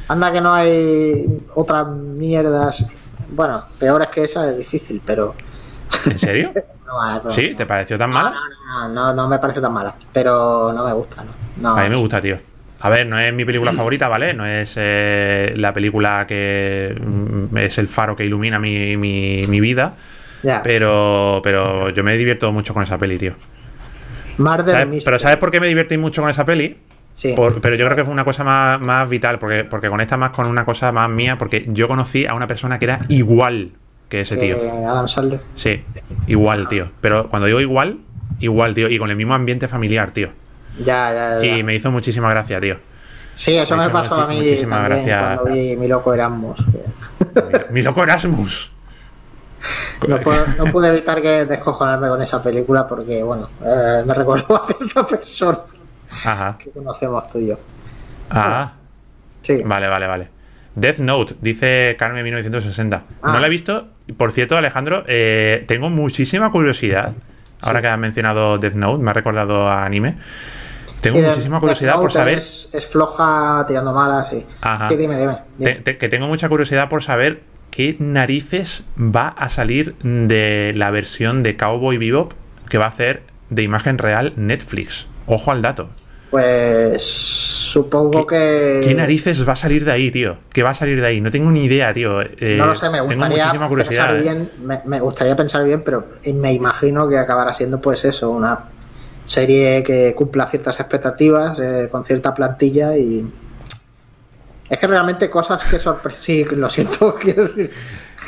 anda 0.08 0.32
que 0.32 0.40
no 0.40 0.54
hay 0.54 1.42
otras 1.54 1.88
mierdas. 1.88 2.84
Bueno, 3.30 3.62
peores 3.78 4.08
que 4.08 4.24
esa 4.24 4.48
es 4.48 4.58
difícil, 4.58 5.00
pero. 5.04 5.34
¿En 6.06 6.18
serio? 6.18 6.52
No, 6.92 7.28
es- 7.30 7.34
¿Sí? 7.34 7.54
¿Te 7.54 7.64
pareció 7.64 7.96
tan 7.96 8.10
mala? 8.10 8.34
no, 8.66 8.88
no, 8.88 8.88
no, 8.88 9.14
no 9.14 9.26
me 9.28 9.38
parece 9.38 9.62
tan 9.62 9.72
mala. 9.72 9.94
Pero 10.12 10.70
no 10.74 10.84
me 10.84 10.92
gusta, 10.92 11.24
¿no? 11.24 11.30
no 11.56 11.76
A 11.78 11.82
mí 11.84 11.88
me 11.88 11.96
gusta, 11.96 12.20
tío. 12.20 12.36
A 12.84 12.88
ver, 12.90 13.06
no 13.06 13.18
es 13.18 13.32
mi 13.32 13.44
película 13.44 13.72
favorita, 13.76 14.08
¿vale? 14.08 14.34
No 14.34 14.44
es 14.46 14.74
eh, 14.76 15.54
la 15.56 15.72
película 15.72 16.24
que 16.28 16.94
mm, 17.00 17.56
es 17.56 17.78
el 17.78 17.88
faro 17.88 18.14
que 18.16 18.24
ilumina 18.24 18.58
mi, 18.58 18.96
mi- 18.96 19.46
mi 19.48 19.60
vida. 19.60 19.94
Ya. 20.42 20.60
Pero, 20.62 21.40
pero 21.44 21.90
yo 21.90 22.02
me 22.04 22.16
divierto 22.16 22.50
mucho 22.52 22.74
con 22.74 22.82
esa 22.82 22.98
peli, 22.98 23.16
tío. 23.18 23.34
Murder 24.38 24.66
¿Sabes? 24.70 24.86
Mystery. 24.86 25.04
Pero 25.04 25.18
¿sabes 25.18 25.36
por 25.38 25.50
qué 25.50 25.60
me 25.60 25.68
divertí 25.68 25.96
mucho 25.98 26.22
con 26.22 26.30
esa 26.30 26.44
peli? 26.44 26.78
Sí. 27.14 27.34
Por- 27.36 27.60
pero 27.60 27.76
yo 27.76 27.84
creo 27.84 27.96
que 27.96 28.04
fue 28.04 28.12
una 28.12 28.24
cosa 28.24 28.42
más, 28.42 28.80
más 28.80 29.08
vital, 29.08 29.38
porque, 29.38 29.64
porque 29.64 29.88
conecta 29.88 30.16
más 30.16 30.30
con 30.30 30.46
una 30.46 30.64
cosa 30.64 30.90
más 30.92 31.08
mía, 31.10 31.38
porque 31.38 31.64
yo 31.68 31.86
conocí 31.86 32.26
a 32.26 32.34
una 32.34 32.46
persona 32.46 32.78
que 32.78 32.86
era 32.86 33.00
igual 33.08 33.72
que 34.08 34.22
ese 34.22 34.36
tío. 34.36 34.58
que 34.60 34.68
Adam 34.68 35.08
Sandler. 35.08 35.40
Sí, 35.54 35.82
igual, 36.26 36.68
tío. 36.68 36.90
Pero 37.00 37.28
cuando 37.28 37.46
digo 37.46 37.60
igual, 37.60 37.98
igual, 38.40 38.74
tío. 38.74 38.88
Y 38.88 38.98
con 38.98 39.10
el 39.10 39.16
mismo 39.16 39.34
ambiente 39.34 39.68
familiar, 39.68 40.10
tío. 40.10 40.30
Ya, 40.78 41.12
ya, 41.12 41.40
ya. 41.42 41.44
Y 41.58 41.62
me 41.62 41.74
hizo 41.74 41.90
muchísima 41.90 42.30
gracia, 42.30 42.60
tío. 42.60 42.78
Sí, 43.34 43.56
eso 43.56 43.76
me 43.76 43.86
me 43.86 43.90
pasó 43.92 44.20
a 44.20 44.26
mí 44.26 44.36
muchísimas 44.36 44.80
también 44.88 45.06
gracias. 45.06 45.38
cuando 45.40 45.54
vi 45.54 45.76
Mi 45.76 45.88
Loco 45.88 46.12
Erasmus. 46.14 46.64
Mi 47.70 47.82
loco 47.82 48.02
Erasmus. 48.02 48.70
No, 50.08 50.18
puedo- 50.20 50.44
no 50.58 50.64
pude 50.72 50.88
evitar 50.88 51.22
que 51.22 51.44
descojonarme 51.44 52.08
con 52.08 52.20
esa 52.20 52.42
película 52.42 52.88
porque, 52.88 53.22
bueno, 53.22 53.48
eh, 53.64 54.02
me 54.04 54.12
recordó 54.12 54.60
a 54.60 54.66
cierta 54.66 55.06
persona 55.06 55.60
Ajá. 56.24 56.56
que 56.58 56.70
conocemos 56.70 57.30
tú 57.30 57.38
y 57.38 57.46
yo. 57.46 57.58
Ah, 58.28 58.72
Sí. 59.42 59.62
vale, 59.64 59.86
vale, 59.86 60.06
vale. 60.08 60.28
Death 60.74 60.98
Note, 60.98 61.36
dice 61.40 61.94
Carmen 61.96 62.24
1960. 62.24 63.04
Ah. 63.22 63.32
No 63.32 63.38
la 63.38 63.46
he 63.46 63.50
visto. 63.50 63.86
Por 64.16 64.32
cierto, 64.32 64.56
Alejandro, 64.56 65.04
eh, 65.06 65.64
tengo 65.68 65.90
muchísima 65.90 66.50
curiosidad. 66.50 67.12
Ahora 67.60 67.80
que 67.80 67.86
has 67.86 67.98
mencionado 67.98 68.58
Death 68.58 68.74
Note, 68.74 69.00
me 69.04 69.10
ha 69.10 69.14
recordado 69.14 69.68
a 69.68 69.84
anime. 69.84 70.16
Tengo 71.02 71.18
muchísima 71.18 71.60
curiosidad 71.60 71.96
por 72.00 72.10
saber. 72.12 72.38
Es, 72.38 72.68
es 72.72 72.86
floja 72.86 73.64
tirando 73.68 73.92
malas, 73.92 74.28
sí. 74.30 74.46
Ajá. 74.62 74.88
Sí, 74.88 74.96
dime, 74.96 75.18
dime. 75.18 75.36
dime. 75.58 75.74
Te- 75.74 75.80
te- 75.82 75.98
que 75.98 76.08
tengo 76.08 76.26
mucha 76.28 76.48
curiosidad 76.48 76.88
por 76.88 77.02
saber 77.02 77.42
qué 77.70 77.96
narices 77.98 78.84
va 78.98 79.28
a 79.28 79.48
salir 79.48 79.94
de 80.02 80.72
la 80.76 80.90
versión 80.90 81.42
de 81.42 81.56
Cowboy 81.56 81.98
Bebop 81.98 82.32
que 82.68 82.78
va 82.78 82.86
a 82.86 82.88
hacer 82.88 83.22
de 83.50 83.62
imagen 83.62 83.98
real 83.98 84.32
Netflix. 84.36 85.06
Ojo 85.26 85.50
al 85.52 85.60
dato. 85.60 85.88
Pues 86.30 87.02
supongo 87.02 88.26
que. 88.26 88.80
¿Qué 88.84 88.94
narices 88.94 89.46
va 89.46 89.52
a 89.52 89.56
salir 89.56 89.84
de 89.84 89.92
ahí, 89.92 90.10
tío? 90.10 90.36
¿Qué 90.52 90.62
va 90.62 90.70
a 90.70 90.74
salir 90.74 91.00
de 91.00 91.06
ahí? 91.06 91.20
No 91.20 91.30
tengo 91.30 91.50
ni 91.50 91.64
idea, 91.64 91.92
tío. 91.92 92.22
Eh, 92.22 92.56
No 92.58 92.66
lo 92.66 92.74
sé, 92.74 92.88
me 92.88 92.98
tengo 92.98 93.14
gustaría 93.14 93.36
muchísima 93.44 93.68
curiosidad. 93.68 94.08
pensar 94.08 94.16
eh. 94.16 94.22
bien, 94.22 94.50
me, 94.62 94.80
me 94.86 95.00
gustaría 95.00 95.36
pensar 95.36 95.64
bien, 95.64 95.82
pero 95.84 96.04
me 96.34 96.52
imagino 96.52 97.08
que 97.08 97.18
acabará 97.18 97.52
siendo 97.52 97.80
pues 97.80 98.04
eso, 98.06 98.30
una 98.30 98.58
serie 99.24 99.82
que 99.82 100.14
cumpla 100.14 100.46
ciertas 100.46 100.78
expectativas, 100.80 101.58
eh, 101.58 101.88
con 101.90 102.04
cierta 102.04 102.34
plantilla 102.34 102.96
y 102.96 103.24
es 104.68 104.78
que 104.78 104.86
realmente 104.86 105.28
cosas 105.30 105.62
que 105.64 105.78
sorprenden, 105.78 106.22
sí, 106.22 106.44
lo 106.44 106.68
siento, 106.70 107.14
quiero 107.20 107.44
decir, 107.48 107.70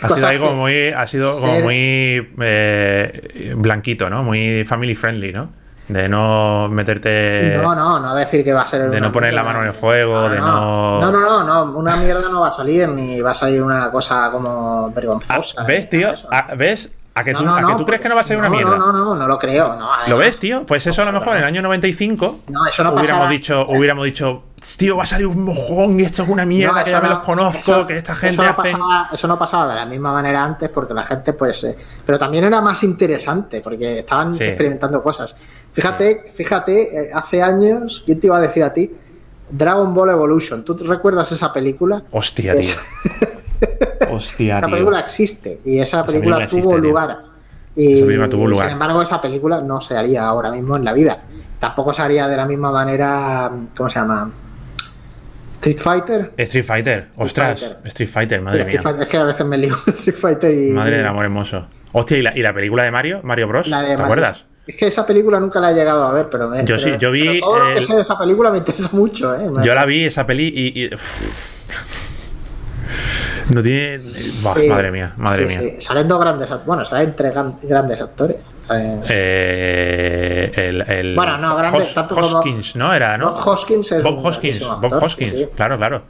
Ha 0.02 0.08
sido 0.08 0.26
algo 0.26 0.48
que- 0.50 0.54
muy, 0.54 0.88
ha 0.88 1.06
sido 1.06 1.38
como 1.38 1.60
muy 1.60 2.32
eh, 2.40 3.54
blanquito, 3.56 4.08
¿no? 4.10 4.22
Muy 4.22 4.64
family 4.64 4.94
friendly, 4.94 5.32
¿no? 5.32 5.50
De 5.88 6.08
no 6.08 6.68
meterte. 6.70 7.58
no, 7.62 7.74
no, 7.74 8.00
no 8.00 8.14
decir 8.14 8.42
que 8.42 8.54
va 8.54 8.62
a 8.62 8.66
ser 8.66 8.88
de 8.88 9.00
no 9.02 9.12
poner 9.12 9.34
la 9.34 9.42
mano 9.42 9.60
en 9.60 9.66
el 9.66 9.74
fuego, 9.74 10.30
de 10.30 10.38
no- 10.38 11.00
no, 11.02 11.12
no, 11.12 11.20
no, 11.20 11.44
no, 11.66 11.78
una 11.78 11.96
mierda 11.96 12.28
no 12.30 12.40
va 12.40 12.48
a 12.48 12.52
salir 12.52 12.88
ni 12.88 13.20
va 13.20 13.32
a 13.32 13.34
salir 13.34 13.60
una 13.62 13.90
cosa 13.90 14.30
como 14.32 14.86
Ah, 14.86 14.92
vergonzosa. 14.94 15.62
¿Ves, 15.64 15.90
tío? 15.90 16.14
Ah, 16.30 16.54
¿Ves? 16.56 16.90
¿A 17.16 17.22
que 17.22 17.32
tú, 17.32 17.44
no, 17.44 17.54
a 17.54 17.60
no, 17.60 17.68
que 17.68 17.74
tú 17.76 17.84
crees 17.84 18.00
que 18.00 18.08
no 18.08 18.16
va 18.16 18.22
a 18.22 18.24
ser 18.24 18.36
una 18.36 18.48
mierda? 18.50 18.76
No, 18.76 18.90
no, 18.92 19.04
no, 19.04 19.14
no 19.14 19.26
lo 19.28 19.38
creo. 19.38 19.76
No, 19.76 19.88
¿Lo 20.08 20.18
ves, 20.18 20.36
tío? 20.40 20.66
Pues 20.66 20.84
eso 20.88 21.02
a 21.02 21.04
lo 21.04 21.12
mejor 21.12 21.28
en 21.36 21.38
el 21.38 21.44
año 21.44 21.62
95 21.62 22.40
No, 22.48 22.66
eso 22.66 22.82
no 22.82 22.90
hubiéramos 22.90 23.06
pasaba. 23.20 23.28
dicho, 23.30 23.66
hubiéramos 23.68 24.04
dicho, 24.04 24.42
tío, 24.76 24.96
va 24.96 25.04
a 25.04 25.06
salir 25.06 25.28
un 25.28 25.44
mojón 25.44 26.00
y 26.00 26.02
esto 26.02 26.24
es 26.24 26.28
una 26.28 26.44
mierda, 26.44 26.82
que 26.82 26.90
ya 26.90 27.00
me 27.00 27.08
los 27.08 27.20
conozco, 27.20 27.58
eso- 27.60 27.86
que 27.86 27.96
esta 27.98 28.16
gente 28.16 28.36
no 28.38 28.42
hace. 28.42 28.72
pasaba, 28.72 29.08
eso 29.12 29.28
no 29.28 29.38
pasaba 29.38 29.68
de 29.68 29.74
la 29.76 29.86
misma 29.86 30.12
manera 30.12 30.42
antes 30.42 30.68
porque 30.70 30.92
la 30.92 31.04
gente 31.04 31.34
pues 31.34 31.62
eh, 31.62 31.76
pero 32.04 32.18
también 32.18 32.42
era 32.44 32.60
más 32.60 32.82
interesante 32.82 33.60
porque 33.60 34.00
estaban 34.00 34.34
Sí. 34.34 34.42
experimentando 34.42 35.00
cosas 35.00 35.36
fíjate 35.72 36.32
fíjate 36.32 36.98
eh, 37.04 37.10
hace 37.14 37.40
años 37.44 38.02
quién 38.04 38.18
te 38.18 38.26
iba 38.26 38.38
a 38.38 38.40
decir 38.40 38.64
a 38.64 38.72
ti 38.72 38.90
Dragon 39.50 39.94
Ball 39.94 40.10
Evolution 40.10 40.64
¿tú 40.64 40.74
te 40.74 40.82
recuerdas 40.84 41.30
esa 41.30 41.52
película? 41.52 42.02
Hostia, 42.10 42.56
tío. 42.56 42.74
Hostia, 44.10 44.58
esa 44.58 44.66
tío. 44.66 44.74
película 44.76 45.00
existe 45.00 45.60
y 45.64 45.78
esa 45.78 46.04
película, 46.04 46.36
película 46.36 46.48
tuvo 46.48 46.58
existe, 46.76 46.88
lugar 46.88 47.18
y 47.76 47.94
Esa 47.94 48.06
película 48.06 48.28
tuvo 48.28 48.46
lugar. 48.46 48.66
sin 48.66 48.72
embargo 48.74 49.02
esa 49.02 49.20
película 49.20 49.60
no 49.60 49.80
se 49.80 49.96
haría 49.96 50.26
ahora 50.26 50.50
mismo 50.50 50.76
en 50.76 50.84
la 50.84 50.92
vida 50.92 51.18
tampoco 51.58 51.92
se 51.94 52.02
haría 52.02 52.28
de 52.28 52.36
la 52.36 52.46
misma 52.46 52.70
manera 52.70 53.50
¿cómo 53.76 53.88
se 53.90 53.98
llama? 53.98 54.30
Street 55.54 55.78
Fighter 55.78 56.32
Street 56.36 56.64
Fighter, 56.64 57.08
ostras, 57.16 57.60
Fighter. 57.60 57.78
Street 57.84 58.08
Fighter, 58.10 58.40
madre 58.42 58.60
Street 58.60 58.74
mía. 58.74 58.82
Fighter, 58.82 59.02
es 59.02 59.08
que 59.08 59.16
a 59.16 59.24
veces 59.24 59.46
me 59.46 59.56
lío 59.58 59.74
Street 59.86 60.14
Fighter 60.14 60.52
y. 60.52 60.70
Madre 60.72 60.98
del 60.98 61.06
amor 61.06 61.24
hermoso. 61.24 61.66
Hostia, 61.92 62.18
¿y 62.18 62.22
la, 62.22 62.36
y 62.36 62.42
la 62.42 62.52
película 62.52 62.82
de 62.82 62.90
Mario? 62.90 63.20
Mario 63.22 63.48
Bros. 63.48 63.68
la 63.68 63.78
de 63.80 63.84
¿Te 63.86 63.90
Mario. 63.92 64.04
acuerdas? 64.04 64.44
Es 64.66 64.76
que 64.76 64.86
esa 64.88 65.06
película 65.06 65.40
nunca 65.40 65.60
la 65.60 65.70
he 65.70 65.74
llegado 65.74 66.04
a 66.04 66.12
ver, 66.12 66.28
pero 66.28 66.48
me. 66.50 66.58
Yo 66.66 66.76
pero- 66.76 66.78
sí, 66.80 66.92
yo 66.98 67.10
vi 67.10 67.40
todo 67.40 67.58
lo 67.60 67.72
que 67.72 67.78
el- 67.80 67.84
sé 67.86 67.94
de 67.94 68.02
esa 68.02 68.18
película 68.18 68.50
me 68.50 68.58
interesa 68.58 68.90
mucho, 68.92 69.34
¿eh? 69.34 69.48
Yo 69.62 69.74
la 69.74 69.86
vi, 69.86 70.04
esa 70.04 70.26
peli, 70.26 70.52
y. 70.54 70.84
y- 70.84 70.90
no 73.50 73.62
tiene. 73.62 73.98
Sí, 74.00 74.42
madre 74.68 74.90
mía, 74.92 75.12
madre 75.16 75.48
sí, 75.48 75.58
mía. 75.58 75.72
sí. 75.78 75.82
Salen 75.86 76.08
dos 76.08 76.20
grandes 76.20 76.48
Bueno, 76.64 76.84
salen 76.84 77.14
tres 77.16 77.32
gran- 77.34 77.58
grandes 77.62 78.00
actores. 78.00 78.36
Salen- 78.66 79.02
Eh, 79.08 80.52
el, 80.56 80.80
el 80.82 81.14
Bueno, 81.14 81.36
no, 81.38 81.56
grande, 81.56 81.78
Hos- 81.80 81.94
como- 82.08 82.20
Hoskins, 82.20 82.76
¿no? 82.76 82.94
Era, 82.94 83.18
¿no? 83.18 83.32
Bob 83.32 83.48
Hoskins 83.48 83.92
es 83.92 84.02
Bob 84.02 84.24
Hoskins, 84.24 84.60
Bob 84.80 85.02
Hoskins, 85.02 85.48
claro, 85.54 85.76
claro. 85.76 86.02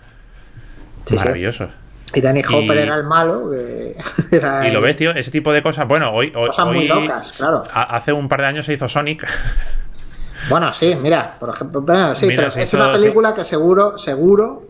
Maravilloso. 1.11 1.69
Y 2.15 2.21
Danny 2.21 2.43
Hopper 2.45 2.77
Y- 2.77 2.81
era 2.81 2.95
el 2.95 3.05
malo. 3.05 3.51
Que 3.51 3.97
era 4.37 4.67
Y 4.69 4.71
lo 4.71 4.81
ves, 4.81 4.95
tío, 4.97 5.11
ese 5.11 5.31
tipo 5.33 5.53
de 5.53 5.63
cosas. 5.63 5.87
Bueno, 5.89 6.11
hoy. 6.13 6.33
hoy 6.37 6.49
Cosas 6.49 6.67
muy 6.67 6.89
hoy- 6.91 7.07
locas, 7.09 7.37
claro. 7.39 7.65
Hace 7.73 8.13
un 8.13 8.29
par 8.29 8.41
de 8.43 8.47
años 8.47 8.67
se 8.67 8.73
hizo 8.75 8.89
Sonic. 8.89 9.27
Bueno, 10.49 10.71
sí, 10.73 10.95
mira, 11.01 11.37
por 11.41 11.49
ejemplo, 11.51 11.81
bueno, 11.81 12.15
sí, 12.15 12.27
Mira, 12.27 12.49
pero 12.53 12.63
es 12.63 12.75
una 12.75 12.93
película 12.93 13.35
que 13.35 13.45
seguro, 13.45 13.97
seguro 13.99 14.63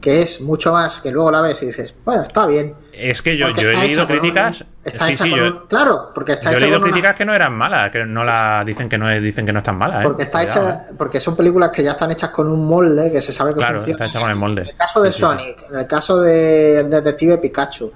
que 0.00 0.22
es 0.22 0.40
mucho 0.40 0.72
más 0.72 0.98
que 0.98 1.10
luego 1.10 1.30
la 1.30 1.40
ves 1.42 1.62
y 1.62 1.66
dices, 1.66 1.94
bueno, 2.04 2.22
está 2.22 2.46
bien. 2.46 2.74
Es 2.92 3.20
que 3.22 3.36
yo, 3.36 3.50
yo 3.50 3.70
he 3.70 3.76
leído 3.76 4.02
un- 4.02 4.08
críticas. 4.08 4.64
está 4.84 5.06
sí, 5.08 5.30
yo, 5.36 5.46
un- 5.46 5.66
claro, 5.68 6.10
porque 6.14 6.32
está 6.32 6.50
yo 6.52 6.56
he 6.56 6.60
leído 6.60 6.78
una- 6.78 6.86
críticas 6.86 7.14
que 7.16 7.24
no 7.24 7.34
eran 7.34 7.52
malas, 7.52 7.90
que 7.90 8.04
no 8.06 8.24
la 8.24 8.62
dicen 8.64 8.88
que 8.88 8.96
no 8.98 9.10
es- 9.10 9.22
dicen 9.22 9.44
que 9.46 9.52
no 9.52 9.58
están 9.58 9.76
malas, 9.76 10.00
¿eh? 10.00 10.04
porque 10.04 10.22
está 10.22 10.42
hecha, 10.42 10.86
porque 10.96 11.20
son 11.20 11.36
películas 11.36 11.70
que 11.70 11.82
ya 11.82 11.92
están 11.92 12.10
hechas 12.10 12.30
con 12.30 12.48
un 12.48 12.66
molde 12.66 13.12
que 13.12 13.20
se 13.22 13.32
sabe 13.32 13.50
que 13.52 13.58
Claro, 13.58 13.76
funciona. 13.80 13.94
está 13.96 14.06
hecha 14.06 14.20
con 14.20 14.30
el 14.30 14.36
molde. 14.36 14.62
En 14.62 14.68
el 14.68 14.76
caso 14.76 15.02
de 15.02 15.12
Sí, 15.12 15.14
sí, 15.14 15.18
sí. 15.20 15.26
Sonic, 15.28 15.56
en 15.70 15.78
el 15.78 15.86
caso 15.86 16.20
de 16.20 16.84
Detective 16.84 17.38
Pikachu. 17.38 17.92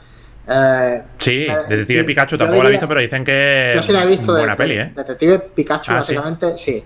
eh, 0.46 1.02
Sí, 1.18 1.46
eh, 1.46 1.56
Detective 1.68 2.04
Pikachu 2.04 2.36
tampoco 2.36 2.62
la 2.62 2.68
he 2.68 2.72
diría- 2.72 2.80
visto, 2.80 2.88
pero 2.88 3.00
dicen 3.00 3.24
que. 3.24 3.72
Yo 3.76 3.82
sí 3.82 3.92
la 3.92 4.02
he 4.02 4.06
visto. 4.06 4.32
Buena 4.32 4.52
de- 4.52 4.56
peli, 4.56 4.74
¿eh? 4.78 4.92
Detective 4.94 5.38
Pikachu, 5.54 5.90
Ah, 5.92 5.94
básicamente, 5.96 6.58
sí. 6.58 6.84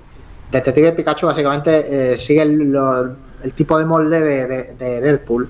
Detective 0.51 0.93
Pikachu, 0.93 1.27
básicamente, 1.27 2.13
eh, 2.13 2.19
sigue 2.19 2.43
el, 2.43 2.57
lo- 2.71 3.28
el 3.43 3.53
tipo 3.53 3.79
de 3.79 3.85
molde 3.85 4.21
de, 4.21 4.47
de- 4.47 4.75
de 4.79 5.01
Deadpool. 5.01 5.49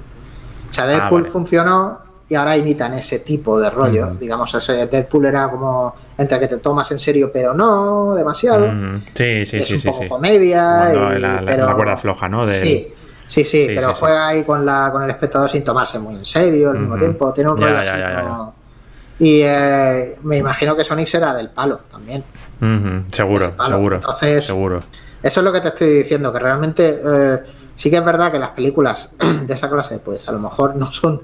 O 0.71 0.75
sea, 0.75 0.87
Deadpool 0.87 1.21
Ah, 1.21 1.23
vale. 1.23 1.31
funcionó 1.33 1.99
y 2.29 2.35
ahora 2.35 2.57
imitan 2.57 2.93
ese 2.95 3.21
tipo 3.21 3.59
de 3.59 3.71
rollo. 3.71 4.09
Mm. 4.15 4.19
Digamos, 4.19 4.53
ese 4.55 4.87
Deadpool 4.87 5.27
era 5.27 5.49
como 5.51 5.95
entre 6.19 6.39
que 6.41 6.49
te 6.49 6.57
tomas 6.59 6.91
en 6.91 6.99
serio, 6.99 7.31
pero 7.33 7.55
no 7.55 8.15
demasiado. 8.15 8.67
Mm, 8.71 9.03
sí, 9.15 9.47
sí, 9.47 9.57
es 9.59 9.67
sí, 9.67 9.73
un 9.75 9.79
sí. 9.79 9.89
poco 9.89 10.03
sí. 10.03 10.09
comedia. 10.09 10.91
Y- 10.93 11.19
la, 11.21 11.41
la- 11.41 11.43
pero- 11.47 11.67
la 11.67 11.75
cuerda 11.75 11.97
floja, 11.97 12.29
¿no? 12.29 12.45
Del- 12.47 12.55
Sí, 12.55 12.89
sí, 13.27 13.45
sí, 13.45 13.67
Sí, 13.67 13.73
pero 13.75 13.95
juega 13.95 14.29
ahí 14.29 14.45
con, 14.45 14.67
la, 14.67 14.91
con 14.93 15.03
el 15.05 15.11
espectador 15.11 15.49
sin 15.49 15.65
tomarse 15.65 15.99
muy 15.99 16.15
en 16.17 16.27
serio 16.27 16.71
al 16.71 16.79
mismo 16.79 16.99
tiempo. 16.99 17.33
Tiene 17.33 17.51
un 17.51 17.57
rollo 17.61 17.73
ya, 17.73 17.81
así 17.81 17.89
ya, 18.01 18.13
ya, 18.15 18.23
como- 18.23 18.55
Y 19.21 19.41
eh, 19.43 20.17
me 20.23 20.37
imagino 20.39 20.77
que 20.77 20.85
Sonic 20.85 21.09
será 21.09 21.35
del 21.35 21.49
palo 21.51 21.79
también. 21.91 22.23
Seguro, 23.13 23.53
palo. 23.57 23.69
seguro. 23.77 23.97
Entonces- 23.97 24.45
Seguro. 24.45 24.83
Eso 25.23 25.41
es 25.41 25.45
lo 25.45 25.53
que 25.53 25.61
te 25.61 25.69
estoy 25.69 25.89
diciendo, 26.03 26.33
que 26.33 26.39
realmente 26.39 27.01
eh, 27.05 27.39
sí 27.79 27.89
que 27.91 27.97
es 27.97 28.05
verdad 28.05 28.31
que 28.31 28.39
las 28.39 28.51
películas 28.51 29.13
de 29.47 29.55
esa 29.55 29.71
clase, 29.71 29.99
pues 30.01 30.29
a 30.29 30.33
lo 30.33 30.39
mejor 30.41 30.77
no 30.77 30.87
son, 30.93 31.23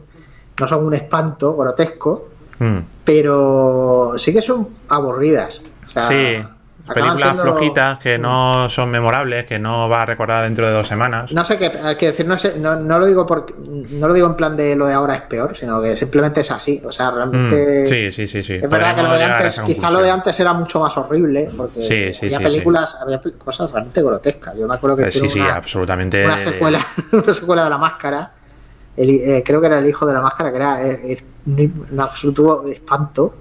no 0.59 0.67
son 0.67 0.87
un 0.87 0.95
espanto 0.95 1.55
grotesco, 1.55 2.29
Mm. 2.61 2.79
pero 3.05 4.13
sí 4.17 4.33
que 4.33 4.41
son 4.41 4.69
aburridas. 4.89 5.61
O 5.87 5.89
sea, 5.89 6.07
Sí, 6.07 6.37
acaban 6.87 6.95
películas 7.17 7.37
siendo- 7.37 7.43
flojitas 7.43 7.99
que 7.99 8.19
no 8.19 8.69
son 8.69 8.91
memorables, 8.91 9.47
que 9.47 9.59
no 9.59 9.89
va 9.89 10.03
a 10.03 10.07
recordar 10.07 10.45
dentro 10.45 10.67
de 10.67 10.73
dos 10.73 10.87
semanas. 10.87 11.33
No 11.33 11.45
sé 11.45 11.57
qué, 11.59 11.73
hay 11.83 11.97
que 11.97 12.07
decir, 12.09 12.27
no, 12.27 12.39
sé, 12.39 12.59
no, 12.59 12.77
no 12.77 12.99
lo 12.99 13.07
digo 13.07 13.27
porque, 13.27 13.55
no 13.59 14.07
lo 14.09 14.13
digo 14.15 14.27
en 14.27 14.35
plan 14.35 14.57
de 14.57 14.77
lo 14.77 14.87
de 14.87 14.93
ahora 14.93 15.15
es 15.15 15.23
peor, 15.23 15.57
sino 15.57 15.81
que 15.81 15.97
simplemente 15.97 16.43
es 16.43 16.51
así. 16.51 16.83
O 16.85 16.93
sea, 16.93 17.11
Mm, 17.11 17.15
realmente. 17.15 17.87
Sí, 17.87 18.13
sí, 18.13 18.29
sí, 18.29 18.43
sí. 18.43 18.55
Es 18.55 18.69
verdad 18.69 18.95
que 18.97 19.03
lo 19.03 19.13
de 19.15 19.25
antes, 19.25 19.61
quizá 19.61 19.91
lo 19.91 20.01
de 20.03 20.11
antes 20.11 20.39
era 20.41 20.53
mucho 20.53 20.81
más 20.81 20.97
horrible, 20.97 21.51
porque 21.57 21.83
Sí, 21.83 22.13
sí, 22.13 22.27
había 22.27 22.39
sí, 22.39 22.45
películas, 22.45 22.97
había 23.01 23.21
cosas 23.39 23.71
realmente 23.71 24.03
grotescas. 24.03 24.55
Yo 24.57 24.69
me 24.69 24.75
acuerdo 24.75 24.97
que 24.97 25.03
Eh, 25.05 25.13
Sí, 25.13 25.29
sí, 25.29 25.41
una, 25.41 25.55
absolutamente. 25.57 26.25
una 26.25 26.37
secuela, 26.39 26.87
una 27.13 27.35
secuela 27.35 27.65
de 27.65 27.71
la 27.71 27.79
máscara. 27.79 28.31
El- 28.97 29.11
eh, 29.11 29.43
creo 29.45 29.61
que 29.61 29.67
era 29.69 29.79
el 29.79 29.87
hijo 29.89 30.07
de 30.07 30.13
la 30.13 30.21
máscara, 30.21 30.51
que 30.51 30.57
era 30.57 30.87
eh, 30.87 31.25
un 31.47 31.99
absoluto 32.01 32.67
espanto. 32.69 33.35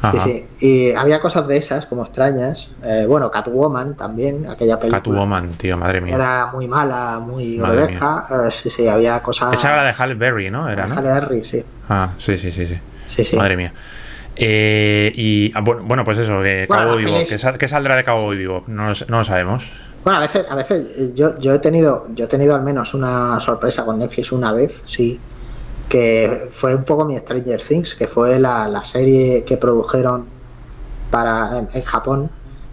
Sí, 0.00 0.06
Ajá. 0.16 0.24
sí. 0.24 0.46
Y 0.60 0.92
había 0.92 1.20
cosas 1.20 1.48
de 1.48 1.56
esas, 1.56 1.86
como 1.86 2.04
extrañas. 2.04 2.70
Eh, 2.84 3.04
bueno, 3.08 3.30
Catwoman 3.32 3.96
también, 3.96 4.46
aquella 4.48 4.78
película. 4.78 5.02
Catwoman, 5.02 5.50
tío, 5.54 5.76
madre 5.76 6.00
mía. 6.00 6.14
Era 6.14 6.50
muy 6.52 6.68
mala, 6.68 7.18
muy 7.20 7.56
grotesca. 7.56 8.26
Eh, 8.30 8.50
sí, 8.52 8.70
sí, 8.70 8.86
había 8.86 9.20
cosas. 9.22 9.52
Esa 9.54 9.72
era 9.72 9.82
la 9.82 9.88
de 9.88 9.94
Halle 9.98 10.14
Berry, 10.14 10.50
¿no? 10.52 10.68
Era, 10.68 10.86
¿no? 10.86 10.94
Halle 10.94 11.08
Berry, 11.08 11.44
sí. 11.44 11.64
Ah, 11.88 12.10
sí, 12.16 12.38
sí, 12.38 12.52
sí, 12.52 12.66
sí. 12.68 12.78
Sí, 13.08 13.24
sí. 13.24 13.36
Madre 13.36 13.56
mía. 13.56 13.72
Eh, 14.36 15.10
y 15.16 15.50
ah, 15.56 15.60
bueno, 15.62 16.04
pues 16.04 16.18
eso, 16.18 16.40
que 16.42 16.66
Bueno, 16.68 17.26
sal- 17.36 17.58
que 17.58 17.66
saldrá 17.66 17.96
de 17.96 18.04
Cabo 18.04 18.30
Vivo, 18.30 18.62
no, 18.68 18.92
no 19.08 19.18
lo 19.18 19.24
sabemos. 19.24 19.72
Bueno, 20.04 20.18
a 20.18 20.22
veces, 20.22 20.46
a 20.48 20.54
veces 20.54 20.86
eh, 20.96 21.10
yo, 21.14 21.36
yo 21.40 21.54
he 21.54 21.58
tenido, 21.58 22.06
yo 22.14 22.26
he 22.26 22.28
tenido 22.28 22.54
al 22.54 22.62
menos 22.62 22.94
una 22.94 23.40
sorpresa 23.40 23.84
con 23.84 23.98
Netflix 23.98 24.30
una 24.30 24.52
vez, 24.52 24.72
sí, 24.86 25.18
que 25.88 26.48
fue 26.52 26.74
un 26.74 26.84
poco 26.84 27.04
mi 27.04 27.16
Stranger 27.18 27.62
Things, 27.62 27.94
que 27.94 28.06
fue 28.06 28.38
la, 28.38 28.68
la 28.68 28.84
serie 28.84 29.44
que 29.44 29.56
produjeron 29.56 30.26
para 31.10 31.58
en, 31.58 31.68
en 31.72 31.82
Japón 31.82 32.30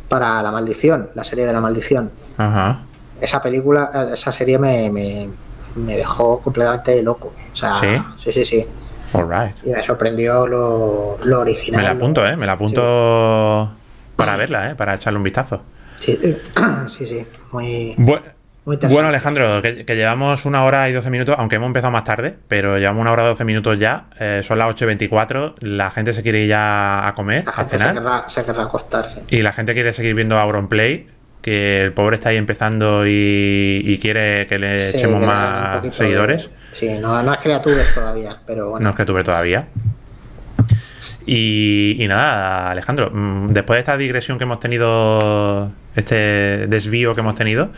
para 0.09 0.41
La 0.43 0.51
Maldición, 0.51 1.09
la 1.15 1.23
serie 1.23 1.45
de 1.45 1.53
La 1.53 1.61
Maldición. 1.61 2.11
Ajá. 2.37 2.81
Esa 3.21 3.41
película, 3.41 4.09
esa 4.13 4.31
serie 4.31 4.59
me, 4.59 4.89
me, 4.91 5.29
me 5.75 5.97
dejó 5.97 6.39
completamente 6.41 7.01
loco. 7.01 7.33
O 7.53 7.55
sea, 7.55 7.73
¿Sí? 7.75 7.87
sí, 8.17 8.31
sí, 8.33 8.45
sí. 8.45 8.65
Alright. 9.13 9.55
Y 9.65 9.69
me 9.69 9.81
sorprendió 9.83 10.45
lo, 10.45 11.17
lo 11.23 11.39
original. 11.39 11.81
Me 11.81 11.87
la 11.87 11.93
apunto, 11.93 12.25
¿eh? 12.27 12.35
Me 12.35 12.45
la 12.45 12.53
apunto 12.53 13.71
para 14.15 14.35
verla, 14.35 14.71
¿eh? 14.71 14.75
Para 14.75 14.95
echarle 14.95 15.17
un 15.17 15.23
vistazo. 15.23 15.61
Sí, 15.99 16.17
sí, 16.87 17.05
sí, 17.05 17.25
muy. 17.53 17.95
Bueno, 18.65 19.07
Alejandro, 19.09 19.61
que, 19.61 19.85
que 19.85 19.95
llevamos 19.95 20.45
una 20.45 20.63
hora 20.63 20.89
y 20.89 20.93
12 20.93 21.09
minutos, 21.11 21.35
aunque 21.37 21.55
hemos 21.57 21.67
empezado 21.67 21.91
más 21.91 22.03
tarde, 22.03 22.35
pero 22.47 22.77
llevamos 22.79 23.01
una 23.01 23.11
hora 23.11 23.23
y 23.23 23.27
12 23.27 23.45
minutos 23.45 23.77
ya. 23.79 24.05
eh, 24.19 24.41
son 24.43 24.57
las 24.57 24.67
8.24, 24.75 25.55
la 25.61 25.91
gente 25.91 26.13
se 26.13 26.23
quiere 26.23 26.41
ir 26.41 26.47
ya 26.49 27.07
a 27.07 27.13
comer, 27.13 27.43
La 27.45 27.51
a 27.51 27.53
gente 27.53 27.71
se 27.73 27.77
cenar. 27.79 27.93
querrá, 27.93 28.23
se 28.27 28.43
querrá 28.43 28.63
acostar. 28.63 29.09
Y 29.29 29.41
la 29.43 29.53
gente 29.53 29.73
quiere 29.73 29.93
seguir 29.93 30.15
viendo 30.15 30.39
Auronplay, 30.39 31.05
que 31.43 31.81
el 31.83 31.93
pobre 31.93 32.15
está 32.15 32.29
ahí 32.29 32.37
empezando 32.37 33.05
y, 33.05 33.81
y 33.85 33.99
quiere 33.99 34.47
que 34.47 34.57
le 34.57 34.91
Sí, 34.91 34.97
echemos 34.97 35.19
que 35.19 35.25
más 35.27 35.95
seguidores. 35.95 36.49
de- 36.49 36.55
Sí, 36.75 36.89
no, 36.99 37.21
no 37.23 37.33
es 37.33 37.39
criaturas 37.39 37.93
todavía, 37.93 38.35
pero 38.47 38.71
bueno. 38.71 38.91
No 38.91 38.95
es 38.99 39.05
tuve 39.05 39.23
todavía. 39.23 39.67
Y, 41.25 42.05
nada, 42.07 42.71
Alejandro, 42.71 43.09
mm, 43.11 43.47
después 43.47 43.77
de 43.77 43.79
esta 43.79 43.97
digresión 43.97 44.37
que 44.37 44.43
hemos 44.43 44.59
tenido, 44.59 45.71
este 45.95 46.67
desvío 46.67 47.15
que 47.15 47.21
hemos 47.21 47.35
tenido, 47.35 47.71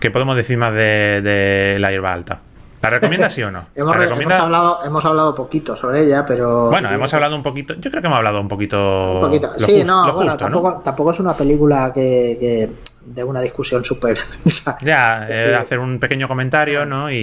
¿qué 0.00 0.10
podemos 0.10 0.36
decir 0.36 0.58
más 0.58 0.72
de, 0.72 1.20
de 1.22 1.78
la 1.80 1.90
hierba 1.90 2.12
alta? 2.12 2.40
¿La 2.86 2.90
recomiendas 2.90 3.34
sí 3.34 3.42
o 3.42 3.50
no? 3.50 3.66
hemos, 3.74 3.96
hablado, 4.32 4.78
hemos 4.84 5.04
hablado 5.04 5.34
poquito 5.34 5.76
sobre 5.76 6.04
ella, 6.04 6.24
pero. 6.26 6.70
Bueno, 6.70 6.90
hemos 6.90 7.12
hablado 7.12 7.34
un 7.34 7.42
poquito, 7.42 7.74
yo 7.74 7.90
creo 7.90 8.00
que 8.00 8.06
hemos 8.06 8.18
hablado 8.18 8.40
un 8.40 8.48
poquito. 8.48 9.14
Un 9.14 9.20
poquito. 9.22 9.50
lo 9.58 9.66
Sí, 9.66 9.82
no, 9.84 10.06
lo 10.06 10.14
bueno, 10.14 10.30
justo, 10.32 10.48
¿no? 10.48 10.80
tampoco, 10.84 11.10
es 11.10 11.18
una 11.18 11.34
película 11.34 11.92
que, 11.92 12.36
que 12.38 12.70
de 13.06 13.24
una 13.24 13.40
discusión 13.40 13.84
súper. 13.84 14.18
Ya, 14.82 15.26
eh, 15.28 15.56
hacer 15.58 15.80
un 15.80 15.98
pequeño 15.98 16.28
comentario, 16.28 16.86
¿no? 16.86 17.10
Y, 17.10 17.16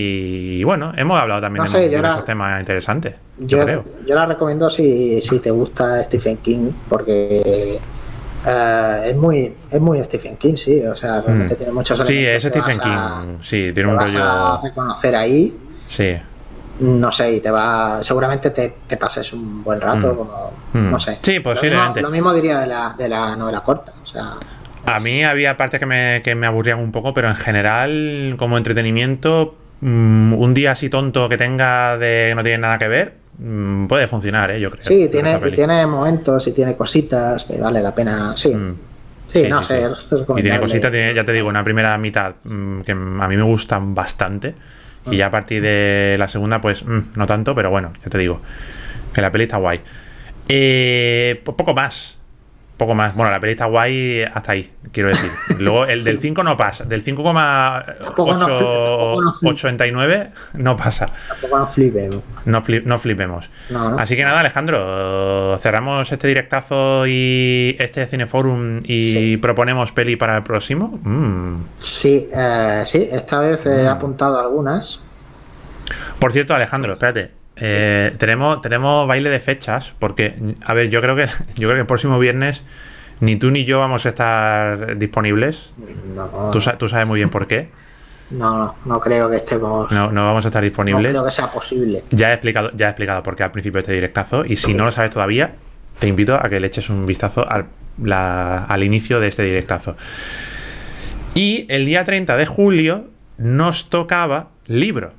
y 0.60 0.64
bueno, 0.64 0.92
hemos 0.98 1.20
hablado 1.20 1.40
también 1.40 1.64
No 1.66 1.72
de 1.72 1.78
sé, 1.78 1.84
yo 1.86 1.98
diversos 1.98 2.26
temas 2.26 2.60
interesantes. 2.60 3.16
Yo, 3.38 3.60
yo, 3.60 3.64
creo. 3.64 3.86
yo 4.06 4.16
la 4.16 4.26
recomiendo 4.26 4.70
si, 4.70 5.22
si 5.22 5.40
te 5.40 5.52
gusta 5.52 6.04
Stephen 6.04 6.38
King, 6.38 6.72
porque 6.90 7.80
eh, 8.46 9.02
es 9.08 9.16
muy 9.16 9.54
es 9.70 9.80
muy 9.82 10.04
Stephen 10.04 10.38
King, 10.38 10.56
sí. 10.56 10.86
O 10.86 10.96
sea, 10.96 11.22
realmente 11.22 11.56
Mm. 11.56 11.58
tiene 11.58 11.72
muchos 11.74 12.08
Sí, 12.08 12.26
es 12.26 12.44
Stephen 12.44 12.80
a- 12.82 13.22
King. 13.24 13.38
Sí, 13.42 13.72
tiene 13.74 13.90
un 13.90 13.98
vas 13.98 14.14
a 14.16 14.56
rollo. 14.58 14.62
reconocer 14.64 15.16
ahí. 15.16 15.58
Sí. 15.88 16.16
No 16.80 17.12
sé, 17.12 17.34
y 17.34 17.40
te 17.40 17.52
va. 17.52 18.02
Seguramente 18.02 18.50
te, 18.50 18.74
te 18.88 18.98
pases 18.98 19.32
un 19.34 19.64
buen 19.64 19.80
rato, 19.80 20.14
Mm. 20.14 20.18
como. 20.18 20.52
Mm. 20.74 20.90
No 20.92 21.00
sé. 21.00 21.18
Sí, 21.22 21.36
Lo 21.38 21.44
posiblemente. 21.44 22.00
mismo, 22.00 22.08
lo 22.10 22.12
mismo 22.12 22.34
diría 22.34 22.60
de 22.60 22.68
la, 22.68 22.96
de 22.98 23.10
la 23.10 23.36
novela 23.36 23.62
corta. 23.62 23.94
O 24.04 24.06
sea, 24.08 24.34
A 24.86 25.00
mí 25.00 25.24
había 25.24 25.56
partes 25.56 25.80
que 25.80 25.86
me, 25.86 26.22
que 26.26 26.36
me 26.36 26.46
aburrían 26.46 26.78
un 26.80 26.92
poco, 26.92 27.14
pero 27.14 27.30
en 27.30 27.36
general, 27.36 28.36
como 28.38 28.58
entretenimiento, 28.58 29.56
un 29.82 30.54
día 30.54 30.72
así 30.72 30.90
tonto 30.90 31.30
que 31.30 31.38
tenga 31.38 31.98
de 31.98 32.28
que 32.30 32.36
no 32.36 32.44
tiene 32.44 32.58
nada 32.58 32.78
que 32.78 32.88
ver, 32.90 33.14
mm, 33.44 33.86
puede 33.88 34.08
funcionar, 34.08 34.50
¿eh? 34.52 34.60
Yo 34.60 34.72
creo. 34.72 34.82
sí, 34.82 35.08
tiene, 35.12 35.40
y 35.46 35.52
tiene 35.52 35.86
momentos 35.86 36.48
y 36.48 36.52
tiene 36.54 36.76
cositas 36.76 37.44
que 37.44 37.60
vale 37.60 37.82
la 37.82 37.94
pena. 37.94 38.34
Sí, 38.36 38.56
Mm. 38.56 38.76
sí, 39.28 39.48
no 39.50 39.62
sé. 39.62 39.88
Y 40.38 40.42
tiene 40.42 40.60
cositas, 40.60 40.92
tiene- 40.92 41.14
ya 41.14 41.24
te 41.26 41.34
digo, 41.34 41.50
una 41.50 41.64
primera 41.64 41.98
mitad 41.98 42.36
mm, 42.44 42.82
que 42.82 42.92
a 42.94 42.96
mí 42.96 43.38
me 43.38 43.44
gustan 43.44 43.94
bastante. 43.94 44.56
Y 45.12 45.18
ya 45.18 45.26
a 45.28 45.32
partir 45.32 45.62
de 45.62 46.16
la 46.18 46.30
segunda, 46.30 46.62
pues 46.62 46.86
mm, 46.86 47.00
no 47.18 47.26
tanto, 47.26 47.54
pero 47.54 47.70
bueno, 47.70 47.92
ya 48.04 48.10
te 48.10 48.18
digo. 48.18 48.40
Que 49.14 49.22
la 49.22 49.32
peli 49.32 49.44
está 49.44 49.58
guay. 49.58 49.82
Eh, 50.48 51.42
po- 51.44 51.56
poco 51.58 51.74
más. 51.74 52.18
Poco 52.84 52.96
más. 52.96 53.16
Bueno, 53.16 53.32
la 53.32 53.40
peli 53.40 53.54
está 53.54 53.64
guay 53.68 54.24
hasta 54.24 54.52
ahí, 54.52 54.70
quiero 54.92 55.08
decir. 55.08 55.32
Luego, 55.60 55.86
el 55.86 56.04
del 56.04 56.20
5 56.20 56.44
no 56.44 56.58
pasa. 56.58 56.84
Del 56.84 57.02
Tampoco 57.98 58.34
no 58.34 58.40
fli- 58.46 58.60
tampoco 58.60 59.22
no 59.22 59.34
fli- 59.36 59.54
5,89 59.80 60.30
no 60.56 60.76
pasa. 60.76 61.06
Tampoco 61.30 61.60
nos 61.60 61.72
flipemos. 61.72 62.22
No, 62.44 62.62
fli- 62.62 62.84
no 62.84 63.00
flipemos. 63.00 63.50
No, 63.70 63.92
no. 63.92 63.98
Así 64.00 64.18
que 64.18 64.26
nada, 64.26 64.42
Alejandro, 64.42 65.58
cerramos 65.60 66.12
este 66.12 66.28
directazo 66.28 67.06
y 67.08 67.78
este 67.80 68.06
cineforum 68.06 68.80
y 68.84 69.14
Sí. 69.14 69.38
proponemos 69.38 69.94
peli 69.94 70.18
para 70.18 70.36
el 70.36 70.44
próximo. 70.44 71.00
Mm. 71.04 71.64
Sí, 71.78 72.28
eh, 72.36 72.84
sí, 72.86 73.08
esta 73.10 73.40
vez 73.40 73.66
he 73.66 73.88
apuntado 73.88 74.42
algunas. 74.42 75.00
Por 76.20 76.34
cierto, 76.34 76.54
Alejandro, 76.54 76.92
espérate. 76.92 77.32
Eh, 77.58 78.14
tenemos, 78.18 78.62
tenemos 78.62 79.08
baile 79.08 79.30
de 79.30 79.40
fechas, 79.40 79.96
porque, 80.00 80.36
a 80.66 80.74
ver, 80.74 80.90
yo 80.90 81.02
creo 81.02 81.16
que 81.16 81.26
yo 81.56 81.68
creo 81.68 81.74
que 81.74 81.80
el 81.82 81.86
próximo 81.88 82.18
viernes 82.20 82.64
ni 83.20 83.36
tú 83.38 83.52
ni 83.52 83.64
yo 83.64 83.80
vamos 83.80 84.06
a 84.06 84.10
estar 84.10 84.98
disponibles. 84.98 85.74
No, 86.16 86.52
Tú, 86.52 86.60
tú 86.78 86.90
sabes 86.90 87.08
muy 87.08 87.20
bien 87.20 87.30
por 87.30 87.48
qué. 87.48 87.70
no, 88.32 88.58
no, 88.58 88.76
no 88.86 89.00
creo 89.00 89.30
que 89.30 89.38
estemos. 89.38 89.90
No, 89.92 90.08
No, 90.08 90.12
no 90.12 90.26
vamos 90.26 90.44
a 90.46 90.48
estar 90.50 90.64
disponibles. 90.64 91.12
creo 91.12 91.24
que 91.24 91.32
sea 91.32 91.52
posible. 91.52 92.04
Ya 92.10 92.32
he 92.32 92.34
explicado, 92.34 92.72
ya 92.74 92.88
he 92.88 92.90
explicado 92.90 93.24
por 93.24 93.36
qué 93.36 93.44
al 93.44 93.52
principio 93.52 93.78
de 93.78 93.82
este 93.84 93.94
directazo. 93.94 94.44
Y 94.46 94.56
si 94.58 94.74
no 94.74 94.86
lo 94.86 94.92
sabes 94.92 95.12
todavía, 95.12 95.54
te 96.00 96.08
invito 96.08 96.36
a 96.36 96.50
que 96.50 96.60
le 96.60 96.68
eches 96.68 96.90
un 96.90 97.06
vistazo 97.06 97.48
al, 97.48 97.68
la- 98.02 98.64
al 98.66 98.84
inicio 98.84 99.20
de 99.20 99.28
este 99.28 99.44
directazo. 99.44 99.96
Y 101.36 101.66
el 101.70 101.86
día 101.86 102.04
30 102.04 102.36
de 102.36 102.46
julio 102.46 103.08
nos 103.38 103.90
tocaba 103.90 104.50
libro. 104.68 105.14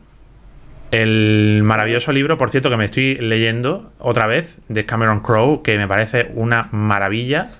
El 0.94 1.62
maravilloso 1.64 2.12
libro, 2.12 2.38
por 2.38 2.50
cierto, 2.50 2.70
que 2.70 2.76
me 2.76 2.84
estoy 2.84 3.16
leyendo 3.16 3.90
otra 3.98 4.28
vez, 4.28 4.58
de 4.68 4.86
Cameron 4.86 5.22
Crowe, 5.22 5.60
que 5.64 5.76
me 5.76 5.88
parece 5.88 6.30
una 6.34 6.68
maravilla. 6.70 7.50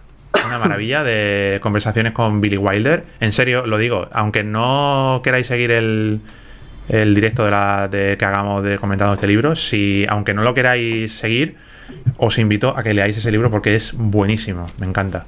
Una 0.47 0.61
maravilla 0.61 1.03
de 1.03 1.59
conversaciones 1.61 2.13
con 2.13 2.41
Billy 2.41 2.57
Wilder. 2.57 3.03
En 3.19 3.33
serio, 3.33 3.67
lo 3.67 3.77
digo, 3.77 4.09
aunque 4.13 4.45
no 4.45 5.21
queráis 5.25 5.49
seguir 5.49 5.73
el, 5.73 6.21
el 6.89 7.15
directo 7.17 7.45
de, 7.45 7.51
la, 7.51 7.89
de 7.89 8.17
que 8.17 8.25
hagamos 8.25 8.63
de 8.63 8.79
comentando 8.79 9.15
este 9.15 9.27
libro, 9.27 9.57
si 9.57 10.07
aunque 10.09 10.33
no 10.33 10.45
lo 10.45 10.55
queráis 10.55 11.13
seguir, 11.13 11.57
os 12.19 12.39
invito 12.39 12.77
a 12.77 12.85
que 12.85 12.95
leáis 12.95 13.17
ese 13.17 13.33
libro 13.33 13.51
porque 13.51 13.75
es 13.75 13.95
buenísimo, 13.97 14.67
me 14.79 14.87
encanta. 14.87 15.25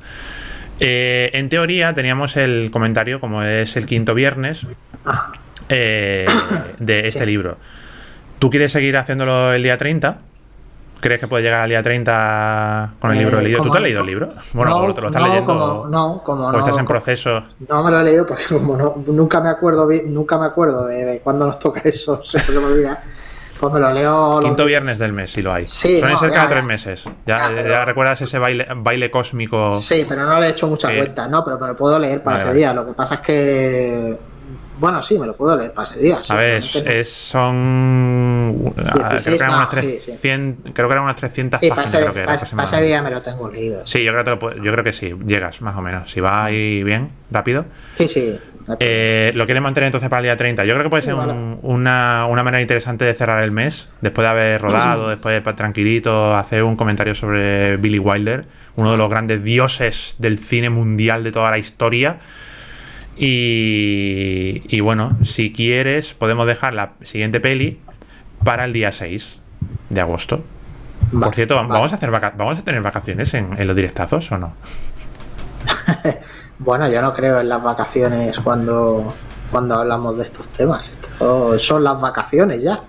Eh, 0.78 1.30
en 1.32 1.48
teoría 1.48 1.92
teníamos 1.92 2.36
el 2.36 2.70
comentario, 2.70 3.18
como 3.18 3.42
es 3.42 3.76
el 3.76 3.84
quinto 3.84 4.14
viernes, 4.14 4.64
eh, 5.70 6.26
de 6.78 7.08
este 7.08 7.26
libro. 7.26 7.58
¿Tú 8.38 8.50
quieres 8.50 8.72
seguir 8.72 8.96
haciéndolo 8.96 9.52
el 9.52 9.62
día 9.62 9.76
30? 9.76 10.18
¿Crees 11.00 11.20
que 11.20 11.28
puede 11.28 11.42
llegar 11.44 11.60
al 11.60 11.68
día 11.68 11.82
30 11.82 12.94
con 13.00 13.10
el 13.12 13.18
Eh, 13.18 13.20
libro 13.24 13.40
leído? 13.40 13.62
¿Tú 13.62 13.70
te 13.70 13.78
has 13.78 13.82
leído 13.84 14.00
el 14.00 14.06
libro? 14.06 14.32
Bueno, 14.54 14.80
no, 14.86 14.94
te 14.94 15.00
lo 15.02 15.06
estás 15.08 15.22
no, 15.22 15.28
leyendo. 15.28 15.46
como- 15.46 15.86
no, 15.88 16.22
como 16.24 16.46
o 16.46 16.52
no, 16.52 16.58
estás 16.58 16.72
en 16.78 16.84
como- 16.86 16.88
proceso. 16.88 17.42
No 17.68 17.82
me 17.84 17.90
lo 17.90 18.00
he 18.00 18.04
leído 18.04 18.26
porque 18.26 18.44
como 18.48 18.76
no, 18.76 18.94
nunca 19.06 19.40
me 19.40 19.48
acuerdo 19.50 19.88
nunca 20.06 20.38
me 20.38 20.46
acuerdo 20.46 20.86
de, 20.86 21.04
de 21.04 21.20
cuándo 21.20 21.46
nos 21.46 21.58
toca 21.58 21.80
eso, 21.84 22.22
siempre 22.24 22.54
se 22.54 22.60
me 22.60 22.66
olvida. 22.66 22.98
Pues 23.60 23.72
me 23.72 23.80
lo 23.80 23.90
leo. 23.90 24.40
Quinto 24.42 24.66
viernes 24.66 24.98
del 24.98 25.14
mes, 25.14 25.30
si 25.32 25.40
lo 25.40 25.50
hay. 25.52 25.66
Sí, 25.66 25.98
Suelen 25.98 26.14
no, 26.14 26.20
ya, 26.22 26.28
cada 26.28 26.42
ya. 26.42 26.48
tres 26.48 26.64
meses. 26.64 27.04
Ya, 27.24 27.38
Ya, 27.38 27.48
pero- 27.54 27.68
ya 27.70 27.84
recuerdas 27.86 28.20
ese 28.20 28.38
baile, 28.38 28.66
baile 28.76 29.10
cósmico. 29.10 29.80
Sí, 29.80 30.04
pero 30.08 30.24
no 30.26 30.38
le 30.40 30.46
he 30.46 30.50
hecho 30.50 30.66
mucha 30.66 30.88
Sí. 30.90 30.96
cuenta, 30.96 31.26
no, 31.28 31.42
pero 31.42 31.58
me 31.58 31.66
lo 31.68 31.76
puedo 31.76 31.98
leer 31.98 32.22
para 32.22 32.36
Vale, 32.38 32.42
ese 32.42 32.48
vale. 32.50 32.58
día. 32.58 32.74
Lo 32.74 32.86
que 32.86 32.92
pasa 32.92 33.14
es 33.16 33.20
que. 33.20 34.18
Bueno, 34.78 35.02
sí, 35.02 35.18
me 35.18 35.26
lo 35.26 35.34
puedo 35.34 35.56
leer 35.56 35.72
para 35.72 35.88
ese 35.90 35.98
día. 36.00 36.18
sí, 36.22 36.32
A 36.32 36.36
ver, 36.36 36.54
es, 36.56 37.10
son. 37.12 38.74
ah, 38.78 38.92
creo, 38.92 39.08
16, 39.10 39.24
que 39.24 39.34
eran 39.34 39.50
no, 39.50 39.56
unas 39.56 39.70
sí, 39.70 39.98
300, 40.06 40.72
creo 40.74 40.88
que 40.88 40.92
eran 40.92 41.04
unas 41.04 41.16
300 41.16 41.60
Sí, 41.60 41.68
para 41.68 41.76
páginas. 41.82 41.94
ese, 41.94 42.02
creo 42.02 42.12
que 42.14 42.18
era 42.20 42.26
para 42.26 42.36
ese- 42.36 42.56
para 42.56 42.64
ese 42.64 42.76
aproximadamente. 42.76 42.86
día 42.86 43.02
me 43.02 43.10
lo 43.10 43.22
tengo 43.22 43.50
leído. 43.50 43.86
Sí, 43.86 44.04
yo 44.04 44.12
creo, 44.12 44.24
que 44.24 44.30
lo 44.30 44.62
yo 44.62 44.72
creo 44.72 44.84
que 44.84 44.92
sí, 44.92 45.14
llegas 45.26 45.62
más 45.62 45.76
o 45.76 45.82
menos. 45.82 46.10
Si 46.10 46.20
va 46.20 46.44
ahí 46.44 46.82
bien, 46.82 47.08
rápido. 47.30 47.64
Sí, 47.96 48.08
sí. 48.08 48.38
Eh, 48.80 49.30
¿Lo 49.36 49.44
quieren 49.46 49.62
mantener 49.62 49.86
entonces 49.86 50.10
para 50.10 50.18
el 50.20 50.24
día 50.24 50.36
30? 50.36 50.64
Yo 50.64 50.74
creo 50.74 50.82
que 50.84 50.90
puede 50.90 51.02
Sí, 51.02 51.06
ser 51.06 51.14
vale. 51.14 51.32
un- 51.32 51.58
una, 51.62 52.26
una 52.28 52.42
manera 52.42 52.60
interesante 52.60 53.04
de 53.04 53.14
cerrar 53.14 53.40
el 53.42 53.52
mes, 53.52 53.88
después 54.00 54.24
de 54.24 54.28
haber 54.30 54.60
rodado, 54.60 55.08
después 55.10 55.42
de 55.42 55.52
tranquilito, 55.52 56.34
hacer 56.36 56.64
un 56.64 56.74
comentario 56.76 57.14
sobre 57.14 57.76
Billy 57.76 58.00
Wilder, 58.00 58.44
uno 58.74 58.90
de 58.90 58.96
los 58.98 59.08
grandes 59.08 59.44
dioses 59.44 60.16
del 60.18 60.38
cine 60.40 60.68
mundial 60.68 61.22
de 61.22 61.30
toda 61.32 61.50
la 61.50 61.58
historia. 61.58 62.18
Y, 63.16 64.62
y 64.68 64.80
bueno, 64.80 65.16
si 65.22 65.52
quieres, 65.52 66.14
podemos 66.14 66.46
dejar 66.46 66.74
la 66.74 66.92
siguiente 67.02 67.40
peli 67.40 67.80
para 68.44 68.64
el 68.64 68.72
día 68.72 68.92
6 68.92 69.40
de 69.90 70.00
agosto. 70.00 70.44
Por 71.12 71.34
cierto. 71.34 71.54
¿vamos 71.54 71.92
a, 71.92 71.96
hacer 71.96 72.10
¿vamos 72.10 72.58
a 72.58 72.64
tener 72.64 72.82
vacaciones 72.82 73.32
en, 73.34 73.58
en 73.58 73.66
los 73.66 73.76
directazos 73.76 74.30
o 74.32 74.38
no? 74.38 74.54
Bueno, 76.58 76.88
yo 76.88 77.02
no 77.02 77.12
creo 77.12 77.40
en 77.40 77.50
las 77.50 77.62
vacaciones 77.62 78.38
cuando, 78.40 79.12
cuando 79.50 79.74
hablamos 79.74 80.16
de 80.16 80.24
estos 80.24 80.48
temas. 80.48 80.88
Esto 80.88 81.58
son 81.58 81.84
las 81.84 82.00
vacaciones 82.00 82.62
ya. 82.62 82.82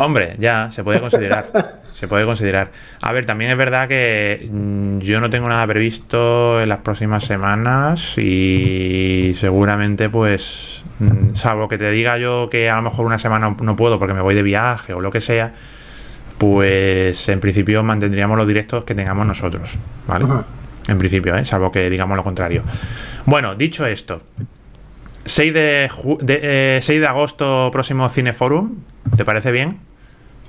Hombre, 0.00 0.36
ya, 0.38 0.70
se 0.70 0.82
puede 0.82 0.98
considerar. 0.98 1.80
se 1.92 2.08
puede 2.08 2.24
considerar. 2.24 2.70
A 3.02 3.12
ver, 3.12 3.26
también 3.26 3.50
es 3.50 3.56
verdad 3.58 3.86
que 3.86 4.48
mm, 4.50 4.98
yo 5.00 5.20
no 5.20 5.28
tengo 5.28 5.46
nada 5.46 5.66
previsto 5.66 6.62
en 6.62 6.70
las 6.70 6.78
próximas 6.78 7.24
semanas 7.24 8.16
y 8.16 9.32
seguramente, 9.34 10.08
pues, 10.08 10.82
mm, 11.00 11.34
salvo 11.34 11.68
que 11.68 11.76
te 11.76 11.90
diga 11.90 12.16
yo 12.16 12.48
que 12.50 12.70
a 12.70 12.76
lo 12.76 12.82
mejor 12.82 13.04
una 13.04 13.18
semana 13.18 13.54
no 13.60 13.76
puedo 13.76 13.98
porque 13.98 14.14
me 14.14 14.22
voy 14.22 14.34
de 14.34 14.42
viaje 14.42 14.94
o 14.94 15.02
lo 15.02 15.10
que 15.10 15.20
sea, 15.20 15.52
pues 16.38 17.28
en 17.28 17.40
principio 17.40 17.82
mantendríamos 17.82 18.38
los 18.38 18.46
directos 18.46 18.84
que 18.84 18.94
tengamos 18.94 19.26
nosotros, 19.26 19.76
¿vale? 20.06 20.24
En 20.88 20.96
principio, 20.96 21.36
¿eh? 21.36 21.44
salvo 21.44 21.70
que 21.70 21.90
digamos 21.90 22.16
lo 22.16 22.24
contrario. 22.24 22.62
Bueno, 23.26 23.54
dicho 23.54 23.84
esto, 23.84 24.22
6 25.26 25.52
de, 25.52 25.90
de, 26.22 26.40
eh, 26.42 26.78
6 26.80 27.00
de 27.00 27.06
agosto, 27.06 27.68
próximo 27.70 28.08
Cineforum, 28.08 28.76
¿te 29.14 29.26
parece 29.26 29.52
bien? 29.52 29.89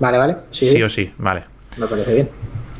Vale, 0.02 0.18
vale. 0.18 0.36
Sí, 0.50 0.68
Sí 0.68 0.82
o 0.82 0.88
sí, 0.90 1.12
vale. 1.16 1.44
me 1.78 1.86
parece 1.86 2.12
bien. 2.12 2.28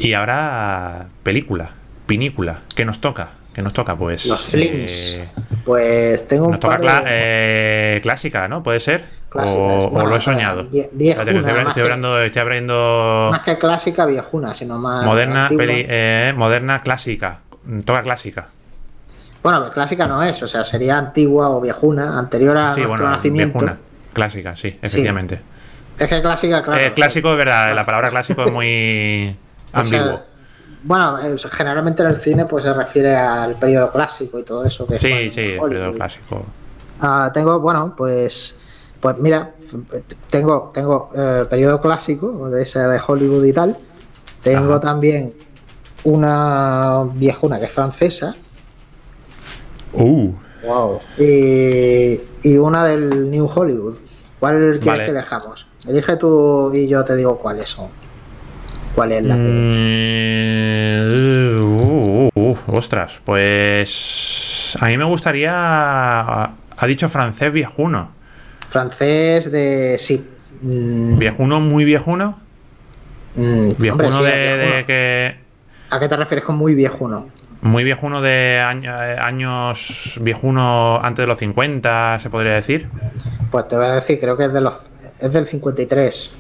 Y 0.01 0.13
ahora, 0.15 1.07
película, 1.23 1.71
pinícula, 2.05 2.59
¿qué 2.75 2.85
nos 2.85 3.01
toca? 3.01 3.29
¿Qué 3.55 3.63
nos 3.63 3.73
toca? 3.73 3.95
Pues. 3.95 4.27
Los 4.27 4.43
films. 4.45 4.91
eh, 5.15 5.29
Pues 5.65 6.27
tengo 6.27 6.47
un 6.47 6.51
nos 6.51 6.59
toca 6.61 6.79
par 6.79 6.83
cla- 6.83 7.05
de... 7.05 7.97
eh, 7.97 8.01
clásica, 8.03 8.49
¿no? 8.49 8.65
¿Puede 8.65 8.81
ser? 8.81 9.05
O, 9.35 9.93
lo 10.05 10.17
he 10.17 10.21
soñado. 10.21 10.65
vie- 10.69 10.89
viejuna, 10.91 11.23
estoy, 11.23 11.39
estoy 11.39 11.73
que- 11.75 11.81
hablando, 11.83 12.21
estoy 12.21 12.43
abriendo 12.43 13.29
Más 13.31 13.43
que 13.43 13.57
clásica 13.57 14.05
viejuna, 14.05 14.55
sino 14.57 14.79
más 14.81 15.05
moderna, 15.05 15.49
peli, 15.57 15.87
eh, 15.89 16.35
moderna 16.37 16.81
clásica. 16.81 17.39
Toca 17.85 18.03
clásica. 18.03 18.49
Bueno, 19.45 19.71
clásica 19.73 20.09
no 20.09 20.25
es, 20.25 20.43
o 20.43 20.49
sea, 20.49 20.65
sería 20.65 20.99
antigua 20.99 21.51
o 21.51 21.61
viejuna, 21.61 22.19
anterior 22.19 22.57
a 22.57 22.75
Sí, 22.75 22.81
nuestro 22.81 22.89
bueno, 23.05 23.17
nacimiento. 23.17 23.59
viejuna. 23.61 23.79
Clásica, 24.13 24.57
sí, 24.57 24.77
efectivamente. 24.83 25.41
Es 25.99 26.09
que 26.09 26.21
clásica, 26.23 26.63
claro. 26.63 26.81
Eh, 26.81 26.95
clásico 26.95 27.31
es 27.33 27.37
verdad, 27.39 27.75
la 27.75 27.85
palabra 27.85 28.11
clásico 28.11 28.45
es 28.45 28.53
muy 28.53 29.37
O 29.75 29.85
sea, 29.85 30.01
ambiguo. 30.01 30.21
bueno, 30.83 31.19
eh, 31.21 31.37
generalmente 31.51 32.03
en 32.03 32.09
el 32.09 32.17
cine 32.17 32.45
pues 32.47 32.65
se 32.65 32.73
refiere 32.73 33.15
al 33.15 33.55
periodo 33.57 33.91
clásico 33.93 34.39
y 34.39 34.43
todo 34.43 34.65
eso 34.65 34.87
que 34.87 34.99
Sí, 34.99 35.31
sí, 35.31 35.41
el 35.41 35.47
Hollywood. 35.61 35.69
periodo 35.69 35.93
clásico. 35.93 36.43
Ah, 37.01 37.31
tengo, 37.33 37.61
bueno, 37.61 37.95
pues 37.97 38.57
pues 39.01 39.19
mira, 39.19 39.51
tengo 40.31 40.71
tengo 40.73 41.11
eh, 41.15 41.45
periodo 41.51 41.81
clásico 41.81 42.49
de 42.49 42.63
ese 42.63 42.79
de 42.79 43.01
Hollywood 43.05 43.45
y 43.45 43.53
tal. 43.53 43.77
Tengo 44.43 44.73
Ajá. 44.75 44.81
también 44.81 45.35
una 46.05 47.05
viejuna 47.15 47.59
que 47.59 47.67
es 47.67 47.73
francesa 47.73 48.35
Uh, 49.95 50.33
Wow. 50.65 51.01
Y, 51.19 52.21
y 52.45 52.57
una 52.57 52.85
del 52.87 53.31
New 53.31 53.51
Hollywood. 53.53 53.99
¿Cuál 54.41 54.79
quieres 54.81 54.85
Vale. 54.87 55.07
que 55.07 55.13
dejamos? 55.13 55.67
Elige 55.87 56.17
tú 56.17 56.73
y 56.75 56.87
yo 56.89 57.05
te 57.05 57.17
digo 57.17 57.39
cuáles 57.39 57.69
son. 57.69 57.89
¿Cuál 58.95 59.13
es 59.13 59.25
la 59.25 59.35
peli? 59.37 59.49
Mm, 61.09 61.61
uh, 61.65 62.29
uh, 62.35 62.41
uh, 62.51 62.57
ostras, 62.77 63.21
pues 63.25 64.77
a 64.81 64.87
mí 64.87 64.97
me 64.99 65.05
gustaría. 65.05 65.53
Ha 65.55 66.87
dicho 66.87 67.09
francés 67.09 67.53
viejuno. 67.53 68.11
Francés 68.69 69.51
de. 69.51 69.97
Sí. 69.99 70.29
Mm, 70.63 71.19
¿Viejuno 71.19 71.61
muy 71.61 71.85
viejuno? 71.85 72.39
mm, 73.37 73.71
Viejuno 73.79 74.17
hombre, 74.19 74.33
sí, 74.33 74.39
de, 74.39 74.57
de 74.57 74.65
viejuno. 74.67 74.87
que. 74.87 75.37
¿A 75.91 76.01
qué 76.01 76.09
te 76.09 76.17
refieres 76.17 76.45
con 76.45 76.57
muy 76.57 76.75
viejuno? 76.75 77.29
Muy 77.63 77.85
viejuno 77.85 78.21
de 78.23 78.61
año- 78.65 79.03
eh, 79.03 79.17
años. 79.21 80.19
Viejuno 80.21 80.99
antes 81.03 81.23
de 81.23 81.27
los 81.27 81.39
50, 81.39 82.19
se 82.21 82.31
podría 82.31 82.53
decir. 82.55 82.89
Pues 83.51 83.69
te 83.69 83.77
voy 83.77 83.87
a 83.87 83.93
decir, 83.93 84.19
creo 84.21 84.37
que 84.37 84.47
es 84.47 84.53
de 84.53 84.61
los. 84.61 84.75
Es 85.23 85.33
del 85.33 85.47
53. 85.47 86.33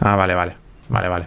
Ah, 0.00 0.16
vale, 0.16 0.34
vale. 0.34 0.56
Vale, 0.88 1.08
vale. 1.08 1.26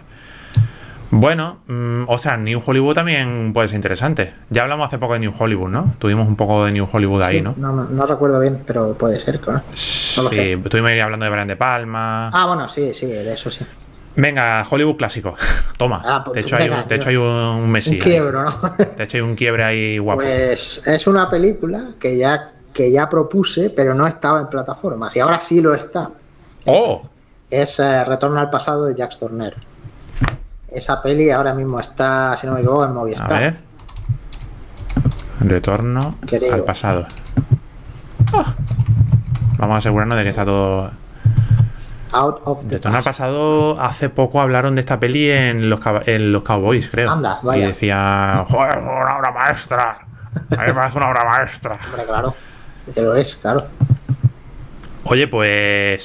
Bueno, 1.10 1.60
mm, 1.66 2.02
o 2.06 2.18
sea, 2.18 2.36
New 2.36 2.60
Hollywood 2.64 2.94
también 2.94 3.52
puede 3.54 3.68
ser 3.68 3.76
interesante. 3.76 4.34
Ya 4.50 4.62
hablamos 4.62 4.86
hace 4.88 4.98
poco 4.98 5.14
de 5.14 5.20
New 5.20 5.32
Hollywood, 5.38 5.70
¿no? 5.70 5.94
Tuvimos 5.98 6.28
un 6.28 6.36
poco 6.36 6.66
de 6.66 6.72
New 6.72 6.86
Hollywood 6.90 7.22
ahí, 7.22 7.36
Sí, 7.38 7.42
¿no? 7.42 7.54
No, 7.56 7.72
no 7.72 8.06
recuerdo 8.06 8.38
bien, 8.40 8.62
pero 8.66 8.92
puede 8.94 9.18
ser, 9.18 9.40
claro. 9.40 9.62
No 10.16 10.22
lo 10.24 10.28
sí, 10.28 10.34
sé. 10.36 10.52
estuvimos 10.52 10.90
ahí 10.90 11.00
hablando 11.00 11.24
de 11.24 11.30
Brian 11.30 11.48
De 11.48 11.56
Palma. 11.56 12.28
Ah, 12.28 12.46
bueno, 12.46 12.68
sí, 12.68 12.92
sí, 12.92 13.06
de 13.06 13.32
eso 13.32 13.50
sí. 13.50 13.64
Venga, 14.16 14.66
Hollywood 14.68 14.96
clásico. 14.96 15.34
Toma. 15.78 16.02
Ah, 16.04 16.22
pues 16.24 16.36
he 16.36 16.40
hecho 16.40 16.56
venga, 16.58 16.82
un- 16.82 16.88
te 16.88 16.96
he 16.96 16.98
yo- 16.98 17.00
hecho 17.00 17.08
ahí 17.08 17.16
un, 17.16 17.24
un 17.62 17.70
Messi. 17.70 17.94
Un 17.94 18.00
quiebro, 18.00 18.42
¿no? 18.42 18.54
He 18.98 19.02
hecho 19.04 19.16
ahí 19.16 19.20
un 19.22 19.34
quiebre 19.34 19.64
ahí 19.64 19.98
guapo. 19.98 20.20
Pues 20.20 20.86
es 20.86 21.06
una 21.06 21.30
película 21.30 21.90
que 21.98 22.18
ya, 22.18 22.52
que 22.74 22.90
ya 22.92 23.08
propuse, 23.08 23.70
pero 23.70 23.94
no 23.94 24.06
estaba 24.06 24.40
en 24.40 24.48
plataformas. 24.48 25.16
Y 25.16 25.20
ahora 25.20 25.40
sí 25.40 25.62
lo 25.62 25.72
está. 25.72 26.10
¡Oh! 26.68 27.08
Es 27.50 27.78
eh, 27.80 28.04
Retorno 28.04 28.38
al 28.40 28.50
pasado 28.50 28.86
de 28.86 28.94
Jacques 28.94 29.18
Turner. 29.18 29.54
Esa 30.70 31.00
peli 31.00 31.30
ahora 31.30 31.54
mismo 31.54 31.80
está, 31.80 32.36
si 32.36 32.46
no 32.46 32.52
me 32.52 32.60
equivoco, 32.60 32.84
en 32.84 32.92
Movistar. 32.92 33.32
A 33.32 33.38
ver. 33.38 33.56
Retorno 35.40 36.16
Creo. 36.26 36.52
al 36.54 36.64
pasado. 36.64 37.06
Ah. 38.32 38.54
Vamos 39.56 39.74
a 39.74 39.78
asegurarnos 39.78 40.16
de 40.18 40.24
que 40.24 40.30
está 40.30 40.44
todo. 40.44 40.90
Out 42.10 42.40
of 42.44 42.62
the 42.66 42.74
Retorno 42.76 42.98
al 42.98 43.04
pasado, 43.04 43.80
hace 43.80 44.08
poco 44.08 44.40
hablaron 44.40 44.74
de 44.74 44.80
esta 44.80 44.98
peli 44.98 45.30
en 45.30 45.68
los, 45.70 45.80
cab- 45.80 46.02
en 46.06 46.32
los 46.32 46.42
Cowboys, 46.42 46.88
creo. 46.88 47.10
Anda, 47.10 47.38
vaya. 47.42 47.64
Y 47.64 47.68
decía, 47.68 48.44
joder, 48.48 48.78
una 48.78 49.18
obra 49.18 49.30
maestra. 49.32 49.98
A 50.50 50.60
mí 50.62 50.66
me 50.68 50.74
parece 50.74 50.98
una 50.98 51.08
obra 51.10 51.24
maestra. 51.24 51.72
Hombre, 51.86 52.04
claro. 52.06 52.34
Que 52.94 53.02
lo 53.02 53.14
es, 53.14 53.36
claro. 53.36 53.64
Oye, 55.10 55.28
pues. 55.28 56.02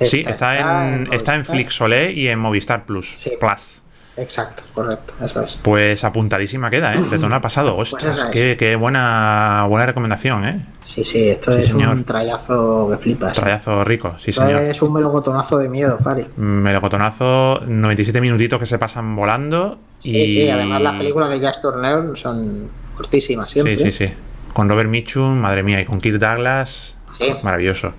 sí, 0.00 0.20
está, 0.26 0.30
está 0.30 0.88
en, 0.88 1.06
en 1.06 1.12
está 1.12 1.34
en. 1.34 1.44
Flixolé 1.44 2.12
y 2.12 2.28
en 2.28 2.38
Movistar 2.38 2.84
Plus. 2.84 3.16
Sí. 3.20 3.32
Plus. 3.40 3.80
Exacto, 4.16 4.62
correcto. 4.74 5.12
Eso 5.24 5.40
es. 5.40 5.58
Pues 5.60 6.04
apuntadísima 6.04 6.70
queda, 6.70 6.94
¿eh? 6.94 6.98
Retorno 7.10 7.34
al 7.34 7.40
pasado. 7.40 7.74
Pues 7.74 7.92
Ostras, 7.94 8.16
esa 8.16 8.26
es. 8.28 8.32
qué, 8.32 8.56
qué 8.56 8.76
buena, 8.76 9.66
buena 9.68 9.86
recomendación, 9.86 10.44
¿eh? 10.44 10.64
Sí, 10.84 11.04
sí, 11.04 11.28
esto 11.30 11.52
Sí, 11.52 11.62
es 11.62 11.66
señor. 11.66 11.88
un 11.88 12.04
trayazo 12.04 12.88
que 12.90 12.98
flipas. 12.98 13.32
Trayazo 13.32 13.82
rico, 13.82 14.14
sí, 14.20 14.30
Esto 14.30 14.46
señor. 14.46 14.62
es 14.62 14.80
un 14.82 14.92
melocotonazo 14.92 15.58
de 15.58 15.68
miedo, 15.68 15.98
Fari. 15.98 16.26
Melocotonazo, 16.36 17.62
97 17.66 18.20
minutitos 18.20 18.60
que 18.60 18.66
se 18.66 18.78
pasan 18.78 19.16
volando. 19.16 19.78
Sí, 19.98 20.16
y... 20.16 20.28
sí, 20.44 20.48
además 20.50 20.80
las 20.80 20.94
películas 20.96 21.30
de 21.30 21.40
Jacques 21.40 21.60
Turner 21.60 22.16
son 22.16 22.70
cortísimas 22.96 23.50
siempre. 23.50 23.76
Sí, 23.76 23.90
sí, 23.90 24.06
sí. 24.06 24.12
Con 24.52 24.68
Robert 24.68 24.88
Mitchum, 24.90 25.38
madre 25.40 25.64
mía, 25.64 25.80
y 25.80 25.84
con 25.86 26.00
Kirk 26.00 26.18
Douglas. 26.20 26.93
Sí. 27.18 27.32
Maravilloso. 27.42 27.92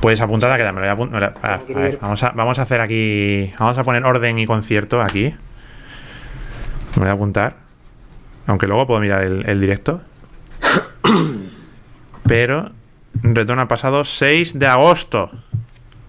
Pues 0.00 0.20
apuntada 0.20 0.56
queda, 0.56 0.72
me 0.72 0.80
lo 0.80 0.86
voy 0.86 0.88
a 0.88 0.92
apuntar. 0.92 1.20
me 1.20 1.26
lo- 1.26 1.34
a- 1.46 1.54
a 1.54 1.58
ver, 1.82 1.98
vamos, 2.00 2.22
a, 2.22 2.30
vamos 2.30 2.58
a 2.58 2.62
hacer 2.62 2.80
aquí. 2.80 3.52
Vamos 3.58 3.76
a 3.78 3.84
poner 3.84 4.04
orden 4.04 4.38
y 4.38 4.46
concierto 4.46 5.02
aquí. 5.02 5.34
Me 6.96 7.00
voy 7.02 7.08
a 7.08 7.12
apuntar. 7.12 7.56
Aunque 8.46 8.66
luego 8.66 8.86
puedo 8.86 9.00
mirar 9.00 9.22
el, 9.22 9.48
el 9.48 9.60
directo. 9.60 10.00
Pero. 12.26 12.70
Retorno 13.22 13.60
al 13.60 13.68
pasado 13.68 14.04
6 14.04 14.58
de 14.58 14.66
agosto. 14.66 15.30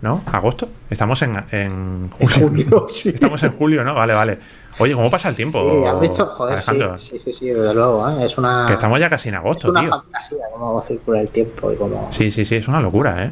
¿No? 0.01 0.23
¿Agosto? 0.31 0.69
Estamos 0.89 1.21
en, 1.23 1.35
en 1.51 2.09
En 2.19 2.27
julio. 2.27 2.47
julio, 2.47 2.87
sí. 2.89 3.09
Estamos 3.09 3.41
en 3.43 3.51
julio, 3.51 3.83
¿no? 3.83 3.93
Vale, 3.93 4.13
vale. 4.13 4.39
Oye, 4.79 4.93
¿cómo 4.93 5.09
pasa 5.11 5.29
el 5.29 5.35
tiempo? 5.35 5.61
Sí, 5.81 5.85
¿has 5.85 5.99
visto? 5.99 6.25
Joder, 6.27 6.61
sí, 6.61 6.71
sí, 6.99 7.21
sí, 7.23 7.33
sí, 7.33 7.45
desde 7.47 7.73
luego, 7.73 8.09
¿eh? 8.09 8.25
Es 8.25 8.37
una, 8.37 8.65
Que 8.67 8.73
estamos 8.73 8.99
ya 8.99 9.09
casi 9.09 9.29
en 9.29 9.35
es 9.35 9.39
agosto, 9.41 9.69
una 9.71 9.81
tío. 9.81 9.89
fantasía 9.89 10.37
cómo 10.53 10.73
va 10.73 10.79
a 10.79 10.83
circular 10.83 11.21
el 11.21 11.29
tiempo 11.29 11.71
y 11.71 11.75
cómo... 11.75 12.07
Sí, 12.11 12.31
sí, 12.31 12.45
sí, 12.45 12.55
es 12.55 12.67
una 12.67 12.79
locura, 12.79 13.23
¿eh? 13.25 13.31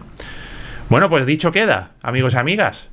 Bueno, 0.89 1.09
pues 1.09 1.25
dicho 1.25 1.51
queda, 1.51 1.91
amigos 2.01 2.33
y 2.33 2.37
amigas. 2.37 2.89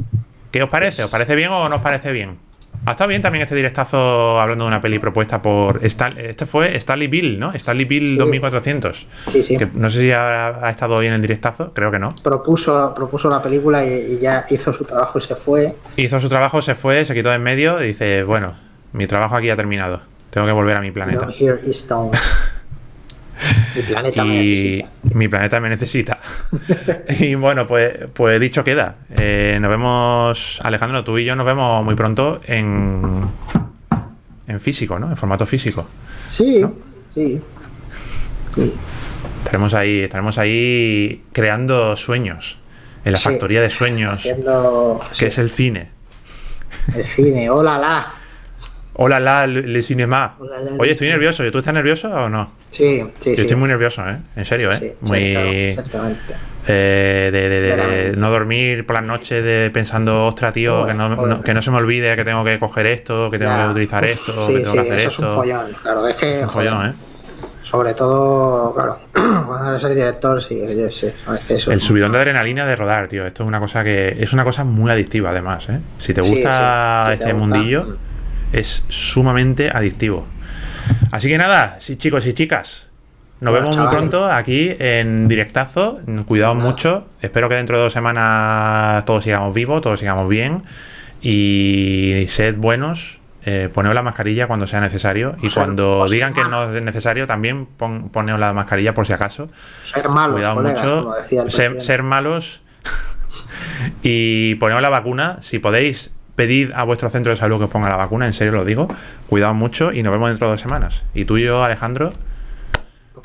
¿Qué 0.52 0.62
os 0.62 0.68
parece? 0.70 1.02
¿Os 1.04 1.10
parece 1.10 1.34
bien 1.34 1.50
o 1.50 1.68
no 1.68 1.76
os 1.76 1.82
parece 1.82 2.12
bien? 2.12 2.38
Ha 2.86 2.92
estado 2.92 3.08
bien 3.08 3.20
también 3.20 3.42
este 3.42 3.56
directazo 3.56 4.40
hablando 4.40 4.64
de 4.64 4.68
una 4.68 4.80
peli 4.80 4.98
propuesta 5.00 5.42
por. 5.42 5.84
Stan- 5.84 6.16
este 6.18 6.46
fue 6.46 6.76
Stanley 6.76 7.08
Bill, 7.08 7.38
¿no? 7.38 7.52
Stanley 7.52 7.84
Bill 7.84 8.12
Sí. 8.12 8.16
2400. 8.16 9.06
Sí, 9.32 9.42
sí. 9.42 9.56
Que 9.56 9.66
no 9.74 9.90
sé 9.90 10.00
si 10.00 10.12
ha, 10.12 10.64
ha 10.64 10.70
estado 10.70 10.96
bien 11.00 11.12
el 11.12 11.20
directazo, 11.20 11.72
creo 11.74 11.90
que 11.90 11.98
no. 11.98 12.14
Propuso, 12.22 12.94
propuso 12.94 13.28
la 13.28 13.42
película 13.42 13.84
y, 13.84 14.14
y 14.14 14.18
ya 14.20 14.46
hizo 14.50 14.72
su 14.72 14.84
trabajo 14.84 15.18
y 15.18 15.22
se 15.22 15.34
fue. 15.34 15.74
Hizo 15.96 16.20
su 16.20 16.28
trabajo, 16.28 16.62
se 16.62 16.76
fue, 16.76 17.04
se 17.04 17.12
quitó 17.14 17.30
de 17.30 17.34
en 17.36 17.42
medio 17.42 17.82
y 17.82 17.88
dice: 17.88 18.22
Bueno, 18.22 18.54
mi 18.92 19.06
trabajo 19.08 19.34
aquí 19.36 19.50
ha 19.50 19.56
terminado. 19.56 20.00
Tengo 20.30 20.46
que 20.46 20.52
volver 20.52 20.76
a 20.76 20.80
mi 20.80 20.92
planeta. 20.92 21.28
Hear 21.36 21.58
his 21.66 21.78
stones. 21.78 22.20
Mi 23.74 23.82
planeta 23.88 24.24
me 24.24 24.38
necesita. 24.38 24.90
mi 25.14 25.28
planeta 25.28 25.60
me 25.60 25.68
necesita. 25.68 26.18
y 27.20 27.34
bueno, 27.34 27.66
pues, 27.66 27.92
pues 28.12 28.40
dicho 28.40 28.64
queda. 28.64 28.96
Eh, 29.16 29.58
nos 29.60 29.70
vemos, 29.70 30.60
Alejandro, 30.62 31.04
tú 31.04 31.18
y 31.18 31.24
yo 31.24 31.36
nos 31.36 31.46
vemos 31.46 31.84
muy 31.84 31.94
pronto 31.94 32.40
en, 32.46 33.22
en 34.46 34.60
físico, 34.60 34.98
¿no? 34.98 35.10
En 35.10 35.16
formato 35.16 35.46
físico. 35.46 35.86
Sí, 36.28 36.64
sí. 37.14 37.40
Sí. 38.54 38.74
Estaremos 39.38 39.74
ahí, 39.74 40.00
estaremos 40.00 40.38
ahí 40.38 41.22
creando 41.32 41.96
sueños. 41.96 42.58
En 43.04 43.12
la 43.12 43.18
Sí. 43.18 43.24
factoría 43.24 43.60
de 43.60 43.70
sueños, 43.70 44.20
Haciendo 44.20 45.00
que 45.16 45.26
es 45.26 45.38
el 45.38 45.48
cine. 45.50 45.90
el 46.96 47.06
cine. 47.06 47.48
Hola, 47.50 47.78
la. 47.78 48.06
Hola, 48.94 49.20
la, 49.20 49.46
le, 49.46 49.62
la, 49.62 50.34
Oye, 50.78 50.90
estoy 50.92 51.08
nervioso. 51.08 51.48
¿Tú 51.52 51.58
estás 51.58 51.74
nervioso 51.74 52.10
o 52.10 52.28
no? 52.28 52.50
Sí, 52.76 53.02
sí, 53.20 53.30
Yo 53.30 53.34
sí. 53.36 53.40
estoy 53.42 53.56
muy 53.56 53.68
nervioso, 53.68 54.06
¿eh? 54.08 54.18
En 54.36 54.44
serio, 54.44 54.70
¿eh? 54.72 54.78
Sí, 54.80 54.88
sí, 54.88 54.96
muy... 55.00 55.32
claro, 55.32 55.48
exactamente. 55.50 56.34
Eh, 56.68 57.30
de, 57.32 57.48
de- 57.48 57.60
de- 57.60 58.10
de 58.10 58.16
no 58.16 58.28
dormir 58.30 58.84
por 58.86 58.94
las 58.96 59.04
noches 59.04 59.42
de 59.42 59.70
pensando, 59.72 60.26
ostras, 60.26 60.52
tío, 60.52 60.84
que, 60.86 60.94
no, 60.94 61.40
que 61.42 61.54
no 61.54 61.62
se 61.62 61.70
me 61.70 61.76
olvide 61.78 62.16
que 62.16 62.24
tengo 62.24 62.44
que 62.44 62.58
coger 62.58 62.86
esto, 62.86 63.30
que 63.30 63.38
tengo 63.38 63.52
Ya. 63.52 63.64
que 63.66 63.70
utilizar 63.70 64.02
Uf, 64.04 64.10
esto, 64.10 64.46
sí, 64.48 64.52
que 64.54 64.58
tengo 64.60 64.72
sí, 64.72 64.74
que 64.74 64.80
hacer 64.80 64.98
eso 64.98 65.08
esto. 65.08 65.22
es 65.22 65.28
un 65.30 65.34
follón. 65.36 65.66
Claro, 65.82 66.08
es 66.08 66.16
que. 66.16 66.34
Es 66.34 66.42
un 66.42 66.48
joder, 66.48 66.68
follón, 66.70 66.86
¿eh? 66.90 66.92
Sobre 67.62 67.94
todo, 67.94 68.74
claro, 68.74 68.98
cuando 69.12 69.70
eres 69.70 69.84
el 69.84 69.94
director, 69.94 70.42
sí, 70.42 70.60
yo 70.76 70.88
sé. 70.88 71.14
Es 71.34 71.40
que 71.46 71.54
eso 71.54 71.72
El 71.72 71.80
subidón 71.80 72.12
de 72.12 72.18
adrenalina 72.18 72.66
de 72.66 72.76
rodar, 72.76 73.08
tío. 73.08 73.26
Esto 73.26 73.42
es 73.44 73.48
una 73.48 73.60
cosa 73.60 73.82
que. 73.84 74.16
Es 74.20 74.32
una 74.32 74.44
cosa 74.44 74.64
muy 74.64 74.90
adictiva, 74.90 75.30
además, 75.30 75.68
¿eh? 75.68 75.78
Si 75.98 76.12
te 76.14 76.22
Sí, 76.22 76.30
gusta 76.30 77.02
sí, 77.04 77.08
te 77.08 77.14
este 77.14 77.32
gusta. 77.32 77.38
mundillo, 77.46 77.96
es 78.52 78.84
sumamente 78.88 79.70
adictivo. 79.72 80.26
Así 81.12 81.28
que 81.28 81.38
nada, 81.38 81.76
sí, 81.80 81.96
chicos 81.96 82.26
y 82.26 82.32
chicas. 82.34 82.88
Nos 83.40 83.52
vemos 83.52 83.76
muy 83.76 83.86
pronto 83.88 84.26
aquí 84.26 84.74
en 84.78 85.28
directazo. 85.28 86.00
Cuidaos 86.26 86.56
Nada. 86.56 86.68
mucho. 86.70 87.06
Espero 87.20 87.48
que 87.50 87.54
dentro 87.56 87.76
de 87.76 87.82
dos 87.84 87.92
semanas 87.92 89.04
todos 89.04 89.24
sigamos 89.24 89.54
vivos, 89.54 89.82
todos 89.82 90.00
sigamos 90.00 90.28
bien. 90.28 90.62
Y 91.20 92.24
sed 92.28 92.56
buenos. 92.56 93.20
Eh, 93.44 93.68
poneos 93.72 93.94
la 93.94 94.02
mascarilla 94.02 94.46
cuando 94.48 94.66
sea 94.66 94.80
necesario. 94.80 95.36
Y 95.42 95.48
O 95.48 95.54
cuando 95.54 96.04
digan 96.10 96.32
que 96.34 96.40
mal. 96.42 96.50
no 96.50 96.74
es 96.76 96.82
necesario, 96.82 97.26
también 97.26 97.66
pon, 97.66 98.08
poneos 98.08 98.40
la 98.40 98.52
mascarilla 98.52 98.92
por 98.94 99.06
si 99.06 99.12
acaso. 99.12 99.48
ser 99.92 100.08
malos, 100.08 100.36
Cuidado 100.36 100.62
mucho. 100.62 101.02
como 101.04 101.14
decía 101.16 101.42
el 101.42 101.50
Ser, 101.50 101.80
ser 101.82 102.02
malos. 102.02 102.62
y 104.02 104.54
ponemos 104.56 104.82
la 104.82 104.88
vacuna. 104.88 105.36
Si 105.42 105.58
podéis, 105.58 106.10
pedid 106.36 106.70
a 106.74 106.84
vuestro 106.84 107.08
centro 107.08 107.32
de 107.32 107.38
salud 107.38 107.58
que 107.58 107.64
os 107.64 107.70
ponga 107.70 107.88
la 107.88 107.96
vacuna. 107.96 108.26
En 108.26 108.34
serio 108.34 108.52
lo 108.52 108.64
digo. 108.64 108.88
Cuidado 109.28 109.54
mucho 109.54 109.92
y 109.92 110.02
nos 110.02 110.12
vemos 110.12 110.28
dentro 110.28 110.46
de 110.46 110.52
dos 110.52 110.60
semanas. 110.60 111.04
Y 111.14 111.24
tú 111.24 111.38
y 111.38 111.44
yo, 111.44 111.64
Alejandro, 111.64 112.12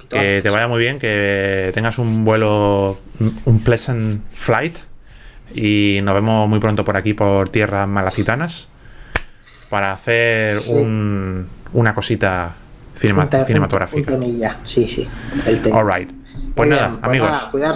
que 0.10 0.18
antes. 0.18 0.44
te 0.44 0.50
vaya 0.50 0.68
muy 0.68 0.80
bien, 0.80 0.98
que 1.00 1.72
tengas 1.74 1.98
un 2.00 2.26
vuelo, 2.26 2.98
un 3.46 3.60
pleasant 3.64 4.24
flight. 4.34 4.78
Y 5.54 6.00
nos 6.04 6.14
vemos 6.16 6.48
muy 6.48 6.60
pronto 6.60 6.84
por 6.86 6.96
aquí, 6.98 7.14
por 7.14 7.50
tierras 7.50 7.88
malacitanas, 7.88 8.70
para 9.70 9.92
hacer 9.92 10.60
Sí. 10.62 10.72
un- 10.74 11.46
una 11.74 11.94
cosita 11.94 12.54
cinema- 12.96 13.28
Un 13.32 13.46
cinematográfica. 13.46 14.14
un 14.14 14.20
temilla, 14.22 14.58
sí, 14.66 14.88
sí. 14.88 15.08
El 15.46 15.62
tema. 15.62 15.80
Alright. 15.80 16.12
Pues 16.56 16.68
Muy 16.68 16.76
nada, 16.76 16.88
bien, 16.88 17.00
pues 17.02 17.10
amigos. 17.10 17.30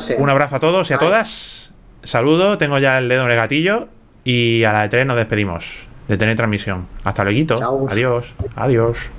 nada. 0.09 0.21
Un 0.21 0.29
abrazo 0.29 0.55
a 0.55 0.59
todos 0.59 0.89
y 0.89 0.93
a 0.93 0.97
Bye. 0.97 1.07
todas. 1.07 1.73
Saludo, 2.03 2.57
tengo 2.57 2.77
ya 2.79 2.97
el 2.97 3.09
dedo 3.09 3.25
en 3.25 3.31
el 3.31 3.37
gatillo. 3.37 3.87
Y 4.27 4.63
a 4.63 4.73
la 4.73 4.89
E3 4.89 5.05
nos 5.05 5.17
despedimos 5.17 5.85
de 6.07 6.17
tener 6.17 6.35
transmisión. 6.35 6.87
Hasta 7.03 7.23
luego. 7.23 7.55
Adiós. 7.87 8.33
Adiós. 8.55 9.11